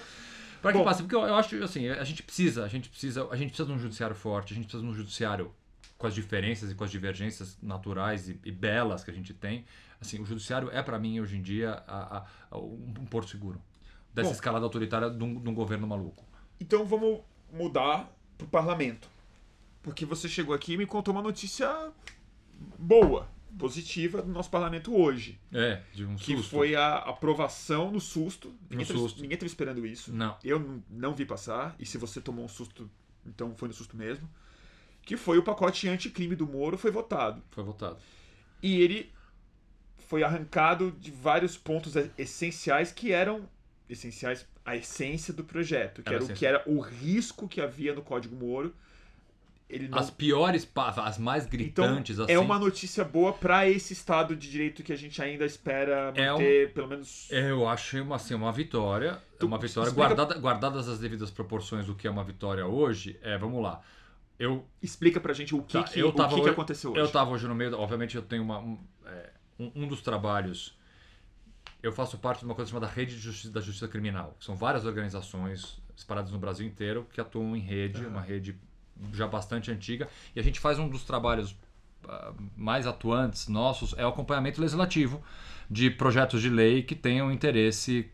para 0.62 0.70
que 0.72 0.78
Bom. 0.78 0.84
passe. 0.84 1.02
Porque 1.02 1.16
eu, 1.16 1.22
eu 1.22 1.34
acho 1.34 1.62
assim, 1.64 1.88
a 1.88 2.04
gente 2.04 2.22
precisa, 2.22 2.64
a 2.64 2.68
gente 2.68 2.88
precisa, 2.88 3.26
a 3.28 3.36
gente 3.36 3.48
precisa 3.48 3.66
de 3.68 3.72
um 3.74 3.78
judiciário 3.78 4.14
forte, 4.14 4.52
a 4.52 4.56
gente 4.56 4.66
precisa 4.66 4.84
de 4.84 4.88
um 4.88 4.94
judiciário 4.94 5.52
com 5.98 6.06
as 6.06 6.14
diferenças 6.14 6.70
e 6.70 6.74
com 6.74 6.84
as 6.84 6.90
divergências 6.90 7.58
naturais 7.62 8.28
e, 8.28 8.38
e 8.44 8.52
belas 8.52 9.02
que 9.02 9.10
a 9.10 9.14
gente 9.14 9.32
tem. 9.32 9.64
Assim, 10.00 10.20
o 10.20 10.26
judiciário 10.26 10.70
é 10.70 10.82
para 10.82 10.98
mim 10.98 11.20
hoje 11.20 11.36
em 11.38 11.42
dia 11.42 11.82
a- 11.86 12.18
a- 12.18 12.26
a- 12.50 12.58
um, 12.58 13.06
porto 13.08 13.30
seguro 13.30 13.60
dessa 14.12 14.28
Bom. 14.28 14.34
escalada 14.34 14.64
autoritária 14.64 15.08
de 15.10 15.22
um, 15.24 15.40
de 15.40 15.48
um 15.48 15.54
governo 15.54 15.86
maluco. 15.86 16.24
Então 16.60 16.84
vamos 16.84 17.20
mudar 17.52 18.10
pro 18.36 18.46
parlamento. 18.46 19.08
Porque 19.82 20.04
você 20.04 20.28
chegou 20.28 20.54
aqui 20.54 20.72
e 20.74 20.76
me 20.76 20.84
contou 20.86 21.14
uma 21.14 21.22
notícia 21.22 21.92
boa. 22.78 23.28
positiva 23.58 24.20
do 24.20 24.30
nosso 24.30 24.50
parlamento 24.50 24.94
hoje. 24.94 25.40
É, 25.50 25.80
de 25.94 26.04
um 26.04 26.14
Que 26.16 26.36
susto. 26.36 26.50
foi 26.50 26.74
a 26.76 26.96
aprovação 26.96 27.90
no 27.90 28.00
susto. 28.00 28.54
Ninguém 28.68 28.82
estava 28.82 29.00
susto. 29.00 29.22
ninguém 29.22 29.38
tava 29.38 29.46
esperando 29.46 29.86
isso. 29.86 30.12
Não. 30.12 30.36
Eu 30.44 30.82
não 30.90 31.14
vi 31.14 31.24
passar. 31.24 31.74
E 31.78 31.86
se 31.86 31.96
você 31.96 32.20
tomou 32.20 32.44
um 32.44 32.48
susto, 32.48 32.90
então 33.24 33.54
foi 33.54 33.68
no 33.68 33.72
susto 33.74 33.96
mesmo. 33.96 34.28
Que 35.06 35.16
foi 35.16 35.38
o 35.38 35.42
pacote 35.42 35.88
anticrime 35.88 36.34
do 36.36 36.46
Moro, 36.46 36.76
foi 36.76 36.90
votado. 36.90 37.42
Foi 37.50 37.64
votado. 37.64 37.96
E 38.62 38.80
ele 38.82 39.10
foi 40.08 40.22
arrancado 40.22 40.90
de 41.00 41.10
vários 41.10 41.56
pontos 41.56 41.94
essenciais 42.18 42.92
que 42.92 43.12
eram 43.12 43.48
essenciais 43.88 44.44
à 44.64 44.74
essência 44.76 45.32
do 45.32 45.44
projeto, 45.44 46.02
que 46.02 46.08
Era 46.08 46.16
era, 46.16 46.24
o 46.24 46.36
que 46.36 46.46
era 46.46 46.62
o 46.66 46.80
risco 46.80 47.46
que 47.48 47.60
havia 47.60 47.94
no 47.94 48.02
Código 48.02 48.34
Moro. 48.36 48.74
Ele 49.68 49.88
não 49.88 49.98
As 49.98 50.10
piores, 50.10 50.68
as 50.76 51.18
mais 51.18 51.44
então, 51.44 51.50
gritantes, 51.58 52.20
assim. 52.20 52.32
é 52.32 52.38
uma 52.38 52.56
notícia 52.56 53.04
boa 53.04 53.32
para 53.32 53.68
esse 53.68 53.92
Estado 53.92 54.34
de 54.36 54.48
Direito 54.48 54.82
que 54.84 54.92
a 54.92 54.96
gente 54.96 55.20
ainda 55.20 55.44
espera 55.44 56.12
É 56.14 56.32
um- 56.32 56.36
manter, 56.36 56.72
pelo 56.72 56.86
menos. 56.86 57.28
Eu 57.32 57.68
achei 57.68 58.00
uma, 58.00 58.14
assim, 58.16 58.34
uma 58.34 58.52
vitória. 58.52 59.20
Tu- 59.40 59.46
uma 59.46 59.58
vitória 59.58 59.88
explica- 59.88 60.08
guardada, 60.14 60.38
guardadas 60.38 60.88
as 60.88 61.00
devidas 61.00 61.32
proporções 61.32 61.86
do 61.86 61.96
que 61.96 62.06
é 62.06 62.10
uma 62.10 62.22
vitória 62.22 62.64
hoje. 62.64 63.18
É, 63.22 63.36
vamos 63.36 63.60
lá. 63.60 63.82
Eu 64.38 64.66
Explica 64.82 65.20
pra 65.20 65.32
gente 65.32 65.54
o 65.54 65.62
que, 65.62 65.72
Tá, 65.78 65.84
que, 65.84 65.98
eu 65.98 66.08
o 66.08 66.12
tava 66.12 66.28
que, 66.28 66.34
que 66.36 66.40
hoje- 66.42 66.50
aconteceu 66.50 66.90
hoje. 66.90 67.00
Eu 67.00 67.06
estava 67.06 67.30
hoje 67.30 67.46
no 67.48 67.54
meio, 67.54 67.78
obviamente 67.78 68.16
eu 68.16 68.22
tenho 68.22 68.42
uma, 68.42 68.58
um, 68.58 68.78
é, 69.06 69.30
um, 69.58 69.86
dos 69.88 70.00
trabalhos. 70.02 70.76
Eu 71.82 71.92
faço 71.92 72.18
parte 72.18 72.40
de 72.40 72.44
uma 72.46 72.54
coisa 72.54 72.70
chamada 72.70 72.86
Rede 72.86 73.14
de 73.14 73.20
Justiça, 73.20 73.52
da 73.52 73.60
Justiça 73.60 73.88
Criminal. 73.88 74.36
São 74.40 74.54
várias 74.56 74.84
organizações 74.84 75.80
espalhadas 75.96 76.30
no 76.30 76.38
Brasil 76.38 76.66
inteiro 76.66 77.06
que 77.12 77.20
atuam 77.20 77.56
em 77.56 77.60
rede, 77.60 78.04
uma 78.04 78.20
rede 78.20 78.58
já 79.12 79.26
bastante 79.26 79.70
antiga. 79.70 80.08
E 80.34 80.40
a 80.40 80.42
gente 80.42 80.60
faz 80.60 80.78
um 80.78 80.88
dos 80.88 81.04
trabalhos 81.04 81.56
ah, 82.08 82.32
mais 82.56 82.86
atuantes 82.86 83.48
nossos 83.48 83.94
é 83.96 84.04
o 84.04 84.08
acompanhamento 84.08 84.60
legislativo 84.60 85.22
de 85.70 85.90
projetos 85.90 86.40
de 86.42 86.48
lei 86.48 86.82
que 86.82 86.94
tenham 86.94 87.32
interesse 87.32 88.10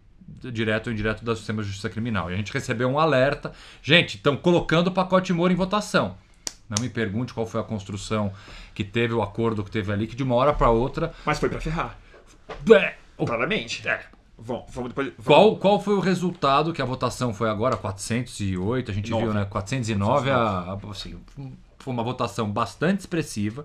direto 0.53 0.87
ou 0.89 0.93
indireto 0.93 1.25
do 1.25 1.35
sistema 1.37 1.63
de 1.63 1.69
justiça 1.69 1.89
criminal. 1.91 2.31
E 2.31 2.35
a 2.35 2.37
gente 2.37 2.53
recebeu 2.53 2.89
um 2.89 2.99
alerta. 2.99 3.53
Gente, 3.83 4.17
estão 4.17 4.37
colocando 4.37 4.89
o 4.89 4.93
pacote 4.93 5.33
Moro 5.33 5.53
em 5.53 5.57
votação. 5.57 6.17
Não 6.69 6.83
me 6.83 6.89
pergunte 6.89 7.35
qual 7.35 7.47
foi 7.47 7.61
a 7.61 7.65
construção 7.65 8.33
que 8.75 8.83
teve, 8.83 9.13
o 9.13 9.23
acordo 9.23 9.63
que 9.63 9.71
teve 9.71 9.93
ali, 9.93 10.07
que 10.07 10.17
de 10.17 10.23
uma 10.23 10.35
hora 10.35 10.53
para 10.53 10.71
outra. 10.71 11.13
Mas 11.27 11.39
foi 11.39 11.49
pra 11.49 11.61
ferrar. 11.61 11.99
É, 12.75 12.95
o- 13.19 13.27
Claramente. 13.27 13.87
é. 13.87 14.01
Vamos, 14.39 14.65
vamos 14.71 14.89
depois. 14.91 15.13
vamos- 15.19 15.25
Qual, 15.27 15.57
qual 15.57 15.81
foi 15.81 15.95
o 15.95 16.01
resultado 16.01 16.73
que 16.73 16.83
a 16.83 16.85
votação 16.85 17.33
foi 17.33 17.49
agora? 17.49 17.77
408, 17.77 18.91
a 18.91 18.95
gente 18.95 19.11
Nove. 19.11 19.25
viu, 19.25 19.35
né? 19.35 19.45
409, 19.45 20.31
a, 20.31 20.37
a- 20.37 20.79
assim, 20.91 21.21
foi 21.79 21.93
uma 21.93 22.03
votação 22.03 22.51
bastante 22.51 23.01
expressiva, 23.01 23.65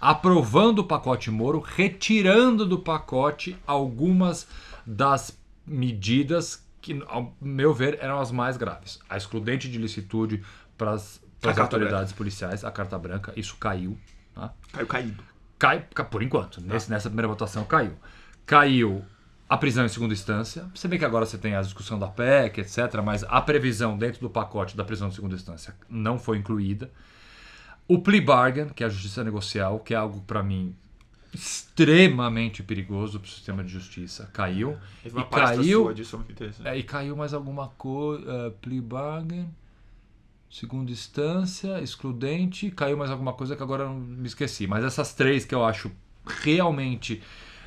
aprovando 0.00 0.80
o 0.80 0.84
pacote 0.84 1.30
Moro, 1.30 1.58
retirando 1.60 2.66
do 2.66 2.78
pacote 2.78 3.56
algumas 3.66 4.46
das 4.86 5.36
medidas 5.66 6.66
que, 6.80 7.02
ao 7.06 7.34
meu 7.40 7.72
ver, 7.72 7.98
eram 8.00 8.20
as 8.20 8.30
mais 8.30 8.56
graves. 8.56 8.98
A 9.08 9.16
excludente 9.16 9.70
de 9.70 9.78
licitude 9.78 10.42
para 10.76 10.92
as 10.92 11.20
autoridades 11.62 12.12
policiais, 12.12 12.64
a 12.64 12.70
carta 12.70 12.98
branca, 12.98 13.32
isso 13.36 13.56
caiu. 13.56 13.96
Tá? 14.34 14.52
Caiu 14.72 14.86
caído. 14.86 15.22
Cai, 15.58 15.86
ca- 15.94 16.04
por 16.04 16.22
enquanto, 16.22 16.60
nesse- 16.60 16.90
nessa 16.90 17.08
primeira 17.08 17.28
votação 17.28 17.64
caiu. 17.64 17.92
Caiu 18.44 19.04
a 19.48 19.56
prisão 19.56 19.84
em 19.84 19.88
segunda 19.88 20.12
instância, 20.14 20.66
se 20.74 20.88
bem 20.88 20.98
que 20.98 21.04
agora 21.04 21.24
você 21.26 21.36
tem 21.38 21.54
a 21.54 21.60
discussão 21.62 21.98
da 21.98 22.08
PEC, 22.08 22.62
etc., 22.62 23.00
mas 23.04 23.22
a 23.24 23.40
previsão 23.40 23.96
dentro 23.96 24.20
do 24.20 24.30
pacote 24.30 24.76
da 24.76 24.82
prisão 24.84 25.08
em 25.08 25.12
segunda 25.12 25.34
instância 25.34 25.74
não 25.88 26.18
foi 26.18 26.38
incluída. 26.38 26.90
O 27.86 28.00
plea 28.00 28.22
bargain, 28.22 28.68
que 28.70 28.82
é 28.82 28.86
a 28.86 28.90
justiça 28.90 29.22
negocial, 29.22 29.78
que 29.80 29.92
é 29.92 29.96
algo 29.96 30.20
para 30.22 30.42
mim 30.42 30.74
extremamente 31.32 32.62
perigoso 32.62 33.18
para 33.18 33.26
o 33.26 33.30
sistema 33.30 33.64
de 33.64 33.70
justiça, 33.70 34.28
caiu. 34.32 34.76
Uma 35.10 35.22
E 35.22 35.24
caiu- 35.24 35.82
sua 35.84 35.94
disso. 35.94 36.16
É, 36.64 36.76
e 36.76 36.82
caiu 36.82 37.16
mais 37.16 37.32
alguma 37.32 37.68
coisa. 37.68 38.54
plea 38.60 38.82
bargain, 38.82 39.48
segunda 40.50 40.90
instância, 40.92 41.80
excludente, 41.80 42.70
caiu 42.70 42.96
mais 42.96 43.10
alguma 43.10 43.32
coisa 43.32 43.56
que 43.56 43.62
agora 43.62 43.84
eu 43.84 43.94
me 43.94 44.26
esqueci. 44.26 44.66
Mas 44.66 44.84
essas 44.84 45.14
três 45.14 45.44
que 45.44 45.54
eu 45.54 45.64
acho 45.64 45.90
realmente 46.42 47.22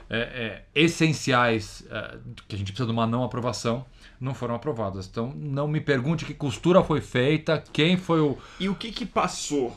é, 0.10 0.20
é, 0.20 0.66
essenciais, 0.76 1.84
é, 1.90 2.18
que 2.48 2.56
a 2.56 2.58
gente 2.58 2.72
precisa 2.72 2.86
de 2.86 2.92
uma 2.92 3.08
não 3.08 3.24
aprovação, 3.24 3.86
não 4.20 4.34
foram 4.36 4.54
aprovadas. 4.56 5.08
Então 5.08 5.34
não 5.36 5.68
me 5.68 5.82
pergunte 5.82 6.26
que 6.26 6.34
costura 6.34 6.84
foi 6.84 7.02
feita, 7.02 7.64
quem 7.74 7.98
foi 7.98 8.20
o. 8.22 8.38
E 8.60 8.70
o 8.70 8.76
que 8.76 8.92
que 8.92 9.06
passou? 9.06 9.76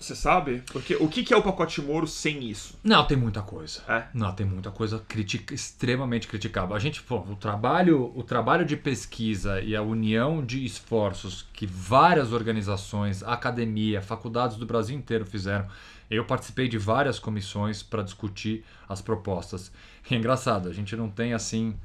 Você 0.00 0.16
sabe? 0.16 0.62
Porque 0.72 0.96
o 0.96 1.08
que 1.08 1.32
é 1.32 1.36
o 1.36 1.42
pacote 1.42 1.82
Moro 1.82 2.06
sem 2.06 2.48
isso? 2.48 2.74
Não, 2.82 3.04
tem 3.04 3.18
muita 3.18 3.42
coisa. 3.42 3.82
É? 3.86 4.04
Não, 4.14 4.34
tem 4.34 4.46
muita 4.46 4.70
coisa 4.70 4.98
critica, 5.06 5.52
extremamente 5.52 6.26
criticável. 6.26 6.74
A 6.74 6.78
gente, 6.78 7.02
pô, 7.02 7.18
o 7.18 7.36
trabalho, 7.36 8.10
o 8.16 8.22
trabalho 8.22 8.64
de 8.64 8.78
pesquisa 8.78 9.60
e 9.60 9.76
a 9.76 9.82
união 9.82 10.42
de 10.42 10.64
esforços 10.64 11.46
que 11.52 11.66
várias 11.66 12.32
organizações, 12.32 13.22
academia, 13.22 14.00
faculdades 14.00 14.56
do 14.56 14.64
Brasil 14.64 14.96
inteiro 14.96 15.26
fizeram. 15.26 15.68
Eu 16.10 16.24
participei 16.24 16.66
de 16.66 16.78
várias 16.78 17.18
comissões 17.18 17.82
para 17.82 18.02
discutir 18.02 18.64
as 18.88 19.02
propostas. 19.02 19.70
E 20.10 20.14
é 20.14 20.16
engraçado, 20.16 20.70
a 20.70 20.72
gente 20.72 20.96
não 20.96 21.10
tem 21.10 21.34
assim 21.34 21.76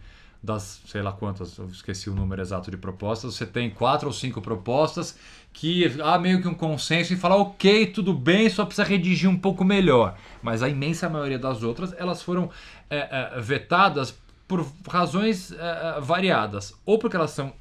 das 0.45 0.81
sei 0.87 1.01
lá 1.01 1.11
quantas, 1.11 1.57
eu 1.57 1.65
esqueci 1.67 2.09
o 2.09 2.13
número 2.13 2.41
exato 2.41 2.69
de 2.69 2.77
propostas, 2.77 3.33
você 3.33 3.45
tem 3.45 3.69
quatro 3.69 4.07
ou 4.07 4.13
cinco 4.13 4.41
propostas 4.41 5.17
que 5.51 5.85
há 6.01 6.19
meio 6.19 6.41
que 6.41 6.47
um 6.47 6.53
consenso 6.53 7.13
em 7.13 7.17
falar, 7.17 7.37
ok, 7.37 7.87
tudo 7.87 8.13
bem, 8.13 8.49
só 8.49 8.65
precisa 8.65 8.87
redigir 8.87 9.29
um 9.29 9.37
pouco 9.37 9.63
melhor. 9.63 10.17
Mas 10.41 10.61
a 10.61 10.69
imensa 10.69 11.09
maioria 11.09 11.39
das 11.39 11.63
outras, 11.63 11.93
elas 11.97 12.21
foram 12.21 12.49
é, 12.89 13.35
é, 13.37 13.41
vetadas 13.41 14.17
por 14.47 14.65
razões 14.87 15.53
é, 15.53 15.99
variadas. 16.01 16.73
Ou 16.85 16.99
porque 16.99 17.15
elas 17.15 17.31
são 17.31 17.53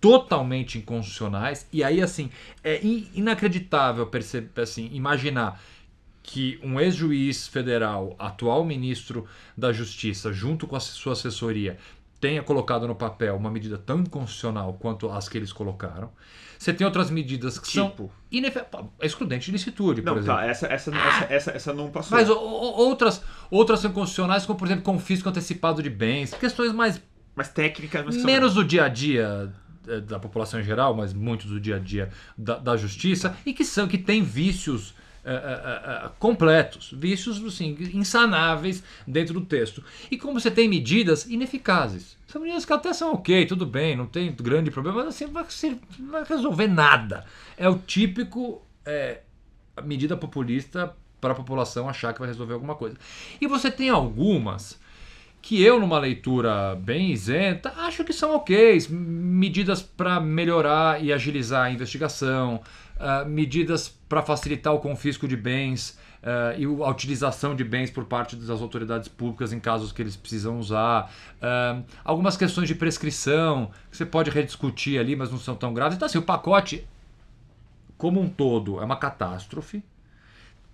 totalmente 0.00 0.78
inconstitucionais, 0.78 1.66
e 1.72 1.84
aí, 1.84 2.00
assim, 2.00 2.30
é 2.64 2.84
in- 2.84 3.08
inacreditável 3.14 4.06
perceber, 4.06 4.62
assim, 4.62 4.88
imaginar 4.92 5.60
que 6.22 6.58
um 6.62 6.80
ex-juiz 6.80 7.46
federal, 7.46 8.16
atual 8.18 8.64
ministro 8.64 9.26
da 9.56 9.72
Justiça, 9.72 10.32
junto 10.32 10.66
com 10.66 10.74
a 10.74 10.80
sua 10.80 11.12
assessoria, 11.12 11.78
tenha 12.20 12.42
colocado 12.42 12.86
no 12.88 12.94
papel 12.94 13.36
uma 13.36 13.50
medida 13.50 13.76
tão 13.78 14.00
inconstitucional 14.00 14.74
quanto 14.74 15.10
as 15.10 15.28
que 15.28 15.36
eles 15.38 15.52
colocaram. 15.52 16.10
Você 16.58 16.72
tem 16.72 16.86
outras 16.86 17.10
medidas 17.10 17.58
que 17.58 17.68
são 17.68 17.90
Tipo? 17.90 18.10
inefe... 18.32 18.60
excludente 19.02 19.46
de 19.46 19.52
licitude, 19.52 20.00
por 20.00 20.12
Não, 20.12 20.18
exemplo. 20.18 20.36
tá, 20.36 20.46
essa, 20.46 20.66
essa, 20.66 20.90
essa, 20.96 21.24
essa, 21.34 21.50
essa 21.50 21.72
não 21.74 21.90
passou. 21.90 22.16
Mas 22.16 22.30
o- 22.30 22.34
outras, 22.38 23.22
outras 23.50 23.80
são 23.80 23.92
constitucionais, 23.92 24.46
como 24.46 24.58
por 24.58 24.66
exemplo 24.66 24.82
confisco 24.84 25.28
antecipado 25.28 25.82
de 25.82 25.90
bens, 25.90 26.32
questões 26.32 26.72
mais 26.72 27.00
Mas 27.34 27.48
técnica, 27.50 28.02
mas 28.04 28.14
são- 28.14 28.24
menos 28.24 28.54
do 28.54 28.64
dia 28.64 28.84
a 28.84 28.88
dia 28.88 29.52
eh, 29.86 30.00
da 30.00 30.18
população 30.18 30.58
em 30.58 30.64
geral, 30.64 30.94
mas 30.96 31.12
muito 31.12 31.46
do 31.46 31.60
dia 31.60 31.76
a 31.76 31.78
dia 31.78 32.08
da, 32.38 32.56
da 32.58 32.74
justiça 32.78 33.36
e 33.44 33.52
que 33.52 33.64
são 33.64 33.86
que 33.86 33.98
têm 33.98 34.22
vícios 34.22 34.94
eh, 35.28 35.32
eh, 35.34 36.04
eh, 36.04 36.10
completos, 36.20 36.94
vícios 36.96 37.44
assim, 37.44 37.76
insanáveis 37.92 38.82
dentro 39.04 39.34
do 39.34 39.44
texto. 39.44 39.82
E 40.08 40.16
como 40.16 40.38
você 40.38 40.52
tem 40.52 40.68
medidas 40.68 41.26
ineficazes, 41.26 42.16
são 42.28 42.40
medidas 42.40 42.64
que 42.64 42.72
até 42.72 42.92
são 42.92 43.12
ok, 43.12 43.44
tudo 43.44 43.66
bem, 43.66 43.96
não 43.96 44.06
tem 44.06 44.32
grande 44.32 44.70
problema, 44.70 44.98
mas 44.98 45.08
assim 45.08 45.26
vai, 45.26 45.44
não 45.98 46.12
vai 46.12 46.24
resolver 46.24 46.68
nada. 46.68 47.24
É 47.56 47.68
o 47.68 47.76
típico 47.76 48.62
eh, 48.84 49.20
medida 49.84 50.16
populista 50.16 50.94
para 51.20 51.32
a 51.32 51.36
população 51.36 51.88
achar 51.88 52.12
que 52.12 52.20
vai 52.20 52.28
resolver 52.28 52.54
alguma 52.54 52.76
coisa. 52.76 52.96
E 53.40 53.48
você 53.48 53.68
tem 53.68 53.90
algumas 53.90 54.78
que 55.42 55.62
eu, 55.62 55.78
numa 55.78 55.98
leitura 55.98 56.74
bem 56.74 57.12
isenta, 57.12 57.72
acho 57.78 58.02
que 58.04 58.12
são 58.12 58.34
ok. 58.34 58.80
Medidas 58.90 59.80
para 59.80 60.20
melhorar 60.20 61.02
e 61.02 61.12
agilizar 61.12 61.66
a 61.66 61.70
investigação, 61.70 62.60
ah, 62.98 63.24
medidas 63.24 63.88
para 64.08 64.22
facilitar 64.22 64.72
o 64.72 64.78
confisco 64.78 65.28
de 65.28 65.36
bens 65.36 65.98
ah, 66.22 66.54
e 66.56 66.64
a 66.64 66.90
utilização 66.90 67.54
de 67.54 67.62
bens 67.62 67.90
por 67.90 68.04
parte 68.04 68.36
das 68.36 68.60
autoridades 68.60 69.08
públicas 69.08 69.52
em 69.52 69.60
casos 69.60 69.92
que 69.92 70.02
eles 70.02 70.16
precisam 70.16 70.58
usar. 70.58 71.12
Ah, 71.40 71.80
algumas 72.04 72.36
questões 72.36 72.68
de 72.68 72.74
prescrição 72.74 73.70
que 73.90 73.96
você 73.96 74.06
pode 74.06 74.30
rediscutir 74.30 74.98
ali, 74.98 75.14
mas 75.14 75.30
não 75.30 75.38
são 75.38 75.54
tão 75.54 75.72
graves. 75.72 75.96
Então, 75.96 76.06
assim, 76.06 76.18
o 76.18 76.22
pacote, 76.22 76.86
como 77.96 78.20
um 78.20 78.28
todo, 78.28 78.80
é 78.80 78.84
uma 78.84 78.96
catástrofe. 78.96 79.82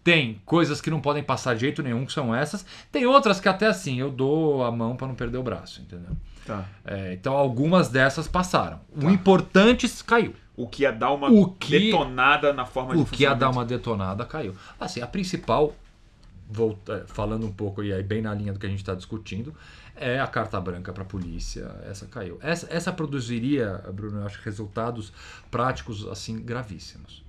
Tem 0.04 0.40
coisas 0.44 0.80
que 0.80 0.90
não 0.90 1.00
podem 1.00 1.22
passar 1.22 1.54
de 1.54 1.60
jeito 1.60 1.82
nenhum, 1.82 2.04
que 2.04 2.12
são 2.12 2.34
essas. 2.34 2.66
Tem 2.90 3.06
outras 3.06 3.38
que 3.38 3.48
até 3.48 3.66
assim, 3.66 4.00
eu 4.00 4.10
dou 4.10 4.64
a 4.64 4.70
mão 4.72 4.96
para 4.96 5.06
não 5.06 5.14
perder 5.14 5.38
o 5.38 5.44
braço, 5.44 5.80
entendeu? 5.80 6.16
Tá. 6.44 6.64
É, 6.84 7.12
então 7.12 7.34
algumas 7.34 7.88
dessas 7.88 8.26
passaram. 8.26 8.80
O 8.96 9.08
importante 9.10 9.88
caiu. 10.04 10.34
O 10.56 10.66
que 10.68 10.82
ia 10.82 10.92
dar 10.92 11.12
uma 11.12 11.30
O 11.30 11.48
que- 11.52 11.78
detonada 11.78 12.52
na 12.52 12.64
forma 12.66 12.94
de 12.94 13.00
O 13.02 13.06
que 13.06 13.22
ia 13.22 13.34
dar 13.34 13.50
uma 13.50 13.64
detonada 13.64 14.24
caiu. 14.26 14.54
Assim, 14.78 15.00
a 15.00 15.06
principal, 15.06 15.74
volta, 16.48 17.04
falando 17.08 17.46
um 17.46 17.52
pouco 17.52 17.82
e 17.82 17.92
aí 17.92 18.02
bem 18.02 18.20
na 18.20 18.34
linha 18.34 18.52
do 18.52 18.58
que 18.58 18.66
a 18.66 18.68
gente 18.68 18.80
está 18.80 18.94
discutindo, 18.94 19.54
é 19.96 20.20
a 20.20 20.26
carta 20.26 20.60
branca 20.60 20.92
para 20.92 21.02
a 21.02 21.06
polícia. 21.06 21.74
Essa 21.88 22.06
caiu. 22.06 22.38
Essa, 22.42 22.66
essa 22.70 22.92
produziria, 22.92 23.82
Bruno, 23.94 24.20
eu 24.20 24.26
acho 24.26 24.40
resultados 24.42 25.12
práticos 25.50 26.06
assim 26.08 26.38
gravíssimos. 26.42 27.24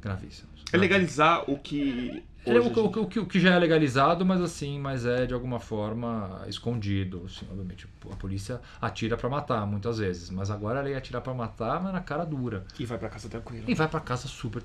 Gravíssimos. 0.00 0.62
É 0.72 0.76
legalizar 0.76 1.48
o 1.50 1.58
que 1.58 2.22
é 2.46 2.60
o, 2.60 2.64
o- 2.80 3.02
o 3.02 3.06
que- 3.06 3.20
o 3.20 3.26
que 3.26 3.40
já 3.40 3.54
é 3.54 3.58
legalizado, 3.58 4.24
mas 4.24 4.40
assim, 4.40 4.78
mas 4.78 5.04
é 5.06 5.26
de 5.26 5.34
alguma 5.34 5.58
forma 5.60 6.42
escondido. 6.46 7.22
Assim, 7.26 7.46
obviamente, 7.50 7.86
a 8.10 8.16
polícia 8.16 8.60
atira 8.80 9.16
pra 9.16 9.28
matar 9.28 9.66
muitas 9.66 9.98
vezes, 9.98 10.30
mas 10.30 10.50
agora 10.50 10.80
a 10.80 10.82
lei 10.82 10.94
atira 10.94 11.20
pra 11.20 11.32
matar, 11.34 11.82
mas 11.82 11.92
na 11.92 12.00
cara 12.00 12.24
dura. 12.24 12.64
E 12.78 12.84
vai 12.84 12.98
pra 12.98 13.08
casa 13.08 13.28
tranquilo. 13.28 13.64
E 13.66 13.74
vai 13.74 13.88
pra 13.88 14.00
casa 14.00 14.28
super 14.28 14.62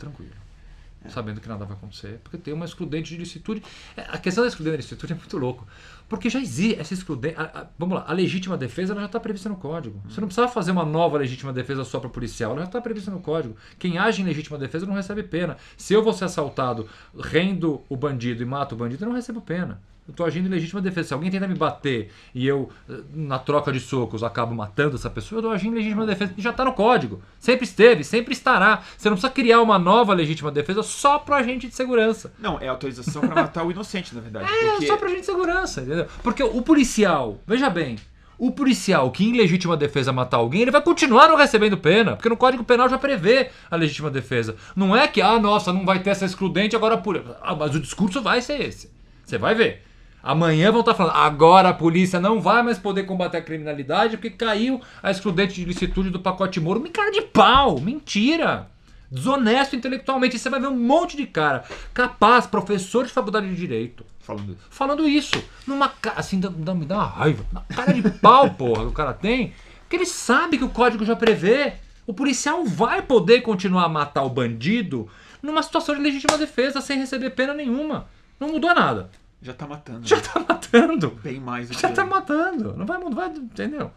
tranquilo. 1.00 1.14
Sabendo 1.14 1.42
que 1.42 1.48
nada 1.50 1.66
vai 1.66 1.76
acontecer, 1.78 2.20
porque 2.24 2.38
tem 2.38 2.54
uma 2.54 2.66
excludente 2.66 3.10
de 3.12 3.18
licitude. 3.18 3.64
É, 3.96 4.02
A 4.10 4.18
questão 4.18 4.44
da 4.44 4.48
excludente 4.48 4.78
de 4.78 4.84
licitude 4.84 5.14
é 5.14 5.16
muito 5.16 5.38
louco. 5.38 5.68
Porque 6.08 6.30
já 6.30 6.40
existe 6.40 6.80
essa 6.80 6.94
excludente. 6.94 7.36
a- 7.38 7.44
a- 7.62 7.68
vamos 7.78 7.96
lá, 7.98 8.06
a 8.08 8.14
legítima 8.14 8.58
defesa 8.58 8.94
ela 8.94 9.02
já 9.02 9.06
está 9.08 9.20
prevista 9.20 9.48
no 9.50 9.56
código. 9.56 10.02
Você 10.10 10.20
não 10.20 10.28
precisava 10.28 10.52
fazer 10.52 10.72
uma 10.72 10.84
nova 10.86 11.18
legítima 11.18 11.54
defesa 11.54 11.84
só 11.84 12.00
para 12.00 12.10
policial, 12.10 12.52
ela 12.52 12.62
já 12.62 12.66
está 12.68 12.82
prevista 12.82 13.12
no 13.12 13.20
código. 13.20 13.56
Quem 13.78 13.98
age 13.98 14.22
em 14.22 14.26
legítima 14.26 14.58
defesa 14.58 14.86
não 14.86 14.94
recebe 14.96 15.22
pena. 15.24 15.58
Se 15.78 15.94
eu 15.94 16.04
vou 16.04 16.12
ser 16.14 16.26
assaltado, 16.26 16.88
rendo 17.18 17.82
o 17.88 17.96
bandido 17.96 18.42
e 18.42 18.46
mato 18.46 18.74
o 18.74 18.78
bandido, 18.78 19.04
eu 19.04 19.10
não 19.10 19.16
recebo 19.16 19.40
pena. 19.42 19.82
Eu 20.10 20.12
estou 20.12 20.26
agindo 20.26 20.48
em 20.48 20.50
legítima 20.50 20.82
defesa. 20.82 21.10
Se 21.10 21.14
alguém 21.14 21.30
tenta 21.30 21.48
me 21.48 21.54
bater 21.54 22.10
e 22.34 22.48
eu, 22.48 22.70
eh, 22.90 22.98
na 23.14 23.38
troca 23.38 23.72
de 23.72 23.80
socos, 23.80 24.24
acabo 24.24 24.56
matando 24.56 24.96
essa 24.96 25.10
pessoa, 25.10 25.38
eu 25.38 25.42
estou 25.42 25.52
agindo 25.52 25.74
em 25.74 25.78
legítima 25.78 26.04
defesa. 26.06 26.34
E 26.36 26.42
já 26.42 26.50
está 26.50 26.66
no 26.66 26.74
código. 26.74 27.22
Sempre 27.40 27.66
esteve, 27.66 28.04
sempre 28.04 28.34
estará. 28.34 28.82
Você 28.98 29.08
não 29.08 29.16
precisa 29.16 29.32
criar 29.32 29.62
uma 29.62 29.78
nova 29.78 30.14
legítima 30.14 30.52
defesa 30.52 30.82
só 30.82 31.20
para 31.20 31.38
agente 31.38 31.68
de 31.68 31.76
segurança. 31.76 32.34
Não, 32.40 32.60
é 32.60 32.68
autorização 32.68 33.22
pra 33.22 33.36
matar 33.36 33.64
o 33.64 33.72
inocente, 33.72 34.16
na 34.16 34.22
verdade. 34.22 34.52
É, 34.52 34.72
porque 34.72 34.88
só 34.88 34.98
pra 34.98 35.10
gente 35.10 35.20
de 35.20 35.26
segurança, 35.28 35.82
entendeu? 35.82 36.08
Porque 36.24 36.42
o 36.42 36.62
policial, 36.64 37.38
veja 37.46 37.70
bem, 37.70 37.98
o 38.40 38.52
policial 38.52 39.12
que 39.12 39.24
em 39.24 39.38
legítima 39.38 39.78
defesa 39.78 40.12
matar 40.12 40.38
alguém, 40.38 40.62
ele 40.62 40.72
vai 40.72 40.82
continuar 40.82 41.28
não 41.28 41.36
recebendo 41.36 41.78
pena, 41.78 42.16
porque 42.16 42.30
no 42.30 42.38
Código 42.38 42.64
Penal 42.64 42.90
já 42.90 42.98
prevê 42.98 43.52
a 43.70 43.76
legítima 43.76 44.10
defesa. 44.10 44.56
Não 44.76 44.96
é 44.96 45.08
que, 45.08 45.22
ah, 45.22 45.38
nossa, 45.40 45.72
não 45.72 45.86
vai 45.86 46.00
ter 46.00 46.10
essa 46.10 46.26
excludente, 46.26 46.76
agora 46.76 46.98
polícia. 46.98 47.36
Ah, 47.44 47.54
mas 47.54 47.76
o 47.76 47.80
discurso 47.80 48.22
vai 48.22 48.42
ser 48.42 48.62
esse. 48.62 48.90
Você 49.26 49.38
vai 49.38 49.54
ver. 49.54 49.84
Amanhã 50.22 50.72
vão 50.72 50.82
estar 50.82 50.94
falando, 50.94 51.16
agora 51.16 51.70
a 51.70 51.74
polícia 51.74 52.20
não 52.20 52.42
vai 52.42 52.62
mais 52.62 52.78
poder 52.78 53.04
combater 53.04 53.38
a 53.38 53.42
criminalidade 53.42 54.18
porque 54.18 54.30
caiu 54.32 54.82
a 55.02 55.10
excludente 55.10 55.54
de 55.56 55.64
licitude 55.66 56.10
do 56.10 56.20
pacote 56.20 56.60
Moro. 56.60 56.80
Me 56.80 56.90
cara 56.90 57.12
de 57.12 57.22
pau, 57.22 57.80
mentira. 57.80 58.70
Desonesto 59.12 59.76
intelectualmente. 59.76 60.36
E 60.36 60.40
você 60.40 60.50
vai 60.50 60.60
ver 60.60 60.68
um 60.68 60.78
monte 60.78 61.18
de 61.18 61.26
cara 61.26 61.64
capaz, 61.94 62.46
professor 62.46 63.06
de 63.06 63.12
faculdade 63.12 63.50
de 63.50 63.56
direito, 63.56 64.06
Falando 64.20 64.52
isso. 64.52 64.62
falando 64.70 65.08
isso. 65.08 65.44
Numa. 65.66 65.92
Assim, 66.16 66.40
dá, 66.40 66.50
dá- 66.56 66.76
me 66.76 66.86
dá 66.86 66.96
uma 66.96 67.06
raiva. 67.08 67.44
Na 67.52 67.62
cara 67.62 67.94
de 67.94 68.04
pau, 68.20 68.52
porra, 68.54 68.82
que 68.84 68.90
o 68.90 68.92
cara 68.92 69.14
tem. 69.14 69.54
Porque 69.82 69.96
ele 69.96 70.06
sabe 70.06 70.58
que 70.58 70.64
o 70.64 70.70
código 70.70 71.04
já 71.06 71.16
prevê. 71.16 71.74
O 72.06 72.14
policial 72.14 72.64
vai 72.66 73.02
poder 73.02 73.42
continuar 73.42 73.86
a 73.86 73.90
matar 73.90 74.24
o 74.24 74.30
bandido 74.30 75.08
numa 75.42 75.64
situação 75.64 75.96
de 75.96 76.02
legítima 76.02 76.38
defesa 76.38 76.82
sem 76.82 76.98
receber 77.00 77.30
pena 77.32 77.54
nenhuma. 77.54 78.08
Não 78.40 78.50
mudou 78.52 78.74
nada. 78.76 79.10
Já 79.42 79.54
tá 79.54 79.66
matando. 79.68 80.08
Já 80.08 80.20
tá 80.20 80.40
matando. 80.40 81.12
Bem 81.24 81.40
mais 81.40 81.70
do 81.70 81.76
que. 81.76 81.82
Já 81.82 81.92
tá 81.92 82.06
matando. 82.06 82.76
Não 82.76 82.86
vai 82.86 82.98
mudar, 82.98 83.28
entendeu? 83.30 83.92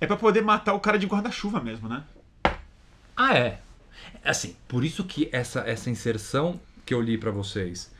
É 0.00 0.06
pra 0.06 0.16
poder 0.16 0.42
matar 0.42 0.74
o 0.74 0.80
cara 0.80 0.98
de 0.98 1.06
guarda-chuva 1.06 1.60
mesmo, 1.60 1.88
né? 1.88 2.04
Ah, 3.16 3.34
é. 3.36 3.60
Assim, 4.24 4.56
por 4.68 4.84
isso 4.84 5.04
que 5.04 5.28
essa, 5.32 5.60
essa 5.60 5.88
inserção 5.88 6.60
que 6.84 6.92
eu 6.92 7.00
li 7.00 7.16
pra 7.16 7.30
vocês, 7.30 7.90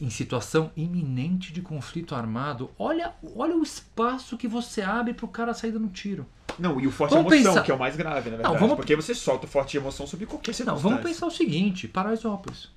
em 0.00 0.10
situação 0.10 0.72
iminente 0.76 1.52
de 1.52 1.60
conflito 1.60 2.14
armado, 2.14 2.70
olha, 2.78 3.12
olha 3.36 3.56
o 3.56 3.62
espaço 3.62 4.36
que 4.36 4.48
você 4.48 4.82
abre 4.82 5.14
pro 5.14 5.28
cara 5.28 5.54
sair 5.54 5.70
dando 5.72 5.88
tiro. 5.88 6.26
Não, 6.58 6.80
e 6.80 6.86
o 6.86 6.90
forte 6.90 7.14
Vamos 7.14 7.32
emoção, 7.32 7.52
pensar- 7.52 7.64
que 7.64 7.70
é 7.70 7.74
o 7.74 7.78
mais 7.78 7.94
grave, 7.96 8.30
na 8.30 8.36
verdade. 8.36 8.58
vamos- 8.58 8.76
Porque 8.76 8.96
você 8.96 9.14
solta 9.14 9.46
o 9.46 9.48
forte 9.48 9.76
emoção 9.76 10.06
sobre 10.06 10.26
qualquer 10.26 10.50
Não, 10.50 10.54
circunstância. 10.56 10.88
vamos 10.90 11.02
pensar 11.04 11.26
o 11.26 11.30
seguinte, 11.30 11.86
Paraisópolis. 11.86 12.68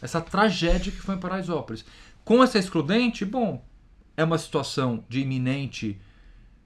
Essa 0.00 0.20
tragédia 0.20 0.92
que 0.92 1.00
foi 1.00 1.14
em 1.14 1.20
Paraisópolis. 1.20 1.84
Com 2.24 2.42
essa 2.42 2.58
excludente, 2.58 3.24
bom, 3.24 3.64
é 4.16 4.24
uma 4.24 4.38
situação 4.38 5.04
de 5.08 5.20
iminente 5.20 6.00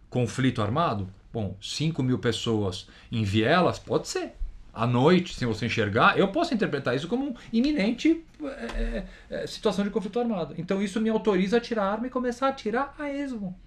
conflito 0.09 0.63
armado? 0.63 1.09
Bom, 1.33 1.57
5 1.61 2.03
mil 2.03 2.19
pessoas 2.19 2.89
em 3.11 3.23
vielas, 3.23 3.79
pode 3.79 4.09
ser. 4.09 4.33
À 4.73 4.87
noite, 4.87 5.35
sem 5.35 5.47
você 5.47 5.67
enxergar, 5.67 6.19
eu 6.19 6.29
posso 6.29 6.55
interpretar 6.55 6.95
isso 6.95 7.09
como 7.09 7.31
um 7.31 7.35
iminente 7.53 8.25
é, 8.43 9.05
é, 9.29 9.47
situação 9.47 9.85
de 9.85 9.91
conflito 9.91 10.21
armado. 10.21 10.55
Então 10.57 10.83
isso 10.83 11.01
me 11.01 11.09
autoriza 11.09 11.57
a 11.57 11.61
tirar 11.61 11.85
a 11.85 11.93
arma 11.93 12.07
e 12.07 12.11
começar 12.11 12.47
a 12.47 12.51
atirar 12.51 12.95
a 12.99 13.11
esmo. 13.11 13.59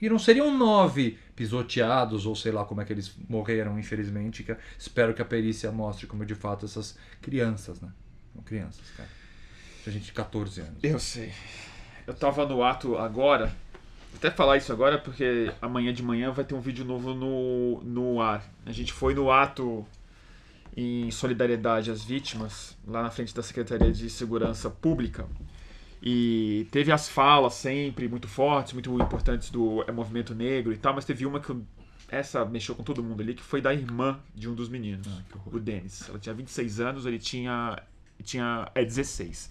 E 0.00 0.08
não 0.08 0.18
seriam 0.18 0.56
nove 0.56 1.18
pisoteados, 1.34 2.26
ou 2.26 2.34
sei 2.34 2.52
lá 2.52 2.64
como 2.64 2.80
é 2.80 2.84
que 2.84 2.92
eles 2.92 3.16
morreram, 3.28 3.78
infelizmente. 3.78 4.42
Que 4.42 4.56
espero 4.78 5.14
que 5.14 5.22
a 5.22 5.24
perícia 5.24 5.70
mostre 5.72 6.06
como 6.06 6.26
de 6.26 6.34
fato 6.34 6.66
essas 6.66 6.98
crianças, 7.22 7.80
né? 7.80 7.88
São 8.34 8.42
crianças, 8.42 8.90
cara. 8.96 9.08
Tinha 9.82 9.92
gente 9.92 10.06
de 10.06 10.12
14 10.12 10.60
anos. 10.60 10.82
Eu 10.82 10.98
sei. 10.98 11.32
Eu 12.06 12.14
tava 12.14 12.46
no 12.46 12.62
ato 12.62 12.96
agora. 12.98 13.46
Vou 13.46 14.16
até 14.18 14.30
falar 14.30 14.56
isso 14.56 14.72
agora 14.72 14.98
porque 14.98 15.52
amanhã 15.60 15.92
de 15.92 16.02
manhã 16.02 16.30
vai 16.30 16.44
ter 16.44 16.54
um 16.54 16.60
vídeo 16.60 16.84
novo 16.84 17.14
no, 17.14 17.80
no 17.82 18.20
ar. 18.20 18.44
A 18.66 18.72
gente 18.72 18.92
foi 18.92 19.14
no 19.14 19.30
ato 19.30 19.84
em 20.76 21.10
solidariedade 21.10 21.90
às 21.90 22.02
vítimas, 22.04 22.76
lá 22.86 23.02
na 23.02 23.10
frente 23.10 23.34
da 23.34 23.42
Secretaria 23.42 23.92
de 23.92 24.10
Segurança 24.10 24.68
Pública. 24.70 25.26
E 26.02 26.66
teve 26.70 26.92
as 26.92 27.08
falas 27.08 27.54
sempre 27.54 28.08
muito 28.08 28.28
fortes, 28.28 28.72
muito 28.72 28.92
importantes 29.00 29.50
do 29.50 29.82
é, 29.88 29.92
movimento 29.92 30.34
negro 30.34 30.72
e 30.72 30.76
tal, 30.76 30.92
mas 30.94 31.04
teve 31.04 31.24
uma 31.24 31.40
que 31.40 31.50
eu- 31.50 31.64
essa 32.08 32.44
mexeu 32.44 32.74
com 32.74 32.82
todo 32.82 33.02
mundo 33.02 33.22
ali, 33.22 33.34
que 33.34 33.42
foi 33.42 33.60
da 33.62 33.72
irmã 33.72 34.20
de 34.34 34.48
um 34.48 34.54
dos 34.54 34.68
meninos, 34.68 35.06
Ah, 35.08 35.38
o 35.46 35.58
Denis. 35.58 36.06
Ela 36.08 36.18
tinha 36.18 36.34
26 36.34 36.78
anos, 36.80 37.06
ele 37.06 37.18
tinha, 37.18 37.80
tinha 38.22 38.70
é, 38.74 38.84
16. 38.84 39.50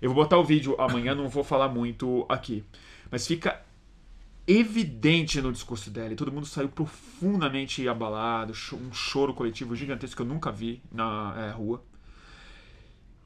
Eu 0.00 0.12
vou 0.12 0.22
botar 0.22 0.38
o 0.38 0.44
vídeo 0.44 0.78
amanhã, 0.80 1.14
não 1.14 1.28
vou 1.28 1.42
falar 1.42 1.68
muito 1.68 2.26
aqui. 2.28 2.64
Mas 3.10 3.26
fica 3.26 3.62
evidente 4.46 5.40
no 5.40 5.50
discurso 5.52 5.90
dela 5.90 6.12
e 6.12 6.16
todo 6.16 6.30
mundo 6.30 6.46
saiu 6.46 6.68
profundamente 6.68 7.88
abalado, 7.88 8.52
um 8.74 8.92
choro 8.92 9.32
coletivo 9.32 9.74
gigantesco 9.74 10.16
que 10.16 10.22
eu 10.22 10.26
nunca 10.26 10.52
vi 10.52 10.82
na 10.92 11.34
é, 11.38 11.50
rua. 11.50 11.82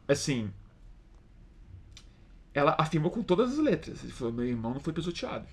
Assim, 0.06 0.50
ela 2.54 2.76
afirmou 2.78 3.10
com 3.10 3.22
todas 3.22 3.52
as 3.52 3.58
letras. 3.58 4.02
Ele 4.02 4.12
falou: 4.12 4.32
meu 4.32 4.46
irmão 4.46 4.72
não 4.72 4.80
foi 4.80 4.92
pisoteado. 4.92 5.46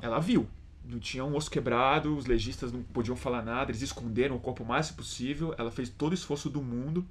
Ela 0.00 0.18
viu. 0.20 0.48
Não 0.86 0.98
tinha 0.98 1.24
um 1.24 1.34
osso 1.34 1.50
quebrado, 1.50 2.14
os 2.14 2.26
legistas 2.26 2.70
não 2.70 2.82
podiam 2.82 3.16
falar 3.16 3.42
nada, 3.42 3.70
eles 3.70 3.80
esconderam 3.80 4.36
o 4.36 4.40
corpo 4.40 4.62
o 4.62 4.66
mais 4.66 4.90
possível. 4.90 5.54
Ela 5.56 5.70
fez 5.70 5.88
todo 5.88 6.12
o 6.12 6.14
esforço 6.14 6.50
do 6.50 6.60
mundo 6.60 7.06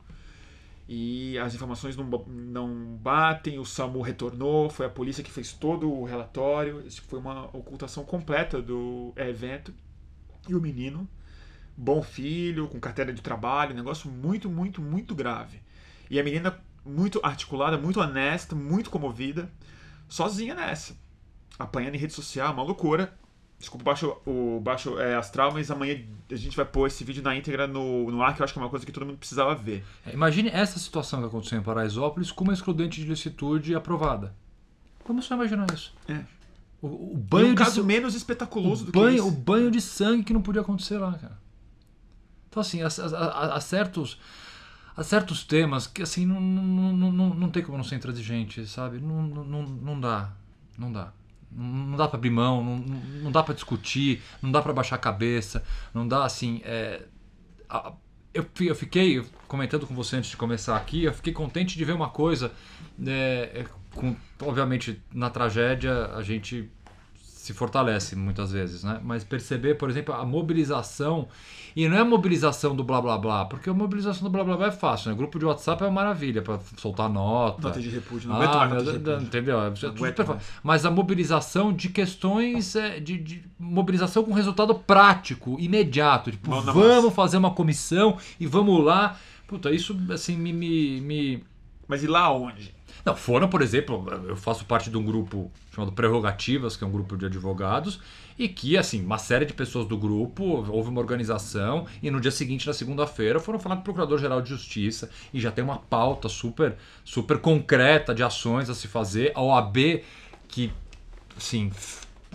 e 0.88 1.38
as 1.38 1.56
informações 1.56 1.96
não, 1.96 2.06
não 2.28 2.98
batem. 2.98 3.58
O 3.58 3.66
SAMU 3.66 4.02
retornou, 4.02 4.70
foi 4.70 4.86
a 4.86 4.90
polícia 4.90 5.24
que 5.24 5.32
fez 5.32 5.54
todo 5.54 5.92
o 5.92 6.04
relatório. 6.04 6.84
Foi 7.08 7.20
uma 7.20 7.46
ocultação 7.56 8.04
completa 8.04 8.62
do 8.62 9.14
é, 9.16 9.30
evento. 9.30 9.74
E 10.48 10.54
o 10.54 10.60
menino, 10.60 11.08
bom 11.78 12.02
filho, 12.02 12.68
com 12.68 12.80
carteira 12.80 13.14
de 13.14 13.22
trabalho, 13.22 13.74
negócio 13.74 14.10
muito, 14.10 14.50
muito, 14.50 14.82
muito 14.82 15.16
grave. 15.16 15.62
E 16.10 16.20
a 16.20 16.24
menina 16.24 16.60
muito 16.86 17.20
articulada, 17.24 17.78
muito 17.78 18.02
honesta, 18.02 18.54
muito 18.54 18.90
comovida, 18.90 19.50
sozinha 20.10 20.54
nessa. 20.54 20.98
Apanhando 21.58 21.96
em 21.96 22.00
rede 22.00 22.14
social, 22.14 22.54
uma 22.54 22.64
loucura. 22.64 23.18
Desculpa 23.64 23.82
o 23.82 23.86
baixo, 23.86 24.18
o 24.26 24.60
baixo 24.62 25.00
é, 25.00 25.16
astral, 25.16 25.54
mas 25.54 25.72
amanhã 25.72 25.98
a 26.30 26.36
gente 26.36 26.54
vai 26.58 26.66
pôr 26.66 26.88
esse 26.88 27.02
vídeo 27.06 27.24
na 27.24 27.34
íntegra 27.34 27.66
no, 27.66 28.12
no 28.12 28.22
ar, 28.22 28.36
que 28.36 28.42
eu 28.42 28.44
acho 28.44 28.52
que 28.52 28.60
é 28.60 28.62
uma 28.62 28.70
coisa 28.70 28.86
que 28.86 28.92
todo 28.92 29.06
mundo 29.06 29.18
precisava 29.18 29.56
ver. 29.56 29.86
É, 30.06 30.12
Imagine 30.14 30.50
essa 30.50 30.78
situação 30.78 31.22
que 31.22 31.28
aconteceu 31.28 31.58
em 31.58 31.64
Paraisópolis 31.64 32.30
com 32.30 32.44
uma 32.44 32.52
excludente 32.52 33.00
de 33.02 33.08
licitude 33.08 33.74
aprovada. 33.74 34.34
Vamos 35.08 35.24
só 35.24 35.36
imaginar 35.36 35.66
isso. 35.74 35.94
É. 36.10 36.20
O, 36.82 36.88
o 36.88 37.14
E 37.16 37.18
banho 37.20 37.48
um 37.48 37.52
de 37.52 37.56
caso 37.56 37.80
sa- 37.82 37.88
menos 37.88 38.16
espetaculoso 38.16 38.84
o 38.84 38.86
do 38.88 38.92
banho, 38.92 39.16
que 39.16 39.22
o 39.22 39.28
esse. 39.30 39.38
banho 39.38 39.72
de 39.72 39.80
sangue 39.80 40.24
que 40.26 40.34
não 40.34 40.42
podia 40.42 40.60
acontecer 40.62 40.98
lá, 40.98 41.14
cara. 41.14 41.38
Então, 42.50 42.60
assim, 42.60 42.82
há, 42.82 42.88
há- 42.88 43.56
há 43.56 43.62
certos, 43.62 44.20
há 44.98 45.04
certos 45.04 45.46
temas 45.46 45.88
que, 45.88 46.02
assim, 46.04 46.26
não, 46.26 46.42
não, 46.42 46.92
não, 46.94 47.12
não, 47.14 47.34
não 47.34 47.50
tem 47.50 47.64
como 47.64 47.78
não 47.78 47.84
ser 47.86 47.96
intransigente, 47.96 48.68
sabe? 48.68 49.00
Não, 49.00 49.24
não, 49.24 49.64
não 49.64 50.00
dá. 50.02 50.32
Não 50.78 50.92
dá. 50.92 51.14
Não 51.56 51.96
dá 51.98 52.08
pra 52.08 52.18
abrir 52.18 52.30
mão, 52.32 52.64
não, 52.64 52.78
não 52.78 53.32
dá 53.32 53.44
pra 53.44 53.54
discutir, 53.54 54.22
não 54.42 54.52
dá 54.52 54.62
pra 54.62 54.74
baixar 54.74 54.96
a 54.96 55.00
cabeça, 55.00 55.64
não 55.94 56.08
dá, 56.08 56.26
assim... 56.26 56.62
É, 56.64 57.02
a- 57.70 57.94
eu, 58.34 58.46
eu 58.62 58.76
fiquei 58.76 59.24
comentando 59.48 59.86
com 59.86 59.94
você 59.94 60.16
antes 60.16 60.32
de 60.32 60.38
começar 60.38 60.76
aqui, 60.76 61.04
eu 61.04 61.14
fiquei 61.14 61.32
contente 61.32 61.78
de 61.78 61.86
ver 61.86 61.94
uma 61.94 62.10
coisa. 62.10 62.52
é, 63.06 63.52
é, 63.54 63.66
com, 63.96 64.16
obviamente, 64.42 65.00
na 65.14 65.30
tragédia, 65.30 66.08
a 66.16 66.24
gente 66.24 66.68
se 67.44 67.52
fortalece 67.54 68.16
muitas 68.16 68.54
vezes, 68.54 68.86
né? 68.86 69.02
Mas 69.04 69.22
perceber, 69.26 69.76
por 69.76 69.90
exemplo, 69.90 70.14
a 70.16 70.26
mobilização. 70.26 71.28
E 71.76 71.90
não 71.90 71.98
é 71.98 72.00
a 72.00 72.06
mobilização 72.06 72.74
do 72.74 72.84
blá 72.86 73.02
blá 73.02 73.18
blá, 73.18 73.44
porque 73.46 73.70
a 73.70 73.74
mobilização 73.74 74.24
do 74.24 74.30
blá 74.30 74.44
blá 74.46 74.56
blá 74.56 74.68
é 74.68 74.72
fácil, 74.72 75.10
né? 75.12 75.18
Grupo 75.18 75.38
de 75.38 75.44
WhatsApp 75.44 75.84
é 75.84 75.88
uma 75.88 75.92
maravilha 75.92 76.42
para 76.42 76.58
soltar 76.78 77.10
nota. 77.10 77.68
Nota 77.68 77.82
de 77.82 77.90
repúdio, 77.90 78.30
não 78.30 78.38
aguento 78.38 78.54
Ah, 78.54 78.58
mais 78.60 78.72
meu 78.72 78.80
nota 78.80 78.92
de 78.92 78.98
repúdio. 79.10 79.28
entendeu? 79.28 79.60
É 79.60 79.66
aguento. 79.68 80.38
Mas 80.64 80.86
a 80.86 80.92
mobilização 80.92 81.74
de 81.74 81.90
questões 81.90 82.76
é, 82.78 83.00
de, 83.02 83.18
de 83.18 83.44
mobilização 83.60 84.24
com 84.24 84.32
resultado 84.34 84.74
prático, 84.76 85.58
imediato. 85.60 86.32
Tipo, 86.32 86.50
na 86.62 86.72
vamos 86.72 87.14
fazer 87.14 87.36
uma 87.38 87.52
comissão 87.52 88.18
e 88.40 88.48
vamos 88.48 88.82
lá. 88.86 89.18
puta, 89.48 89.70
isso 89.70 89.98
assim 90.14 90.38
me, 90.38 90.54
me, 90.54 91.02
me... 91.02 91.44
Mas 91.88 92.04
e 92.04 92.08
lá 92.08 92.32
onde? 92.32 92.74
Não, 93.06 93.16
foram, 93.16 93.50
por 93.50 93.62
exemplo, 93.62 94.06
eu 94.28 94.36
faço 94.36 94.66
parte 94.66 94.90
de 94.90 94.98
um 94.98 95.04
grupo 95.04 95.52
chamado 95.74 95.92
Prerrogativas, 95.92 96.78
que 96.78 96.84
é 96.84 96.88
um 96.88 96.92
grupo 96.92 97.18
de 97.18 97.26
advogados, 97.26 98.00
e 98.38 98.48
que, 98.48 98.78
assim, 98.78 99.04
uma 99.04 99.18
série 99.18 99.46
de 99.46 99.54
pessoas 99.54 99.86
do 99.86 99.98
grupo, 99.98 100.44
houve 100.70 100.90
uma 100.90 101.02
organização, 101.02 101.86
e 102.02 102.10
no 102.10 102.20
dia 102.20 102.32
seguinte, 102.32 102.66
na 102.66 102.74
segunda-feira, 102.74 103.40
foram 103.40 103.60
falar 103.60 103.76
com 103.76 103.82
o 103.82 103.84
Procurador-Geral 103.84 104.42
de 104.42 104.50
Justiça, 104.50 105.10
e 105.34 105.40
já 105.40 105.52
tem 105.52 105.64
uma 105.64 105.78
pauta 105.78 106.30
super, 106.30 106.76
super 107.04 107.38
concreta 107.40 108.14
de 108.14 108.24
ações 108.24 108.70
a 108.70 108.74
se 108.74 108.88
fazer. 108.88 109.32
A 109.36 109.42
OAB, 109.42 110.04
que, 110.48 110.72
assim, 111.36 111.72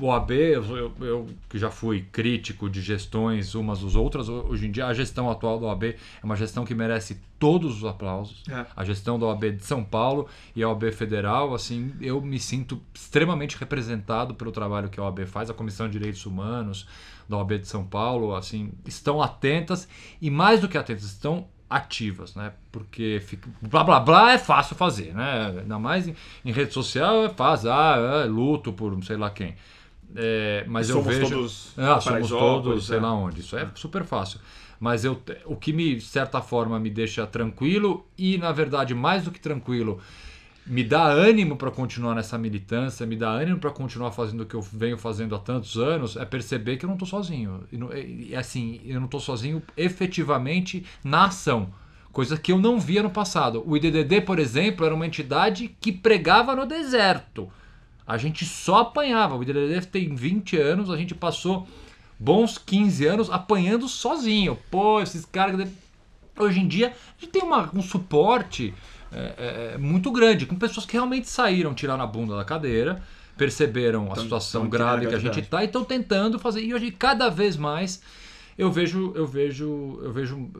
OAB, 0.00 0.30
eu, 0.30 0.76
eu, 0.76 0.92
eu, 1.00 1.26
que 1.48 1.58
já 1.58 1.70
fui 1.70 2.02
crítico 2.12 2.68
de 2.68 2.80
gestões 2.80 3.54
umas 3.54 3.80
dos 3.80 3.96
outras, 3.96 4.28
hoje 4.28 4.66
em 4.66 4.70
dia 4.70 4.86
a 4.86 4.94
gestão 4.94 5.30
atual 5.30 5.58
da 5.58 5.66
OAB 5.66 5.84
é 5.84 5.96
uma 6.22 6.36
gestão 6.36 6.64
que 6.64 6.74
merece 6.74 7.20
todos 7.38 7.78
os 7.78 7.84
aplausos. 7.84 8.42
É. 8.48 8.66
A 8.76 8.84
gestão 8.84 9.18
da 9.18 9.26
OAB 9.26 9.56
de 9.56 9.64
São 9.64 9.84
Paulo 9.84 10.28
e 10.54 10.62
a 10.62 10.68
OAB 10.68 10.92
Federal, 10.92 11.54
assim, 11.54 11.92
eu 12.00 12.20
me 12.20 12.38
sinto 12.38 12.80
extremamente 12.94 13.56
representado 13.56 14.34
pelo 14.34 14.52
trabalho 14.52 14.88
que 14.88 14.98
a 14.98 15.04
OAB 15.04 15.26
faz, 15.26 15.50
a 15.50 15.54
Comissão 15.54 15.86
de 15.86 15.92
Direitos 15.98 16.24
Humanos 16.26 16.86
da 17.28 17.36
OAB 17.36 17.58
de 17.58 17.68
São 17.68 17.84
Paulo, 17.84 18.34
assim, 18.34 18.72
estão 18.86 19.22
atentas 19.22 19.86
e 20.20 20.30
mais 20.30 20.60
do 20.60 20.68
que 20.68 20.78
atentas, 20.78 21.04
estão 21.04 21.46
ativas, 21.68 22.34
né? 22.34 22.52
Porque 22.72 23.22
fica, 23.24 23.48
blá 23.60 23.84
blá 23.84 24.00
blá 24.00 24.32
é 24.32 24.38
fácil 24.38 24.74
fazer, 24.74 25.14
né? 25.14 25.54
Ainda 25.60 25.78
mais 25.78 26.08
em, 26.08 26.16
em 26.44 26.50
rede 26.50 26.72
social 26.72 27.24
é 27.24 27.28
fácil, 27.28 27.70
ah, 27.70 28.22
é, 28.22 28.24
luto 28.24 28.72
por 28.72 28.96
sei 29.04 29.16
lá 29.16 29.30
quem. 29.30 29.54
É, 30.14 30.64
mas 30.66 30.88
eu 30.88 31.02
vejo. 31.02 31.28
Todos 31.28 31.72
ah, 31.76 32.00
somos 32.00 32.28
todos, 32.28 32.86
sei 32.86 32.96
é. 32.96 33.00
lá 33.00 33.12
onde. 33.12 33.40
Isso 33.40 33.56
é 33.56 33.68
super 33.74 34.04
fácil. 34.04 34.40
Mas 34.80 35.04
eu, 35.04 35.20
o 35.44 35.56
que 35.56 35.72
me, 35.72 35.96
de 35.96 36.04
certa 36.04 36.40
forma, 36.40 36.78
me 36.78 36.88
deixa 36.88 37.26
tranquilo 37.26 38.06
e, 38.16 38.38
na 38.38 38.52
verdade, 38.52 38.94
mais 38.94 39.24
do 39.24 39.30
que 39.30 39.40
tranquilo, 39.40 40.00
me 40.64 40.84
dá 40.84 41.04
ânimo 41.04 41.56
para 41.56 41.70
continuar 41.70 42.14
nessa 42.14 42.38
militância, 42.38 43.04
me 43.04 43.16
dá 43.16 43.30
ânimo 43.30 43.58
para 43.58 43.70
continuar 43.70 44.12
fazendo 44.12 44.42
o 44.42 44.46
que 44.46 44.54
eu 44.54 44.60
venho 44.60 44.96
fazendo 44.96 45.34
há 45.34 45.38
tantos 45.38 45.76
anos, 45.76 46.16
é 46.16 46.24
perceber 46.24 46.76
que 46.76 46.84
eu 46.84 46.88
não 46.88 46.94
estou 46.94 47.08
sozinho. 47.08 47.64
E, 47.72 48.36
assim, 48.36 48.80
eu 48.84 49.00
não 49.00 49.06
estou 49.06 49.20
sozinho 49.20 49.62
efetivamente 49.76 50.84
na 51.02 51.24
ação. 51.24 51.70
Coisa 52.12 52.36
que 52.36 52.52
eu 52.52 52.58
não 52.58 52.78
via 52.78 53.02
no 53.02 53.10
passado. 53.10 53.62
O 53.66 53.76
IDDD, 53.76 54.20
por 54.22 54.38
exemplo, 54.38 54.84
era 54.84 54.94
uma 54.94 55.06
entidade 55.06 55.76
que 55.80 55.92
pregava 55.92 56.54
no 56.54 56.66
deserto. 56.66 57.50
A 58.08 58.16
gente 58.16 58.46
só 58.46 58.78
apanhava. 58.78 59.36
O 59.36 59.42
IDDD 59.42 59.86
tem 59.86 60.14
20 60.14 60.56
anos, 60.56 60.90
a 60.90 60.96
gente 60.96 61.14
passou 61.14 61.68
bons 62.18 62.56
15 62.56 63.06
anos 63.06 63.30
apanhando 63.30 63.86
sozinho. 63.86 64.58
Pô, 64.70 65.02
esses 65.02 65.26
caras. 65.26 65.68
Hoje 66.38 66.60
em 66.60 66.66
dia, 66.66 66.88
a 66.88 67.20
gente 67.20 67.30
tem 67.30 67.42
uma, 67.42 67.68
um 67.74 67.82
suporte 67.82 68.72
é, 69.12 69.18
é, 69.18 69.74
é, 69.74 69.78
muito 69.78 70.10
grande, 70.10 70.46
com 70.46 70.54
pessoas 70.54 70.86
que 70.86 70.92
realmente 70.92 71.28
saíram, 71.28 71.74
tiraram 71.74 72.02
a 72.02 72.06
bunda 72.06 72.36
da 72.36 72.44
cadeira, 72.44 73.02
perceberam 73.36 74.04
a 74.04 74.12
então, 74.12 74.22
situação 74.22 74.60
então, 74.62 74.70
grave 74.70 75.06
que 75.06 75.14
a 75.14 75.18
gente 75.18 75.40
está 75.40 75.62
e 75.62 75.66
estão 75.66 75.84
tentando 75.84 76.38
fazer. 76.38 76.62
E 76.62 76.72
hoje, 76.72 76.90
cada 76.92 77.28
vez 77.28 77.56
mais 77.56 78.00
eu 78.56 78.72
vejo 78.72 79.12
eu 79.14 79.26
vejo 79.26 80.00
eu 80.02 80.12
vejo 80.12 80.50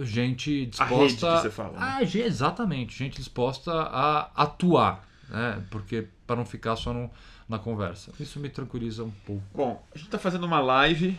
gente 0.00 0.66
disposta 0.66 0.92
a, 0.92 0.98
rede 1.00 1.16
que 1.16 1.42
você 1.42 1.50
fala, 1.50 1.72
né? 1.72 1.98
a 1.98 2.02
exatamente 2.02 2.98
gente 2.98 3.16
disposta 3.16 3.72
a 3.72 4.30
atuar 4.36 5.06
né? 5.30 5.62
porque 5.70 6.06
para 6.26 6.36
não 6.36 6.44
ficar 6.44 6.76
só 6.76 6.92
no, 6.92 7.10
na 7.48 7.58
conversa. 7.58 8.12
Isso 8.18 8.40
me 8.40 8.48
tranquiliza 8.48 9.04
um 9.04 9.10
pouco. 9.10 9.42
Bom, 9.54 9.84
a 9.94 9.98
gente 9.98 10.08
está 10.08 10.18
fazendo 10.18 10.44
uma 10.44 10.60
live 10.60 11.18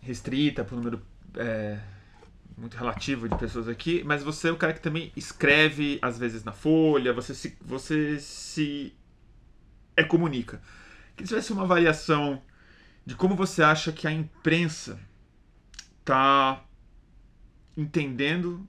restrita 0.00 0.64
para 0.64 0.74
o 0.74 0.78
número 0.78 1.02
é, 1.36 1.78
muito 2.56 2.76
relativo 2.76 3.28
de 3.28 3.36
pessoas 3.36 3.68
aqui, 3.68 4.02
mas 4.04 4.22
você 4.22 4.48
é 4.48 4.52
o 4.52 4.56
cara 4.56 4.72
que 4.72 4.80
também 4.80 5.12
escreve 5.16 5.98
às 6.02 6.18
vezes 6.18 6.44
na 6.44 6.52
folha, 6.52 7.12
você 7.12 7.34
se, 7.34 7.56
você 7.60 8.18
se 8.18 8.92
é, 9.96 10.02
comunica. 10.02 10.60
Que 11.16 11.24
tivesse 11.24 11.52
uma 11.52 11.66
variação 11.66 12.42
de 13.04 13.14
como 13.14 13.34
você 13.34 13.62
acha 13.62 13.92
que 13.92 14.06
a 14.06 14.12
imprensa 14.12 14.98
está 16.00 16.64
entendendo 17.76 18.66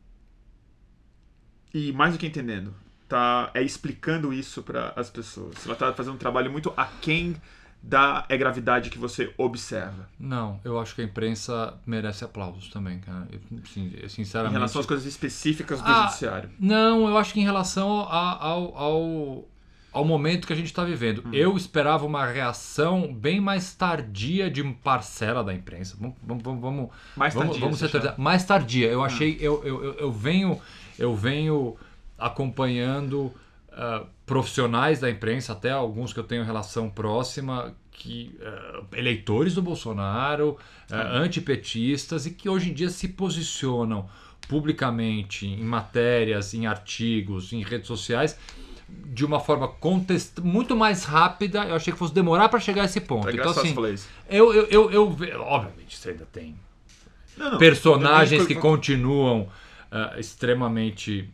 e 1.73 1.91
mais 1.91 2.13
do 2.13 2.19
que 2.19 2.27
entendendo, 2.27 2.73
tá 3.07 3.51
é 3.53 3.61
explicando 3.61 4.33
isso 4.33 4.63
para 4.63 4.93
as 4.95 5.09
pessoas. 5.09 5.65
Ela 5.65 5.73
está 5.73 5.93
fazendo 5.93 6.15
um 6.15 6.17
trabalho 6.17 6.51
muito 6.51 6.73
aquém 6.75 7.35
da 7.83 8.25
é 8.29 8.37
gravidade 8.37 8.89
que 8.89 8.97
você 8.97 9.33
observa. 9.37 10.07
Não, 10.17 10.59
eu 10.63 10.79
acho 10.79 10.95
que 10.95 11.01
a 11.01 11.03
imprensa 11.03 11.73
merece 11.85 12.23
aplausos 12.23 12.69
também, 12.69 12.99
cara. 12.99 13.27
Eu, 13.29 14.09
sinceramente. 14.09 14.53
Em 14.53 14.57
relação 14.57 14.79
às 14.79 14.87
coisas 14.87 15.05
específicas 15.05 15.81
do 15.81 15.91
ah, 15.91 16.03
judiciário. 16.03 16.49
Não, 16.57 17.07
eu 17.09 17.17
acho 17.17 17.33
que 17.33 17.41
em 17.41 17.43
relação 17.43 17.89
ao, 17.89 18.77
ao, 18.77 19.45
ao 19.91 20.05
momento 20.05 20.47
que 20.47 20.53
a 20.53 20.55
gente 20.55 20.67
está 20.67 20.85
vivendo. 20.85 21.23
Hum. 21.25 21.31
Eu 21.33 21.57
esperava 21.57 22.05
uma 22.05 22.25
reação 22.25 23.13
bem 23.13 23.41
mais 23.41 23.75
tardia 23.75 24.49
de 24.49 24.63
parcela 24.63 25.43
da 25.43 25.53
imprensa. 25.53 25.97
Vamos, 25.99 26.41
vamos, 26.41 26.61
vamos 26.61 26.89
mais 27.17 27.33
tardia. 27.33 27.59
Vamos, 27.59 27.79
vamos 27.81 27.91
ser 27.91 28.17
mais 28.17 28.45
tardia. 28.45 28.87
Eu 28.87 29.01
hum. 29.01 29.03
achei, 29.03 29.37
eu, 29.41 29.61
eu, 29.65 29.83
eu, 29.83 29.93
eu 29.95 30.11
venho, 30.11 30.61
eu 30.97 31.13
venho 31.13 31.75
acompanhando 32.25 33.31
uh, 33.69 34.05
profissionais 34.25 34.99
da 34.99 35.09
imprensa, 35.09 35.53
até 35.53 35.71
alguns 35.71 36.13
que 36.13 36.19
eu 36.19 36.23
tenho 36.23 36.43
relação 36.43 36.89
próxima, 36.89 37.75
que 37.91 38.37
uh, 38.39 38.85
eleitores 38.93 39.55
do 39.55 39.61
Bolsonaro, 39.61 40.57
uh, 40.89 40.95
antipetistas 40.95 42.25
e 42.25 42.31
que 42.31 42.49
hoje 42.49 42.71
em 42.71 42.73
dia 42.73 42.89
se 42.89 43.09
posicionam 43.09 44.09
publicamente 44.47 45.45
em 45.47 45.63
matérias, 45.63 46.53
em 46.53 46.65
artigos, 46.65 47.53
em 47.53 47.63
redes 47.63 47.87
sociais 47.87 48.37
de 49.05 49.25
uma 49.25 49.39
forma 49.39 49.67
contest... 49.67 50.39
muito 50.39 50.75
mais 50.75 51.03
rápida. 51.03 51.63
Eu 51.63 51.75
achei 51.75 51.91
que 51.91 51.99
fosse 51.99 52.13
demorar 52.13 52.49
para 52.49 52.59
chegar 52.59 52.83
a 52.83 52.85
esse 52.85 53.01
ponto. 53.01 53.29
É 53.29 53.33
então 53.33 53.49
assim, 53.49 53.75
eu, 54.29 54.53
eu, 54.53 54.91
eu, 54.91 54.91
eu, 54.91 55.41
obviamente 55.41 55.97
você 55.97 56.11
ainda 56.11 56.27
tem 56.31 56.55
não, 57.37 57.51
não, 57.51 57.57
personagens 57.57 58.45
que 58.45 58.55
continuam 58.55 59.49
uh, 59.91 60.19
extremamente 60.19 61.29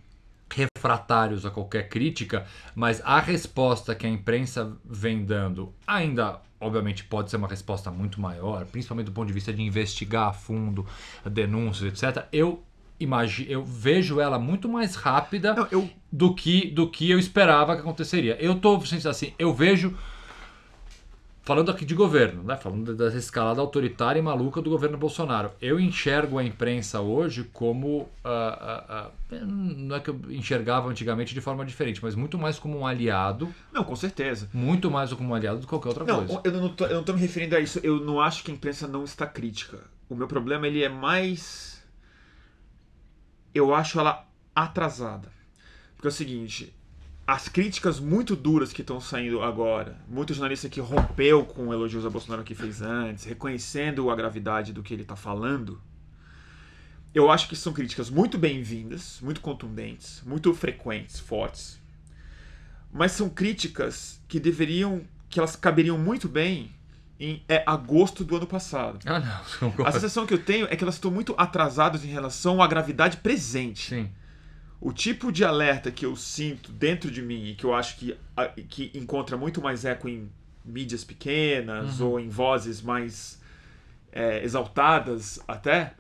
refratários 0.52 1.46
a 1.46 1.52
qualquer 1.52 1.90
crítica, 1.90 2.46
mas 2.76 3.02
a 3.04 3.20
resposta 3.20 3.96
que 3.96 4.06
a 4.06 4.10
imprensa 4.10 4.78
vem 4.86 5.24
dando 5.24 5.74
ainda 5.86 6.42
obviamente 6.60 7.04
pode 7.06 7.30
ser 7.30 7.38
uma 7.38 7.48
resposta 7.48 7.90
muito 7.90 8.20
maior, 8.20 8.66
principalmente 8.66 9.06
do 9.06 9.12
ponto 9.12 9.28
de 9.28 9.34
vista 9.34 9.54
de 9.54 9.62
investigar 9.62 10.28
a 10.28 10.34
fundo 10.34 10.86
denúncias, 11.26 12.04
etc. 12.04 12.26
Eu 12.34 12.64
imagino, 13.00 13.50
eu 13.50 13.64
vejo 13.64 14.20
ela 14.20 14.38
muito 14.38 14.68
mais 14.68 14.96
rápida 14.96 15.54
Não, 15.54 15.68
eu... 15.72 15.90
do 16.12 16.36
que 16.36 16.70
do 16.70 16.90
que 16.90 17.10
eu 17.10 17.18
esperava 17.18 17.76
que 17.76 17.82
aconteceria. 17.82 18.36
Eu 18.40 18.56
tô 18.56 18.82
assim, 19.08 19.34
eu 19.40 19.54
vejo 19.54 19.98
falando 21.50 21.72
aqui 21.72 21.84
de 21.84 21.96
governo, 21.96 22.44
né? 22.44 22.56
falando 22.56 22.96
dessa 22.96 23.18
escalada 23.18 23.60
autoritária 23.60 24.20
e 24.20 24.22
maluca 24.22 24.62
do 24.62 24.70
governo 24.70 25.00
Bolsonaro. 25.00 25.50
Eu 25.60 25.80
enxergo 25.80 26.38
a 26.38 26.44
imprensa 26.44 27.02
hoje 27.02 27.44
como. 27.52 28.02
Uh, 28.24 29.08
uh, 29.08 29.36
uh, 29.36 29.46
não 29.48 29.96
é 29.96 30.00
que 30.00 30.12
eu 30.12 30.22
enxergava 30.30 30.88
antigamente 30.90 31.34
de 31.34 31.42
forma 31.42 31.66
diferente, 31.66 32.04
mas 32.04 32.14
muito 32.14 32.38
mais 32.38 32.60
como 32.60 32.78
um 32.78 32.86
aliado. 32.86 33.52
Não, 33.74 33.84
com 33.84 33.96
certeza. 33.96 34.48
Muito 34.54 34.92
mais 34.92 35.12
como 35.12 35.30
um 35.30 35.34
aliado 35.34 35.58
do 35.58 35.64
que 35.64 35.70
qualquer 35.70 35.88
outra 35.88 36.06
não, 36.06 36.28
coisa. 36.28 36.42
Eu 36.44 36.52
não, 36.52 36.70
tô, 36.70 36.86
eu 36.86 36.98
não 36.98 37.04
tô 37.04 37.14
me 37.14 37.20
referindo 37.20 37.56
a 37.56 37.60
isso. 37.60 37.80
Eu 37.82 38.00
não 38.00 38.22
acho 38.22 38.44
que 38.44 38.52
a 38.52 38.54
imprensa 38.54 38.88
não 38.88 39.04
está 39.04 39.26
crítica. 39.26 39.80
O 40.08 40.14
meu 40.14 40.28
problema 40.28 40.68
ele 40.68 40.84
é 40.84 40.90
mais. 40.90 41.84
Eu 43.56 43.74
acho 43.74 44.00
ela 44.00 44.24
atrasada. 44.56 45.32
Porque 45.96 46.08
é 46.08 46.10
o 46.10 46.14
seguinte, 46.14 46.72
as 47.30 47.48
críticas 47.48 48.00
muito 48.00 48.36
duras 48.36 48.74
que 48.74 48.82
estão 48.82 49.00
saindo 49.00 49.44
agora, 49.44 49.96
muito 50.10 50.34
jornalista 50.34 50.68
que 50.68 50.80
rompeu 50.80 51.46
com 51.46 51.72
elogios 51.72 52.04
a 52.04 52.10
Bolsonaro 52.10 52.44
que 52.44 52.56
fez 52.56 52.82
antes, 52.82 53.24
reconhecendo 53.24 54.10
a 54.10 54.16
gravidade 54.16 54.74
do 54.74 54.82
que 54.82 54.96
ele 54.96 55.04
está 55.04 55.16
falando, 55.16 55.80
eu 57.14 57.30
acho 57.30 57.48
que 57.48 57.56
são 57.56 57.72
críticas 57.72 58.10
muito 58.10 58.36
bem-vindas, 58.36 59.20
muito 59.22 59.42
contundentes, 59.42 60.24
muito 60.26 60.52
frequentes, 60.56 61.20
fortes. 61.20 61.80
Mas 62.92 63.12
são 63.12 63.30
críticas 63.30 64.20
que 64.28 64.40
deveriam, 64.40 65.04
que 65.30 65.38
elas 65.38 65.56
caberiam 65.56 66.00
muito 66.00 66.28
bem 66.28 66.72
em 67.20 67.44
é, 67.48 67.64
agosto 67.64 68.24
do 68.24 68.38
ano 68.38 68.48
passado. 68.48 68.98
Ah, 69.06 69.20
não. 69.20 69.86
A 69.86 69.92
sensação 69.92 70.26
que 70.26 70.34
eu 70.34 70.44
tenho 70.44 70.66
é 70.68 70.76
que 70.76 70.84
elas 70.84 70.96
estão 70.96 71.12
muito 71.12 71.36
atrasadas 71.38 72.04
em 72.04 72.08
relação 72.08 72.60
à 72.60 72.66
gravidade 72.66 73.18
presente. 73.18 73.90
Sim 73.90 74.10
o 74.82 74.94
tipo 74.94 75.32
de 75.32 75.44
alerta 75.44 75.92
que 75.92 76.06
eu 76.06 76.16
sinto 76.16 76.72
dentro 76.72 77.12
de 77.12 77.22
mim 77.22 77.50
e 77.50 77.56
que 77.56 77.66
eu 77.66 77.74
acho 77.74 77.98
que, 77.98 78.18
que 78.70 78.92
encontra 78.94 79.36
muito 79.36 79.62
mais 79.62 79.84
eco 79.84 80.08
em 80.08 80.30
mídias 80.64 81.04
pequenas 81.04 82.00
uhum. 82.00 82.08
ou 82.08 82.20
em 82.20 82.30
vozes 82.30 82.82
mais 82.82 83.42
é, 84.12 84.44
exaltadas 84.44 85.40
até, 85.48 85.94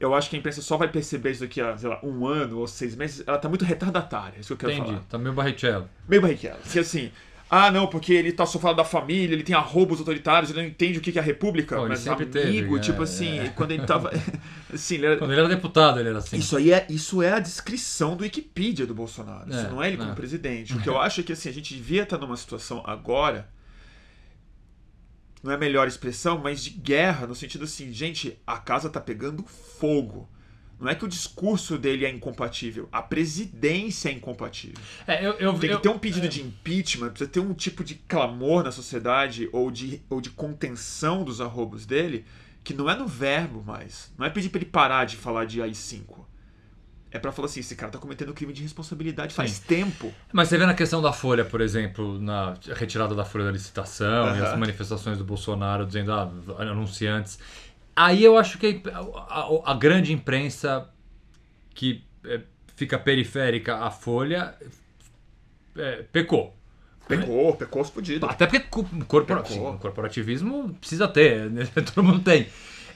eu 0.00 0.14
acho 0.14 0.28
que 0.28 0.36
a 0.36 0.38
imprensa 0.38 0.60
só 0.60 0.76
vai 0.76 0.88
perceber 0.88 1.30
isso 1.30 1.40
daqui 1.42 1.60
a, 1.60 1.76
sei 1.76 1.88
lá, 1.88 2.00
um 2.02 2.26
ano 2.26 2.58
ou 2.58 2.66
seis 2.66 2.96
meses. 2.96 3.22
Ela 3.26 3.36
está 3.36 3.48
muito 3.48 3.64
retardatária, 3.64 4.36
é 4.36 4.40
isso 4.40 4.48
que 4.48 4.64
eu 4.64 4.68
quero 4.68 4.72
Entendi. 4.72 4.96
falar. 4.96 5.06
Tá 5.08 5.18
meio 5.18 5.34
barrichello. 5.34 5.88
Meio 6.08 6.22
barrichello. 6.22 6.58
Porque 6.62 6.80
assim, 6.80 7.12
Ah, 7.50 7.70
não, 7.70 7.86
porque 7.86 8.12
ele 8.12 8.32
tá 8.32 8.44
só 8.46 8.58
falando 8.58 8.78
da 8.78 8.84
família, 8.84 9.34
ele 9.34 9.42
tem 9.44 9.54
arrobos 9.54 9.98
autoritários, 10.00 10.50
ele 10.50 10.62
não 10.62 10.68
entende 10.68 10.98
o 10.98 11.00
que 11.00 11.16
é 11.16 11.20
a 11.20 11.24
república. 11.24 11.76
Pô, 11.76 11.86
mas 11.86 12.06
amigo, 12.08 12.30
teve, 12.30 12.80
tipo 12.80 13.00
é, 13.00 13.04
assim, 13.04 13.38
é. 13.38 13.48
quando 13.50 13.70
ele 13.70 13.86
tava. 13.86 14.10
assim, 14.72 14.94
ele 14.96 15.06
era- 15.06 15.16
Quando 15.18 15.30
ele 15.30 15.40
era 15.40 15.48
deputado, 15.48 16.00
ele 16.00 16.08
era 16.08 16.18
assim. 16.18 16.36
Isso 16.38 16.56
aí 16.56 16.72
é, 16.72 16.86
isso 16.88 17.22
é 17.22 17.32
a 17.34 17.38
descrição 17.38 18.16
do 18.16 18.22
Wikipedia 18.24 18.86
do 18.86 18.94
Bolsonaro. 18.94 19.48
Isso 19.48 19.58
É, 19.60 19.70
não 19.70 19.82
é 19.82 19.88
ele 19.88 19.96
como 19.98 20.10
é. 20.10 20.14
presidente. 20.14 20.74
O 20.74 20.80
que 20.82 20.88
eu 20.88 20.98
acho 20.98 21.20
é 21.20 21.22
que 21.22 21.32
assim, 21.32 21.48
a 21.48 21.52
gente 21.52 21.74
devia 21.74 22.02
estar 22.02 22.18
numa 22.18 22.36
situação 22.36 22.82
agora. 22.84 23.48
Não 25.42 25.52
é 25.52 25.54
a 25.56 25.58
melhor 25.58 25.86
expressão, 25.86 26.38
mas 26.38 26.64
de 26.64 26.70
guerra, 26.70 27.26
no 27.26 27.34
sentido 27.34 27.64
assim, 27.64 27.92
gente, 27.92 28.38
a 28.46 28.56
casa 28.58 28.88
tá 28.88 28.98
pegando 29.00 29.44
fogo. 29.44 30.28
Não 30.80 30.88
é 30.88 30.94
que 30.94 31.04
o 31.04 31.08
discurso 31.08 31.78
dele 31.78 32.04
é 32.04 32.10
incompatível, 32.10 32.88
a 32.92 33.00
presidência 33.00 34.08
é 34.08 34.12
incompatível. 34.12 34.78
É, 35.06 35.24
eu, 35.24 35.32
eu, 35.34 35.58
Tem 35.58 35.70
eu- 35.70 35.76
que 35.76 35.82
ter 35.82 35.88
um 35.88 35.98
pedido 35.98 36.28
de 36.28 36.42
impeachment, 36.42 37.10
precisa 37.10 37.30
ter 37.30 37.40
um 37.40 37.54
tipo 37.54 37.82
de 37.84 37.94
clamor 37.94 38.62
na 38.64 38.72
sociedade 38.72 39.48
ou 39.52 39.70
de, 39.70 40.02
ou 40.10 40.20
de 40.20 40.30
contenção 40.30 41.24
dos 41.24 41.40
arrobos 41.40 41.86
dele, 41.86 42.24
que 42.62 42.74
não 42.74 42.88
é 42.90 42.96
no 42.96 43.06
verbo 43.06 43.62
mais. 43.62 44.12
Não 44.18 44.26
é 44.26 44.30
pedir 44.30 44.48
pra 44.48 44.58
ele 44.60 44.70
parar 44.70 45.04
de 45.04 45.16
falar 45.16 45.44
de 45.44 45.62
AI-5. 45.62 46.24
É 47.10 47.18
pra 47.20 47.30
falar 47.30 47.46
assim, 47.46 47.60
esse 47.60 47.76
cara 47.76 47.92
tá 47.92 47.98
cometendo 47.98 48.34
crime 48.34 48.52
de 48.52 48.60
responsabilidade 48.60 49.32
faz 49.34 49.52
Sim. 49.52 49.62
tempo. 49.68 50.12
Mas 50.32 50.48
você 50.48 50.58
vê 50.58 50.66
na 50.66 50.74
questão 50.74 51.00
da 51.00 51.12
Folha, 51.12 51.44
por 51.44 51.60
exemplo, 51.60 52.18
na 52.20 52.54
retirada 52.74 53.14
da 53.14 53.24
folha 53.24 53.44
da 53.44 53.52
licitação 53.52 54.34
e 54.34 54.40
Aham. 54.40 54.42
as 54.52 54.58
manifestações 54.58 55.16
do 55.16 55.24
Bolsonaro 55.24 55.86
dizendo 55.86 56.12
ah, 56.12 56.28
anunciantes. 56.58 57.38
Aí 57.96 58.24
eu 58.24 58.36
acho 58.36 58.58
que 58.58 58.82
a, 58.92 58.98
a- 58.98 59.72
a 59.72 59.74
grande 59.74 60.12
imprensa 60.12 60.88
que 61.74 62.02
é, 62.24 62.40
fica 62.76 62.98
periférica 62.98 63.76
à 63.78 63.90
Folha 63.90 64.54
é, 65.76 66.02
pecou. 66.12 66.54
Pecou, 67.06 67.54
pecou 67.54 67.84
fudidos. 67.84 68.28
Até 68.28 68.46
porque 68.46 68.60
co- 68.60 68.86
corpora- 69.06 69.44
sim, 69.44 69.60
corporativismo 69.78 70.74
precisa 70.80 71.06
ter, 71.06 71.50
né? 71.50 71.66
todo 71.94 72.02
mundo 72.02 72.20
tem. 72.20 72.46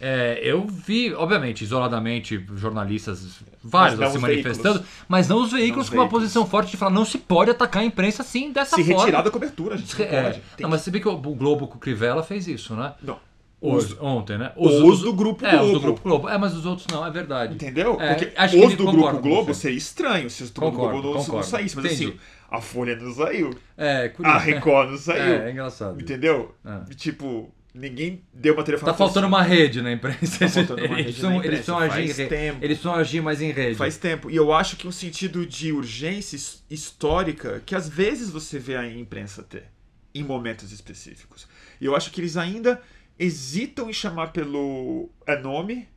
É, 0.00 0.38
eu 0.42 0.64
vi, 0.66 1.12
obviamente, 1.12 1.62
isoladamente, 1.62 2.42
jornalistas 2.54 3.40
vários 3.62 3.98
não 3.98 4.08
se 4.10 4.16
os 4.16 4.22
manifestando, 4.22 4.84
mas 5.08 5.26
não 5.28 5.42
os 5.42 5.50
veículos 5.50 5.86
Não 5.86 5.90
com 5.90 5.96
uma 5.98 6.04
veículos. 6.04 6.22
posição 6.22 6.46
forte 6.46 6.70
de 6.70 6.76
falar 6.76 6.92
não 6.92 7.04
se 7.04 7.18
pode 7.18 7.50
atacar 7.50 7.82
a 7.82 7.84
imprensa 7.84 8.22
assim, 8.22 8.52
dessa 8.52 8.76
Se 8.76 8.84
forma. 8.84 9.00
retirar 9.00 9.22
da 9.22 9.30
cobertura, 9.30 9.74
a 9.74 9.78
gente 9.78 9.98
não 9.98 10.06
É, 10.06 10.22
pode. 10.22 10.42
Não, 10.60 10.70
mas 10.70 10.82
você 10.82 10.90
vê 10.92 11.00
que 11.00 11.08
o 11.08 11.16
Globo 11.16 11.66
com 11.66 11.76
o 11.76 11.80
Crivella 11.80 12.22
fez 12.22 12.46
isso, 12.46 12.74
né? 12.76 12.94
que- 13.04 13.27
Hoje, 13.60 13.96
ontem, 14.00 14.38
né? 14.38 14.52
os 14.56 15.00
do 15.00 15.12
Grupo 15.12 15.44
é, 15.44 15.56
os 15.60 15.60
do 15.60 15.66
Globo. 15.72 15.80
Grupo 15.80 16.02
Globo. 16.02 16.28
É, 16.28 16.38
mas 16.38 16.54
os 16.54 16.64
outros 16.64 16.86
não, 16.86 17.04
é 17.04 17.10
verdade. 17.10 17.54
Entendeu? 17.54 18.00
É, 18.00 18.14
Porque 18.14 18.32
acho 18.36 18.56
os 18.64 18.74
do 18.76 18.84
Grupo 18.92 19.18
Globo 19.18 19.52
seria 19.54 19.76
estranho 19.78 20.30
se 20.30 20.44
os 20.44 20.50
do 20.50 20.60
Grupo 20.60 20.76
Globo 20.76 21.02
não, 21.02 21.14
não 21.26 21.42
saísse. 21.42 21.74
Mas 21.74 21.84
Entendi. 21.86 22.04
assim, 22.08 22.16
a 22.50 22.60
Folha 22.60 22.94
não 22.94 23.12
saiu. 23.12 23.50
É, 23.76 24.08
curioso. 24.10 24.36
A 24.36 24.40
Record 24.40 24.90
não 24.90 24.98
saiu. 24.98 25.22
É, 25.42 25.48
é 25.48 25.50
engraçado. 25.50 26.00
Entendeu? 26.00 26.54
É. 26.64 26.94
Tipo, 26.94 27.52
ninguém 27.74 28.22
deu 28.32 28.54
uma 28.54 28.62
tarefa 28.62 28.86
Tá 28.86 28.94
faltando 28.94 29.26
uma 29.26 29.42
rede 29.42 29.82
na 29.82 29.90
imprensa. 29.90 30.38
Tá 30.38 30.48
faltando 30.48 30.84
uma 30.86 31.00
eles, 31.00 31.16
rede 31.16 31.22
na 31.22 31.28
eles 31.30 31.38
imprensa, 31.38 31.48
precisam 31.56 31.78
agir 31.78 32.00
em 32.02 32.06
faz 32.06 32.16
rede. 32.18 32.28
tempo. 32.30 32.58
Eles 32.64 32.78
precisam 32.78 32.94
agir 32.94 33.20
mais 33.22 33.42
em 33.42 33.50
rede. 33.50 33.74
Faz 33.74 33.96
tempo. 33.96 34.30
E 34.30 34.36
eu 34.36 34.52
acho 34.52 34.76
que 34.76 34.86
um 34.86 34.92
sentido 34.92 35.44
de 35.44 35.72
urgência 35.72 36.36
his- 36.36 36.62
histórica 36.70 37.60
que 37.66 37.74
às 37.74 37.88
vezes 37.88 38.30
você 38.30 38.58
vê 38.58 38.76
a 38.76 38.86
imprensa 38.86 39.42
ter 39.42 39.64
em 40.14 40.22
momentos 40.22 40.70
específicos. 40.72 41.46
E 41.80 41.84
eu 41.84 41.94
acho 41.96 42.10
que 42.12 42.20
eles 42.20 42.36
ainda 42.36 42.80
hesitam 43.18 43.88
em 43.90 43.92
chamar 43.92 44.28
pelo 44.32 45.10
é 45.26 45.38
nome 45.40 45.88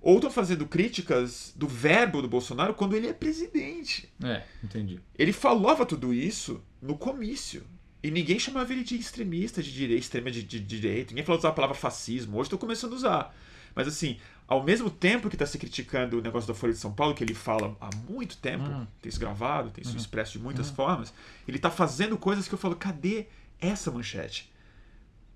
ou 0.00 0.16
estão 0.16 0.30
fazendo 0.30 0.66
críticas 0.66 1.52
do 1.56 1.66
verbo 1.66 2.22
do 2.22 2.28
Bolsonaro 2.28 2.74
quando 2.74 2.94
ele 2.94 3.08
é 3.08 3.12
presidente. 3.12 4.12
É, 4.22 4.42
entendi. 4.62 5.00
Ele 5.18 5.32
falava 5.32 5.84
tudo 5.84 6.12
isso 6.14 6.62
no 6.80 6.96
comício. 6.96 7.64
E 8.02 8.10
ninguém 8.10 8.38
chamava 8.38 8.72
ele 8.72 8.84
de 8.84 8.94
extremista 8.96 9.60
de 9.62 9.72
direita, 9.72 10.00
extrema 10.00 10.30
de, 10.30 10.42
de, 10.42 10.60
de 10.60 10.80
direita. 10.80 11.10
Ninguém 11.10 11.24
falou 11.24 11.38
usar 11.38 11.48
a 11.48 11.52
palavra 11.52 11.74
fascismo. 11.74 12.36
Hoje 12.36 12.46
estou 12.46 12.58
começando 12.58 12.92
a 12.92 12.96
usar. 12.96 13.36
Mas 13.74 13.88
assim, 13.88 14.16
ao 14.46 14.62
mesmo 14.62 14.88
tempo 14.88 15.28
que 15.28 15.34
está 15.34 15.44
se 15.44 15.58
criticando 15.58 16.18
o 16.18 16.22
negócio 16.22 16.46
da 16.46 16.54
Folha 16.54 16.72
de 16.72 16.78
São 16.78 16.92
Paulo, 16.92 17.14
que 17.14 17.24
ele 17.24 17.34
fala 17.34 17.76
há 17.80 17.90
muito 18.08 18.36
tempo, 18.36 18.64
Uhum. 18.64 18.86
tem 19.02 19.08
isso 19.08 19.18
gravado, 19.18 19.70
tem 19.70 19.82
isso 19.82 19.96
expresso 19.96 20.32
de 20.32 20.38
muitas 20.38 20.70
formas, 20.70 21.12
ele 21.48 21.56
está 21.56 21.70
fazendo 21.70 22.16
coisas 22.16 22.46
que 22.46 22.54
eu 22.54 22.58
falo, 22.58 22.76
cadê 22.76 23.26
essa 23.60 23.90
manchete? 23.90 24.52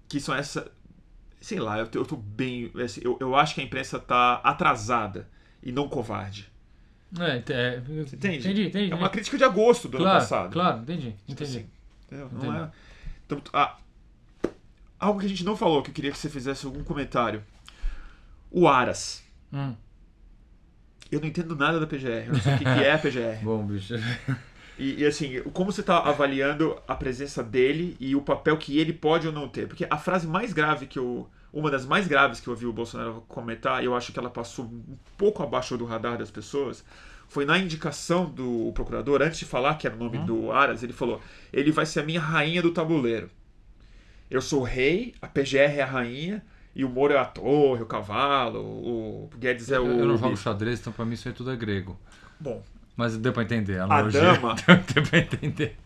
Que 0.08 0.20
são 0.20 0.34
essa. 0.34 0.70
Sei 1.40 1.58
lá, 1.58 1.78
eu 1.78 1.86
tô, 1.86 1.98
eu 2.00 2.04
tô 2.04 2.16
bem. 2.16 2.70
assim, 2.84 3.00
eu, 3.02 3.16
eu 3.20 3.34
acho 3.34 3.54
que 3.54 3.60
a 3.60 3.64
imprensa 3.64 3.96
está 3.96 4.34
atrasada 4.44 5.28
e 5.62 5.72
não 5.72 5.88
covarde. 5.88 6.50
É, 7.18 7.42
é, 7.52 7.76
Entende? 7.78 8.38
Entendi, 8.38 8.66
entendi. 8.66 8.92
É 8.92 8.94
uma 8.94 9.08
crítica 9.08 9.36
de 9.36 9.42
agosto 9.44 9.88
do 9.88 9.96
ano 9.96 10.04
claro, 10.04 10.20
passado. 10.20 10.52
Claro, 10.52 10.82
entendi. 10.82 11.10
Tipo 11.26 11.32
entendi. 11.32 11.58
assim, 11.58 11.66
entendeu? 12.06 12.28
Não 12.32 12.38
Entendi. 12.38 12.56
é. 12.58 12.70
Então, 13.26 13.42
ah, 13.52 13.76
algo 14.98 15.18
que 15.18 15.26
a 15.26 15.28
gente 15.28 15.44
não 15.44 15.56
falou, 15.56 15.82
que 15.82 15.90
eu 15.90 15.94
queria 15.94 16.12
que 16.12 16.18
você 16.18 16.28
fizesse 16.28 16.66
algum 16.66 16.84
comentário. 16.84 17.42
O 18.50 18.68
Aras. 18.68 19.24
Hum, 19.52 19.74
Eu 21.10 21.20
não 21.20 21.26
entendo 21.26 21.56
nada 21.56 21.80
da 21.80 21.86
PGR, 21.86 22.26
eu 22.26 22.32
não 22.34 22.40
sei 22.40 22.54
o 22.54 22.58
que 22.58 22.64
que 22.64 22.70
é 22.84 22.92
a 22.92 22.98
PGR. 22.98 23.42
bom, 23.42 23.64
bicho. 23.66 23.94
E, 24.80 25.02
e, 25.02 25.06
assim, 25.06 25.42
como 25.52 25.70
você 25.70 25.82
está 25.82 25.98
avaliando 25.98 26.74
a 26.88 26.94
presença 26.94 27.42
dele 27.42 27.98
e 28.00 28.16
o 28.16 28.22
papel 28.22 28.56
que 28.56 28.78
ele 28.78 28.94
pode 28.94 29.26
ou 29.26 29.32
não 29.32 29.46
ter? 29.46 29.68
Porque 29.68 29.86
a 29.90 29.98
frase 29.98 30.26
mais 30.26 30.54
grave 30.54 30.86
que 30.86 30.98
eu. 30.98 31.28
Uma 31.52 31.70
das 31.70 31.84
mais 31.84 32.06
graves 32.06 32.40
que 32.40 32.48
eu 32.48 32.52
ouvi 32.52 32.64
o 32.64 32.72
Bolsonaro 32.72 33.24
comentar, 33.28 33.82
e 33.82 33.86
eu 33.86 33.94
acho 33.94 34.12
que 34.12 34.18
ela 34.18 34.30
passou 34.30 34.64
um 34.64 34.96
pouco 35.18 35.42
abaixo 35.42 35.76
do 35.76 35.84
radar 35.84 36.16
das 36.16 36.30
pessoas, 36.30 36.84
foi 37.28 37.44
na 37.44 37.58
indicação 37.58 38.24
do 38.24 38.70
procurador, 38.72 39.20
antes 39.20 39.40
de 39.40 39.44
falar 39.44 39.74
que 39.74 39.86
era 39.86 39.96
o 39.96 39.98
nome 39.98 40.18
do 40.18 40.50
Aras, 40.50 40.82
ele 40.82 40.92
falou: 40.94 41.20
ele 41.52 41.70
vai 41.70 41.84
ser 41.84 42.00
a 42.00 42.02
minha 42.02 42.20
rainha 42.20 42.62
do 42.62 42.70
tabuleiro. 42.70 43.28
Eu 44.30 44.40
sou 44.40 44.60
o 44.60 44.64
rei, 44.64 45.12
a 45.20 45.26
PGR 45.26 45.76
é 45.76 45.82
a 45.82 45.86
rainha, 45.86 46.42
e 46.74 46.84
o 46.84 46.88
Moro 46.88 47.12
é 47.12 47.18
a 47.18 47.24
torre, 47.26 47.82
o 47.82 47.86
cavalo, 47.86 48.60
o 48.60 49.30
Guedes 49.36 49.70
é 49.70 49.78
o. 49.78 49.86
Eu, 49.86 50.06
não 50.06 50.16
jogo 50.16 50.36
xadrez, 50.36 50.80
então 50.80 50.92
pra 50.92 51.04
mim 51.04 51.14
isso 51.14 51.28
aí 51.28 51.34
tudo 51.34 51.50
é 51.50 51.56
grego. 51.56 51.98
Bom, 52.38 52.62
Mas 53.00 53.16
deu 53.16 53.32
pra 53.32 53.42
entender 53.42 53.78
a 53.78 53.82
A 53.82 53.84
analogia. 53.84 54.20
dama- 54.20 54.54
deu 54.94 55.02
pra 55.02 55.18
entender. 55.18 55.76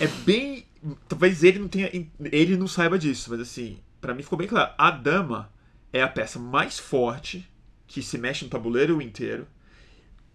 é 0.00 0.06
bem. 0.26 0.66
Talvez 1.08 1.42
ele 1.42 1.58
não 1.58 1.68
tenha. 1.68 1.90
Ele 2.32 2.56
não 2.56 2.66
saiba 2.68 2.98
disso, 2.98 3.30
mas 3.30 3.40
assim, 3.40 3.78
pra 4.00 4.12
mim 4.14 4.22
ficou 4.22 4.38
bem 4.38 4.46
claro. 4.48 4.72
A 4.76 4.90
dama 4.90 5.50
é 5.92 6.02
a 6.02 6.08
peça 6.08 6.38
mais 6.38 6.78
forte 6.78 7.48
que 7.86 8.02
se 8.02 8.18
mexe 8.18 8.44
no 8.44 8.50
tabuleiro 8.50 9.00
inteiro, 9.02 9.46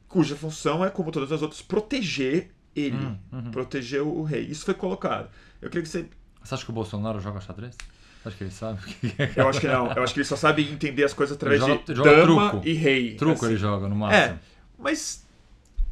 cuja 0.08 0.36
função 0.36 0.84
é, 0.84 0.90
como 0.90 1.12
todas 1.12 1.32
as 1.32 1.42
outras, 1.42 1.62
proteger 1.62 2.50
ele. 2.76 2.96
Hum, 2.96 3.18
uhum. 3.32 3.52
Proteger 3.52 4.02
o, 4.02 4.24
rei. 4.24 4.42
Isso 4.46 4.66
foi 4.66 4.74
colocado. 4.74 5.30
Eu 5.62 5.70
queria 5.70 5.84
que 5.84 5.90
você. 5.90 6.08
Você 6.44 6.54
acha 6.56 6.66
que 6.66 6.72
o 6.72 6.74
Bolsonaro 6.74 7.20
joga 7.20 7.40
xadrez? 7.40 7.76
Acha 8.26 8.36
que 8.38 8.44
ele 8.46 8.52
sabe? 8.52 8.80
o 8.82 8.84
que 8.84 9.22
é? 9.22 9.34
Eu 9.36 9.48
acho 9.50 9.60
que 9.62 9.68
não. 9.68 9.92
Eu 9.94 10.04
acho 10.04 10.14
que 10.14 10.20
ele 10.20 10.26
só 10.28 10.36
sabe 10.36 10.70
entender 10.70 11.04
as 11.04 11.14
coisas 11.14 11.36
através 11.36 11.62
joga- 11.62 11.84
de 11.86 11.96
joga 11.96 12.16
dama 12.16 12.50
truco. 12.50 12.68
e 12.68 12.74
rei. 12.74 13.16
Truco 13.16 13.34
assim. 13.36 13.46
ele 13.48 13.58
joga, 13.58 13.88
no 13.88 13.96
máximo. 13.96 14.36
É, 14.36 14.40
mas 14.78 15.26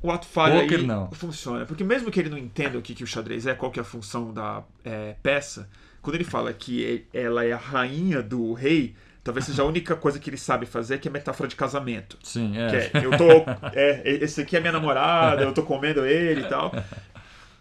o 0.02 0.12
ato 0.12 0.26
falha 0.26 0.62
Poker, 0.62 0.80
aí 0.80 0.86
não. 0.88 1.12
funciona. 1.12 1.66
Porque 1.66 1.84
mesmo 1.84 2.10
que 2.12 2.20
ele 2.20 2.30
não 2.30 2.38
entenda 2.38 2.78
o 2.78 2.82
que, 2.82 2.94
que 2.96 3.04
o 3.04 3.08
xadrez 3.08 3.46
é, 3.46 3.54
qual 3.54 3.72
que 3.72 3.80
é 3.80 3.82
a 3.82 3.86
função 3.86 4.34
da 4.34 4.64
é, 4.84 5.16
peça, 5.22 5.70
quando 6.02 6.16
ele 6.16 6.24
fala 6.24 6.52
que 6.54 7.06
ela 7.14 7.46
é 7.46 7.52
a 7.52 7.58
rainha 7.58 8.22
do 8.24 8.54
rei, 8.54 8.96
talvez 9.24 9.46
seja 9.46 9.62
a 9.62 9.66
única 9.66 9.96
coisa 9.96 10.18
que 10.20 10.30
ele 10.30 10.38
sabe 10.38 10.66
fazer, 10.66 11.00
que 11.00 11.08
é 11.08 11.12
metáfora 11.12 11.48
de 11.48 11.56
casamento. 11.56 12.18
Sim, 12.24 12.54
Que 12.54 12.76
é. 12.76 12.92
é, 12.94 13.06
eu 13.06 13.12
tô. 13.18 13.30
É, 13.74 14.02
esse 14.24 14.42
aqui 14.42 14.58
é 14.58 14.60
minha 14.60 14.72
namorada, 14.72 15.44
eu 15.44 15.54
tô 15.54 15.62
comendo 15.64 16.06
ele 16.06 16.42
e 16.42 16.50
tal. 16.50 16.72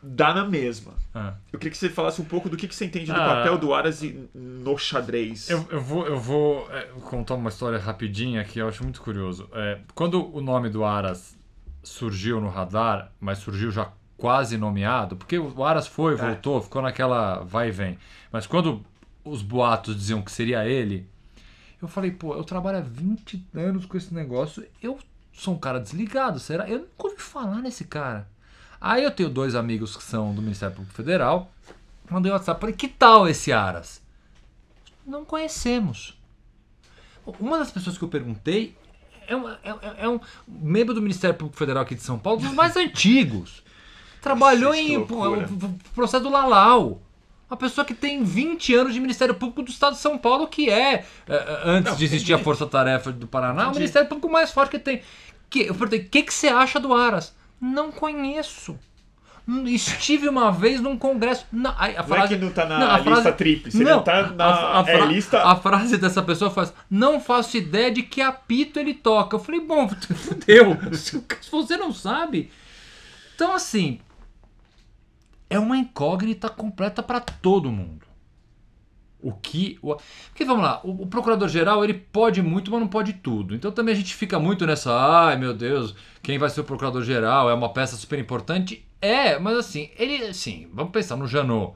Dá 0.03 0.33
na 0.33 0.47
mesma. 0.47 0.95
Ah. 1.15 1.35
Eu 1.53 1.59
queria 1.59 1.71
que 1.73 1.77
você 1.77 1.91
falasse 1.91 2.23
um 2.23 2.25
pouco 2.25 2.49
do 2.49 2.57
que, 2.57 2.67
que 2.67 2.75
você 2.75 2.87
entende 2.87 3.13
do 3.13 3.21
Ah. 3.21 3.27
papel 3.37 3.59
do 3.59 3.75
Aras 3.75 4.03
no 4.35 4.79
xadrez. 4.79 5.51
Eu, 5.51 5.67
eu 5.71 5.81
vou, 5.83 6.07
eu 6.07 6.19
vou 6.19 6.67
é, 6.73 6.89
contar 7.03 7.35
uma 7.35 7.51
história 7.51 7.79
rapidinha 7.79 8.43
que 8.43 8.59
eu 8.59 8.67
acho 8.69 8.83
muito 8.83 9.03
curioso. 9.03 9.47
É, 9.53 9.79
quando 9.95 10.35
o 10.35 10.41
nome 10.41 10.71
do 10.71 10.85
Aras 10.85 11.39
surgiu 11.83 12.41
no 12.41 12.49
radar, 12.49 13.13
mas 13.21 13.39
surgiu 13.39 13.71
já 13.71 13.91
quase 14.17 14.59
nomeado, 14.59 15.17
porque 15.17 15.39
o 15.39 15.65
Aras 15.65 15.87
foi, 15.87 16.15
voltou, 16.15 16.61
ficou 16.61 16.83
naquela 16.83 17.41
vai 17.41 17.69
e 17.69 17.73
vem. 17.73 17.99
Mas 18.31 18.47
quando 18.47 18.85
os 19.25 19.43
boatos 19.43 19.97
diziam 19.97 20.21
que 20.21 20.31
seria 20.31 20.67
ele, 20.67 21.09
eu 21.81 21.89
falei, 21.89 22.11
pô, 22.11 22.35
eu 22.35 22.45
trabalho 22.45 22.79
há 22.79 22.83
20 22.83 23.47
anos 23.55 23.87
com 23.87 23.97
esse 23.97 24.13
negócio, 24.13 24.67
eu 24.83 24.99
sou 25.33 25.55
um 25.55 25.59
cara 25.59 25.81
desligado, 25.81 26.39
será? 26.39 26.69
Eu 26.69 26.81
nunca 26.81 27.09
ouvi 27.09 27.17
falar 27.17 27.63
nesse 27.63 27.85
cara. 27.85 28.29
Aí 28.79 29.03
eu 29.03 29.11
tenho 29.11 29.31
dois 29.31 29.55
amigos 29.55 29.97
que 29.97 30.03
são 30.03 30.35
do 30.35 30.43
Ministério 30.43 30.75
Público 30.75 30.95
Federal, 30.95 31.51
mandei 32.11 32.31
um 32.31 32.35
WhatsApp, 32.35 32.61
falei, 32.61 32.75
que 32.75 32.89
tal 32.89 33.27
esse 33.27 33.53
Aras? 33.53 34.03
Não 35.07 35.25
conhecemos. 35.25 36.19
Uma 37.39 37.59
das 37.59 37.71
pessoas 37.71 37.97
que 37.97 38.05
eu 38.05 38.09
perguntei 38.09 38.77
é, 39.33 39.37
uma- 39.37 39.59
é- 39.63 40.05
é 40.05 40.09
um 40.09 40.21
membro 40.49 40.95
do 40.95 41.01
Ministério 41.03 41.37
Público 41.37 41.57
Federal 41.59 41.83
aqui 41.83 41.95
de 41.95 42.03
São 42.03 42.19
Paulo, 42.19 42.41
dos 42.41 42.53
mais 42.53 42.77
antigos. 42.77 43.63
Trabalhou 44.21 44.73
que 44.73 44.79
em 44.81 44.97
o- 44.99 45.03
o 45.03 45.75
processo 45.95 46.23
do 46.25 46.31
Lalau. 46.31 47.01
Uma 47.51 47.57
pessoa 47.57 47.85
que 47.85 47.95
tem 47.95 48.23
20 48.23 48.73
anos 48.75 48.95
de 48.95 49.01
Ministério 49.01 49.35
Público 49.35 49.63
do 49.63 49.71
Estado 49.71 49.95
de 49.95 50.01
São 50.01 50.17
Paulo, 50.17 50.47
que 50.47 50.71
é, 50.71 51.05
é, 51.27 51.61
antes 51.65 51.91
Não, 51.93 51.99
de 51.99 52.05
existir 52.05 52.33
a 52.33 52.37
entendi. 52.37 52.45
Força 52.45 52.65
Tarefa 52.67 53.11
do 53.11 53.27
Paraná, 53.27 53.63
o 53.63 53.65
Entendi. 53.65 53.79
Ministério 53.81 54.09
Público 54.09 54.31
mais 54.31 54.53
forte 54.53 54.71
que 54.71 54.79
tem. 54.79 55.03
Que, 55.49 55.63
eu 55.63 55.75
perguntei, 55.75 55.99
o 56.01 56.09
que, 56.09 56.23
que 56.23 56.33
você 56.33 56.47
acha 56.49 56.79
do 56.79 56.95
Aras? 56.95 57.35
Não 57.61 57.91
conheço. 57.91 58.79
Estive 59.67 60.29
uma 60.29 60.51
vez 60.53 60.81
num 60.81 60.97
congresso. 60.97 61.47
Não, 61.51 61.71
a, 61.71 61.87
a 61.87 62.07
Não 62.07 62.17
é 62.17 62.29
que 62.29 62.37
não 62.37 62.51
tá 62.51 62.65
na 62.67 62.79
não, 62.79 62.91
a 62.91 62.99
lista 62.99 63.11
frase- 63.23 63.33
tríplice, 63.37 63.83
Não, 63.83 63.97
não 63.97 64.03
tá 64.03 64.31
na 64.33 64.45
a, 64.45 64.79
a 64.79 64.89
é, 64.89 64.97
fra- 64.97 65.07
lista. 65.07 65.43
a 65.43 65.57
frase 65.57 65.97
dessa 65.99 66.23
pessoa 66.23 66.51
faz: 66.51 66.73
Não 66.91 67.21
faço 67.21 67.57
ideia 67.57 67.91
de 67.91 68.03
que 68.03 68.21
apito 68.21 68.79
ele 68.79 68.95
toca. 68.95 69.37
Eu 69.37 69.41
falei: 69.41 69.61
Bom, 69.61 69.89
fudeu. 70.15 70.77
Se 70.93 71.23
você 71.51 71.77
não 71.77 71.93
sabe. 71.93 72.51
Então, 73.35 73.53
assim. 73.53 73.99
É 75.49 75.59
uma 75.59 75.77
incógnita 75.77 76.49
completa 76.49 77.03
para 77.03 77.19
todo 77.19 77.73
mundo. 77.73 78.07
O 79.21 79.33
que. 79.33 79.79
O... 79.83 79.97
Porque 80.29 80.45
vamos 80.45 80.63
lá, 80.63 80.81
o, 80.85 81.03
o 81.03 81.07
procurador-geral 81.07 81.83
ele 81.83 81.93
pode 81.95 82.41
muito, 82.41 82.71
mas 82.71 82.81
não 82.81 82.87
pode 82.89 83.15
tudo. 83.15 83.55
Então 83.55 83.73
também 83.73 83.93
a 83.95 83.97
gente 83.97 84.15
fica 84.15 84.39
muito 84.39 84.65
nessa, 84.65 84.93
ai 85.27 85.37
meu 85.37 85.53
Deus, 85.53 85.95
quem 86.23 86.39
vai 86.39 86.49
ser 86.49 86.61
o 86.61 86.65
procurador-geral? 86.65 87.51
É 87.51 87.55
uma 87.55 87.73
peça 87.73 87.97
super 87.97 88.19
importante. 88.19 88.87
É, 89.01 89.39
mas 89.39 89.57
assim, 89.57 89.91
ele. 89.99 90.25
Assim, 90.27 90.69
vamos 90.73 90.93
pensar 90.93 91.17
no 91.17 91.27
Janot. 91.27 91.75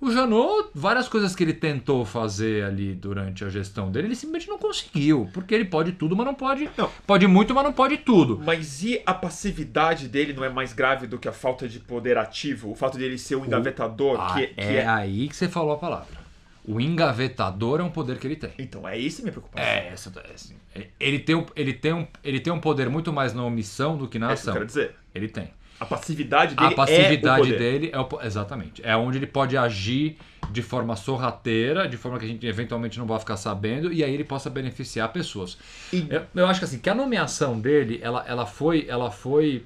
O 0.00 0.10
Janot, 0.10 0.70
várias 0.74 1.08
coisas 1.08 1.32
que 1.36 1.44
ele 1.44 1.52
tentou 1.54 2.04
fazer 2.04 2.64
ali 2.64 2.92
durante 2.92 3.44
a 3.44 3.48
gestão 3.48 3.88
dele, 3.88 4.08
ele 4.08 4.16
simplesmente 4.16 4.48
não 4.50 4.58
conseguiu. 4.58 5.30
Porque 5.32 5.54
ele 5.54 5.64
pode 5.64 5.92
tudo, 5.92 6.16
mas 6.16 6.26
não 6.26 6.34
pode. 6.34 6.68
Não. 6.76 6.90
Pode 7.06 7.24
muito, 7.28 7.54
mas 7.54 7.62
não 7.62 7.72
pode 7.72 7.98
tudo. 7.98 8.40
Mas 8.44 8.82
e 8.82 9.00
a 9.06 9.14
passividade 9.14 10.08
dele 10.08 10.32
não 10.32 10.44
é 10.44 10.48
mais 10.48 10.72
grave 10.72 11.06
do 11.06 11.20
que 11.20 11.28
a 11.28 11.32
falta 11.32 11.68
de 11.68 11.78
poder 11.78 12.18
ativo? 12.18 12.72
O 12.72 12.74
fato 12.74 12.98
dele 12.98 13.16
ser 13.16 13.36
um 13.36 13.46
engavetador, 13.46 14.20
Ah, 14.20 14.34
que, 14.34 14.48
que 14.48 14.60
é, 14.60 14.74
é... 14.78 14.86
aí 14.88 15.28
que 15.28 15.36
você 15.36 15.48
falou 15.48 15.72
a 15.72 15.78
palavra. 15.78 16.20
O 16.64 16.80
engavetador 16.80 17.78
é 17.80 17.84
um 17.84 17.90
poder 17.90 18.18
que 18.18 18.26
ele 18.26 18.36
tem. 18.36 18.50
Então, 18.58 18.88
é 18.88 18.98
isso 18.98 19.20
a 19.20 19.22
minha 19.22 19.32
preocupação. 19.32 19.68
É, 19.68 19.88
essa, 19.88 20.12
é 20.28 20.34
assim, 20.34 20.56
ele, 20.98 21.20
tem 21.20 21.36
um, 21.36 21.46
ele, 21.54 21.72
tem 21.72 21.92
um, 21.92 22.06
ele 22.24 22.40
tem 22.40 22.52
um 22.52 22.60
poder 22.60 22.88
muito 22.88 23.12
mais 23.12 23.32
na 23.32 23.44
omissão 23.44 23.96
do 23.96 24.08
que 24.08 24.18
na 24.18 24.30
É 24.30 24.34
isso 24.34 24.42
que 24.42 24.48
eu 24.48 24.52
ação. 24.52 24.54
quero 24.54 24.66
dizer. 24.66 24.94
Ele 25.14 25.28
tem. 25.28 25.50
A 25.82 25.86
passividade 25.86 26.54
dele 26.54 26.72
A 26.72 26.76
passividade 26.76 27.26
é 27.40 27.42
o 27.42 27.44
poder. 27.44 27.58
dele 27.58 27.90
é 27.92 27.98
o, 27.98 28.08
exatamente. 28.22 28.82
É 28.84 28.96
onde 28.96 29.18
ele 29.18 29.26
pode 29.26 29.56
agir 29.56 30.16
de 30.50 30.62
forma 30.62 30.96
sorrateira, 30.96 31.88
de 31.88 31.96
forma 31.96 32.18
que 32.18 32.24
a 32.24 32.28
gente 32.28 32.46
eventualmente 32.46 32.98
não 32.98 33.06
vai 33.06 33.18
ficar 33.18 33.36
sabendo, 33.36 33.92
e 33.92 34.02
aí 34.04 34.12
ele 34.12 34.24
possa 34.24 34.50
beneficiar 34.50 35.12
pessoas. 35.12 35.56
E- 35.92 36.06
Eu, 36.10 36.22
eu 36.34 36.46
acho 36.46 36.60
que 36.60 36.64
assim, 36.64 36.78
que 36.78 36.90
a 36.90 36.94
nomeação 36.94 37.58
dele, 37.60 37.98
ela, 38.02 38.24
ela 38.28 38.46
foi, 38.46 38.86
ela 38.88 39.10
foi 39.10 39.64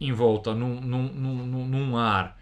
envolta 0.00 0.54
num, 0.54 0.80
num, 0.80 1.02
num- 1.12 1.66
num 1.66 1.96
ar 1.96 2.36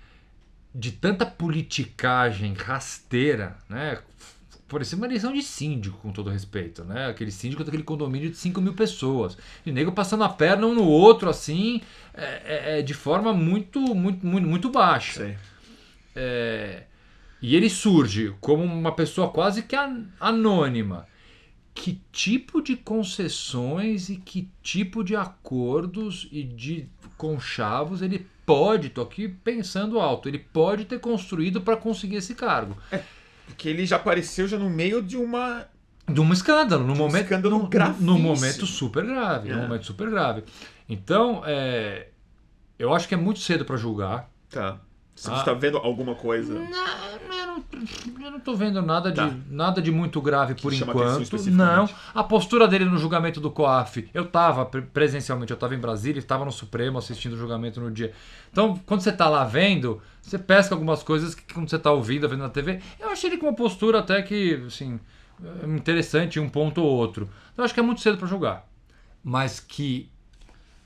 de 0.75 0.91
tanta 0.93 1.27
politicagem 1.27 2.55
rasteira, 2.55 3.57
né? 3.69 3.99
Parecia 4.73 4.97
uma 4.97 5.07
eleição 5.07 5.33
de 5.33 5.43
síndico, 5.43 5.99
com 5.99 6.11
todo 6.11 6.31
respeito, 6.31 6.83
né? 6.85 7.07
Aquele 7.07 7.31
síndico 7.31 7.63
daquele 7.63 7.83
condomínio 7.83 8.31
de 8.31 8.37
5 8.37 8.61
mil 8.61 8.73
pessoas. 8.75 9.37
E 9.65 9.71
nego 9.71 9.93
passando 9.93 10.25
a 10.25 10.29
perna 10.29 10.67
um 10.67 10.75
no 10.75 10.85
outro, 10.85 11.29
assim, 11.29 11.81
é, 12.15 12.25
é- 12.75 12.79
é 12.79 12.83
de 12.83 12.95
forma 12.95 13.33
muito, 13.33 13.79
muito, 13.95 14.27
muito, 14.27 14.49
muito 14.49 14.71
baixa. 14.71 15.37
É, 16.17 16.85
e 17.41 17.55
ele 17.57 17.69
surge 17.71 18.35
como 18.41 18.63
uma 18.65 18.93
pessoa 18.93 19.29
quase 19.31 19.63
que 19.63 19.77
an- 19.77 20.07
anônima. 20.21 21.07
Que 21.75 22.01
tipo 22.13 22.61
de 22.61 22.77
concessões 22.77 24.11
e 24.11 24.17
que 24.17 24.49
tipo 24.63 25.03
de 25.03 25.17
acordos 25.17 26.29
e 26.31 26.43
de 26.43 26.87
conchavos 27.17 28.03
ele 28.03 28.27
pode, 28.45 28.91
tô 28.91 29.01
aqui 29.01 29.27
pensando 29.29 29.99
alto, 29.99 30.29
ele 30.29 30.39
pode 30.39 30.85
ter 30.85 30.99
construído 31.01 31.61
para 31.63 31.77
conseguir 31.77 32.17
esse 32.17 32.35
cargo. 32.35 32.77
Porque 33.47 33.69
ele 33.69 33.85
já 33.87 33.97
apareceu 33.97 34.47
já 34.49 34.59
no 34.59 34.71
meio 34.71 35.03
de 35.03 35.17
uma... 35.17 35.67
De 36.09 36.21
um 36.21 36.33
escândalo, 36.33 36.85
num 36.85 36.95
De 36.95 37.01
um 37.01 37.03
momento, 37.05 37.23
escândalo 37.25 37.67
gravíssimo. 37.69 38.07
num 38.13 38.19
momento 38.19 38.67
super 38.67 39.05
grave, 39.07 39.51
É. 39.51 39.57
momento 39.57 39.87
super 39.87 40.11
grave. 40.11 40.43
Então, 40.89 41.43
é, 41.47 42.09
eu 42.79 42.93
acho 42.93 43.07
que 43.09 43.15
é 43.15 43.17
muito 43.17 43.39
cedo 43.41 43.65
para 43.65 43.77
julgar. 43.77 44.29
Tá. 44.51 44.81
Você 45.23 45.31
Ah. 45.31 45.37
está 45.37 45.55
vendo 45.55 45.79
alguma 45.79 46.17
coisa? 46.17 46.53
Não, 46.53 46.63
eu 46.65 47.29
não, 47.29 47.65
eu 48.25 48.31
não 48.33 48.41
tô 48.41 48.57
vendo 48.57 48.83
nada 48.83 49.09
de, 49.11 49.19
Tá. 49.19 49.33
nada 49.49 49.81
de 49.81 49.93
muito 49.93 50.21
grave 50.21 50.57
por 50.57 50.73
chama 50.73 50.91
atenção 50.93 51.23
enquanto. 51.23 51.51
Não. 51.53 51.89
A 52.13 52.25
postura 52.25 52.67
dele 52.67 52.87
no 52.87 52.99
julgamento 52.99 53.41
do 53.41 53.49
COAF, 53.49 54.09
eu 54.13 54.27
tava 54.27 54.67
pre- 54.67 54.83
presencialmente, 54.83 55.53
eu 55.53 55.57
tava 55.57 55.77
em 55.77 55.79
Brasília, 55.79 56.19
estava 56.19 56.45
no 56.45 56.51
Supremo 56.51 56.99
assistindo 56.99 57.35
o 57.35 57.37
julgamento 57.37 57.81
no 57.81 57.89
dia. 57.89 58.13
Então, 58.51 58.77
quando 58.85 59.03
você 59.03 59.13
tá 59.13 59.29
lá 59.29 59.45
vendo, 59.45 60.03
você 60.21 60.41
pesca 60.41 60.75
algumas 60.75 61.05
coisas 61.05 61.37
que 61.37 61.55
quando 61.55 61.71
você 61.71 61.79
tá 61.79 61.93
ouvindo, 61.93 62.29
vendo 62.29 62.41
na 62.43 62.49
TV, 62.49 62.81
eu 62.99 63.09
achei 63.11 63.31
ele 63.31 63.37
com 63.39 63.47
uma 63.47 63.55
postura 63.55 64.01
até 64.01 64.21
que, 64.23 64.61
assim, 64.67 64.99
é 65.63 65.67
interessante 65.69 66.41
em 66.41 66.43
um 66.43 66.49
ponto 66.49 66.83
ou 66.83 66.91
outro. 66.91 67.27
Então, 67.53 67.63
eu 67.63 67.65
acho 67.65 67.73
que 67.75 67.79
é 67.79 67.83
muito 67.85 68.01
cedo 68.01 68.19
para 68.19 68.27
julgar. 68.27 68.67
Mas 69.23 69.61
que 69.61 70.11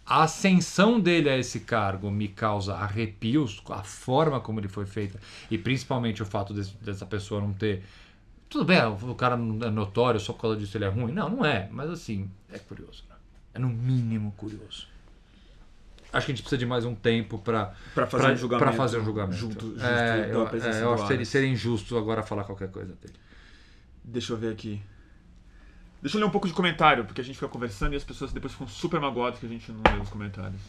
a 0.06 0.22
ascensão 0.22 1.00
dele 1.00 1.28
a 1.28 1.36
esse 1.36 1.60
cargo 1.60 2.10
me 2.10 2.28
causa 2.28 2.74
arrepios, 2.74 3.60
a 3.68 3.82
forma 3.82 4.40
como 4.40 4.60
ele 4.60 4.68
foi 4.68 4.86
feita, 4.86 5.18
e 5.50 5.58
principalmente 5.58 6.22
o 6.22 6.26
fato 6.26 6.54
desse- 6.54 6.74
dessa 6.76 7.04
pessoa 7.04 7.40
não 7.40 7.52
ter. 7.52 7.82
Tudo 8.48 8.64
bem, 8.64 8.78
o 8.86 9.14
cara 9.16 9.34
é 9.34 9.70
notório, 9.70 10.20
só 10.20 10.32
por 10.32 10.42
causa 10.42 10.56
disso 10.56 10.76
ele 10.76 10.84
é 10.84 10.88
ruim. 10.88 11.10
Não, 11.12 11.28
não 11.28 11.44
é, 11.44 11.68
mas 11.72 11.90
assim, 11.90 12.30
é 12.52 12.58
curioso. 12.58 13.04
Né? 13.10 13.16
É 13.54 13.58
no 13.58 13.68
mínimo 13.68 14.32
curioso. 14.36 14.86
Acho 16.12 16.26
que 16.26 16.32
a 16.32 16.34
gente 16.34 16.42
precisa 16.42 16.58
de 16.58 16.64
mais 16.66 16.84
um 16.84 16.94
tempo 16.94 17.38
para 17.38 17.74
Pra 17.92 18.06
fazer 18.06 18.32
um 18.32 18.36
julgamento. 18.36 18.76
fazer 18.76 18.98
um 19.00 19.04
julgamento. 19.04 19.36
Junto, 19.36 19.66
justo 19.70 19.84
é, 19.84 20.30
eu, 20.32 20.46
é, 20.48 20.82
eu 20.82 20.94
acho 20.94 21.02
que 21.02 21.08
seria, 21.08 21.24
seria 21.26 21.48
injusto 21.48 21.98
agora 21.98 22.22
falar 22.22 22.44
qualquer 22.44 22.70
coisa 22.70 22.94
dele. 22.94 23.14
Deixa 24.04 24.32
eu 24.32 24.36
ver 24.36 24.52
aqui. 24.52 24.80
Deixa 26.06 26.18
eu 26.18 26.20
ler 26.20 26.28
um 26.28 26.30
pouco 26.30 26.46
de 26.46 26.54
comentário, 26.54 27.04
porque 27.04 27.20
a 27.20 27.24
gente 27.24 27.34
fica 27.34 27.48
conversando 27.48 27.94
e 27.94 27.96
as 27.96 28.04
pessoas 28.04 28.32
depois 28.32 28.52
ficam 28.52 28.68
super 28.68 29.00
magoadas 29.00 29.40
que 29.40 29.46
a 29.46 29.48
gente 29.48 29.72
não 29.72 29.82
lê 29.92 30.00
os 30.00 30.08
comentários. 30.08 30.60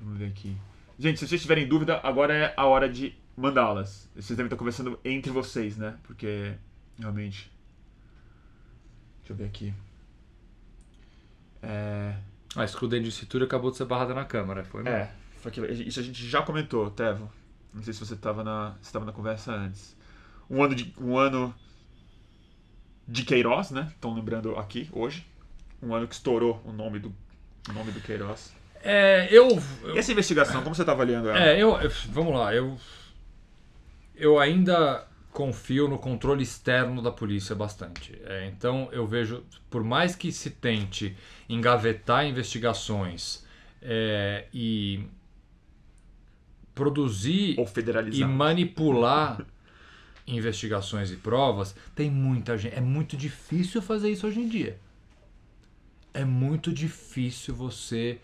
Vamos 0.00 0.18
ver 0.18 0.26
aqui. 0.26 0.56
Gente, 0.98 1.20
se 1.20 1.28
vocês 1.28 1.40
tiverem 1.40 1.68
dúvida, 1.68 2.00
agora 2.02 2.34
é 2.34 2.54
a 2.56 2.66
hora 2.66 2.88
de 2.88 3.14
mandá-las. 3.36 4.10
Vocês 4.12 4.36
devem 4.36 4.46
estar 4.46 4.56
conversando 4.56 4.98
entre 5.04 5.30
vocês, 5.30 5.76
né? 5.76 5.96
Porque 6.02 6.52
realmente. 6.98 7.48
Deixa 9.20 9.34
eu 9.34 9.36
ver 9.36 9.44
aqui. 9.44 9.72
É. 11.62 12.16
A 12.56 12.64
escudei 12.64 12.98
de 12.98 13.12
cintura 13.12 13.44
acabou 13.44 13.70
de 13.70 13.76
ser 13.76 13.84
barrada 13.84 14.12
na 14.14 14.24
câmara. 14.24 14.64
Foi 14.64 14.82
mesmo? 14.82 14.98
É, 14.98 15.14
foi 15.36 15.52
aquilo. 15.52 15.70
isso 15.70 16.00
a 16.00 16.02
gente 16.02 16.26
já 16.26 16.42
comentou, 16.42 16.90
Tevo. 16.90 17.30
Não 17.72 17.84
sei 17.84 17.92
se 17.92 18.00
você 18.00 18.14
estava 18.14 18.42
na, 18.42 18.74
se 18.82 18.92
tava 18.92 19.04
na 19.04 19.12
conversa 19.12 19.52
antes. 19.52 19.96
Um 20.50 20.60
ano 20.60 20.74
de, 20.74 20.92
um 20.98 21.16
ano 21.16 21.54
de 23.08 23.24
Queiroz, 23.24 23.70
né? 23.70 23.88
Estão 23.94 24.14
lembrando 24.14 24.54
aqui, 24.56 24.88
hoje. 24.92 25.26
Um 25.82 25.94
ano 25.94 26.06
que 26.06 26.14
estourou 26.14 26.60
o 26.64 26.72
nome 26.72 26.98
do, 26.98 27.14
o 27.68 27.72
nome 27.72 27.90
do 27.90 28.00
Queiroz. 28.00 28.52
É, 28.82 29.26
eu, 29.30 29.48
eu- 29.82 29.96
E 29.96 29.98
essa 29.98 30.12
investigação, 30.12 30.62
como 30.62 30.74
você 30.74 30.82
está 30.82 30.92
avaliando 30.92 31.28
ela? 31.30 31.38
É, 31.40 31.60
eu, 31.60 31.76
eu- 31.80 31.90
vamos 32.10 32.34
lá, 32.34 32.54
eu 32.54 32.78
eu 34.14 34.38
ainda 34.38 35.06
confio 35.32 35.86
no 35.88 35.98
controle 35.98 36.42
externo 36.42 37.00
da 37.00 37.10
polícia 37.12 37.54
bastante. 37.54 38.20
É, 38.24 38.46
então 38.48 38.88
eu 38.92 39.06
vejo, 39.06 39.44
por 39.70 39.84
mais 39.84 40.16
que 40.16 40.32
se 40.32 40.50
tente 40.50 41.16
engavetar 41.48 42.26
investigações 42.26 43.44
é, 43.80 44.46
e 44.52 45.04
produzir 46.74 47.56
Ou 47.58 47.68
e 48.12 48.24
manipular 48.24 49.44
investigações 50.28 51.10
e 51.10 51.16
provas, 51.16 51.74
tem 51.94 52.10
muita 52.10 52.56
gente. 52.56 52.74
É 52.74 52.80
muito 52.80 53.16
difícil 53.16 53.80
fazer 53.80 54.10
isso 54.10 54.26
hoje 54.26 54.40
em 54.40 54.48
dia. 54.48 54.78
É 56.12 56.24
muito 56.24 56.72
difícil 56.72 57.54
você 57.54 58.18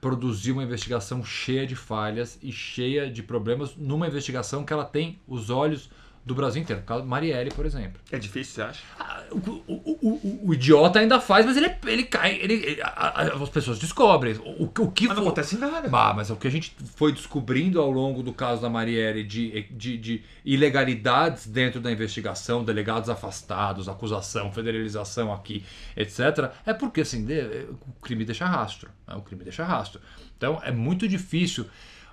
produzir 0.00 0.52
uma 0.52 0.62
investigação 0.62 1.24
cheia 1.24 1.66
de 1.66 1.74
falhas 1.74 2.38
e 2.42 2.52
cheia 2.52 3.10
de 3.10 3.22
problemas 3.22 3.74
numa 3.76 4.06
investigação 4.06 4.64
que 4.64 4.72
ela 4.72 4.84
tem 4.84 5.18
os 5.26 5.50
olhos 5.50 5.90
do 6.24 6.34
Brasil 6.34 6.60
inteiro. 6.62 6.82
O 6.82 6.84
caso 6.84 7.04
Marielle, 7.04 7.50
por 7.50 7.64
exemplo. 7.64 8.00
É 8.12 8.18
difícil, 8.18 8.54
você 8.54 8.62
acha? 8.62 8.82
Ah, 8.98 9.22
O, 9.30 9.36
o- 9.36 9.98
o- 10.02 10.48
o- 10.48 10.54
idiota 10.54 10.98
ainda 10.98 11.20
faz, 11.20 11.44
mas 11.46 11.56
ele, 11.56 11.70
ele 11.86 12.04
cai. 12.04 12.36
Ele, 12.40 12.54
ele- 12.54 12.82
as 12.82 13.48
pessoas 13.48 13.78
descobrem. 13.78 14.34
O, 14.34 14.64
o, 14.64 14.72
o 14.84 14.90
que 14.90 15.06
Mas 15.06 15.16
não 15.16 15.24
acontece 15.24 15.56
nada. 15.58 15.88
Bah, 15.88 16.12
mas 16.14 16.30
é 16.30 16.32
o 16.32 16.36
que 16.36 16.46
a 16.46 16.50
gente 16.50 16.74
foi 16.96 17.12
descobrindo 17.12 17.80
ao 17.80 17.90
longo 17.90 18.22
do 18.22 18.32
caso 18.32 18.60
da 18.62 18.68
Marielle 18.68 19.22
de, 19.24 19.62
de, 19.70 19.96
de 19.98 20.22
ilegalidades 20.44 21.46
dentro 21.46 21.80
da 21.80 21.90
investigação, 21.90 22.62
delegados 22.64 23.08
afastados, 23.08 23.88
acusação, 23.88 24.52
federalização 24.52 25.32
aqui, 25.32 25.64
etc. 25.96 26.50
É 26.66 26.72
porque 26.74 27.00
assim, 27.02 27.26
o 27.70 28.00
crime 28.02 28.24
deixa 28.24 28.46
rastro. 28.46 28.90
né? 29.06 29.14
O 29.14 29.22
crime 29.22 29.44
deixa 29.44 29.64
rastro. 29.64 30.00
Então 30.36 30.60
é 30.62 30.70
muito 30.70 31.08
difícil. 31.08 31.66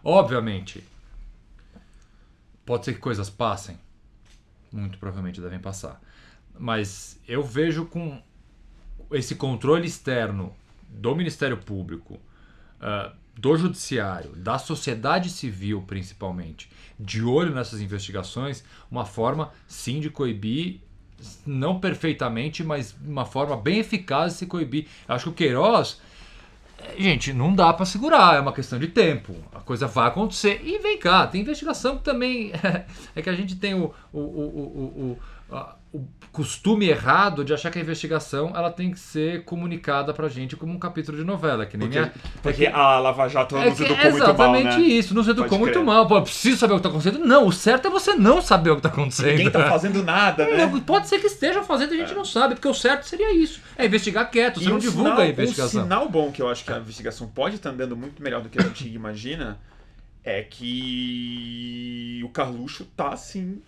Obviamente, 0.03 0.83
pode 2.65 2.85
ser 2.85 2.93
que 2.93 2.99
coisas 2.99 3.29
passem. 3.29 3.77
Muito 4.75 4.97
provavelmente 4.97 5.39
devem 5.39 5.59
passar. 5.59 6.01
Mas 6.59 7.17
eu 7.27 7.41
vejo 7.41 7.85
com 7.85 8.21
esse 9.11 9.35
controle 9.35 9.87
externo 9.87 10.53
do 10.89 11.15
Ministério 11.15 11.57
Público, 11.57 12.19
ah, 12.81 13.13
do 13.37 13.55
Judiciário, 13.57 14.31
da 14.35 14.57
sociedade 14.57 15.29
civil 15.29 15.81
principalmente, 15.81 16.69
de 16.99 17.23
olho 17.23 17.53
nessas 17.53 17.79
investigações, 17.79 18.63
uma 18.91 19.05
forma 19.05 19.51
sim 19.67 19.99
de 19.99 20.09
coibir, 20.09 20.81
não 21.45 21.79
perfeitamente, 21.79 22.63
mas 22.63 22.95
uma 23.01 23.25
forma 23.25 23.55
bem 23.55 23.79
eficaz 23.79 24.33
de 24.33 24.39
se 24.39 24.45
coibir. 24.45 24.87
Acho 25.07 25.25
que 25.25 25.29
o 25.29 25.33
Queiroz 25.33 26.01
Gente, 26.97 27.33
não 27.33 27.53
dá 27.53 27.73
pra 27.73 27.85
segurar, 27.85 28.35
é 28.35 28.39
uma 28.39 28.53
questão 28.53 28.77
de 28.79 28.87
tempo. 28.87 29.35
A 29.53 29.59
coisa 29.59 29.87
vai 29.87 30.07
acontecer. 30.07 30.61
E 30.63 30.77
vem 30.79 30.97
cá, 30.97 31.27
tem 31.27 31.41
investigação 31.41 31.97
que 31.97 32.03
também. 32.03 32.51
É 33.15 33.21
que 33.21 33.29
a 33.29 33.33
gente 33.35 33.55
tem 33.55 33.73
o, 33.73 33.93
o, 34.13 34.19
o, 34.19 35.17
o, 35.51 35.55
a- 35.55 35.75
o 35.95 36.07
costume 36.31 36.87
errado 36.89 37.45
de 37.45 37.53
achar 37.53 37.71
que 37.71 37.79
a 37.79 37.81
investigação 37.81 38.51
ela 38.53 38.69
tem 38.69 38.91
que 38.91 38.99
ser 38.99 39.45
comunicada 39.45 40.13
pra 40.13 40.27
gente 40.27 40.55
como 40.57 40.73
um 40.73 40.77
capítulo 40.77 41.17
de 41.17 41.23
novela, 41.23 41.65
que 41.65 41.77
nem 41.77 41.87
Porque, 41.87 41.99
a- 41.99 42.11
porque 42.43 42.67
a 42.67 42.99
Lava 42.99 43.27
Jato 43.29 43.55
é 43.55 43.69
nos 43.69 43.79
educou 43.79 43.95
é 43.95 44.03
muito 44.11 44.19
mal, 44.19 44.29
exatamente 44.33 44.77
né? 44.77 44.83
isso, 44.83 45.13
nos 45.13 45.27
educou 45.29 45.47
Pode 45.49 45.61
muito 45.61 45.73
crer. 45.75 45.85
mal. 45.85 46.07
Pô, 46.07 46.17
eu 46.17 46.23
preciso 46.23 46.57
saber 46.57 46.73
o 46.73 46.77
que 46.77 46.83
tá 46.83 46.89
acontecendo. 46.89 47.19
Não, 47.25 47.47
o 47.47 47.53
certo 47.53 47.87
é 47.87 47.89
você 47.89 48.13
não 48.15 48.41
saber 48.41 48.71
o 48.71 48.75
que 48.75 48.81
tá 48.81 48.89
acontecendo. 48.89 49.27
Ninguém 49.29 49.49
tá 49.49 49.69
fazendo 49.69 50.03
nada, 50.03 50.45
né? 50.45 50.65
Não, 50.65 50.79
Pode 50.81 51.07
ser 51.07 51.19
que 51.19 51.27
esteja 51.27 51.63
fazendo 51.63 51.93
e 51.95 52.01
a 52.01 52.05
gente 52.05 52.15
não 52.15 52.25
sabe, 52.25 52.55
porque 52.55 52.67
o 52.67 52.73
certo 52.73 53.03
seria 53.07 53.33
isso. 53.33 53.61
É 53.77 53.85
investigar 53.85 54.29
quieto, 54.29 54.59
você 54.59 54.65
E 54.65 54.69
não 54.69 54.75
um 54.75 54.79
divulga 54.79 55.11
sinal- 55.11 55.21
a 55.23 55.27
investigação. 55.29 55.79
Um 55.81 55.83
sinal 55.85 56.09
bom 56.09 56.31
que 56.33 56.41
eu 56.41 56.49
acho 56.49 56.65
que 56.65 56.73
a 56.73 56.77
investigação 56.79 57.27
pode 57.27 57.55
estar 57.55 57.69
andando 57.69 57.95
muito 57.95 58.21
melhor 58.21 58.41
do 58.41 58.49
que 58.49 58.59
a 58.59 58.63
gente 58.63 58.87
imagina 58.89 59.57
é 60.23 60.41
que 60.43 62.21
o 62.25 62.29
Carluxo 62.29 62.85
tá 62.95 63.09
assim 63.13 63.61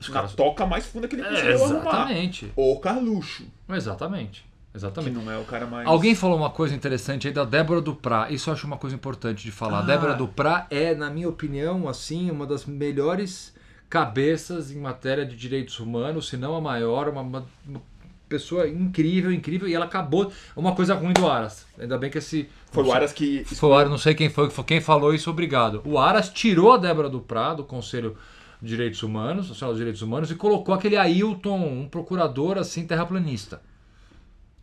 Os 0.00 0.08
na 0.08 0.14
caras- 0.14 0.34
toca 0.34 0.66
mais 0.66 0.86
funda 0.86 1.08
que 1.08 1.16
ele 1.16 1.22
É, 1.22 1.28
conseguiu 1.30 1.54
arrumar. 1.64 1.80
exatamente. 1.80 2.52
O 2.56 2.78
Carluxo, 2.80 3.44
Exatamente. 3.70 4.40
que 4.72 4.76
Exatamente. 4.78 5.14
não 5.14 5.30
é 5.32 5.38
o 5.38 5.44
cara 5.44 5.66
mais. 5.66 5.86
Alguém 5.88 6.14
falou 6.14 6.36
uma 6.36 6.50
coisa 6.50 6.74
interessante 6.74 7.26
aí 7.28 7.32
da 7.32 7.44
Débora 7.44 7.80
Duprá. 7.80 8.30
Isso 8.30 8.50
eu 8.50 8.54
acho 8.54 8.66
uma 8.66 8.76
coisa 8.76 8.94
importante 8.94 9.42
de 9.42 9.50
falar. 9.50 9.78
Ah. 9.78 9.80
A 9.80 9.82
Débora 9.86 10.14
Duprá 10.14 10.66
é, 10.70 10.94
na 10.94 11.08
minha 11.08 11.28
opinião, 11.28 11.88
assim, 11.88 12.30
uma 12.30 12.46
das 12.46 12.66
melhores 12.66 13.54
cabeças 13.88 14.70
em 14.70 14.78
matéria 14.78 15.24
de 15.24 15.34
direitos 15.36 15.78
humanos, 15.80 16.28
se 16.28 16.36
não 16.36 16.54
a 16.56 16.60
maior, 16.60 17.08
uma, 17.08 17.22
uma- 17.22 17.46
uma 17.66 17.80
pessoa 18.28 18.68
incrível, 18.68 19.32
incrível, 19.32 19.66
e 19.68 19.74
ela 19.74 19.84
acabou. 19.86 20.30
Uma 20.54 20.74
coisa 20.74 20.94
ruim 20.94 21.12
do 21.12 21.26
Aras. 21.30 21.64
Ainda 21.78 21.96
bem 21.96 22.10
que 22.10 22.18
esse. 22.18 22.48
Foi 22.70 22.84
o 22.84 22.92
Aras 22.92 23.12
que. 23.12 23.44
Foi 23.44 23.70
o 23.70 23.74
Aras, 23.74 23.88
não 23.90 23.96
sei 23.98 24.14
quem 24.14 24.28
foi, 24.28 24.50
quem 24.66 24.80
falou 24.80 25.14
isso, 25.14 25.30
obrigado. 25.30 25.80
O 25.84 25.98
Aras 25.98 26.28
tirou 26.28 26.72
a 26.74 26.76
Débora 26.76 27.08
Duprá 27.08 27.54
do 27.54 27.64
Conselho 27.64 28.16
de 28.60 28.68
Direitos 28.68 29.02
Humanos, 29.02 29.48
Nacional 29.48 29.72
dos 29.72 29.78
Direitos 29.78 30.02
Humanos, 30.02 30.30
e 30.30 30.34
colocou 30.34 30.74
aquele 30.74 30.96
Ailton, 30.96 31.58
um 31.58 31.88
procurador 31.88 32.58
assim, 32.58 32.86
terraplanista. 32.86 33.60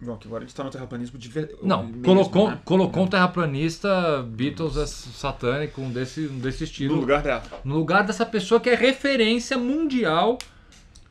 Bom, 0.02 0.18
que 0.18 0.28
agora 0.28 0.44
a 0.44 0.48
gente 0.48 0.56
tá 0.56 0.64
no 0.64 0.70
terraplanismo 0.70 1.18
de 1.18 1.30
ver... 1.30 1.56
Não, 1.64 1.84
mesmo, 1.84 2.04
colocou, 2.04 2.50
né? 2.50 2.60
colocou 2.66 3.04
um 3.04 3.08
terraplanista 3.08 4.22
Beatles 4.24 4.76
é 4.76 4.86
satânico, 4.86 5.82
um 5.82 5.90
desse, 5.90 6.28
um 6.28 6.40
desse 6.40 6.66
estilo. 6.66 6.96
No 6.96 7.02
lugar 7.02 7.22
dela. 7.22 7.44
no 7.64 7.76
lugar 7.76 8.04
dessa 8.04 8.26
pessoa 8.26 8.60
que 8.60 8.70
é 8.70 8.76
referência 8.76 9.58
mundial 9.58 10.38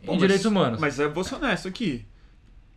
em 0.02 0.06
Bom, 0.06 0.12
mas- 0.12 0.20
direitos 0.20 0.44
humanos. 0.44 0.78
Mas 0.80 0.98
eu 0.98 1.10
vou 1.10 1.24
ser 1.24 1.36
honesto 1.36 1.68
aqui. 1.68 2.04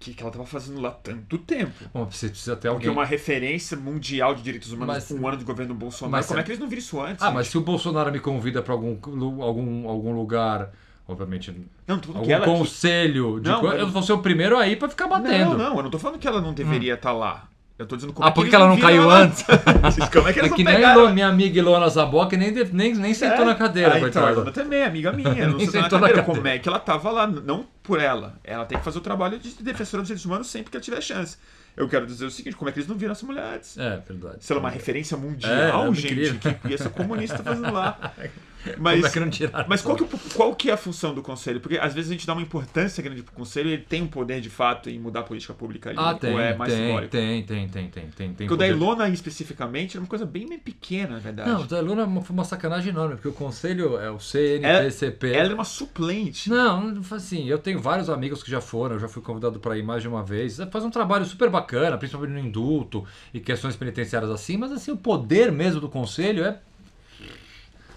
Que, 0.06 0.14
que 0.14 0.22
ela 0.22 0.32
tava 0.32 0.46
fazendo 0.46 0.80
lá 0.80 0.92
tanto 0.92 1.36
tempo? 1.40 1.74
Bom, 1.92 2.06
você 2.06 2.30
precisa 2.30 2.52
Porque 2.56 2.68
alguém. 2.68 2.90
uma 2.92 3.04
referência 3.04 3.76
mundial 3.76 4.36
de 4.36 4.44
direitos 4.44 4.72
humanos 4.72 4.94
Mas- 4.96 5.08
com 5.08 5.16
um 5.16 5.28
ano 5.28 5.36
de 5.38 5.44
governo 5.44 5.74
do 5.74 5.80
Bolsonaro. 5.80 6.12
mas- 6.12 6.28
como 6.28 6.40
é 6.40 6.44
que 6.44 6.52
eles 6.52 6.60
não 6.60 6.68
viram 6.70 6.80
isso 6.80 7.02
antes? 7.02 7.24
Ah, 7.24 7.32
mas 7.32 7.48
se 7.48 7.58
o 7.58 7.62
Bolsonaro 7.62 8.12
me 8.12 8.20
convida 8.20 8.62
para 8.62 8.72
algum, 8.74 8.96
algum, 9.42 9.90
algum 9.90 10.14
lugar, 10.16 10.70
obviamente, 11.08 11.52
Não, 11.88 11.96
algum 11.96 12.22
que 12.22 12.32
ela. 12.32 12.46
conselho, 12.46 13.40
de 13.40 13.50
Não, 13.50 13.62
co- 13.62 13.68
mas- 13.68 13.80
eu 13.80 13.88
vou 13.90 14.04
ser 14.04 14.14
o 14.14 14.20
primeiro 14.20 14.56
aí 14.60 14.76
para 14.76 14.90
ficar 14.90 15.06
Não, 15.08 15.10
batendo. 15.20 15.58
não, 15.58 15.76
eu 15.78 15.82
não 15.84 15.90
tô 15.90 15.98
falando 15.98 16.20
que 16.20 16.28
ela 16.28 16.40
não 16.40 16.54
deveria 16.54 16.94
estar 16.94 17.12
lá. 17.12 17.48
Eu 17.78 17.86
tô 17.86 17.98
dizendo 17.98 18.14
como 18.14 18.26
Ah, 18.26 18.30
é 18.30 18.32
que 18.32 18.36
por 18.40 18.50
que 18.50 18.56
ela 18.56 18.68
não 18.70 18.78
caiu 18.80 19.04
ela- 19.04 19.20
antes? 19.20 19.44
como 20.14 20.30
é 20.30 20.34
que 20.34 20.40
É 20.40 20.44
eles 20.44 20.54
que 20.54 20.64
não 20.64 20.72
nem 20.72 20.82
minha 21.12 21.28
amiga 21.28 21.60
Ilona 21.60 21.90
que 22.30 22.38
nem, 22.38 22.52
nem, 22.72 22.94
nem 22.94 23.14
sentou 23.14 23.42
É? 23.44 23.46
na 23.46 23.56
cadeira, 23.56 23.90
ah, 23.96 23.98
então, 23.98 24.10
coitada. 24.12 24.32
Ilona 24.32 24.52
também, 24.52 24.84
amiga 24.84 25.12
minha. 25.14 25.30
Não 25.48 25.60
sentou 25.60 25.82
na 25.82 25.84
sentou 25.84 26.00
na 26.00 26.08
cadeira. 26.08 26.08
cadeira. 26.08 26.24
Como 26.24 26.48
é 26.48 26.58
que 26.60 26.70
ela 26.70 26.80
tava 26.80 27.12
lá? 27.12 27.28
Não 27.28 27.66
por 27.84 28.00
ela. 28.00 28.40
Ela 28.46 28.64
tem 28.66 28.78
que 28.78 28.84
fazer 28.84 28.98
o 28.98 29.02
trabalho 29.02 29.38
de 29.38 29.62
defensora 29.62 30.02
dos 30.02 30.08
direitos 30.08 30.26
humanos 30.26 30.48
sempre 30.48 30.72
que 30.72 30.78
ela 30.78 30.84
tiver 30.84 31.02
chance. 31.02 31.38
Eu 31.76 31.90
quero 31.90 32.06
dizer 32.08 32.26
o 32.26 32.32
seguinte, 32.32 32.56
como 32.56 32.70
é 32.70 32.72
que 32.72 32.80
eles 32.80 32.88
não 32.88 32.96
viram 32.96 33.12
essa 33.12 33.26
mulher 33.26 33.56
antes? 33.56 33.78
É, 33.78 34.02
verdade. 34.08 34.38
Se 34.40 34.54
ela 34.54 34.62
é 34.62 34.64
uma 34.64 34.70
referência 34.70 35.16
É, 35.16 35.20
mundial, 35.20 35.88
é 35.90 35.94
gente, 35.94 36.14
incrível. 36.14 36.56
que 36.62 36.68
ia 36.70 36.78
ser 36.78 36.90
comunista 36.92 37.40
fazendo 37.44 37.74
lá. 37.74 38.14
Como 38.74 38.84
Mas, 38.84 39.06
é 39.06 39.10
que 39.10 39.20
não 39.20 39.30
tiraram? 39.30 39.66
mas 39.70 39.82
qual, 39.82 39.96
que, 39.96 40.04
o- 40.04 40.10
qual 40.34 40.56
que 40.56 40.70
é 40.70 40.74
a 40.74 40.78
função 40.78 41.14
do 41.14 41.22
conselho? 41.22 41.60
Porque 41.60 41.78
às 41.78 41.94
vezes 41.94 42.10
a 42.10 42.14
gente 42.14 42.26
dá 42.26 42.34
uma 42.34 42.42
importância 42.42 43.02
grande 43.04 43.22
pro 43.22 43.34
conselho 43.34 43.70
ele 43.70 43.84
tem 43.84 44.02
um 44.02 44.08
poder 44.08 44.42
de 44.42 44.50
fato 44.50 44.90
em 44.90 45.00
mudar 45.00 45.22
a 45.22 45.24
política 45.24 45.54
pública 45.54 45.90
ali. 45.90 46.00
Ah, 46.00 46.14
tem, 46.14 46.34
ou 46.34 46.40
é 46.40 46.56
mais 46.56 46.74
tem, 46.74 46.86
simbólico? 46.88 47.12
tem, 47.12 47.44
tem, 47.44 47.68
tem, 47.70 47.90
tem, 47.90 48.08
tem, 48.08 48.34
tem. 48.34 48.48
Porque 48.48 48.54
o 48.54 48.58
da. 48.58 48.68
Ilona 48.68 49.08
especificamente 49.10 49.98
é 49.98 50.00
uma 50.00 50.08
coisa 50.08 50.26
bem, 50.26 50.48
bem 50.48 50.60
pequena, 50.60 51.14
na 51.14 51.20
verdade. 51.20 51.50
Não, 51.50 51.62
o 51.62 51.66
da 51.66 51.80
Ilona 51.80 52.08
foi 52.22 52.34
uma 52.34 52.44
sacanagem 52.44 52.90
enorme, 52.92 53.16
porque 53.16 53.28
o 53.28 53.34
conselho 53.34 53.98
é 53.98 54.10
o 54.10 54.14
ela, 54.14 54.20
CNPCP. 54.20 55.32
ela 55.32 55.52
é 55.52 55.54
uma 55.54 55.64
suplente. 55.64 56.50
Não, 56.50 56.94
assim, 57.12 57.48
eu 57.48 57.58
tenho 57.60 57.80
vários 57.80 58.10
amigos 58.10 58.42
que 58.44 58.50
já 58.50 58.62
foram, 58.62 58.96
eu 58.96 59.00
já 59.00 59.08
fui 59.08 59.22
convidado 59.22 59.60
para 59.60 59.78
ir 59.78 59.84
mais 59.84 60.02
de 60.02 60.08
uma 60.08 60.24
vez. 60.24 60.58
Faz 60.72 60.84
um 60.84 60.90
trabalho 60.90 61.26
super 61.26 61.50
bacana, 61.50 61.98
principalmente 61.98 62.34
no 62.34 62.40
indulto 62.40 63.06
e 63.34 63.40
questões 63.40 63.76
penitenciárias 63.76 64.32
assim, 64.32 64.58
mas 64.58 64.72
assim, 64.72 64.92
o 64.92 64.98
poder 64.98 65.52
mesmo 65.52 65.80
do 65.82 65.90
conselho 65.90 66.44
é 66.44 66.60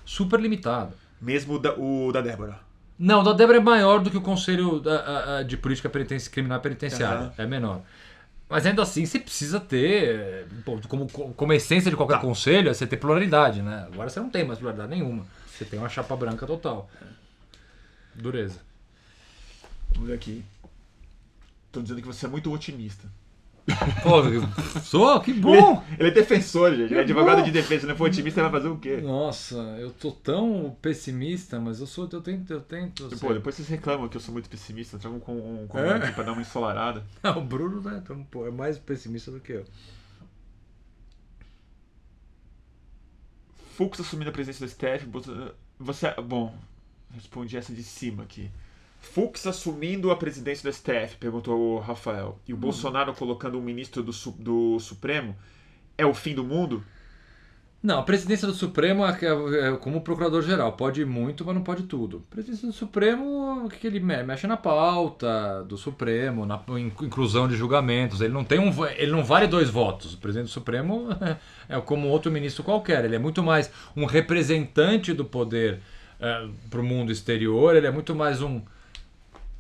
super 0.08 0.40
limitado. 0.40 0.94
Mesmo 1.20 1.54
o 1.54 1.58
da, 1.58 1.74
o 1.74 2.10
da 2.12 2.20
Débora. 2.20 2.58
Não, 2.98 3.20
o 3.20 3.22
da 3.24 3.32
Débora 3.32 3.58
é 3.58 3.60
maior 3.60 4.00
do 4.00 4.10
que 4.10 4.16
o 4.16 4.20
Conselho 4.20 4.80
da- 4.80 5.00
a- 5.00 5.36
a- 5.38 5.42
de 5.42 5.56
Política 5.56 5.88
Penitenci- 5.88 6.30
Criminal 6.30 6.60
Penitenciária. 6.60 7.18
Aham. 7.26 7.32
É 7.36 7.46
menor. 7.46 7.82
Mas 8.48 8.64
ainda 8.64 8.82
assim, 8.82 9.04
você 9.04 9.18
precisa 9.18 9.60
ter. 9.60 10.46
Como, 10.88 11.06
como 11.08 11.52
essência 11.52 11.90
de 11.90 11.96
qualquer 11.96 12.14
Tá. 12.14 12.20
conselho, 12.20 12.70
é 12.70 12.74
você 12.74 12.86
ter 12.86 12.96
pluralidade, 12.96 13.60
né? 13.62 13.86
Agora 13.92 14.08
você 14.08 14.18
não 14.20 14.30
tem 14.30 14.44
mais 14.44 14.58
pluralidade 14.58 14.90
nenhuma. 14.90 15.26
Você 15.46 15.64
tem 15.66 15.78
uma 15.78 15.88
chapa 15.88 16.16
branca 16.16 16.46
total. 16.46 16.88
Dureza. 18.14 18.60
Vamos 19.92 20.08
ver 20.08 20.14
aqui. 20.14 20.44
Tô 21.70 21.82
dizendo 21.82 22.00
que 22.00 22.06
você 22.06 22.24
é 22.26 22.28
muito 22.28 22.50
otimista. 22.52 23.06
Pô, 24.02 24.80
sou? 24.80 25.20
Que 25.20 25.32
bom! 25.32 25.84
Ele 25.98 26.08
é 26.08 26.12
defensor, 26.12 26.70
gente. 26.74 26.90
Ele 26.92 26.96
é 26.96 27.00
advogado 27.00 27.38
bom. 27.38 27.44
de 27.44 27.50
defesa. 27.50 27.82
Se 27.82 27.86
não 27.86 27.96
for 27.96 28.06
otimista, 28.08 28.40
ele 28.40 28.48
vai 28.48 28.60
fazer 28.60 28.72
o 28.72 28.78
quê? 28.78 28.96
Nossa, 28.98 29.56
eu 29.78 29.90
tô 29.90 30.10
tão 30.10 30.74
pessimista, 30.80 31.60
mas 31.60 31.80
eu 31.80 31.86
sou. 31.86 32.08
Eu 32.10 32.20
tento. 32.22 32.50
Eu 32.52 32.60
tento 32.60 33.04
eu 33.04 33.10
Pô, 33.10 33.16
sei. 33.16 33.32
depois 33.34 33.54
vocês 33.56 33.68
reclamam 33.68 34.08
que 34.08 34.16
eu 34.16 34.20
sou 34.20 34.32
muito 34.32 34.48
pessimista. 34.48 34.96
Eu 34.96 35.00
trago 35.00 35.16
um 35.16 35.20
com, 35.20 35.32
um, 35.36 35.66
com 35.66 35.78
É? 35.78 35.96
aqui 35.96 36.12
pra 36.12 36.24
dar 36.24 36.32
uma 36.32 36.40
ensolarada. 36.42 37.04
Não, 37.22 37.36
o 37.38 37.44
Bruno 37.44 37.80
né, 37.82 38.02
então, 38.02 38.46
é 38.46 38.50
mais 38.50 38.78
pessimista 38.78 39.30
do 39.30 39.40
que 39.40 39.52
eu. 39.52 39.64
Fux 43.76 44.00
assumindo 44.00 44.30
a 44.30 44.32
presidência 44.32 44.66
do 44.66 44.70
STF. 44.70 45.06
Você. 45.78 46.12
Bom, 46.22 46.54
respondi 47.14 47.56
essa 47.56 47.72
de 47.72 47.82
cima 47.82 48.22
aqui. 48.24 48.50
Fux 49.00 49.46
assumindo 49.46 50.10
a 50.10 50.16
presidência 50.16 50.68
do 50.68 50.74
STF, 50.74 51.16
perguntou 51.18 51.76
o 51.76 51.78
Rafael. 51.78 52.38
E 52.46 52.52
o 52.52 52.56
Bolsonaro 52.56 53.14
colocando 53.14 53.58
um 53.58 53.62
ministro 53.62 54.02
do, 54.02 54.12
do 54.38 54.78
Supremo. 54.80 55.36
É 55.96 56.04
o 56.04 56.14
fim 56.14 56.34
do 56.34 56.44
mundo? 56.44 56.82
Não, 57.80 58.00
a 58.00 58.02
presidência 58.02 58.46
do 58.46 58.52
Supremo 58.54 59.06
é, 59.06 59.10
é 59.68 59.76
como 59.76 60.00
procurador-geral. 60.00 60.72
Pode 60.72 61.04
muito, 61.04 61.44
mas 61.44 61.54
não 61.54 61.62
pode 61.62 61.84
tudo. 61.84 62.24
A 62.28 62.34
presidência 62.34 62.66
do 62.66 62.72
Supremo, 62.74 63.64
o 63.64 63.68
que 63.68 63.78
que 63.78 63.86
ele 63.86 64.00
me- 64.00 64.22
mexe 64.24 64.48
na 64.48 64.56
pauta 64.56 65.62
do 65.62 65.76
Supremo, 65.76 66.44
na 66.44 66.60
in- 66.70 66.92
inclusão 67.02 67.46
de 67.46 67.56
julgamentos. 67.56 68.20
Ele 68.20 68.32
não 68.34 68.42
tem 68.44 68.58
um, 68.58 68.72
ele 68.96 69.12
não 69.12 69.24
vale 69.24 69.46
dois 69.46 69.70
votos. 69.70 70.14
O 70.14 70.18
presidente 70.18 70.48
do 70.48 70.52
Supremo 70.52 71.06
é 71.68 71.80
como 71.80 72.08
outro 72.08 72.32
ministro 72.32 72.64
qualquer. 72.64 73.04
Ele 73.04 73.14
é 73.14 73.18
muito 73.18 73.44
mais 73.44 73.70
um 73.96 74.04
representante 74.06 75.12
do 75.12 75.24
poder 75.24 75.78
para 76.68 76.80
o 76.80 76.84
mundo 76.84 77.12
exterior. 77.12 77.76
Ele 77.76 77.86
é 77.86 77.92
muito 77.92 78.12
mais 78.12 78.42
um 78.42 78.60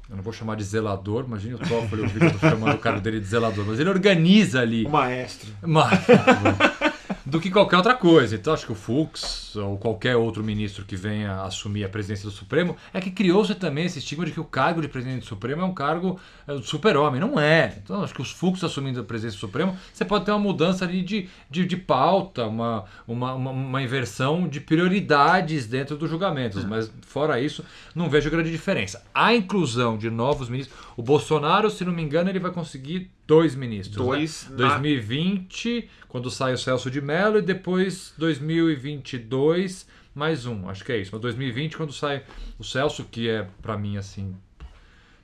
eu 0.08 0.16
não 0.16 0.22
vou 0.22 0.32
chamar 0.32 0.54
de 0.56 0.64
zelador, 0.64 1.24
imagina 1.26 1.56
o 1.56 1.58
Toffoli, 1.58 2.02
o 2.02 2.08
vídeo 2.08 2.32
chamando 2.40 2.74
o 2.74 2.78
cara 2.78 2.98
dele 3.00 3.20
de 3.20 3.26
zelador, 3.26 3.64
mas 3.66 3.78
ele 3.78 3.90
organiza 3.90 4.60
ali 4.60 4.86
O 4.86 4.90
maestro. 4.90 5.50
mas, 5.62 6.00
do 7.28 7.38
que 7.38 7.50
qualquer 7.50 7.76
outra 7.76 7.94
coisa. 7.94 8.36
Então 8.36 8.54
acho 8.54 8.64
que 8.64 8.72
o 8.72 8.74
Fux 8.74 9.54
ou 9.54 9.76
qualquer 9.76 10.16
outro 10.16 10.42
ministro 10.42 10.84
que 10.84 10.96
venha 10.96 11.42
assumir 11.42 11.84
a 11.84 11.88
presidência 11.88 12.24
do 12.24 12.30
Supremo 12.30 12.74
é 12.92 13.00
que 13.00 13.10
criou-se 13.10 13.54
também 13.54 13.84
esse 13.84 13.98
estigma 13.98 14.24
de 14.24 14.32
que 14.32 14.40
o 14.40 14.44
cargo 14.44 14.80
de 14.80 14.88
presidente 14.88 15.20
do 15.20 15.26
Supremo 15.26 15.62
é 15.62 15.64
um 15.64 15.74
cargo 15.74 16.18
é, 16.46 16.56
super-homem. 16.62 17.20
Não 17.20 17.38
é. 17.38 17.78
Então 17.82 18.02
acho 18.02 18.14
que 18.14 18.22
os 18.22 18.30
Fux 18.30 18.64
assumindo 18.64 19.00
a 19.00 19.04
presidência 19.04 19.36
do 19.36 19.40
Supremo, 19.40 19.76
você 19.92 20.04
pode 20.04 20.24
ter 20.24 20.30
uma 20.30 20.38
mudança 20.38 20.86
ali 20.86 21.02
de, 21.02 21.28
de, 21.50 21.66
de 21.66 21.76
pauta, 21.76 22.46
uma, 22.46 22.84
uma, 23.06 23.34
uma, 23.34 23.50
uma 23.50 23.82
inversão 23.82 24.48
de 24.48 24.60
prioridades 24.60 25.66
dentro 25.66 25.96
dos 25.98 26.08
julgamentos. 26.08 26.64
Mas 26.64 26.90
fora 27.02 27.38
isso, 27.38 27.62
não 27.94 28.08
vejo 28.08 28.30
grande 28.30 28.50
diferença. 28.50 29.04
A 29.14 29.34
inclusão 29.34 29.98
de 29.98 30.08
novos 30.08 30.48
ministros. 30.48 30.87
O 30.98 31.02
Bolsonaro, 31.02 31.70
se 31.70 31.84
não 31.84 31.92
me 31.92 32.02
engano, 32.02 32.28
ele 32.28 32.40
vai 32.40 32.50
conseguir 32.50 33.08
dois 33.24 33.54
ministros. 33.54 33.96
né? 33.96 34.04
Dois 34.04 34.48
na- 34.50 34.56
2020, 34.56 35.88
quando 36.08 36.28
sai 36.28 36.52
o 36.54 36.58
Celso 36.58 36.90
de 36.90 37.00
Mello, 37.00 37.38
e 37.38 37.42
depois 37.42 38.12
2022, 38.18 39.86
mais 40.14 40.44
um, 40.44 40.68
acho 40.68 40.84
que 40.84 40.90
é 40.90 40.98
isso. 40.98 41.10
Mas 41.12 41.20
2020, 41.20 41.76
quando 41.76 41.92
sai 41.92 42.24
o 42.58 42.64
Celso, 42.64 43.04
que 43.04 43.28
é, 43.28 43.46
pra 43.62 43.78
mim, 43.78 43.96
assim, 43.96 44.34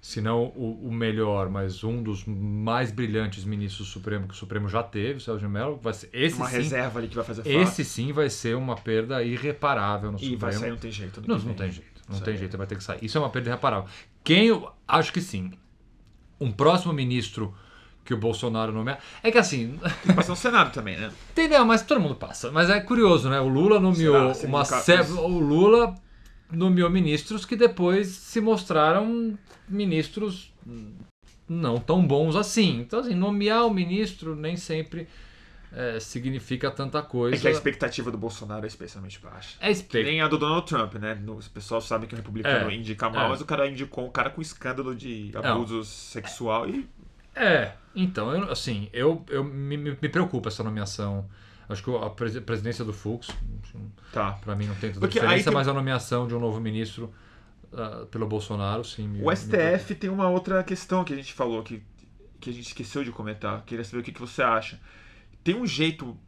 se 0.00 0.20
não 0.20 0.44
o, 0.54 0.86
o 0.88 0.92
melhor, 0.92 1.48
mas 1.50 1.82
um 1.82 2.02
dos 2.02 2.24
mais 2.24 2.92
brilhantes 2.92 3.42
ministros 3.44 3.88
do 3.88 3.92
Supremo 3.92 4.28
que 4.28 4.34
o 4.34 4.36
Supremo 4.36 4.68
já 4.68 4.82
teve, 4.82 5.18
o 5.18 5.20
Celso 5.20 5.40
de 5.40 5.48
Mello, 5.48 5.76
vai 5.82 5.92
ser, 5.92 6.08
esse 6.12 6.36
Uma 6.36 6.48
sim, 6.48 6.56
reserva 6.58 6.98
ali 7.00 7.08
que 7.08 7.16
vai 7.16 7.24
fazer 7.24 7.42
falta. 7.42 7.58
esse 7.58 7.84
sim 7.84 8.12
vai 8.12 8.30
ser 8.30 8.54
uma 8.56 8.76
perda 8.76 9.24
irreparável 9.24 10.12
no 10.12 10.18
E 10.18 10.20
Supremo. 10.20 10.38
vai 10.40 10.52
sair, 10.52 10.70
não 10.70 10.76
tem 10.76 10.92
jeito. 10.92 11.20
Não, 11.26 11.36
não 11.38 11.54
tem 11.54 11.72
jeito. 11.72 11.94
Não 12.08 12.14
Isso 12.16 12.24
tem 12.24 12.34
aí. 12.34 12.38
jeito, 12.38 12.56
vai 12.58 12.66
ter 12.66 12.76
que 12.76 12.84
sair. 12.84 12.98
Isso 13.02 13.16
é 13.16 13.20
uma 13.20 13.30
perda 13.30 13.48
irreparável. 13.48 13.88
Quem 14.22 14.46
eu 14.46 14.70
acho 14.86 15.12
que 15.12 15.20
sim. 15.20 15.50
Um 16.40 16.50
próximo 16.50 16.92
ministro 16.92 17.54
que 18.04 18.12
o 18.12 18.18
Bolsonaro 18.18 18.72
nomear. 18.72 18.98
É 19.22 19.30
que 19.30 19.38
assim. 19.38 19.78
Passa 20.14 20.30
no 20.30 20.36
Senado 20.36 20.72
também, 20.72 20.96
né? 20.96 21.10
Entendeu? 21.32 21.64
Mas 21.64 21.82
todo 21.82 22.00
mundo 22.00 22.14
passa. 22.14 22.50
Mas 22.50 22.68
é 22.68 22.80
curioso, 22.80 23.30
né? 23.30 23.40
O 23.40 23.48
Lula 23.48 23.80
nomeou 23.80 24.34
Será? 24.34 24.48
uma 25.04 25.20
O 25.20 25.38
Lula 25.38 25.94
nomeou 26.52 26.90
ministros 26.90 27.44
que 27.46 27.56
depois 27.56 28.08
se 28.08 28.40
mostraram 28.40 29.38
ministros 29.68 30.52
não 31.48 31.78
tão 31.78 32.06
bons 32.06 32.36
assim. 32.36 32.80
Então, 32.80 33.00
assim, 33.00 33.14
nomear 33.14 33.66
o 33.66 33.72
ministro 33.72 34.34
nem 34.34 34.56
sempre 34.56 35.08
é, 35.76 35.98
significa 36.00 36.70
tanta 36.70 37.02
coisa. 37.02 37.36
É 37.36 37.38
que 37.40 37.48
a 37.48 37.50
expectativa 37.50 38.10
do 38.10 38.16
Bolsonaro 38.18 38.64
é 38.64 38.68
especialmente 38.68 39.18
baixa. 39.20 39.56
É 39.60 39.70
expect- 39.70 40.04
Nem 40.06 40.20
a 40.20 40.28
do 40.28 40.38
Donald 40.38 40.66
Trump, 40.66 40.94
né? 40.94 41.14
No- 41.14 41.38
O 41.38 41.50
pessoal 41.50 41.80
sabe 41.80 42.06
que 42.06 42.14
o 42.14 42.16
republicano 42.16 42.70
É, 42.70 42.74
indica 42.74 43.10
mal, 43.10 43.26
é. 43.26 43.28
mas 43.30 43.40
o 43.40 43.44
cara 43.44 43.68
indicou 43.68 44.06
um 44.06 44.10
cara 44.10 44.30
com 44.30 44.40
escândalo 44.40 44.94
de 44.94 45.30
abuso 45.34 45.84
sexual 45.84 46.68
e 46.68 46.88
É, 47.36 47.72
então, 47.96 48.30
eu, 48.32 48.50
assim, 48.52 48.88
eu, 48.92 49.24
eu 49.28 49.42
me, 49.42 49.76
me 49.76 49.98
me 50.00 50.08
preocupa 50.08 50.48
essa 50.48 50.62
nomeação. 50.62 51.28
Acho 51.68 51.82
que 51.82 51.96
a 51.96 52.10
presi- 52.10 52.40
presidência 52.40 52.84
do 52.84 52.92
Fux, 52.92 53.28
tá. 54.12 54.32
para 54.32 54.54
mim 54.54 54.66
não 54.66 54.74
tem 54.76 54.92
tanta 54.92 55.08
diferença, 55.08 55.44
tem- 55.44 55.52
mas 55.54 55.66
a 55.66 55.72
nomeação 55.72 56.28
de 56.28 56.34
um 56.34 56.38
novo 56.38 56.60
ministro 56.60 57.12
ah, 57.72 58.06
pelo 58.10 58.26
Bolsonaro, 58.26 58.84
sim. 58.84 59.08
me- 59.08 59.22
O 59.24 59.30
STF 59.34 59.94
tem 59.96 60.08
uma 60.10 60.28
outra 60.28 60.62
questão 60.62 61.02
que 61.02 61.12
a 61.12 61.16
gente 61.16 61.32
falou 61.32 61.62
que, 61.64 61.82
que 62.38 62.50
a 62.50 62.52
gente 62.52 62.66
esqueceu 62.68 63.02
de 63.02 63.10
comentar. 63.10 63.62
Queria 63.64 63.84
saber 63.84 63.98
o 63.98 64.02
que, 64.04 64.12
que 64.12 64.20
você 64.20 64.42
acha. 64.42 64.78
Tem 65.44 65.54
um 65.54 65.66
jeito 65.66 66.18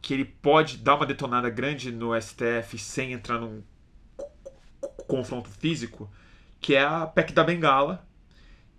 que 0.00 0.14
ele 0.14 0.24
pode 0.24 0.78
dar 0.78 0.96
uma 0.96 1.06
detonada 1.06 1.48
grande 1.50 1.90
no 1.90 2.18
STF 2.20 2.78
sem 2.78 3.12
entrar 3.12 3.38
num 3.38 3.62
confronto 5.06 5.48
físico, 5.48 6.10
que 6.60 6.74
é 6.74 6.82
a 6.82 7.06
PEC 7.06 7.32
da 7.32 7.44
Bengala, 7.44 8.06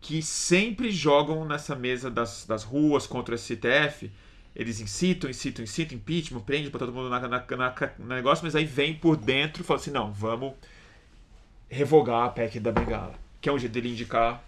que 0.02 0.22
sempre 0.22 0.92
jogam 0.92 1.46
nessa 1.46 1.76
mesa 1.76 2.10
das, 2.12 2.46
das 2.46 2.64
ruas 2.64 3.08
contra 3.08 3.36
o 3.36 3.38
STF. 3.38 4.12
Eles 4.56 4.80
incitam, 4.80 5.30
incitam, 5.30 5.64
incitam, 5.64 5.98
impeachment, 5.98 6.42
prende, 6.42 6.70
bota 6.70 6.86
todo 6.86 6.96
mundo 6.96 7.10
na, 7.10 7.20
na, 7.20 7.28
na- 7.30 7.76
no 8.00 8.06
negócio, 8.08 8.44
mas 8.46 8.56
aí 8.56 8.66
vem 8.66 8.96
por 8.96 9.18
dentro 9.18 9.62
e 9.62 9.66
fala 9.66 9.80
assim: 9.80 9.92
não, 9.92 10.14
vamos 10.14 10.54
revogar 11.70 12.24
a 12.26 12.30
PEC 12.30 12.60
da 12.60 12.72
Bengala. 12.72 13.16
Que 13.42 13.50
é 13.50 13.52
um 13.52 13.60
jeito 13.60 13.74
dele 13.74 13.90
indicar 13.92 14.44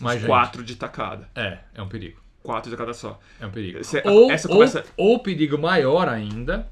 Mais 0.00 0.24
quatro 0.24 0.64
de 0.64 0.76
tacada. 0.76 1.28
É, 1.34 1.58
é 1.74 1.82
um 1.82 1.88
perigo. 1.88 2.20
Quatro 2.44 2.70
de 2.70 2.76
cada 2.76 2.92
só. 2.94 3.18
É 3.40 3.46
um 3.46 3.50
perigo. 3.50 3.78
Esse- 3.78 4.00
ou, 4.06 4.30
essa 4.30 4.46
ou- 4.48 4.54
conversa- 4.54 4.84
ou 4.96 5.18
perigo 5.18 5.58
maior 5.58 6.08
ainda, 6.08 6.68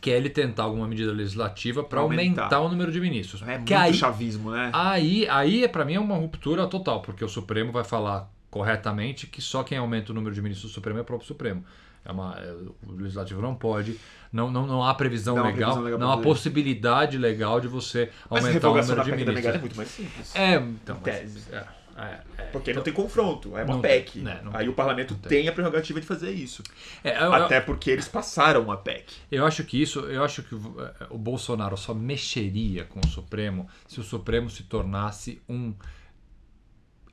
que 0.00 0.10
é 0.10 0.16
ele 0.16 0.30
tentar 0.30 0.62
alguma 0.62 0.86
medida 0.88 1.12
legislativa 1.12 1.84
para 1.84 2.00
Aumentar. 2.00 2.42
aumentar. 2.44 2.60
o 2.60 2.68
número 2.68 2.90
de 2.90 3.00
ministros. 3.00 3.42
É 3.42 3.58
muito 3.58 3.74
aí, 3.74 3.92
chavismo, 3.92 4.50
né? 4.52 4.70
aí, 4.72 5.28
aí, 5.28 5.68
para 5.68 5.84
mim, 5.84 5.94
é 5.94 6.00
uma 6.00 6.16
ruptura 6.16 6.66
total, 6.68 7.02
porque 7.02 7.24
o 7.24 7.28
Supremo 7.28 7.70
vai 7.72 7.84
falar 7.84 8.30
corretamente 8.48 9.26
que 9.26 9.42
só 9.42 9.62
quem 9.64 9.76
aumenta 9.78 10.12
o 10.12 10.14
número 10.14 10.34
de 10.34 10.40
ministros 10.40 10.70
do 10.70 10.74
Supremo 10.74 10.98
é 10.98 11.02
o 11.02 11.04
próprio 11.04 11.26
Supremo. 11.26 11.64
É 12.04 12.10
uma, 12.10 12.36
é, 12.38 12.52
o 12.86 12.92
Legislativo 12.96 13.40
não 13.40 13.54
pode, 13.54 13.96
não, 14.32 14.50
não, 14.50 14.66
não 14.66 14.82
há 14.84 14.92
previsão 14.94 15.36
Não 15.36 15.44
legal, 15.44 15.56
previsão 15.70 15.82
legal 15.84 15.98
não 16.00 16.10
há 16.10 16.18
possibilidade 16.18 17.16
legal 17.16 17.60
de 17.60 17.68
você 17.68 18.10
aumentar 18.28 18.70
o 18.70 18.74
número 18.76 19.04
de 19.04 19.10
Bengala 19.12 19.30
é 19.30 19.32
ministros. 19.32 19.60
muito 19.60 19.76
mais 19.76 19.88
simples. 19.88 20.34
É, 20.34 20.54
então, 20.56 20.98
mas- 21.04 21.18
tese. 21.20 21.42
é, 21.52 21.64
é, 21.96 22.20
é. 22.38 22.42
Porque 22.52 22.72
não 22.72 22.82
tem 22.82 22.92
confronto, 22.92 23.56
é 23.56 23.64
uma 23.64 23.74
Não 23.74 23.80
PEC. 23.80 24.18
né, 24.20 24.40
não 24.44 24.54
Aí 24.56 24.68
o 24.68 24.72
parlamento 24.74 25.14
tem. 25.14 25.28
tem 25.28 25.48
a 25.48 25.52
prerrogativa 25.52 26.00
de 26.00 26.06
fazer 26.06 26.30
isso. 26.30 26.62
É, 27.02 27.16
eu- 27.16 27.22
eu- 27.26 27.32
Até 27.34 27.60
porque 27.60 27.90
eles 27.90 28.08
passaram 28.08 28.70
a 28.70 28.76
PEC. 28.76 29.12
Eu 29.30 29.44
acho 29.46 29.64
que 29.64 29.80
isso, 29.80 30.00
eu 30.00 30.22
acho 30.24 30.42
que 30.42 30.54
o 30.54 30.74
eh, 30.80 31.06
o 31.10 31.18
Bolsonaro 31.18 31.76
só 31.76 31.92
mexeria 31.94 32.84
com 32.84 33.00
o 33.00 33.06
Supremo 33.06 33.68
se 33.86 34.00
o 34.00 34.02
Supremo 34.02 34.48
se 34.50 34.62
tornasse 34.64 35.40
um 35.48 35.74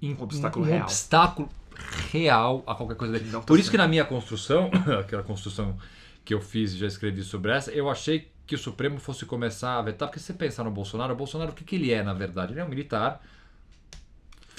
um, 0.01 0.15
obstáculo 0.21 0.65
um 0.65 0.67
real. 0.69 0.83
obstáculo 0.83 1.49
real 2.11 2.63
a 2.65 2.75
qualquer 2.75 2.95
coisa 2.95 3.13
dele. 3.19 3.31
Tá 3.31 3.41
Por 3.41 3.59
isso 3.59 3.69
que 3.71 3.77
na 3.77 3.87
minha 3.87 4.05
construção, 4.05 4.69
aquela 4.99 5.23
construção 5.23 5.77
que 6.23 6.33
eu 6.33 6.41
fiz 6.41 6.73
e 6.73 6.77
já 6.77 6.87
escrevi 6.87 7.23
sobre 7.23 7.51
essa, 7.51 7.71
eu 7.71 7.89
achei 7.89 8.31
que 8.45 8.55
o 8.55 8.57
Supremo 8.57 8.99
fosse 8.99 9.25
começar 9.25 9.77
a 9.77 9.81
vetar, 9.81 10.07
porque 10.07 10.19
se 10.19 10.25
você 10.27 10.33
pensar 10.33 10.63
no 10.63 10.71
Bolsonaro, 10.71 11.13
o 11.13 11.15
Bolsonaro 11.15 11.51
o 11.51 11.53
que, 11.53 11.63
que 11.63 11.75
ele 11.75 11.91
é 11.91 12.01
na 12.01 12.13
verdade? 12.13 12.53
Ele 12.53 12.59
é 12.59 12.65
um 12.65 12.69
militar 12.69 13.21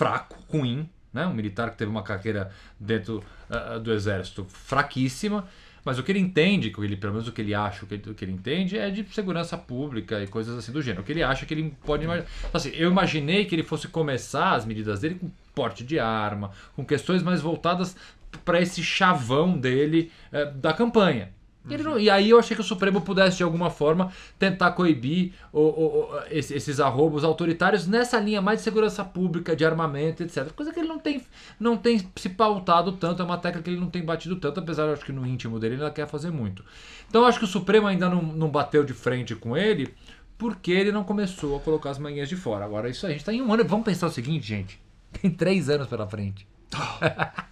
fraco, 0.01 0.35
ruim, 0.49 0.89
né? 1.13 1.27
Um 1.27 1.35
militar 1.35 1.71
que 1.71 1.77
teve 1.77 1.91
uma 1.91 2.03
carreira 2.03 2.51
dentro 2.79 3.23
ah, 3.51 3.77
do 3.79 3.93
exército 3.93 4.47
fraquíssima, 4.49 5.47
mas 5.85 5.99
o 5.99 6.03
que 6.03 6.11
ele 6.13 6.19
entende, 6.19 6.71
que 6.71 6.81
ele, 6.81 6.97
pelo 6.97 7.13
menos 7.13 7.29
o 7.29 7.33
que 7.33 7.43
ele 7.43 7.55
acha, 7.55 7.85
o 7.85 7.87
que, 7.87 7.95
ele- 7.95 8.11
o 8.11 8.15
que 8.15 8.25
ele 8.25 8.33
entende 8.33 8.79
é 8.79 8.89
de 8.89 9.05
segurança 9.13 9.59
pública 9.59 10.23
e 10.23 10.27
coisas 10.27 10.57
assim 10.57 10.73
do 10.73 10.81
gênero. 10.81 11.03
O 11.03 11.05
que 11.05 11.13
ele 11.13 11.23
acha 11.23 11.45
que 11.45 11.53
ele 11.53 11.75
pode 11.85 12.05
imaginar. 12.05 12.27
Então, 12.39 12.51
assim, 12.55 12.71
eu 12.71 12.91
imaginei 12.91 13.45
que 13.45 13.55
ele 13.55 13.63
fosse 13.63 13.89
começar 13.89 14.53
as 14.55 14.65
medidas 14.65 15.01
dele 15.01 15.17
com 15.17 15.31
porte 15.55 15.85
de 15.85 15.99
arma, 15.99 16.51
com 16.75 16.83
questões 16.83 17.23
mais 17.23 17.43
voltadas 17.43 17.95
para 18.43 18.59
esse 18.59 18.83
chavão 18.83 19.59
dele 19.59 20.11
eh, 20.33 20.47
da 20.47 20.73
campanha. 20.73 21.29
Não- 21.65 21.99
e 21.99 22.09
aí 22.09 22.31
eu 22.31 22.39
achei 22.39 22.55
que 22.55 22.61
o 22.63 22.65
Supremo 22.65 23.01
pudesse, 23.03 23.37
de 23.37 23.43
alguma 23.43 23.69
forma, 23.71 24.11
tentar 24.39 24.73
coibir 24.73 25.33
o- 25.53 25.61
o- 25.61 26.01
o- 26.05 26.19
esse- 26.31 26.55
esses 26.55 26.81
arrobos 26.81 27.23
autoritários 27.23 27.87
nessa 27.87 28.19
linha 28.19 28.41
mais 28.41 28.59
de 28.61 28.65
segurança 28.65 29.05
pública, 29.05 29.55
de 29.55 29.65
armamento, 29.65 30.23
etc. 30.23 30.51
Coisa 30.53 30.73
que 30.73 30.81
ele 30.81 30.89
não 30.89 30.99
tem, 30.99 31.23
não 31.59 31.77
tem 31.77 32.09
se 32.17 32.29
pautado 32.31 32.93
tanto, 32.93 33.21
é 33.23 33.25
uma 33.25 33.37
tecla 33.39 33.61
que 33.63 33.71
ele 33.71 33.79
não 33.81 33.91
tem 33.91 34.03
batido 34.03 34.37
tanto, 34.37 34.59
apesar 34.61 34.85
eu 34.85 34.95
acho 34.95 35.05
que 35.05 35.13
no 35.13 35.27
íntimo 35.27 35.59
dele 35.61 35.75
ele 35.75 35.83
ainda 35.83 35.95
quer 35.95 36.09
fazer 36.09 36.31
muito. 36.31 36.65
Então 37.09 37.23
eu 37.23 37.27
acho 37.29 37.39
que 37.39 37.45
o 37.45 37.49
Supremo 37.49 37.87
ainda 37.87 38.09
não, 38.09 38.23
não 38.23 38.49
bateu 38.49 38.83
de 38.83 38.95
frente 38.95 39.35
com 39.35 39.57
ele, 39.57 39.95
porque 40.39 40.71
ele 40.73 40.91
não 40.91 41.05
começou 41.05 41.57
a 41.57 41.61
colocar 41.61 41.91
as 41.91 41.99
manguinhas 41.99 42.29
de 42.31 42.37
fora. 42.37 42.65
Agora, 42.65 42.89
isso 42.89 43.05
a 43.07 43.11
gente 43.11 43.19
está 43.21 43.33
em 43.33 43.43
um 43.43 43.53
ano. 43.53 43.63
Vamos 43.65 43.85
pensar 43.85 44.07
o 44.07 44.11
seguinte, 44.11 44.47
gente. 44.47 44.81
Tem 45.21 45.31
três 45.31 45.69
anos 45.69 45.87
pela 45.87 46.07
frente. 46.09 46.47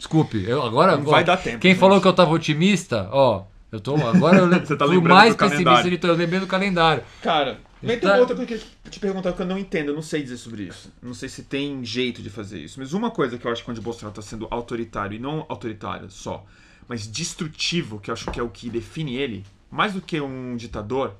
Desculpe, 0.00 0.42
eu 0.48 0.62
agora. 0.62 0.96
Não 0.96 1.04
vai 1.04 1.22
dar 1.22 1.36
tempo, 1.36 1.58
Quem 1.58 1.72
gente. 1.72 1.80
falou 1.80 2.00
que 2.00 2.08
eu 2.08 2.12
tava 2.14 2.30
otimista, 2.30 3.06
ó, 3.12 3.44
eu 3.70 3.78
tô. 3.78 3.94
Agora 3.96 4.38
eu 4.38 4.48
Você 4.64 4.74
tá 4.74 4.86
fui 4.86 4.96
lembrando 4.96 5.16
mais 5.18 5.34
do 5.34 5.38
pessimista 5.38 5.64
calendário. 5.64 5.90
de 5.90 5.98
todos, 5.98 6.16
eu 6.16 6.20
lembrei 6.20 6.40
do 6.40 6.46
calendário. 6.46 7.04
Cara, 7.22 7.60
mas 7.82 7.90
tem 7.92 8.00
Tá. 8.00 8.14
uma 8.14 8.20
outra 8.20 8.34
coisa 8.34 8.46
que 8.48 8.54
eu 8.54 8.58
queria 8.58 8.90
te 8.90 8.98
perguntar 8.98 9.32
que 9.34 9.42
eu 9.42 9.46
não 9.46 9.58
entendo, 9.58 9.88
eu 9.88 9.94
não 9.94 10.00
sei 10.00 10.22
dizer 10.22 10.38
sobre 10.38 10.62
isso. 10.62 10.90
Não 11.02 11.12
sei 11.12 11.28
se 11.28 11.42
tem 11.42 11.84
jeito 11.84 12.22
de 12.22 12.30
fazer 12.30 12.58
isso. 12.60 12.80
Mas 12.80 12.94
uma 12.94 13.10
coisa 13.10 13.36
que 13.36 13.46
eu 13.46 13.52
acho 13.52 13.62
que 13.62 13.70
onde 13.70 13.78
o 13.80 13.82
Bolsonaro 13.82 14.18
está 14.18 14.22
sendo 14.22 14.48
autoritário, 14.50 15.14
e 15.16 15.18
não 15.18 15.44
autoritário 15.50 16.10
só, 16.10 16.46
mas 16.88 17.06
destrutivo, 17.06 18.00
que 18.00 18.10
eu 18.10 18.14
acho 18.14 18.30
que 18.30 18.40
é 18.40 18.42
o 18.42 18.48
que 18.48 18.70
define 18.70 19.16
ele, 19.16 19.44
mais 19.70 19.92
do 19.92 20.00
que 20.00 20.18
um 20.18 20.56
ditador, 20.56 21.14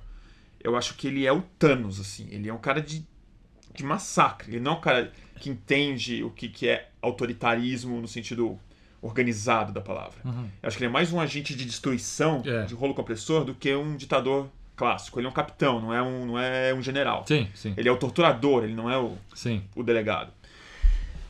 eu 0.64 0.74
acho 0.74 0.94
que 0.94 1.06
ele 1.06 1.26
é 1.26 1.32
o 1.32 1.42
Thanos, 1.58 2.00
assim. 2.00 2.26
Ele 2.30 2.48
é 2.48 2.52
um 2.52 2.58
cara 2.58 2.80
de, 2.80 3.04
de 3.74 3.84
massacre. 3.84 4.52
Ele 4.52 4.60
não 4.60 4.72
é 4.72 4.74
um 4.76 4.80
cara 4.80 5.12
que 5.38 5.48
entende 5.50 6.22
o 6.24 6.30
que, 6.30 6.48
que 6.48 6.66
é 6.68 6.88
autoritarismo 7.00 8.00
no 8.00 8.08
sentido 8.08 8.58
organizado 9.02 9.72
da 9.72 9.80
palavra. 9.80 10.18
Eu 10.24 10.68
acho 10.68 10.76
que 10.76 10.82
ele 10.84 10.90
é 10.90 10.92
mais 10.92 11.12
um 11.12 11.20
agente 11.20 11.54
de 11.54 11.64
destruição, 11.64 12.42
É. 12.44 12.64
de 12.64 12.74
rolo 12.74 12.94
compressor, 12.94 13.44
do 13.44 13.54
que 13.54 13.74
um 13.74 13.96
ditador 13.96 14.48
clássico. 14.76 15.18
Ele 15.18 15.26
é 15.26 15.30
um 15.30 15.32
capitão, 15.34 15.80
não 15.80 15.92
é 15.92 16.02
um, 16.02 16.26
não 16.26 16.38
é 16.38 16.72
um 16.74 16.82
general. 16.82 17.24
Sim, 17.26 17.48
sim, 17.54 17.74
Ele 17.76 17.88
é 17.88 17.92
o 17.92 17.96
torturador, 17.96 18.64
ele 18.64 18.74
não 18.74 18.90
é 18.90 18.98
o, 18.98 19.16
sim. 19.34 19.62
o 19.74 19.82
delegado. 19.82 20.32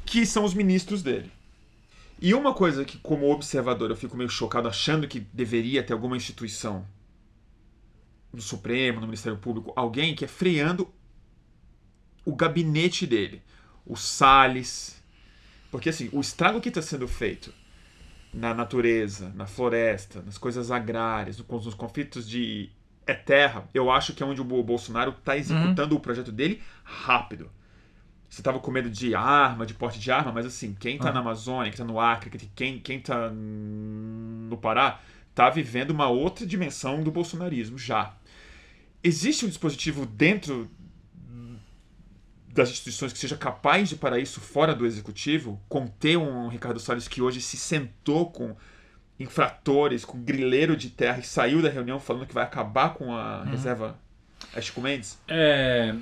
Que 0.05 0.27
são 0.27 0.45
os 0.45 0.55
ministros 0.55 1.03
dele. 1.03 1.31
E 2.21 2.35
uma 2.35 2.53
coisa 2.53 2.85
que, 2.85 2.99
como 2.99 3.31
observador, 3.31 3.91
eu 3.91 3.97
fico 3.97 4.17
meio 4.17 4.29
chocado 4.29 4.69
achando 4.69 5.09
que 5.09 5.21
deveria 5.33 5.83
ter 5.83 5.93
alguma 5.93 6.17
instituição 6.17 6.85
no 8.33 8.43
Supremo, 8.43 9.01
no 9.01 9.07
Ministério 9.07 9.39
Público, 9.39 9.73
alguém 9.75 10.15
que 10.15 10.25
é 10.25 10.29
freando 10.29 10.93
o 12.25 12.35
gabinete 12.35 13.07
dele. 13.07 13.43
O 13.87 13.97
Salles. 13.97 15.01
Porque 15.71 15.89
assim, 15.89 16.09
o 16.13 16.21
estrago 16.21 16.61
que 16.61 16.69
está 16.69 16.83
sendo 16.83 17.09
feito 17.09 17.53
na 18.33 18.55
natureza, 18.55 19.33
na 19.35 19.47
floresta, 19.47 20.23
nas 20.23 20.39
coisas 20.39 20.71
agrárias, 20.71 21.39
no- 21.39 21.45
nos 21.61 21.75
conflitos 21.75 22.29
de 22.29 22.71
é 23.07 23.15
terra, 23.15 23.69
eu 23.75 23.91
acho 23.91 24.15
que 24.15 24.23
é 24.23 24.27
onde 24.27 24.41
o 24.41 24.45
Bo- 24.45 24.63
Bolsonaro 24.63 25.11
está 25.11 25.37
executando 25.37 25.97
o 25.97 26.01
projeto 26.01 26.31
dele 26.31 26.63
rápido. 26.85 27.51
Você 28.29 28.43
tava 28.43 28.61
com 28.61 28.71
medo 28.71 28.89
de 28.91 29.15
arma, 29.15 29.67
de 29.67 29.75
porte 29.75 29.99
de 29.99 30.11
arma, 30.13 30.33
mas 30.33 30.47
assim, 30.47 30.75
quem 30.79 30.99
tá 30.99 31.07
Aham. 31.07 31.15
na 31.15 31.21
Amazônia, 31.21 31.71
quem 31.73 31.79
tá 31.79 31.85
no 31.85 31.99
Acre, 32.01 32.51
quem, 32.55 32.79
quem 32.79 33.01
tá 33.01 33.31
no 33.31 34.57
Pará, 34.59 35.01
tá 35.35 35.51
vivendo 35.51 35.91
uma 35.91 36.09
outra 36.09 36.47
dimensão 36.47 37.03
do 37.03 37.11
bolsonarismo 37.11 37.77
já. 37.79 38.15
Existe 39.03 39.47
um 39.47 39.49
dispositivo 39.49 40.07
dentro 40.07 40.71
das 42.53 42.71
instituições 42.71 43.13
que 43.13 43.19
seja 43.19 43.37
capaz 43.37 43.89
de 43.89 43.97
parar 43.97 44.19
isso 44.19 44.41
fora 44.41 44.75
do 44.75 44.85
executivo, 44.85 45.61
conter 45.69 46.17
um 46.17 46.49
Ricardo 46.49 46.81
Salles 46.81 47.07
que 47.09 47.23
hoje 47.23 47.41
se 47.41 47.57
sentou 47.57 48.31
com 48.31 48.57
infratores, 49.19 50.05
com 50.05 50.21
grileiro 50.23 50.77
de 50.77 50.91
terra 50.91 51.19
e 51.19 51.23
saiu 51.23 51.61
da 51.63 51.69
reunião 51.69 52.01
falando 52.01 52.27
que 52.27 52.35
vai 52.35 52.43
acabar 52.45 52.95
com 52.95 53.15
a 53.15 53.45
reserva 53.45 53.99
Chico 54.61 54.81
Mendes? 54.81 55.19
É, 55.29 55.95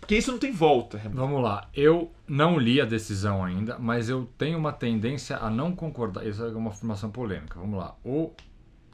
Porque 0.00 0.16
isso 0.16 0.30
não 0.30 0.38
tem 0.38 0.52
volta, 0.52 0.96
Renan. 0.96 1.16
vamos 1.16 1.42
lá. 1.42 1.68
Eu 1.74 2.12
não 2.26 2.58
li 2.58 2.80
a 2.80 2.84
decisão 2.84 3.44
ainda, 3.44 3.78
mas 3.78 4.08
eu 4.08 4.28
tenho 4.38 4.56
uma 4.56 4.72
tendência 4.72 5.36
a 5.36 5.50
não 5.50 5.74
concordar. 5.74 6.24
Isso 6.26 6.44
é 6.44 6.48
uma 6.48 6.70
afirmação 6.70 7.10
polêmica. 7.10 7.58
Vamos 7.58 7.78
lá. 7.78 7.94
O 8.04 8.32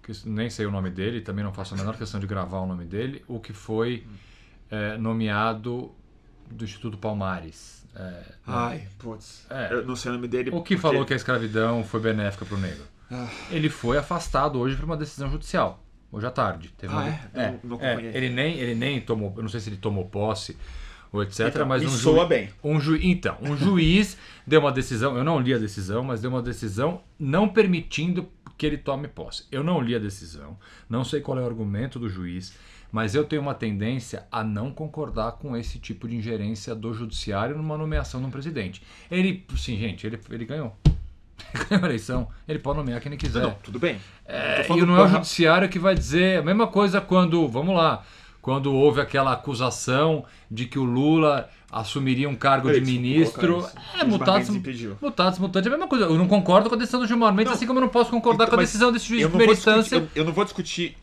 que 0.02 0.12
nem 0.26 0.50
sei 0.50 0.66
o 0.66 0.70
nome 0.70 0.90
dele, 0.90 1.20
também 1.20 1.44
não 1.44 1.52
faço 1.52 1.74
a 1.74 1.76
menor 1.76 1.96
questão 1.96 2.18
de 2.18 2.26
gravar 2.26 2.58
o 2.60 2.66
nome 2.66 2.84
dele, 2.84 3.22
o 3.28 3.38
que 3.38 3.52
foi 3.52 4.04
é, 4.70 4.96
nomeado 4.96 5.94
do 6.52 6.64
Instituto 6.64 6.96
Palmares. 6.98 7.82
É, 7.94 8.22
Ai, 8.46 8.88
putz. 8.98 9.44
É. 9.50 9.72
Eu 9.72 9.84
não 9.86 9.94
sei 9.96 10.10
o 10.10 10.14
nome 10.14 10.26
dele. 10.28 10.48
o 10.50 10.52
que 10.52 10.58
porque- 10.58 10.76
falou 10.78 11.04
que 11.04 11.12
a 11.12 11.16
escravidão 11.16 11.84
foi 11.84 12.00
benéfica 12.00 12.44
para 12.44 12.56
o 12.56 12.60
negro. 12.60 12.84
Ah. 13.10 13.28
Ele 13.50 13.68
foi 13.68 13.98
afastado 13.98 14.58
hoje 14.58 14.76
por 14.76 14.84
uma 14.86 14.96
decisão 14.96 15.30
judicial. 15.30 15.82
Hoje 16.10 16.26
à 16.26 16.30
tarde. 16.30 16.72
Teve 16.78 16.92
Ah, 16.92 16.96
uma- 16.96 17.08
é? 17.08 17.50
Não- 17.62 17.76
não 17.78 17.80
é, 17.84 17.92
acompanhei. 17.92 18.16
ele 18.16 18.30
nem 18.30 18.56
ele 18.58 18.74
nem 18.74 19.00
tomou, 19.00 19.32
eu 19.36 19.42
não 19.42 19.48
sei 19.50 19.60
se 19.60 19.68
ele 19.68 19.76
tomou 19.76 20.06
posse 20.06 20.56
ou 21.12 21.22
etc, 21.22 21.48
Então, 21.48 21.66
mas 21.66 21.82
um 21.84 21.88
soa 21.88 22.16
juiz, 22.20 22.28
bem. 22.28 22.50
um 22.64 22.80
ju... 22.80 22.96
Então, 22.96 23.36
um 23.42 23.54
juiz 23.56 24.16
deu 24.46 24.60
uma 24.60 24.72
decisão, 24.72 25.14
eu 25.16 25.22
não 25.24 25.38
li 25.38 25.52
a 25.52 25.58
decisão, 25.58 26.02
mas 26.02 26.22
deu 26.22 26.30
uma 26.30 26.40
decisão 26.42 27.02
não 27.18 27.46
permitindo 27.48 28.26
que 28.56 28.64
ele 28.66 28.78
tome 28.78 29.08
posse. 29.08 29.44
Eu 29.52 29.62
não 29.62 29.80
li 29.80 29.94
a 29.94 29.98
decisão, 29.98 30.58
não 30.88 31.04
sei 31.04 31.20
qual 31.20 31.38
é 31.38 31.42
o 31.42 31.46
argumento 31.46 31.98
do 31.98 32.08
juiz, 32.08 32.54
mas 32.92 33.14
eu 33.14 33.24
tenho 33.24 33.40
uma 33.40 33.54
tendência 33.54 34.26
a 34.30 34.44
não 34.44 34.70
concordar 34.70 35.32
com 35.32 35.56
esse 35.56 35.78
tipo 35.78 36.06
de 36.06 36.14
ingerência 36.14 36.74
do 36.74 36.92
judiciário 36.92 37.56
numa 37.56 37.78
nomeação 37.78 38.20
de 38.20 38.26
um 38.26 38.30
presidente. 38.30 38.82
Ele, 39.10 39.44
sim, 39.56 39.78
gente, 39.78 40.06
ele, 40.06 40.20
ele 40.30 40.44
ganhou. 40.44 40.76
Ele 41.54 41.64
ganhou 41.70 41.84
a 41.84 41.88
eleição, 41.88 42.28
ele 42.46 42.58
pode 42.58 42.76
nomear 42.76 43.00
quem 43.00 43.10
ele 43.10 43.18
quiser. 43.18 43.42
Não, 43.42 43.54
tudo 43.62 43.78
bem. 43.78 43.98
É, 44.26 44.66
e 44.70 44.82
não 44.82 44.98
é 44.98 45.04
o 45.04 45.08
judiciário 45.08 45.68
que 45.70 45.78
vai 45.78 45.94
dizer 45.94 46.40
a 46.40 46.42
mesma 46.42 46.66
coisa 46.66 47.00
quando, 47.00 47.48
vamos 47.48 47.74
lá, 47.74 48.04
quando 48.42 48.72
houve 48.74 49.00
aquela 49.00 49.32
acusação 49.32 50.26
de 50.50 50.66
que 50.66 50.78
o 50.78 50.84
Lula 50.84 51.48
assumiria 51.70 52.28
um 52.28 52.34
cargo 52.34 52.68
Eles 52.68 52.86
de 52.86 52.92
ministro. 52.92 53.66
É, 53.98 54.04
mutatis, 54.04 54.50
mutatis 55.00 55.38
mutandis, 55.38 55.66
é 55.66 55.68
a 55.68 55.78
mesma 55.78 55.88
coisa. 55.88 56.04
Eu 56.04 56.18
não 56.18 56.28
concordo 56.28 56.68
com 56.68 56.74
a 56.74 56.78
decisão 56.78 57.00
do 57.00 57.06
Gilmar 57.06 57.32
Mendes, 57.32 57.54
assim 57.54 57.66
como 57.66 57.78
eu 57.78 57.82
não 57.82 57.88
posso 57.88 58.10
concordar 58.10 58.44
Então, 58.44 58.56
com 58.56 58.60
a 58.60 58.64
decisão 58.64 58.92
desse 58.92 59.08
juiz 59.08 59.22
de 59.22 59.28
primeira 59.28 59.52
instância. 59.54 59.96
eu, 59.96 60.08
eu 60.14 60.24
não 60.26 60.32
vou 60.32 60.44
discutir 60.44 60.96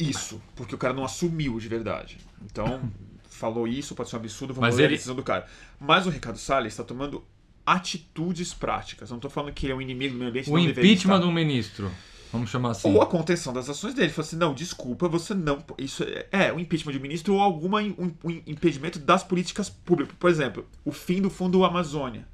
isso, 0.00 0.40
porque 0.56 0.74
o 0.74 0.78
cara 0.78 0.94
não 0.94 1.04
assumiu 1.04 1.58
de 1.60 1.68
verdade. 1.68 2.18
Então, 2.42 2.80
falou 3.28 3.68
isso, 3.68 3.94
pode 3.94 4.08
ser 4.08 4.16
um 4.16 4.18
absurdo, 4.20 4.54
vamos 4.54 4.68
Mas 4.68 4.76
ler 4.76 4.84
ele- 4.84 4.94
a 4.94 4.96
decisão 4.96 5.14
do 5.14 5.22
cara. 5.22 5.46
Mas 5.78 6.06
o 6.06 6.10
Ricardo 6.10 6.38
Salles 6.38 6.72
está 6.72 6.82
tomando 6.82 7.24
atitudes 7.64 8.52
práticas. 8.52 9.10
Não 9.10 9.18
estou 9.18 9.30
falando 9.30 9.52
que 9.52 9.66
ele 9.66 9.72
é 9.72 9.76
um 9.76 9.80
inimigo 9.80 10.14
do 10.14 10.18
meio 10.18 10.30
ambiente. 10.30 10.50
O 10.50 10.58
impeachment 10.58 11.20
um 11.20 11.32
ministro. 11.32 11.90
Vamos 12.32 12.50
chamar 12.50 12.70
assim. 12.70 12.92
Ou 12.92 13.02
a 13.02 13.06
contenção 13.06 13.52
das 13.52 13.68
ações 13.68 13.92
dele. 13.92 14.08
Falou 14.10 14.26
assim, 14.26 14.36
não, 14.36 14.54
desculpa, 14.54 15.08
você 15.08 15.34
não... 15.34 15.64
Isso 15.76 16.04
é, 16.04 16.26
é 16.30 16.52
o 16.52 16.60
impeachment 16.60 16.92
de 16.92 16.98
um 16.98 17.02
ministro 17.02 17.34
ou 17.34 17.40
algum 17.40 17.76
um, 17.76 18.14
um 18.24 18.30
impedimento 18.46 18.98
das 19.00 19.24
políticas 19.24 19.68
públicas. 19.68 20.14
Por 20.18 20.30
exemplo, 20.30 20.66
o 20.84 20.92
fim 20.92 21.20
do 21.20 21.28
Fundo 21.28 21.64
Amazônia. 21.64 22.26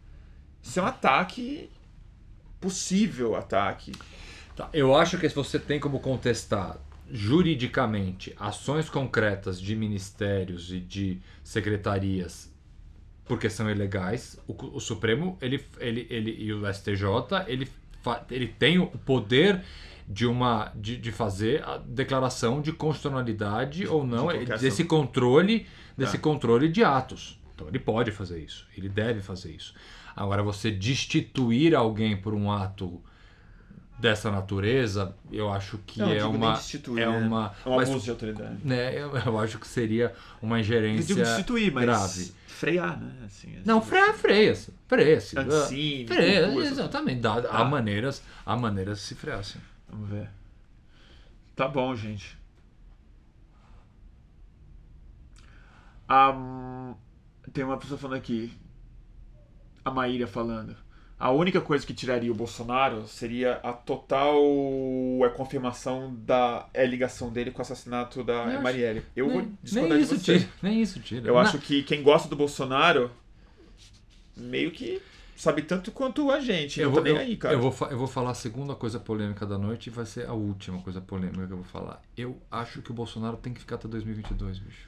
Isso 0.63 0.79
é 0.79 0.83
um 0.83 0.87
ataque... 0.87 1.71
Possível 2.61 3.37
ataque. 3.37 3.93
Tá, 4.57 4.69
Eu 4.73 4.97
acho 4.97 5.19
que 5.19 5.29
se 5.29 5.35
você 5.35 5.59
tem 5.59 5.79
como 5.79 6.01
contestar 6.01 6.79
juridicamente 7.11 8.35
ações 8.39 8.89
concretas 8.91 9.61
de 9.61 9.77
ministérios 9.77 10.73
e 10.73 10.81
de 10.81 11.21
secretarias 11.43 12.55
porque 13.25 13.51
são 13.51 13.69
ilegais, 13.69 14.39
o, 14.47 14.77
o 14.77 14.81
Supremo 14.81 15.37
ele, 15.41 15.65
ele, 15.81 16.07
ele, 16.09 16.31
e 16.39 16.53
o 16.53 16.73
STJ 16.73 17.03
ele, 17.49 17.69
ele 18.31 18.47
tem 18.47 18.79
o 18.79 18.87
poder 18.87 19.63
de 20.09 20.25
uma 20.27 20.71
de, 20.77 20.97
de 20.97 21.11
fazer 21.11 21.65
a 21.65 21.77
declaração 21.79 22.61
de 22.63 22.73
constitucionalidade 22.73 23.85
ou 23.87 24.07
não 24.07 24.29
ação. 24.31 24.57
desse 24.59 24.85
controle 24.85 25.67
desse 25.99 26.17
Tá. 26.19 26.23
controle 26.23 26.69
de 26.69 26.85
atos. 26.85 27.41
Então 27.55 27.67
ele 27.69 27.79
pode 27.81 28.13
fazer 28.13 28.39
isso, 28.39 28.67
ele 28.77 28.89
deve 28.89 29.21
fazer 29.21 29.51
isso. 29.53 29.75
Agora 30.15 30.43
você 30.43 30.71
destituir 30.71 31.75
alguém 31.75 32.17
por 32.17 32.33
um 32.35 32.53
ato 32.53 33.03
dessa 33.99 34.31
natureza, 34.31 35.15
eu 35.33 35.51
acho 35.51 35.79
que 35.79 36.01
Não, 36.01 36.09
eu 36.09 36.13
é 36.13 36.17
digo 36.19 36.31
uma 36.31 36.53
destituir, 36.55 37.03
é 37.03 37.07
né? 37.09 37.17
uma 37.27 37.53
É 37.65 37.69
um 37.69 37.77
mas, 37.77 37.89
abuso 37.89 38.05
de 38.05 38.11
autoridade. 38.11 38.59
né, 38.65 38.95
eu, 38.95 39.17
eu 39.17 39.39
acho 39.39 39.59
que 39.59 39.67
seria 39.67 40.15
uma 40.43 40.57
Eu 40.57 40.61
ingerência 40.61 41.07
digo 41.15 41.21
destituir, 41.21 41.73
mas 41.73 41.85
grave. 41.85 42.35
frear, 42.47 43.01
né? 43.01 43.13
Assim, 43.27 43.59
Não, 43.65 43.79
assim, 43.79 43.89
freia, 43.89 44.15
freia-se. 44.15 44.75
Freia-se. 44.87 45.39
Ancine, 45.39 46.07
Freia, 46.07 46.47
essas- 46.47 46.73
exatamente. 46.73 47.21
Dá, 47.21 47.41
Tá. 47.43 47.59
Há 47.59 47.65
maneiras, 47.65 48.23
há 48.45 48.57
maneiras 48.57 48.99
de 48.99 49.05
se 49.05 49.15
frear, 49.15 49.43
sim. 49.45 49.61
Vamos 49.89 50.09
ver. 50.11 50.29
Tá 51.55 51.67
bom, 51.67 51.95
gente. 51.97 52.37
Ah, 56.09 56.95
tem 57.53 57.65
uma 57.65 57.79
pessoa 57.79 57.99
falando 57.99 58.19
aqui. 58.19 58.53
A 59.85 59.91
Maíra 59.91 60.27
falando. 60.27 60.77
A 61.19 61.31
única 61.31 61.63
coisa 61.63 61.87
que 61.87 61.95
tiraria 61.95 62.31
o 62.31 62.35
Bolsonaro 62.35 63.07
seria 63.09 63.55
a 63.63 63.73
total 63.73 64.37
é, 65.25 65.29
confirmação 65.35 66.15
da 66.27 66.69
é, 66.75 66.85
ligação 66.87 67.31
dele 67.33 67.51
com 67.51 67.59
o 67.59 67.63
assassinato 67.63 68.23
da 68.23 68.35
Eu 68.35 68.43
acho- 68.51 68.63
Marielle. 68.63 69.03
Eu 69.17 69.29
vou 69.31 69.41
nem, 69.43 69.59
discordar 69.63 69.97
nem 69.97 69.99
de 69.99 70.05
isso 70.05 70.19
você. 70.19 70.39
tira. 70.39 70.51
Nem 70.63 70.83
isso 70.83 71.01
tira. 71.01 71.27
Eu 71.29 71.35
Na- 71.35 71.41
acho 71.41 71.59
que 71.59 71.83
quem 71.83 72.03
gosta 72.03 72.29
do 72.29 72.37
Bolsonaro 72.37 73.11
meio 74.37 74.71
que 74.71 75.01
sabe 75.35 75.63
tanto 75.63 75.91
quanto 75.91 76.31
a 76.31 76.39
gente. 76.41 76.81
eu 76.81 76.87
não 76.87 76.93
vou, 76.95 77.03
tá 77.03 77.09
nem 77.09 77.15
eu, 77.17 77.21
aí, 77.23 77.37
cara. 77.37 77.55
eu 77.55 77.61
vou, 77.71 77.89
eu 77.89 77.99
vou 77.99 78.07
falar 78.07 78.31
a 78.31 78.35
segunda 78.35 78.75
coisa 78.75 78.99
polêmica 79.01 79.47
da 79.47 79.57
noite 79.57 79.87
e 79.87 79.91
vai 79.91 80.05
ser 80.05 80.27
a 80.29 80.33
última 80.35 80.81
coisa 80.83 81.01
polêmica 81.01 81.47
que 81.47 81.53
eu 81.53 81.57
vou 81.57 81.65
falar. 81.67 82.03
Eu 82.17 82.39
acho 82.51 82.83
que 82.83 82.91
o 82.91 82.95
Bolsonaro 82.95 83.39
tem 83.39 83.55
que 83.55 83.61
ficar 83.61 83.77
até 83.77 83.89
2022, 83.89 84.59
bicho. 84.59 84.87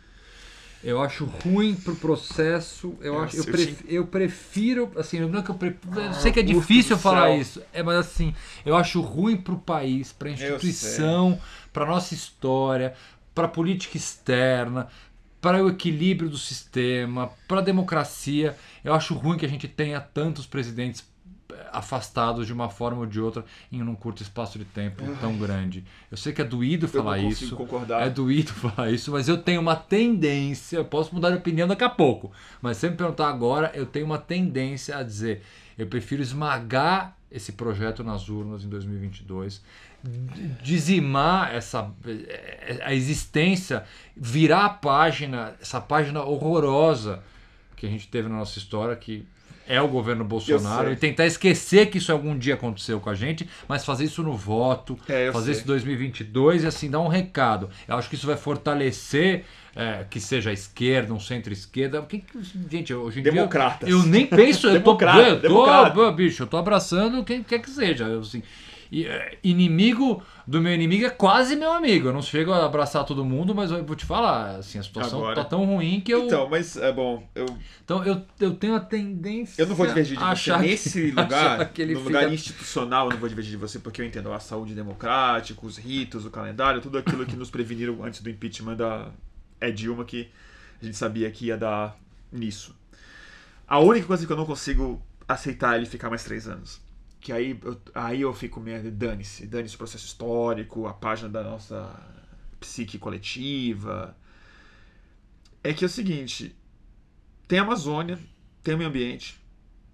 Eu 0.83 1.03
acho 1.03 1.25
ruim 1.25 1.75
pro 1.75 1.97
processo. 1.97 2.95
Eu, 3.01 3.15
Eu 3.15 3.23
acho, 3.23 3.37
eu, 3.37 3.45
pref- 3.45 3.85
eu 3.89 4.07
prefiro, 4.07 4.93
assim, 4.97 5.19
não 5.21 5.41
é 5.41 5.43
que 5.43 5.51
eu, 5.51 5.55
pre- 5.55 5.77
eu 5.97 6.15
sei 6.15 6.31
que 6.31 6.39
é 6.39 6.43
difícil 6.43 6.97
falar 6.97 7.29
céu. 7.29 7.41
isso, 7.41 7.63
é, 7.73 7.83
mas 7.83 7.97
assim, 7.99 8.35
eu 8.65 8.77
acho 8.77 9.01
ruim 9.01 9.37
pro 9.37 9.59
país, 9.59 10.13
pra 10.13 10.31
instituição, 10.31 11.41
pra 11.73 11.85
nossa 11.85 12.15
história, 12.15 12.95
pra 13.35 13.49
política 13.49 13.97
externa, 13.97 14.89
para 15.41 15.63
o 15.65 15.69
equilíbrio 15.69 16.29
do 16.29 16.39
sistema, 16.39 17.31
para 17.49 17.59
a 17.59 17.63
democracia. 17.63 18.57
Eu 18.85 18.95
acho 18.95 19.15
ruim 19.15 19.37
que 19.37 19.47
a 19.47 19.49
gente 19.49 19.67
tenha 19.69 20.01
tantos 20.01 20.47
presidentes 20.47 21.01
afastados 21.73 22.47
de 22.47 22.53
uma 22.53 22.69
forma 22.69 23.01
ou 23.01 23.07
de 23.07 23.21
outra 23.21 23.45
em 23.71 23.83
um 23.83 23.95
curto 23.95 24.23
espaço 24.23 24.59
de 24.59 24.65
tempo 24.65 25.03
tão 25.21 25.37
grande. 25.39 25.85
Eu 26.11 26.17
sei 26.17 26.33
que 26.33 26.41
é 26.41 26.45
doído 26.45 26.87
Eu 26.87 26.91
falar 26.91 27.19
isso. 27.19 27.57
concordar. 27.57 28.07
É 28.07 28.11
doído 28.11 28.53
falar 28.55 28.91
isso, 28.91 29.11
mas 29.13 29.29
eu 29.29 29.39
tenho 29.39 29.61
uma 29.61 29.77
tendência, 29.77 30.77
eu 30.77 30.85
posso 30.85 31.15
mudar 31.15 31.31
de 31.31 31.37
opinião 31.37 31.69
daqui 31.69 31.85
a 31.85 31.91
pouco, 31.91 32.31
mas 32.63 32.77
se 32.77 32.83
você 32.83 32.91
me 32.91 32.97
perguntar 32.97 33.29
agora, 33.29 33.71
eu 33.75 33.87
tenho 33.87 34.07
uma 34.07 34.19
tendência 34.19 34.97
a 34.97 35.03
dizer, 35.03 35.43
eu 35.77 35.87
prefiro 35.87 36.23
esmagar 36.23 37.17
esse 37.31 37.53
projeto 37.53 38.03
nas 38.03 38.29
urnas 38.29 38.65
em 38.65 38.69
2022, 38.69 39.63
d- 40.03 40.49
dizimar 40.63 41.55
essa 41.55 41.91
eh, 42.07 42.81
a 42.83 42.95
existência, 42.95 43.85
virar 44.17 44.65
a 44.65 44.69
página, 44.71 45.55
essa 45.61 45.81
página 45.81 46.23
horrorosa 46.23 47.23
que 47.77 47.87
a 47.87 47.91
gente 47.91 48.09
teve 48.09 48.29
na 48.29 48.37
nossa 48.37 48.59
história 48.59 48.97
que 48.97 49.27
é 49.69 49.81
o 49.83 49.87
governo 49.87 50.25
Bolsonaro 50.25 50.91
e 50.91 50.97
tentar 50.97 51.27
esquecer 51.27 51.87
que 51.91 51.99
isso 51.99 52.11
algum 52.11 52.37
dia 52.37 52.55
aconteceu 52.55 52.99
com 52.99 53.11
a 53.11 53.15
gente, 53.15 53.49
mas 53.69 53.85
fazer 53.85 54.05
isso 54.05 54.23
no 54.23 54.33
voto, 54.33 54.99
É, 55.09 55.31
fazer 55.31 55.47
sei. 55.47 55.55
isso 55.55 55.63
em 55.65 55.67
2022 55.67 56.65
e 56.65 56.67
assim 56.67 56.91
dar 56.91 57.01
um 57.01 57.09
recado. 57.09 57.69
Eu 57.87 57.97
acho 57.97 58.09
que 58.09 58.15
isso 58.15 58.27
vai 58.27 58.37
fortalecer 58.37 59.45
é, 59.77 60.05
que 60.11 60.19
seja 60.19 60.51
a 60.51 60.53
esquerda, 60.53 61.13
um 61.15 61.21
centro-esquerda. 61.21 62.03
Que, 62.03 62.19
que- 62.19 62.39
gente, 62.71 62.93
hoje 62.93 63.21
em 63.21 63.23
Democratas. 63.23 63.89
dia 63.89 63.97
eu 63.97 64.03
nem 64.05 64.27
penso, 64.27 64.67
eu 64.67 64.83
tô, 64.83 64.99
eu 64.99 65.41
tô, 65.93 66.13
bicho, 66.13 66.43
eu 66.43 66.47
tô 66.49 66.57
abraçando 66.57 67.23
quem 67.23 67.43
quer 67.45 67.61
que 67.61 67.71
seja. 67.71 68.05
Eu, 68.05 68.21
assim, 68.21 68.43
inimigo 69.43 70.23
do 70.47 70.61
meu 70.61 70.73
inimigo 70.75 71.05
é 71.05 71.11
quase 71.11 71.57
meu 71.57 71.73
amigo. 71.73 72.09
Eu 72.09 72.13
não 72.13 72.23
chego 72.23 72.53
a 72.53 72.65
abraçar 72.65 73.05
todo 73.05 73.25
mundo, 73.25 73.55
mas 73.55 73.71
eu 73.71 73.85
vou 73.85 73.95
te 73.97 74.05
falar, 74.05 74.57
assim, 74.57 74.79
a 74.79 74.83
situação 74.83 75.19
Agora. 75.21 75.35
tá 75.37 75.45
tão 75.45 75.65
ruim 75.65 76.01
que 76.01 76.13
eu 76.13 76.27
Então, 76.27 76.49
mas 76.49 76.77
é 76.77 76.93
bom. 76.93 77.27
Eu, 77.35 77.47
então 77.85 78.05
eu, 78.05 78.23
eu 78.41 78.55
tenho 78.55 78.75
a 78.75 78.81
tendência 78.81 79.61
eu 79.63 79.67
não 79.67 79.75
vou 79.75 79.87
divergir 79.87 80.17
de 80.19 80.25
você 80.25 80.53
que- 80.53 80.59
nesse 80.59 81.11
lugar. 81.13 81.69
que 81.73 81.83
ele 81.83 81.95
no 81.95 82.01
lugar 82.01 82.23
fica- 82.23 82.35
institucional, 82.35 83.07
eu 83.07 83.13
não 83.13 83.19
vou 83.19 83.29
divergir 83.29 83.53
de 83.53 83.57
você 83.59 83.79
porque 83.79 84.01
eu 84.01 84.07
entendo 84.07 84.33
a 84.33 84.41
saúde 84.41 84.75
democrática, 84.75 85.65
os 85.65 85.77
ritos, 85.77 86.25
o 86.25 86.31
calendário, 86.31 86.81
tudo 86.81 86.99
aquilo 86.99 87.25
que 87.27 87.37
nos 87.37 87.51
preveniram 87.51 88.03
antes 88.05 88.21
do 88.23 88.31
impeachment 88.31 88.77
da 88.77 89.09
é 89.61 89.71
Dilma 89.71 90.05
que 90.05 90.29
a 90.81 90.85
gente 90.85 90.97
sabia 90.97 91.31
que 91.31 91.47
ia 91.47 91.57
dar 91.57 91.97
nisso. 92.33 92.75
A 93.67 93.79
única 93.81 94.07
coisa 94.07 94.27
que 94.27 94.33
eu 94.33 94.37
não 94.37 94.47
consigo 94.47 95.03
aceitar 95.27 95.75
é 95.75 95.79
ele 95.79 95.87
ficar 95.87 96.09
mais 96.09 96.25
três 96.25 96.49
anos. 96.49 96.81
Que 97.21 97.33
aí 97.33 97.59
eu, 97.63 97.81
aí 97.95 98.21
eu 98.21 98.33
fico 98.33 98.61
meio. 98.61 98.91
Dane-se. 98.91 99.47
Dane-se 99.47 99.75
o 99.75 99.79
processo 99.79 100.07
histórico, 100.07 100.87
a 100.87 100.95
página 100.95 101.29
da 101.29 101.43
nossa 101.43 101.95
psique 102.61 102.99
coletiva. 102.99 104.17
É 105.63 105.73
que 105.73 105.85
é 105.85 105.87
o 105.87 105.91
seguinte: 105.91 106.55
tem 107.47 107.59
a 107.59 107.63
Amazônia, 107.63 108.19
tem 108.63 108.75
o 108.75 108.79
meio 108.79 108.91
ambiente, 108.91 109.41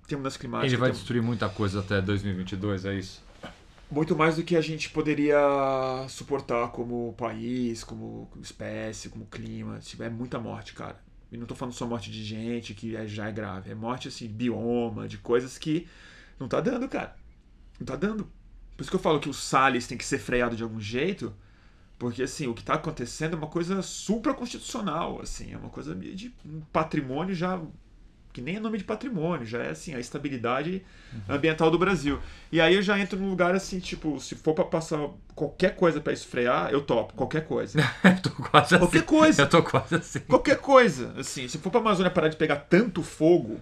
tem 0.07 0.17
mudança 0.19 0.39
climática. 0.39 0.67
Ele 0.67 0.77
vai 0.77 0.91
tem 0.91 0.99
destruir 0.99 1.23
muita 1.23 1.49
coisa 1.49 1.81
até 1.81 2.01
2022, 2.01 2.85
é 2.85 2.95
isso? 2.95 3.25
muito 3.91 4.17
mais 4.17 4.37
do 4.37 4.43
que 4.43 4.57
a 4.57 4.61
gente 4.61 4.91
poderia 4.91 5.39
suportar 6.09 6.69
como 6.73 7.15
país, 7.17 7.85
como 7.85 8.29
espécie, 8.43 9.09
como 9.09 9.25
clima. 9.27 9.79
Tipo, 9.79 10.03
é 10.03 10.11
muita 10.11 10.39
morte, 10.39 10.75
cara. 10.75 11.01
E 11.31 11.37
não 11.37 11.47
tô 11.47 11.55
falando 11.55 11.75
só 11.75 11.87
morte 11.87 12.11
de 12.11 12.25
gente, 12.25 12.75
que 12.75 12.97
é- 12.97 13.07
já 13.07 13.29
é 13.29 13.33
grave. 13.33 13.71
É 13.71 13.75
morte, 13.75 14.09
assim, 14.09 14.27
bioma, 14.27 15.07
de 15.07 15.19
coisas 15.19 15.59
que 15.59 15.87
não 16.39 16.49
tá 16.49 16.61
dando, 16.61 16.89
cara. 16.89 17.17
Não 17.79 17.87
tá 17.87 17.97
dando. 17.97 18.25
Por 18.77 18.83
isso 18.83 18.91
que 18.91 18.97
eu 18.97 19.01
falo 19.01 19.21
que 19.21 19.29
o 19.29 19.35
Salles 19.35 19.87
tem 19.87 19.97
que 19.97 20.05
ser 20.05 20.19
freado 20.19 20.57
de 20.57 20.63
algum 20.63 20.81
jeito, 20.81 21.33
Porque, 21.99 22.23
assim, 22.23 22.47
o 22.47 22.55
que 22.55 22.61
está 22.61 22.75
acontecendo 22.75 23.35
é 23.35 23.37
uma 23.37 23.47
coisa 23.47 23.81
supraconstitucional, 23.83 25.21
assim, 25.23 25.53
é 25.53 25.57
uma 25.57 25.71
coisa 25.71 25.95
de 25.95 26.35
um 26.45 26.61
patrimônio 26.73 27.35
já 27.35 27.61
que 28.35 28.41
nem 28.41 28.57
é 28.57 28.61
nome 28.61 28.77
de 28.77 28.83
patrimônio, 28.83 29.47
já 29.47 29.63
é 29.63 29.71
assim, 29.71 29.95
a 29.95 30.01
estabilidade 30.01 30.85
uhum. 31.13 31.37
ambiental 31.37 31.71
do 31.71 31.79
Brasil. 31.79 32.19
E 32.51 32.61
aí 32.61 32.75
eu 32.75 32.83
já 32.83 32.99
entro 32.99 33.17
num 33.17 33.31
lugar 33.31 33.55
assim, 33.55 33.79
tipo, 33.79 34.19
se 34.19 34.35
for 34.35 34.55
para 34.55 34.65
passar 34.65 35.09
qualquer 35.37 35.77
coisa 35.77 36.01
para 36.01 36.13
esfrear, 36.13 36.69
eu 36.73 36.83
topo, 36.83 37.15
qualquer 37.15 37.47
coisa. 37.47 37.79
eu 38.03 38.21
tô 38.21 38.31
quase 38.31 38.77
qualquer 38.77 38.99
assim. 38.99 39.07
coisa. 39.07 39.43
Eu 39.43 39.49
tô 39.49 39.63
quase 39.63 39.95
assim. 39.95 40.19
Qualquer 40.19 40.59
coisa, 40.59 41.15
assim, 41.17 41.47
se 41.47 41.59
for 41.59 41.71
pra 41.71 41.79
Amazônia 41.79 42.11
parar 42.11 42.27
de 42.27 42.37
pegar 42.37 42.57
tanto 42.57 43.05
fogo, 43.05 43.61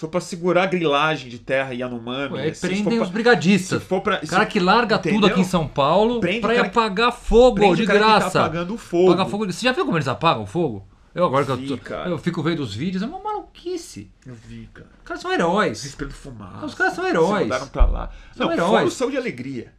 se 0.00 0.06
for 0.06 0.08
pra 0.08 0.20
segurar 0.22 0.62
a 0.62 0.66
grilagem 0.66 1.28
de 1.28 1.38
terra 1.38 1.74
e 1.74 1.80
Yanomami... 1.80 2.32
Ué, 2.32 2.50
prendem 2.52 3.02
os 3.02 3.10
brigadistas. 3.10 3.82
Se 3.82 3.86
for 3.86 4.00
pra, 4.00 4.18
o 4.24 4.26
cara 4.26 4.46
que 4.46 4.58
larga 4.58 4.96
entendeu? 4.96 5.20
tudo 5.20 5.30
aqui 5.30 5.40
em 5.42 5.44
São 5.44 5.68
Paulo 5.68 6.20
prende 6.20 6.40
pra 6.40 6.54
ir 6.54 6.58
apagar 6.58 7.12
fogo 7.12 7.74
de 7.74 7.84
graça. 7.84 8.30
Tá 8.30 8.46
apagando 8.46 8.78
fogo. 8.78 9.12
Apagar 9.12 9.28
fogo. 9.28 9.52
Você 9.52 9.62
já 9.62 9.72
viu 9.72 9.84
como 9.84 9.98
eles 9.98 10.08
apagam 10.08 10.46
fogo? 10.46 10.88
Eu 11.14 11.26
agora 11.26 11.44
que 11.44 11.50
eu, 11.50 11.76
tô, 11.76 11.94
eu 11.94 12.16
fico 12.16 12.42
vendo 12.42 12.60
os 12.60 12.74
vídeos, 12.74 13.02
é 13.02 13.06
uma 13.06 13.20
maluquice. 13.20 14.10
Eu 14.24 14.34
vi, 14.34 14.70
cara. 14.72 14.88
Os 15.00 15.04
caras 15.04 15.20
são 15.20 15.32
heróis. 15.34 15.82
Respirando 15.82 16.14
fumaça. 16.14 16.64
Os 16.64 16.74
caras 16.74 16.94
são 16.94 17.06
heróis. 17.06 17.54
Se 17.54 17.68
pra 17.68 17.84
lá. 17.84 18.10
São 18.34 18.46
Não, 18.46 18.54
heróis. 18.54 18.70
fora 18.70 18.84
o 18.86 18.90
Saúde 18.90 19.16
e 19.16 19.18
Alegria. 19.18 19.74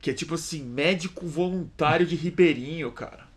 Que 0.00 0.10
é 0.10 0.14
tipo 0.14 0.34
assim, 0.34 0.64
médico 0.64 1.24
voluntário 1.28 2.04
de 2.04 2.16
Ribeirinho, 2.16 2.90
cara. 2.90 3.27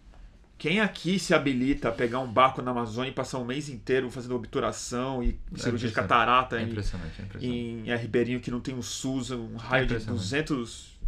Quem 0.61 0.79
aqui 0.79 1.17
se 1.17 1.33
habilita 1.33 1.89
a 1.89 1.91
pegar 1.91 2.19
um 2.19 2.31
barco 2.31 2.61
na 2.61 2.69
Amazônia 2.69 3.09
e 3.09 3.11
passar 3.11 3.39
um 3.39 3.43
mês 3.43 3.67
inteiro 3.67 4.11
fazendo 4.11 4.35
obturação 4.35 5.23
e 5.23 5.39
é 5.55 5.57
cirurgia 5.57 5.89
de 5.89 5.95
catarata 5.95 6.59
é 6.59 6.61
impressionante, 6.61 7.19
é 7.19 7.23
impressionante. 7.23 7.87
em, 7.87 7.89
em 7.89 7.97
Ribeirinho 7.97 8.39
que 8.39 8.51
não 8.51 8.61
tem 8.61 8.75
um 8.75 8.81
SUS, 8.83 9.31
um 9.31 9.55
raio 9.55 9.87
de 9.87 9.97
200 9.97 10.99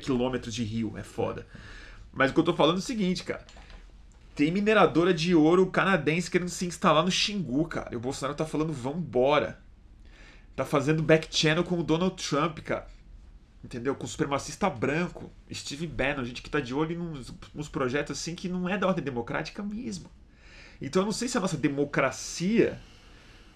quilômetros 0.00 0.54
de 0.54 0.62
rio? 0.62 0.96
É 0.96 1.02
foda. 1.02 1.44
Mas 2.12 2.30
o 2.30 2.34
que 2.34 2.38
eu 2.38 2.44
tô 2.44 2.54
falando 2.54 2.76
é 2.76 2.78
o 2.78 2.82
seguinte, 2.82 3.24
cara. 3.24 3.44
Tem 4.36 4.52
mineradora 4.52 5.12
de 5.12 5.34
ouro 5.34 5.66
canadense 5.66 6.30
querendo 6.30 6.48
se 6.48 6.64
instalar 6.64 7.04
no 7.04 7.10
Xingu, 7.10 7.66
cara. 7.66 7.88
E 7.90 7.96
o 7.96 8.00
Bolsonaro 8.00 8.36
tá 8.36 8.46
falando, 8.46 8.72
vambora. 8.72 9.58
Tá 10.54 10.64
fazendo 10.64 11.02
back 11.02 11.26
channel 11.28 11.64
com 11.64 11.76
o 11.76 11.82
Donald 11.82 12.14
Trump, 12.14 12.60
cara. 12.60 12.86
Entendeu? 13.64 13.94
Com 13.94 14.04
o 14.04 14.08
supremacista 14.08 14.68
branco, 14.68 15.30
Steve 15.52 15.86
Bannon, 15.86 16.24
gente 16.24 16.42
que 16.42 16.50
tá 16.50 16.58
de 16.58 16.74
olho 16.74 16.98
nos, 16.98 17.32
nos 17.54 17.68
projetos 17.68 18.18
assim 18.18 18.34
que 18.34 18.48
não 18.48 18.68
é 18.68 18.76
da 18.76 18.88
ordem 18.88 19.04
democrática 19.04 19.62
mesmo. 19.62 20.10
Então 20.80 21.02
eu 21.02 21.06
não 21.06 21.12
sei 21.12 21.28
se 21.28 21.38
a 21.38 21.40
nossa 21.40 21.56
democracia 21.56 22.80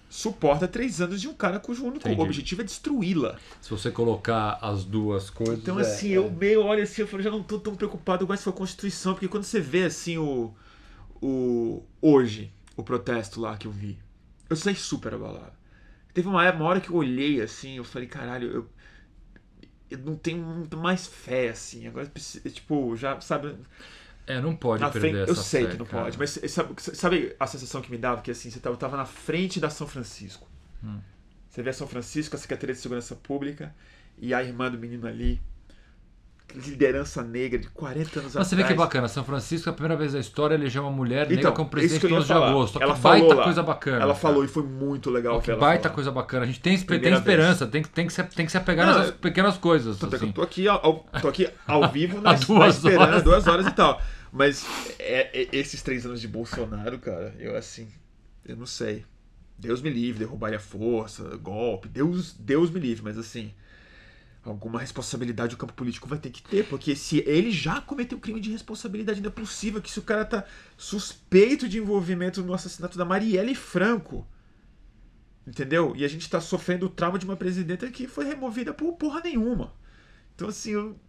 suporta 0.09 0.65
três 0.65 1.01
anos 1.01 1.19
de 1.19 1.27
um 1.27 1.33
cara 1.33 1.59
cujo 1.59 1.83
único 1.83 2.07
Entendi. 2.07 2.21
objetivo 2.21 2.61
é 2.61 2.63
destruí-la. 2.63 3.37
Se 3.59 3.69
você 3.69 3.91
colocar 3.91 4.57
as 4.61 4.85
duas 4.85 5.29
coisas. 5.29 5.59
Então, 5.59 5.77
assim, 5.77 6.11
é, 6.11 6.17
eu 6.17 6.27
é. 6.27 6.29
meio 6.29 6.63
olho 6.63 6.83
assim, 6.83 7.01
eu 7.01 7.07
falo, 7.07 7.21
já 7.21 7.29
não 7.29 7.43
tô 7.43 7.59
tão 7.59 7.75
preocupado 7.75 8.25
com 8.25 8.33
essa 8.33 8.49
Constituição, 8.51 9.13
porque 9.13 9.27
quando 9.27 9.43
você 9.43 9.59
vê 9.59 9.83
assim 9.83 10.17
o 10.17 10.53
o 11.21 11.83
hoje, 12.01 12.51
o 12.75 12.83
protesto 12.83 13.41
lá 13.41 13.57
que 13.57 13.67
eu 13.67 13.71
vi. 13.71 13.97
Eu 14.49 14.55
saí 14.55 14.75
super 14.75 15.13
abalado. 15.13 15.53
Teve 16.13 16.27
uma, 16.27 16.49
uma 16.51 16.65
hora 16.65 16.79
que 16.79 16.89
eu 16.89 16.95
olhei 16.95 17.41
assim, 17.41 17.77
eu 17.77 17.83
falei, 17.83 18.07
caralho, 18.07 18.51
eu, 18.51 18.69
eu 19.89 19.97
não 19.99 20.15
tenho 20.15 20.43
muito 20.43 20.77
mais 20.77 21.07
fé, 21.07 21.49
assim. 21.49 21.87
Agora, 21.87 22.09
tipo, 22.53 22.95
já, 22.95 23.19
sabe. 23.21 23.55
É, 24.25 24.41
não 24.41 24.55
pode 24.55 24.83
perder 24.91 24.99
frente, 24.99 25.29
Eu 25.29 25.35
sei 25.35 25.65
fé, 25.65 25.71
que 25.71 25.77
não 25.77 25.85
cara. 25.85 26.03
pode, 26.03 26.17
mas 26.17 26.39
sabe, 26.49 26.81
sabe, 26.81 27.35
a 27.39 27.47
sensação 27.47 27.81
que 27.81 27.89
me 27.89 27.97
dava? 27.97 28.21
Que 28.21 28.31
assim, 28.31 28.49
você 28.49 28.59
tava, 28.59 28.75
tava 28.75 28.97
na 28.97 29.05
frente 29.05 29.59
da 29.59 29.69
São 29.69 29.87
Francisco. 29.87 30.47
Hum. 30.83 30.99
Você 31.49 31.63
vê 31.63 31.69
a 31.69 31.73
São 31.73 31.87
Francisco, 31.87 32.35
a 32.35 32.39
Secretaria 32.39 32.75
de 32.75 32.81
Segurança 32.81 33.15
Pública, 33.15 33.73
e 34.17 34.33
a 34.33 34.43
irmã 34.43 34.69
do 34.69 34.77
menino 34.77 35.07
ali, 35.07 35.41
liderança 36.57 37.23
negra 37.23 37.59
de 37.59 37.69
40 37.69 37.99
anos 37.99 38.15
Mas 38.15 38.27
atrás. 38.27 38.47
Você 38.47 38.55
vê 38.55 38.63
que 38.63 38.73
é 38.73 38.75
bacana, 38.75 39.07
São 39.07 39.23
Francisco, 39.23 39.69
a 39.69 39.73
primeira 39.73 39.95
vez 39.95 40.13
da 40.13 40.19
história, 40.19 40.55
elegeu 40.55 40.83
uma 40.83 40.91
mulher 40.91 41.23
então, 41.23 41.35
negra 41.35 41.51
como 41.51 41.69
presidente 41.69 42.07
do 42.07 42.15
11 42.15 42.25
de 42.25 42.33
agosto. 42.33 42.81
Ela 42.81 42.95
que 42.95 43.01
falou 43.01 43.19
baita 43.19 43.35
lá, 43.35 43.43
coisa 43.43 43.63
bacana. 43.63 44.01
Ela 44.01 44.15
falou 44.15 44.43
e 44.43 44.47
foi 44.47 44.63
muito 44.63 45.09
legal. 45.09 45.41
Que 45.41 45.55
baita 45.55 45.83
falou. 45.83 45.95
coisa 45.95 46.11
bacana. 46.11 46.43
A 46.43 46.47
gente 46.47 46.59
tem, 46.59 46.77
tem 46.77 47.13
esperança, 47.13 47.67
tem, 47.67 47.83
tem, 47.83 48.07
que 48.07 48.13
se, 48.13 48.23
tem 48.23 48.45
que 48.45 48.51
se 48.51 48.57
apegar 48.57 48.87
Não, 48.87 48.99
nessas 48.99 49.15
pequenas 49.15 49.57
coisas. 49.57 49.95
Assim. 49.95 50.25
Eu 50.25 50.33
tô 50.33 50.41
aqui 50.41 50.67
ao, 50.67 51.05
tô 51.21 51.27
aqui 51.27 51.49
ao 51.65 51.89
vivo 51.91 52.19
na, 52.21 52.33
duas 52.33 52.75
esperança, 52.77 53.01
horas. 53.01 53.23
duas 53.23 53.47
horas 53.47 53.67
e 53.67 53.71
tal. 53.71 54.01
Mas 54.31 54.65
é, 54.99 55.41
é, 55.41 55.47
esses 55.51 55.81
três 55.81 56.05
anos 56.05 56.21
de 56.21 56.27
Bolsonaro, 56.27 56.99
cara, 56.99 57.33
eu 57.39 57.55
assim, 57.55 57.87
eu 58.45 58.55
não 58.55 58.65
sei. 58.65 59.05
Deus 59.57 59.81
me 59.81 59.89
livre, 59.89 60.19
derrubar 60.19 60.53
a 60.53 60.59
força, 60.59 61.23
golpe, 61.37 61.87
Deus, 61.87 62.33
Deus 62.33 62.69
me 62.69 62.79
livre, 62.79 63.03
mas 63.03 63.17
assim, 63.17 63.51
alguma 64.49 64.79
responsabilidade 64.79 65.55
o 65.55 65.57
campo 65.57 65.73
político 65.73 66.07
vai 66.07 66.17
ter 66.17 66.29
que 66.29 66.41
ter, 66.41 66.67
porque 66.67 66.95
se 66.95 67.23
ele 67.27 67.51
já 67.51 67.81
cometeu 67.81 68.19
crime 68.19 68.39
de 68.39 68.51
responsabilidade, 68.51 69.21
não 69.21 69.29
é 69.29 69.31
possível 69.31 69.81
que 69.81 69.91
se 69.91 69.99
o 69.99 70.03
cara 70.03 70.25
tá 70.25 70.45
suspeito 70.77 71.67
de 71.67 71.77
envolvimento 71.77 72.41
no 72.41 72.53
assassinato 72.53 72.97
da 72.97 73.05
Marielle 73.05 73.55
Franco, 73.55 74.27
entendeu? 75.45 75.93
E 75.95 76.03
a 76.03 76.07
gente 76.07 76.29
tá 76.29 76.41
sofrendo 76.41 76.85
o 76.85 76.89
trauma 76.89 77.19
de 77.19 77.25
uma 77.25 77.35
presidenta 77.35 77.89
que 77.89 78.07
foi 78.07 78.25
removida 78.25 78.73
por 78.73 78.93
porra 78.93 79.21
nenhuma. 79.21 79.73
Então, 80.35 80.49
assim, 80.49 80.71
eu... 80.71 80.99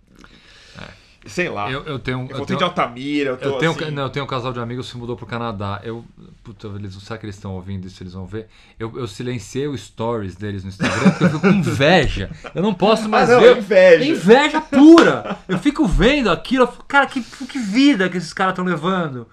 É. 0.78 1.07
Sei 1.26 1.48
lá. 1.48 1.70
Eu, 1.70 1.82
eu 1.84 1.98
tenho. 1.98 2.26
Eu, 2.30 2.38
eu 2.38 2.46
tenho, 2.46 2.58
de 2.58 2.64
Altamira, 2.64 3.30
eu 3.30 3.36
tô 3.36 3.48
eu 3.48 3.58
tenho, 3.58 3.72
assim... 3.72 3.90
não, 3.90 4.04
eu 4.04 4.10
tenho 4.10 4.24
um 4.24 4.28
casal 4.28 4.52
de 4.52 4.60
amigos 4.60 4.86
que 4.86 4.92
se 4.92 4.98
mudou 4.98 5.16
pro 5.16 5.26
Canadá. 5.26 5.80
Eu. 5.82 6.04
Puta, 6.44 6.68
eles 6.68 6.94
não 6.94 7.00
sabem 7.00 7.20
que 7.20 7.26
eles 7.26 7.36
estão 7.36 7.54
ouvindo 7.54 7.86
isso, 7.86 8.02
eles 8.02 8.12
vão 8.12 8.24
ver. 8.24 8.46
Eu, 8.78 8.96
eu 8.96 9.06
silenciei 9.06 9.66
os 9.66 9.80
stories 9.82 10.36
deles 10.36 10.62
no 10.62 10.70
Instagram 10.70 11.10
porque 11.10 11.24
eu 11.24 11.30
fico 11.30 11.40
com 11.40 11.48
inveja. 11.48 12.30
Eu 12.54 12.62
não 12.62 12.72
posso 12.72 13.06
ah, 13.06 13.08
mais 13.08 13.28
ah, 13.28 13.34
não, 13.34 13.40
ver. 13.40 13.58
Inveja. 13.58 14.04
inveja 14.04 14.60
pura. 14.60 15.38
Eu 15.48 15.58
fico 15.58 15.86
vendo 15.86 16.30
aquilo, 16.30 16.64
eu 16.64 16.68
fico, 16.68 16.84
cara, 16.86 17.06
que, 17.06 17.20
que 17.20 17.58
vida 17.58 18.08
que 18.08 18.16
esses 18.16 18.32
caras 18.32 18.52
estão 18.52 18.64
levando. 18.64 19.26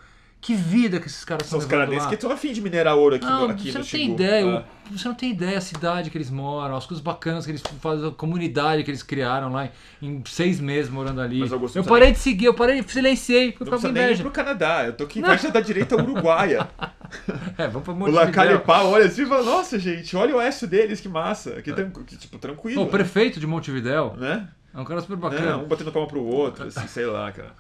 Que 0.45 0.53
vida 0.53 0.99
que 0.99 1.07
esses 1.07 1.25
caras 1.25 1.47
São 1.47 1.57
os 1.57 1.65
canadenses 1.65 2.05
que 2.05 2.13
estão 2.13 2.29
afim 2.29 2.53
de 2.53 2.61
minerar 2.61 2.95
ouro 2.95 3.15
aqui, 3.15 3.25
não, 3.25 3.47
no, 3.47 3.53
aqui 3.55 3.71
você 3.71 3.79
no 3.79 3.83
não 3.83 3.89
tem 3.89 4.11
ideia, 4.11 4.57
ah. 4.59 4.63
Você 4.91 5.07
não 5.07 5.15
tem 5.15 5.31
ideia 5.31 5.57
a 5.57 5.61
cidade 5.61 6.11
que 6.11 6.17
eles 6.19 6.29
moram, 6.29 6.75
as 6.75 6.85
coisas 6.85 7.03
bacanas 7.03 7.45
que 7.45 7.51
eles 7.51 7.63
fazem, 7.81 8.07
a 8.07 8.11
comunidade 8.11 8.83
que 8.83 8.91
eles 8.91 9.01
criaram 9.01 9.51
lá 9.51 9.67
em, 9.99 10.21
seis 10.27 10.59
meses 10.59 10.91
morando 10.91 11.19
ali. 11.19 11.39
Mas, 11.39 11.51
Augusto, 11.51 11.77
eu 11.77 11.83
parei 11.83 12.11
de 12.11 12.19
seguir, 12.19 12.45
eu 12.45 12.53
parei, 12.53 12.83
silenciei, 12.83 13.53
porque 13.53 13.63
eu 13.63 13.65
ficava 13.65 13.81
com 13.81 13.87
inveja. 13.87 14.07
Nem 14.07 14.19
ir 14.19 14.21
pro 14.21 14.29
Canadá, 14.29 14.85
eu 14.85 14.93
tô 14.93 15.05
aqui 15.05 15.17
embaixo 15.17 15.51
da 15.51 15.61
direita 15.61 15.95
uruguaia. 15.95 16.69
é, 17.57 17.67
vamos 17.67 17.83
pra 17.83 17.93
O 17.95 18.11
Lacalipá 18.11 18.83
olha 18.83 19.05
assim 19.05 19.23
e 19.23 19.25
fala, 19.25 19.41
nossa 19.41 19.79
gente, 19.79 20.15
olha 20.15 20.35
o 20.35 20.37
oeste 20.37 20.67
deles, 20.67 21.01
que 21.01 21.09
massa. 21.09 21.59
Que, 21.63 21.71
é. 21.71 21.89
que 22.05 22.17
tipo, 22.17 22.37
tranquilo. 22.37 22.83
O 22.83 22.85
né? 22.85 22.91
prefeito 22.91 23.39
de 23.39 23.47
Montevidéu. 23.47 24.13
Né? 24.15 24.47
É 24.71 24.79
um 24.79 24.85
cara 24.85 25.01
super 25.01 25.17
bacana. 25.17 25.49
É, 25.49 25.55
um 25.55 25.67
batendo 25.67 25.91
palma 25.91 26.07
pro 26.07 26.23
outro, 26.23 26.67
assim, 26.67 26.87
sei 26.87 27.07
lá, 27.07 27.31
cara. 27.31 27.51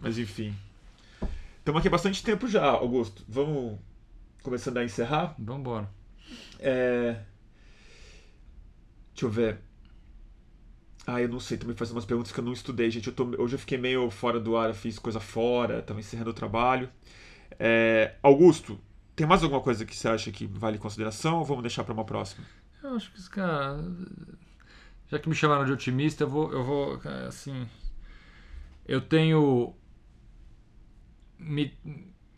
Mas 0.00 0.16
enfim. 0.18 0.54
Estamos 1.62 1.78
aqui 1.78 1.86
há 1.86 1.92
bastante 1.92 2.24
tempo 2.24 2.48
já, 2.48 2.64
Augusto. 2.64 3.24
Vamos 3.28 3.78
começando 4.42 4.78
a 4.78 4.84
encerrar? 4.84 5.36
Vamos 5.38 5.60
embora. 5.60 5.88
É... 6.58 7.20
Deixa 9.14 9.26
eu 9.26 9.30
ver. 9.30 9.60
Ah, 11.06 11.20
eu 11.20 11.28
não 11.28 11.38
sei, 11.38 11.56
também 11.56 11.76
fazendo 11.76 11.94
umas 11.94 12.04
perguntas 12.04 12.32
que 12.32 12.40
eu 12.40 12.44
não 12.44 12.52
estudei, 12.52 12.90
gente. 12.90 13.06
Eu 13.06 13.14
tô... 13.14 13.40
Hoje 13.40 13.54
eu 13.54 13.60
fiquei 13.60 13.78
meio 13.78 14.10
fora 14.10 14.40
do 14.40 14.56
ar, 14.56 14.70
eu 14.70 14.74
fiz 14.74 14.98
coisa 14.98 15.20
fora, 15.20 15.78
estava 15.78 16.00
encerrando 16.00 16.30
o 16.30 16.34
trabalho. 16.34 16.90
É... 17.60 18.16
Augusto, 18.24 18.76
tem 19.14 19.24
mais 19.24 19.44
alguma 19.44 19.60
coisa 19.60 19.84
que 19.84 19.96
você 19.96 20.08
acha 20.08 20.32
que 20.32 20.48
vale 20.48 20.78
consideração 20.78 21.38
ou 21.38 21.44
vamos 21.44 21.62
deixar 21.62 21.84
para 21.84 21.94
uma 21.94 22.04
próxima? 22.04 22.44
Eu 22.82 22.96
acho 22.96 23.12
que, 23.12 23.30
cara. 23.30 23.78
Já 25.06 25.16
que 25.16 25.28
me 25.28 25.34
chamaram 25.36 25.64
de 25.64 25.70
otimista, 25.70 26.24
eu 26.24 26.28
vou. 26.28 26.52
Eu 26.52 26.64
vou 26.64 27.00
assim. 27.28 27.68
Eu 28.84 29.00
tenho 29.00 29.76
me, 31.42 31.72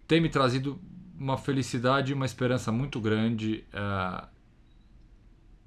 tem 0.06 0.20
me 0.20 0.28
trazido 0.28 0.80
uma 1.18 1.38
felicidade 1.38 2.12
e 2.12 2.14
uma 2.14 2.26
esperança 2.26 2.72
muito 2.72 3.00
grande 3.00 3.64
uh, 3.72 4.26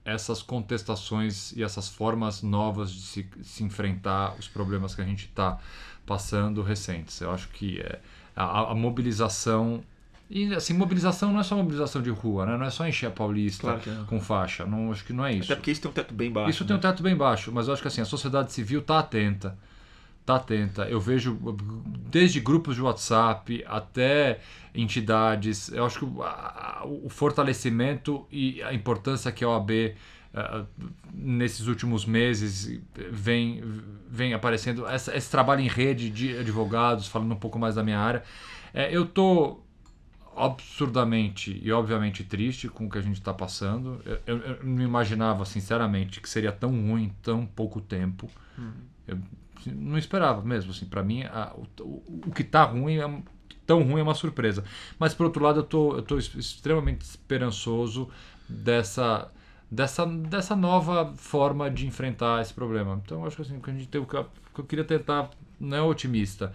essas 0.04 0.42
contestações 0.42 1.52
e 1.52 1.64
essas 1.64 1.90
formas 1.90 2.42
novas 2.42 2.92
de 2.92 3.02
se, 3.02 3.30
se 3.42 3.64
enfrentar 3.64 4.36
os 4.40 4.48
problemas 4.48 4.96
que 4.96 5.02
a 5.02 5.06
gente 5.06 5.26
está 5.26 5.58
passando 6.06 6.62
recentes. 6.62 7.20
Eu 7.20 7.32
acho 7.32 7.50
que 7.50 7.82
é, 7.82 8.00
a, 8.36 8.72
a, 8.72 8.76
mobilização 8.76 9.84
e 10.30 10.54
assim 10.54 10.74
mobilização 10.74 11.32
não 11.34 11.40
é 11.42 11.44
só 11.44 11.56
mobilização 11.56 12.02
de 12.02 12.10
rua, 12.10 12.46
né? 12.46 12.58
não 12.58 12.66
é 12.66 12.70
só 12.70 12.88
encher 12.88 13.08
a 13.08 13.12
Paulista 13.12 13.80
claro 13.84 14.06
com 14.06 14.20
faixa. 14.20 14.66
Não 14.66 14.92
acho 14.92 15.04
que 15.04 15.12
não 15.12 15.26
é 15.26 15.34
isso. 15.34 15.52
Até 15.52 15.56
porque 15.56 15.72
isso 15.72 15.82
tem 15.82 15.92
um 15.92 15.94
teto 15.94 16.14
bem 16.14 16.32
baixo. 16.32 16.50
Isso 16.52 16.64
né? 16.64 16.68
tem 16.68 16.78
um 16.78 16.80
teto 16.80 17.04
bem 17.04 17.16
baixo, 17.16 17.52
mas 17.52 17.68
eu 17.68 17.74
acho 17.74 17.82
que 17.82 17.88
assim 17.90 18.02
a 18.02 18.06
sociedade 18.06 18.54
civil 18.54 18.80
está 18.80 19.00
atenta 19.00 19.58
tá 20.28 20.36
atenta. 20.36 20.84
Eu 20.84 21.00
vejo 21.00 21.40
desde 22.12 22.42
grupos 22.42 22.76
de 22.76 22.82
WhatsApp 22.82 23.64
até 23.66 24.42
entidades. 24.76 25.70
Eu 25.70 25.86
acho 25.86 26.00
que 26.00 26.06
o, 26.06 27.10
fortalecimento 27.10 28.28
e 28.30 28.62
a 28.62 28.74
importância 28.74 29.32
que 29.32 29.46
a 29.46 29.48
OAB 29.48 29.72
uh, 29.72 30.68
nesses 31.14 31.68
últimos 31.68 32.06
meses 32.06 32.78
vem, 33.10 33.64
vem 34.10 34.34
aparecendo. 34.34 34.86
Essa, 34.86 35.16
esse 35.16 35.32
trabalho 35.32 35.62
em 35.62 35.70
rede 35.70 36.10
de 36.10 36.38
advogados, 36.38 37.08
falando 37.08 37.32
um 37.32 37.38
pouco 37.40 37.58
mais 37.58 37.76
da 37.76 37.84
minha 37.84 37.98
área. 37.98 38.22
É, 38.74 38.94
eu 38.94 39.06
tô 39.06 39.62
absurdamente 40.36 41.60
e 41.64 41.72
obviamente 41.72 42.24
triste 42.24 42.68
com 42.68 42.86
o 42.86 42.90
que 42.90 42.98
a 42.98 43.02
gente 43.02 43.16
está 43.16 43.34
passando. 43.34 44.02
Eu, 44.06 44.20
eu, 44.28 44.38
eu, 44.40 44.64
não 44.66 44.84
imaginava, 44.84 45.46
sinceramente, 45.46 46.20
que 46.20 46.28
seria 46.28 46.52
tão 46.52 46.70
ruim 46.70 47.06
em 47.06 47.10
tão 47.22 47.46
pouco 47.46 47.80
tempo. 47.80 48.30
Uhum. 48.58 48.74
Eu 49.08 49.18
não 49.68 49.98
esperava 49.98 50.42
mesmo. 50.42 50.72
Assim, 50.72 50.86
para 50.86 51.04
mim, 51.04 51.24
a, 51.24 51.54
o, 51.56 52.04
o, 52.28 52.32
que 52.32 52.44
tá 52.44 52.64
ruim 52.64 52.98
é 52.98 53.22
tão 53.66 53.84
ruim 53.84 54.00
é 54.00 54.04
uma 54.04 54.16
surpresa. 54.16 54.64
Mas 54.98 55.14
por 55.14 55.26
outro 55.26 55.44
lado, 55.44 55.60
eu 55.60 55.64
tô, 55.64 55.96
eu 55.96 56.02
tô 56.02 56.18
extremamente 56.18 57.02
esperançoso 57.02 58.10
dessa 58.48 59.30
dessa, 59.70 60.06
dessa 60.06 60.56
nova 60.56 61.14
forma 61.18 61.70
de 61.70 61.86
enfrentar 61.86 62.42
esse 62.42 62.54
problema. 62.54 63.02
Então, 63.04 63.26
acho 63.26 63.36
que 63.36 63.42
assim, 63.42 63.60
que 63.60 63.70
a 63.70 63.74
gente 63.74 63.88
tem 63.88 64.02
o 64.02 64.06
que 64.06 64.16
eu 64.16 64.64
queria 64.64 64.86
tentar 64.86 65.30
não 65.60 65.78
é 65.78 65.82
otimista. 65.82 66.54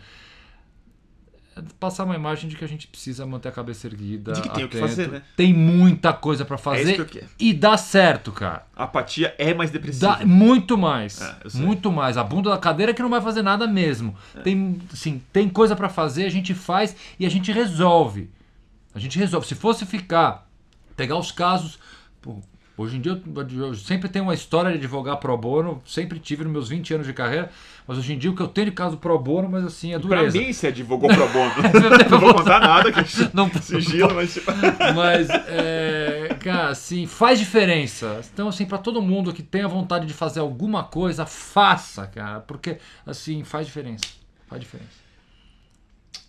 É 1.55 1.63
passar 1.79 2.05
uma 2.05 2.15
imagem 2.15 2.49
de 2.49 2.57
que 2.57 2.65
a 2.65 2.69
gente 2.69 2.87
precisa 2.89 3.27
manter 3.27 3.49
a 3.49 3.53
cabeça 3.53 3.87
erguida. 3.87 4.33
De 4.33 4.41
que 4.41 4.49
tem 4.49 4.65
atento. 4.65 4.67
o 4.67 4.69
que 4.71 4.79
fazer, 4.79 5.09
né? 5.09 5.23
Tem 5.37 5.53
muita 5.53 6.13
coisa 6.13 6.45
para 6.45 6.57
fazer. 6.57 7.01
É 7.01 7.05
que 7.05 7.25
e 7.39 7.53
dá 7.53 7.77
certo, 7.77 8.33
cara. 8.33 8.67
A 8.75 8.85
apatia 8.85 9.35
é 9.39 9.53
mais 9.53 9.71
depressiva. 9.71 10.19
Dá, 10.19 10.27
muito 10.27 10.79
mais. 10.79 11.21
É, 11.21 11.37
muito 11.55 11.93
mais. 11.93 12.17
A 12.17 12.25
bunda 12.25 12.51
da 12.51 12.59
cadeira 12.59 12.93
é 12.93 12.95
que 12.95 13.03
não 13.03 13.11
vai 13.11 13.21
fazer 13.21 13.43
nada 13.43 13.67
mesmo. 13.67 14.17
É. 14.35 14.41
Tem, 14.41 14.81
assim, 14.93 15.23
tem 15.33 15.49
coisa 15.49 15.77
para 15.77 15.89
fazer, 15.89 16.25
a 16.25 16.31
gente 16.31 16.55
faz 16.55 16.97
e 17.19 17.27
a 17.27 17.31
gente 17.31 17.53
resolve. 17.53 18.31
A 18.95 18.99
gente 18.99 19.19
resolve. 19.19 19.47
Se 19.47 19.55
fosse 19.55 19.85
ficar, 19.85 20.49
pegar 20.97 21.17
os 21.19 21.31
casos. 21.31 21.79
Pô, 22.21 22.41
Hoje 22.77 22.97
em 22.97 23.01
dia 23.01 23.13
eu, 23.13 23.67
eu, 23.67 23.75
sempre 23.75 24.09
tenho 24.09 24.25
uma 24.25 24.33
história 24.33 24.71
de 24.71 24.79
advogar 24.79 25.19
pro 25.19 25.37
bono, 25.37 25.83
sempre 25.85 26.19
tive 26.19 26.43
nos 26.43 26.53
meus 26.53 26.69
20 26.71 26.95
anos 26.95 27.07
de 27.07 27.13
carreira, 27.13 27.51
mas 27.87 27.99
hoje 27.99 28.15
em 28.15 28.19
dia 28.19 28.31
o 28.31 28.35
que 28.35 28.41
eu 28.41 28.49
tenho 28.49 28.71
de 28.71 28.73
caso 28.73 28.97
pro 28.97 29.19
bono, 29.19 29.47
mas 29.47 29.65
assim, 29.65 29.93
é 29.93 29.99
dureza. 29.99 30.31
Pra 30.33 30.41
mim 30.41 30.53
você 30.53 30.69
advogou 30.69 31.11
pro 31.11 31.29
bono. 31.29 31.53
não 32.11 32.19
vou 32.19 32.35
contar 32.35 32.61
nada 32.61 32.91
que 32.91 33.01
não 33.35 33.51
sigilo, 33.53 34.15
mas 34.15 34.33
tipo... 34.33 34.51
Mas, 34.97 35.29
é, 35.29 36.35
cara, 36.41 36.71
assim, 36.71 37.07
faz 37.07 37.39
diferença. 37.39 38.23
Então, 38.33 38.49
assim, 38.49 38.65
para 38.65 38.79
todo 38.79 39.03
mundo 39.03 39.35
que 39.35 39.43
tenha 39.43 39.69
vontade 39.69 40.07
de 40.07 40.15
fazer 40.15 40.41
alguma 40.41 40.83
coisa, 40.83 41.27
faça, 41.27 42.07
cara, 42.07 42.41
porque, 42.41 42.79
assim, 43.05 43.45
faz 43.45 43.67
diferença. 43.67 44.07
Faz 44.49 44.63
diferença. 44.63 45.03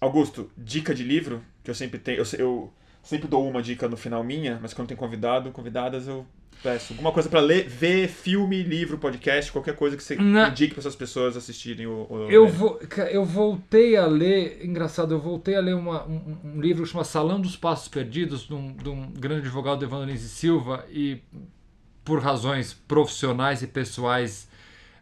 Augusto, 0.01 0.51
dica 0.57 0.93
de 0.93 1.03
livro 1.03 1.41
que 1.63 1.71
eu 1.71 1.75
sempre 1.75 1.97
tenho, 1.97 2.17
eu, 2.19 2.25
eu 2.37 2.73
Sempre 3.03 3.27
dou 3.27 3.47
uma 3.47 3.61
dica 3.61 3.87
no 3.89 3.97
final 3.97 4.23
minha, 4.23 4.57
mas 4.61 4.73
quando 4.73 4.87
tem 4.87 4.95
convidado, 4.95 5.51
convidadas, 5.51 6.07
eu 6.07 6.25
peço 6.63 6.93
alguma 6.93 7.11
coisa 7.11 7.27
para 7.27 7.41
ler, 7.41 7.67
ver, 7.67 8.07
filme, 8.07 8.63
livro, 8.63 8.97
podcast, 8.97 9.51
qualquer 9.51 9.75
coisa 9.75 9.97
que 9.97 10.03
você 10.03 10.15
Na... 10.15 10.47
indique 10.47 10.73
para 10.73 10.79
essas 10.79 10.95
pessoas 10.95 11.35
assistirem 11.35 11.85
o, 11.85 12.07
o 12.09 12.31
eu 12.31 12.47
vou 12.47 12.79
Eu 13.11 13.25
voltei 13.25 13.97
a 13.97 14.05
ler, 14.05 14.65
engraçado, 14.65 15.13
eu 15.13 15.19
voltei 15.19 15.55
a 15.55 15.59
ler 15.59 15.75
uma, 15.75 16.07
um, 16.07 16.37
um, 16.45 16.61
livro 16.61 16.83
que 16.83 16.89
chama 16.89 17.03
Salão 17.03 17.41
dos 17.41 17.57
Passos 17.57 17.89
Perdidos, 17.89 18.47
de 18.47 18.53
um, 18.53 18.73
de 18.73 18.87
um 18.87 19.11
grande 19.11 19.41
advogado, 19.41 19.83
Evandro 19.83 20.09
Lins 20.09 20.21
Silva, 20.21 20.85
e 20.89 21.19
por 22.05 22.21
razões 22.21 22.73
profissionais 22.73 23.61
e 23.61 23.67
pessoais 23.67 24.47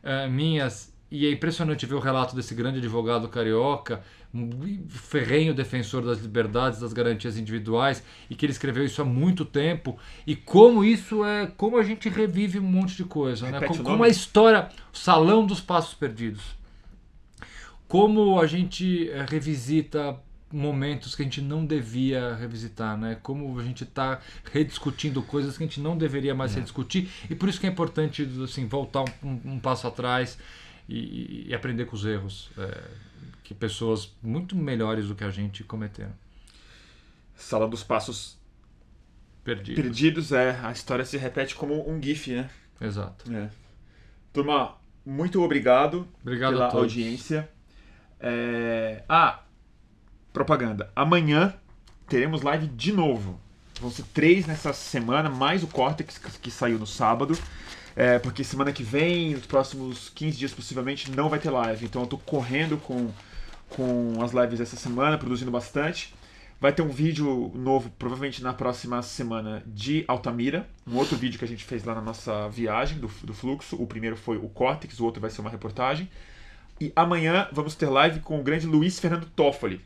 uh, 0.03 0.27
minhas, 0.29 0.91
e 1.11 1.27
é 1.27 1.31
impressionante 1.31 1.85
ver 1.85 1.95
o 1.95 1.99
relato 1.99 2.35
desse 2.35 2.55
grande 2.55 2.79
advogado 2.79 3.27
carioca, 3.27 4.01
ferrenho 4.89 5.53
defensor 5.53 6.03
das 6.03 6.19
liberdades, 6.19 6.79
das 6.79 6.93
garantias 6.93 7.37
individuais, 7.37 8.03
e 8.29 8.35
que 8.35 8.45
ele 8.45 8.53
escreveu 8.53 8.85
isso 8.85 9.01
há 9.01 9.05
muito 9.05 9.43
tempo, 9.43 9.97
e 10.25 10.35
como 10.35 10.83
isso 10.83 11.25
é, 11.25 11.47
como 11.57 11.77
a 11.77 11.83
gente 11.83 12.07
revive 12.07 12.59
um 12.59 12.63
monte 12.63 12.95
de 12.95 13.03
coisa, 13.03 13.49
né? 13.49 13.59
Como, 13.67 13.83
como 13.83 14.03
a 14.03 14.09
história, 14.09 14.69
o 14.93 14.97
salão 14.97 15.45
dos 15.45 15.59
passos 15.59 15.93
perdidos. 15.93 16.43
Como 17.87 18.39
a 18.39 18.47
gente 18.47 19.09
eh, 19.09 19.25
revisita 19.27 20.17
momentos 20.51 21.15
que 21.15 21.21
a 21.21 21.25
gente 21.25 21.41
não 21.41 21.65
devia 21.65 22.35
revisitar, 22.35 22.97
né? 22.97 23.17
Como 23.21 23.59
a 23.59 23.63
gente 23.63 23.83
está 23.83 24.19
rediscutindo 24.51 25.21
coisas 25.21 25.57
que 25.57 25.63
a 25.63 25.67
gente 25.67 25.79
não 25.79 25.97
deveria 25.97 26.35
mais 26.35 26.53
é. 26.53 26.55
rediscutir 26.55 27.09
e 27.29 27.35
por 27.35 27.49
isso 27.49 27.59
que 27.59 27.67
é 27.67 27.69
importante 27.69 28.27
assim 28.43 28.67
voltar 28.67 29.03
um, 29.23 29.39
um 29.45 29.59
passo 29.59 29.87
atrás 29.87 30.37
e, 30.87 31.47
e, 31.47 31.53
aprender 31.53 31.85
com 31.85 31.95
os 31.95 32.05
erros. 32.05 32.49
É, 32.57 32.81
que 33.51 33.55
pessoas 33.55 34.15
muito 34.23 34.55
melhores 34.55 35.09
do 35.09 35.15
que 35.15 35.25
a 35.25 35.29
gente 35.29 35.61
cometeram. 35.63 36.13
Sala 37.35 37.67
dos 37.67 37.83
Passos 37.83 38.39
Perdidos. 39.43 39.83
Perdidos, 39.83 40.31
é. 40.31 40.57
A 40.63 40.71
história 40.71 41.03
se 41.03 41.17
repete 41.17 41.55
como 41.55 41.89
um 41.89 42.01
GIF, 42.01 42.31
né? 42.31 42.49
Exato. 42.79 43.31
É. 43.33 43.49
Turma, 44.31 44.77
muito 45.05 45.41
obrigado, 45.43 46.07
obrigado 46.21 46.53
pela 46.53 46.71
audiência. 46.71 47.49
É... 48.19 49.03
Ah, 49.09 49.41
propaganda. 50.31 50.89
Amanhã 50.95 51.53
teremos 52.07 52.43
live 52.43 52.67
de 52.67 52.93
novo. 52.93 53.39
Vão 53.81 53.91
ser 53.91 54.03
três 54.13 54.45
nessa 54.45 54.71
semana, 54.71 55.29
mais 55.29 55.63
o 55.63 55.67
Cortex 55.67 56.17
que 56.17 56.51
saiu 56.51 56.79
no 56.79 56.87
sábado. 56.87 57.37
É, 57.95 58.19
porque 58.19 58.43
semana 58.43 58.71
que 58.71 58.83
vem, 58.83 59.31
nos 59.31 59.45
próximos 59.45 60.09
15 60.09 60.37
dias 60.37 60.53
possivelmente, 60.53 61.11
não 61.11 61.27
vai 61.27 61.39
ter 61.39 61.49
live. 61.49 61.85
Então 61.85 62.03
eu 62.03 62.07
tô 62.07 62.17
correndo 62.17 62.77
com 62.77 63.11
com 63.75 64.21
as 64.21 64.31
lives 64.31 64.59
essa 64.59 64.75
semana, 64.75 65.17
produzindo 65.17 65.51
bastante. 65.51 66.13
Vai 66.59 66.71
ter 66.71 66.83
um 66.83 66.89
vídeo 66.89 67.51
novo, 67.55 67.89
provavelmente 67.97 68.43
na 68.43 68.53
próxima 68.53 69.01
semana, 69.01 69.63
de 69.65 70.05
Altamira. 70.07 70.67
Um 70.87 70.95
outro 70.95 71.17
vídeo 71.17 71.39
que 71.39 71.45
a 71.45 71.47
gente 71.47 71.63
fez 71.63 71.83
lá 71.83 71.95
na 71.95 72.01
nossa 72.01 72.47
viagem 72.49 72.99
do, 72.99 73.07
do 73.23 73.33
fluxo. 73.33 73.75
O 73.81 73.87
primeiro 73.87 74.15
foi 74.15 74.37
o 74.37 74.47
Cortex, 74.47 74.99
o 74.99 75.05
outro 75.05 75.19
vai 75.19 75.31
ser 75.31 75.41
uma 75.41 75.49
reportagem. 75.49 76.07
E 76.79 76.91
amanhã 76.95 77.47
vamos 77.51 77.73
ter 77.73 77.87
live 77.87 78.19
com 78.19 78.39
o 78.39 78.43
grande 78.43 78.67
Luiz 78.67 78.99
Fernando 78.99 79.25
Toffoli, 79.35 79.81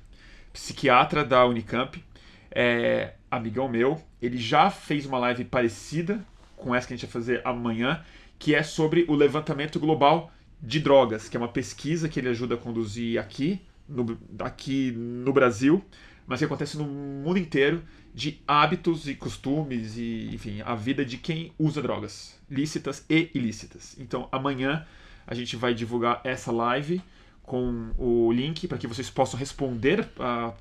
psiquiatra 0.51 1.23
da 1.23 1.45
Unicamp, 1.45 2.03
é, 2.51 3.13
amigão 3.31 3.69
meu. 3.69 4.01
Ele 4.21 4.37
já 4.37 4.69
fez 4.69 5.05
uma 5.05 5.19
live 5.19 5.45
parecida 5.45 6.19
com 6.57 6.75
essa 6.75 6.87
que 6.87 6.93
a 6.93 6.97
gente 6.97 7.05
vai 7.05 7.13
fazer 7.13 7.41
amanhã, 7.45 8.03
que 8.37 8.53
é 8.53 8.63
sobre 8.63 9.05
o 9.07 9.15
levantamento 9.15 9.79
global 9.79 10.29
de 10.61 10.81
drogas, 10.81 11.29
que 11.29 11.37
é 11.37 11.39
uma 11.39 11.47
pesquisa 11.47 12.09
que 12.09 12.19
ele 12.19 12.27
ajuda 12.27 12.55
a 12.55 12.57
conduzir 12.57 13.17
aqui 13.17 13.61
no, 13.87 14.17
aqui 14.39 14.91
no 14.91 15.31
Brasil, 15.33 15.83
mas 16.27 16.39
que 16.39 16.45
acontece 16.45 16.77
no 16.77 16.85
mundo 16.85 17.37
inteiro 17.37 17.83
de 18.13 18.41
hábitos 18.47 19.07
e 19.07 19.15
costumes 19.15 19.97
e, 19.97 20.29
enfim, 20.33 20.61
a 20.61 20.73
vida 20.73 21.03
de 21.03 21.17
quem 21.17 21.51
usa 21.59 21.81
drogas, 21.81 22.39
lícitas 22.49 23.05
e 23.09 23.29
ilícitas. 23.33 23.95
Então, 23.99 24.27
amanhã 24.31 24.85
a 25.27 25.35
gente 25.35 25.55
vai 25.55 25.73
divulgar 25.73 26.21
essa 26.23 26.51
live 26.51 27.01
com 27.43 27.91
o 27.97 28.31
link 28.31 28.67
para 28.67 28.77
que 28.77 28.87
vocês 28.87 29.09
possam 29.09 29.39
responder 29.39 30.09
a 30.19 30.53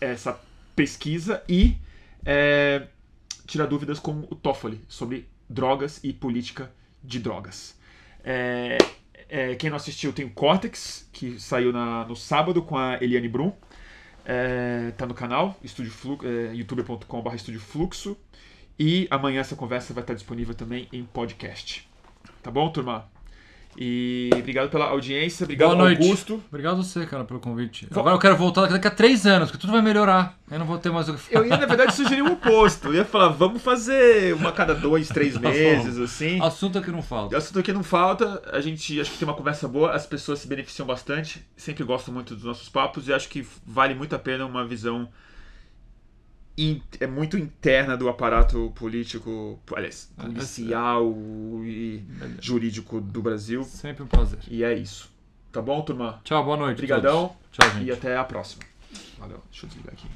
essa 0.00 0.38
pesquisa 0.74 1.42
e 1.48 1.76
é, 2.24 2.88
tirar 3.46 3.66
dúvidas 3.66 3.98
com 3.98 4.26
o 4.30 4.34
Toffoli 4.34 4.80
sobre 4.88 5.28
drogas 5.48 6.00
e 6.02 6.12
política 6.12 6.70
de 7.02 7.18
drogas. 7.18 7.76
É, 8.24 8.76
é, 9.28 9.54
quem 9.54 9.70
não 9.70 9.76
assistiu 9.76 10.12
tem 10.12 10.24
o 10.24 10.30
Cortex, 10.30 11.08
que 11.12 11.38
saiu 11.40 11.72
na, 11.72 12.04
no 12.04 12.14
sábado 12.16 12.62
com 12.62 12.76
a 12.76 12.94
Eliane 13.02 13.28
Brum. 13.28 13.52
É, 14.24 14.90
tá 14.96 15.06
no 15.06 15.14
canal, 15.14 15.56
é, 15.62 16.54
youtube.com.br 16.54 17.36
Fluxo. 17.58 18.16
E 18.78 19.06
amanhã 19.10 19.40
essa 19.40 19.56
conversa 19.56 19.94
vai 19.94 20.02
estar 20.02 20.14
disponível 20.14 20.54
também 20.54 20.88
em 20.92 21.04
podcast. 21.04 21.88
Tá 22.42 22.50
bom, 22.50 22.70
turma? 22.70 23.15
E 23.78 24.30
obrigado 24.34 24.70
pela 24.70 24.86
audiência, 24.86 25.44
obrigado 25.44 25.70
Boa 25.70 25.84
noite. 25.84 26.02
Augusto. 26.02 26.42
Obrigado 26.48 26.76
você, 26.76 27.04
cara, 27.04 27.24
pelo 27.24 27.40
convite. 27.40 27.86
Agora 27.90 28.14
eu 28.14 28.18
quero 28.18 28.36
voltar 28.36 28.66
daqui 28.66 28.86
a 28.86 28.90
três 28.90 29.26
anos, 29.26 29.50
que 29.50 29.58
tudo 29.58 29.72
vai 29.72 29.82
melhorar. 29.82 30.38
Eu 30.50 30.58
não 30.58 30.66
vou 30.66 30.78
ter 30.78 30.90
mais 30.90 31.08
o 31.08 31.14
que 31.14 31.20
falar. 31.20 31.44
Eu 31.44 31.50
ia, 31.50 31.56
na 31.56 31.66
verdade, 31.66 31.94
sugerir 31.94 32.22
o 32.22 32.32
oposto. 32.32 32.88
Eu 32.88 32.94
ia 32.94 33.04
falar, 33.04 33.28
vamos 33.28 33.60
fazer 33.60 34.34
uma 34.34 34.52
cada 34.52 34.74
dois, 34.74 35.08
três 35.08 35.34
tá 35.34 35.40
meses, 35.40 35.98
assim. 35.98 36.40
Assunto 36.40 36.80
que 36.80 36.90
não 36.90 37.02
falta. 37.02 37.36
Assunto 37.36 37.62
que 37.62 37.72
não 37.72 37.82
falta. 37.82 38.42
A 38.52 38.60
gente 38.60 38.98
acho 39.00 39.10
que 39.10 39.18
tem 39.18 39.28
uma 39.28 39.34
conversa 39.34 39.68
boa, 39.68 39.92
as 39.92 40.06
pessoas 40.06 40.38
se 40.38 40.48
beneficiam 40.48 40.86
bastante. 40.86 41.44
Sempre 41.56 41.84
gosto 41.84 42.10
muito 42.10 42.34
dos 42.34 42.44
nossos 42.44 42.68
papos 42.68 43.08
e 43.08 43.12
acho 43.12 43.28
que 43.28 43.46
vale 43.66 43.94
muito 43.94 44.14
a 44.14 44.18
pena 44.18 44.46
uma 44.46 44.64
visão 44.64 45.08
é 47.00 47.06
muito 47.06 47.36
interna 47.36 47.96
do 47.96 48.08
aparato 48.08 48.72
político, 48.74 49.60
aliás, 49.74 50.10
é, 50.18 50.22
policial 50.22 51.14
e 51.62 52.02
jurídico 52.40 53.00
do 53.00 53.20
Brasil. 53.20 53.62
Sempre 53.64 54.02
um 54.02 54.06
prazer. 54.06 54.38
E 54.48 54.64
é 54.64 54.74
isso. 54.74 55.10
Tá 55.52 55.60
bom, 55.60 55.82
turma? 55.82 56.20
Tchau, 56.24 56.44
boa 56.44 56.56
noite. 56.56 56.78
Obrigadão. 56.78 57.36
Tchau, 57.52 57.70
gente. 57.70 57.84
E 57.84 57.92
até 57.92 58.16
a 58.16 58.24
próxima. 58.24 58.62
Valeu. 59.18 59.42
Deixa 59.50 59.66
eu 59.66 59.68
desligar 59.68 59.94
aqui. 59.94 60.08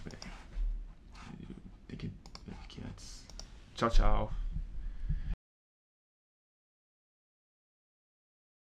Tem 1.88 1.98
que. 1.98 2.10
Aqui 2.64 2.80
antes. 2.86 3.24
Tchau, 3.74 3.90
tchau. 3.90 4.39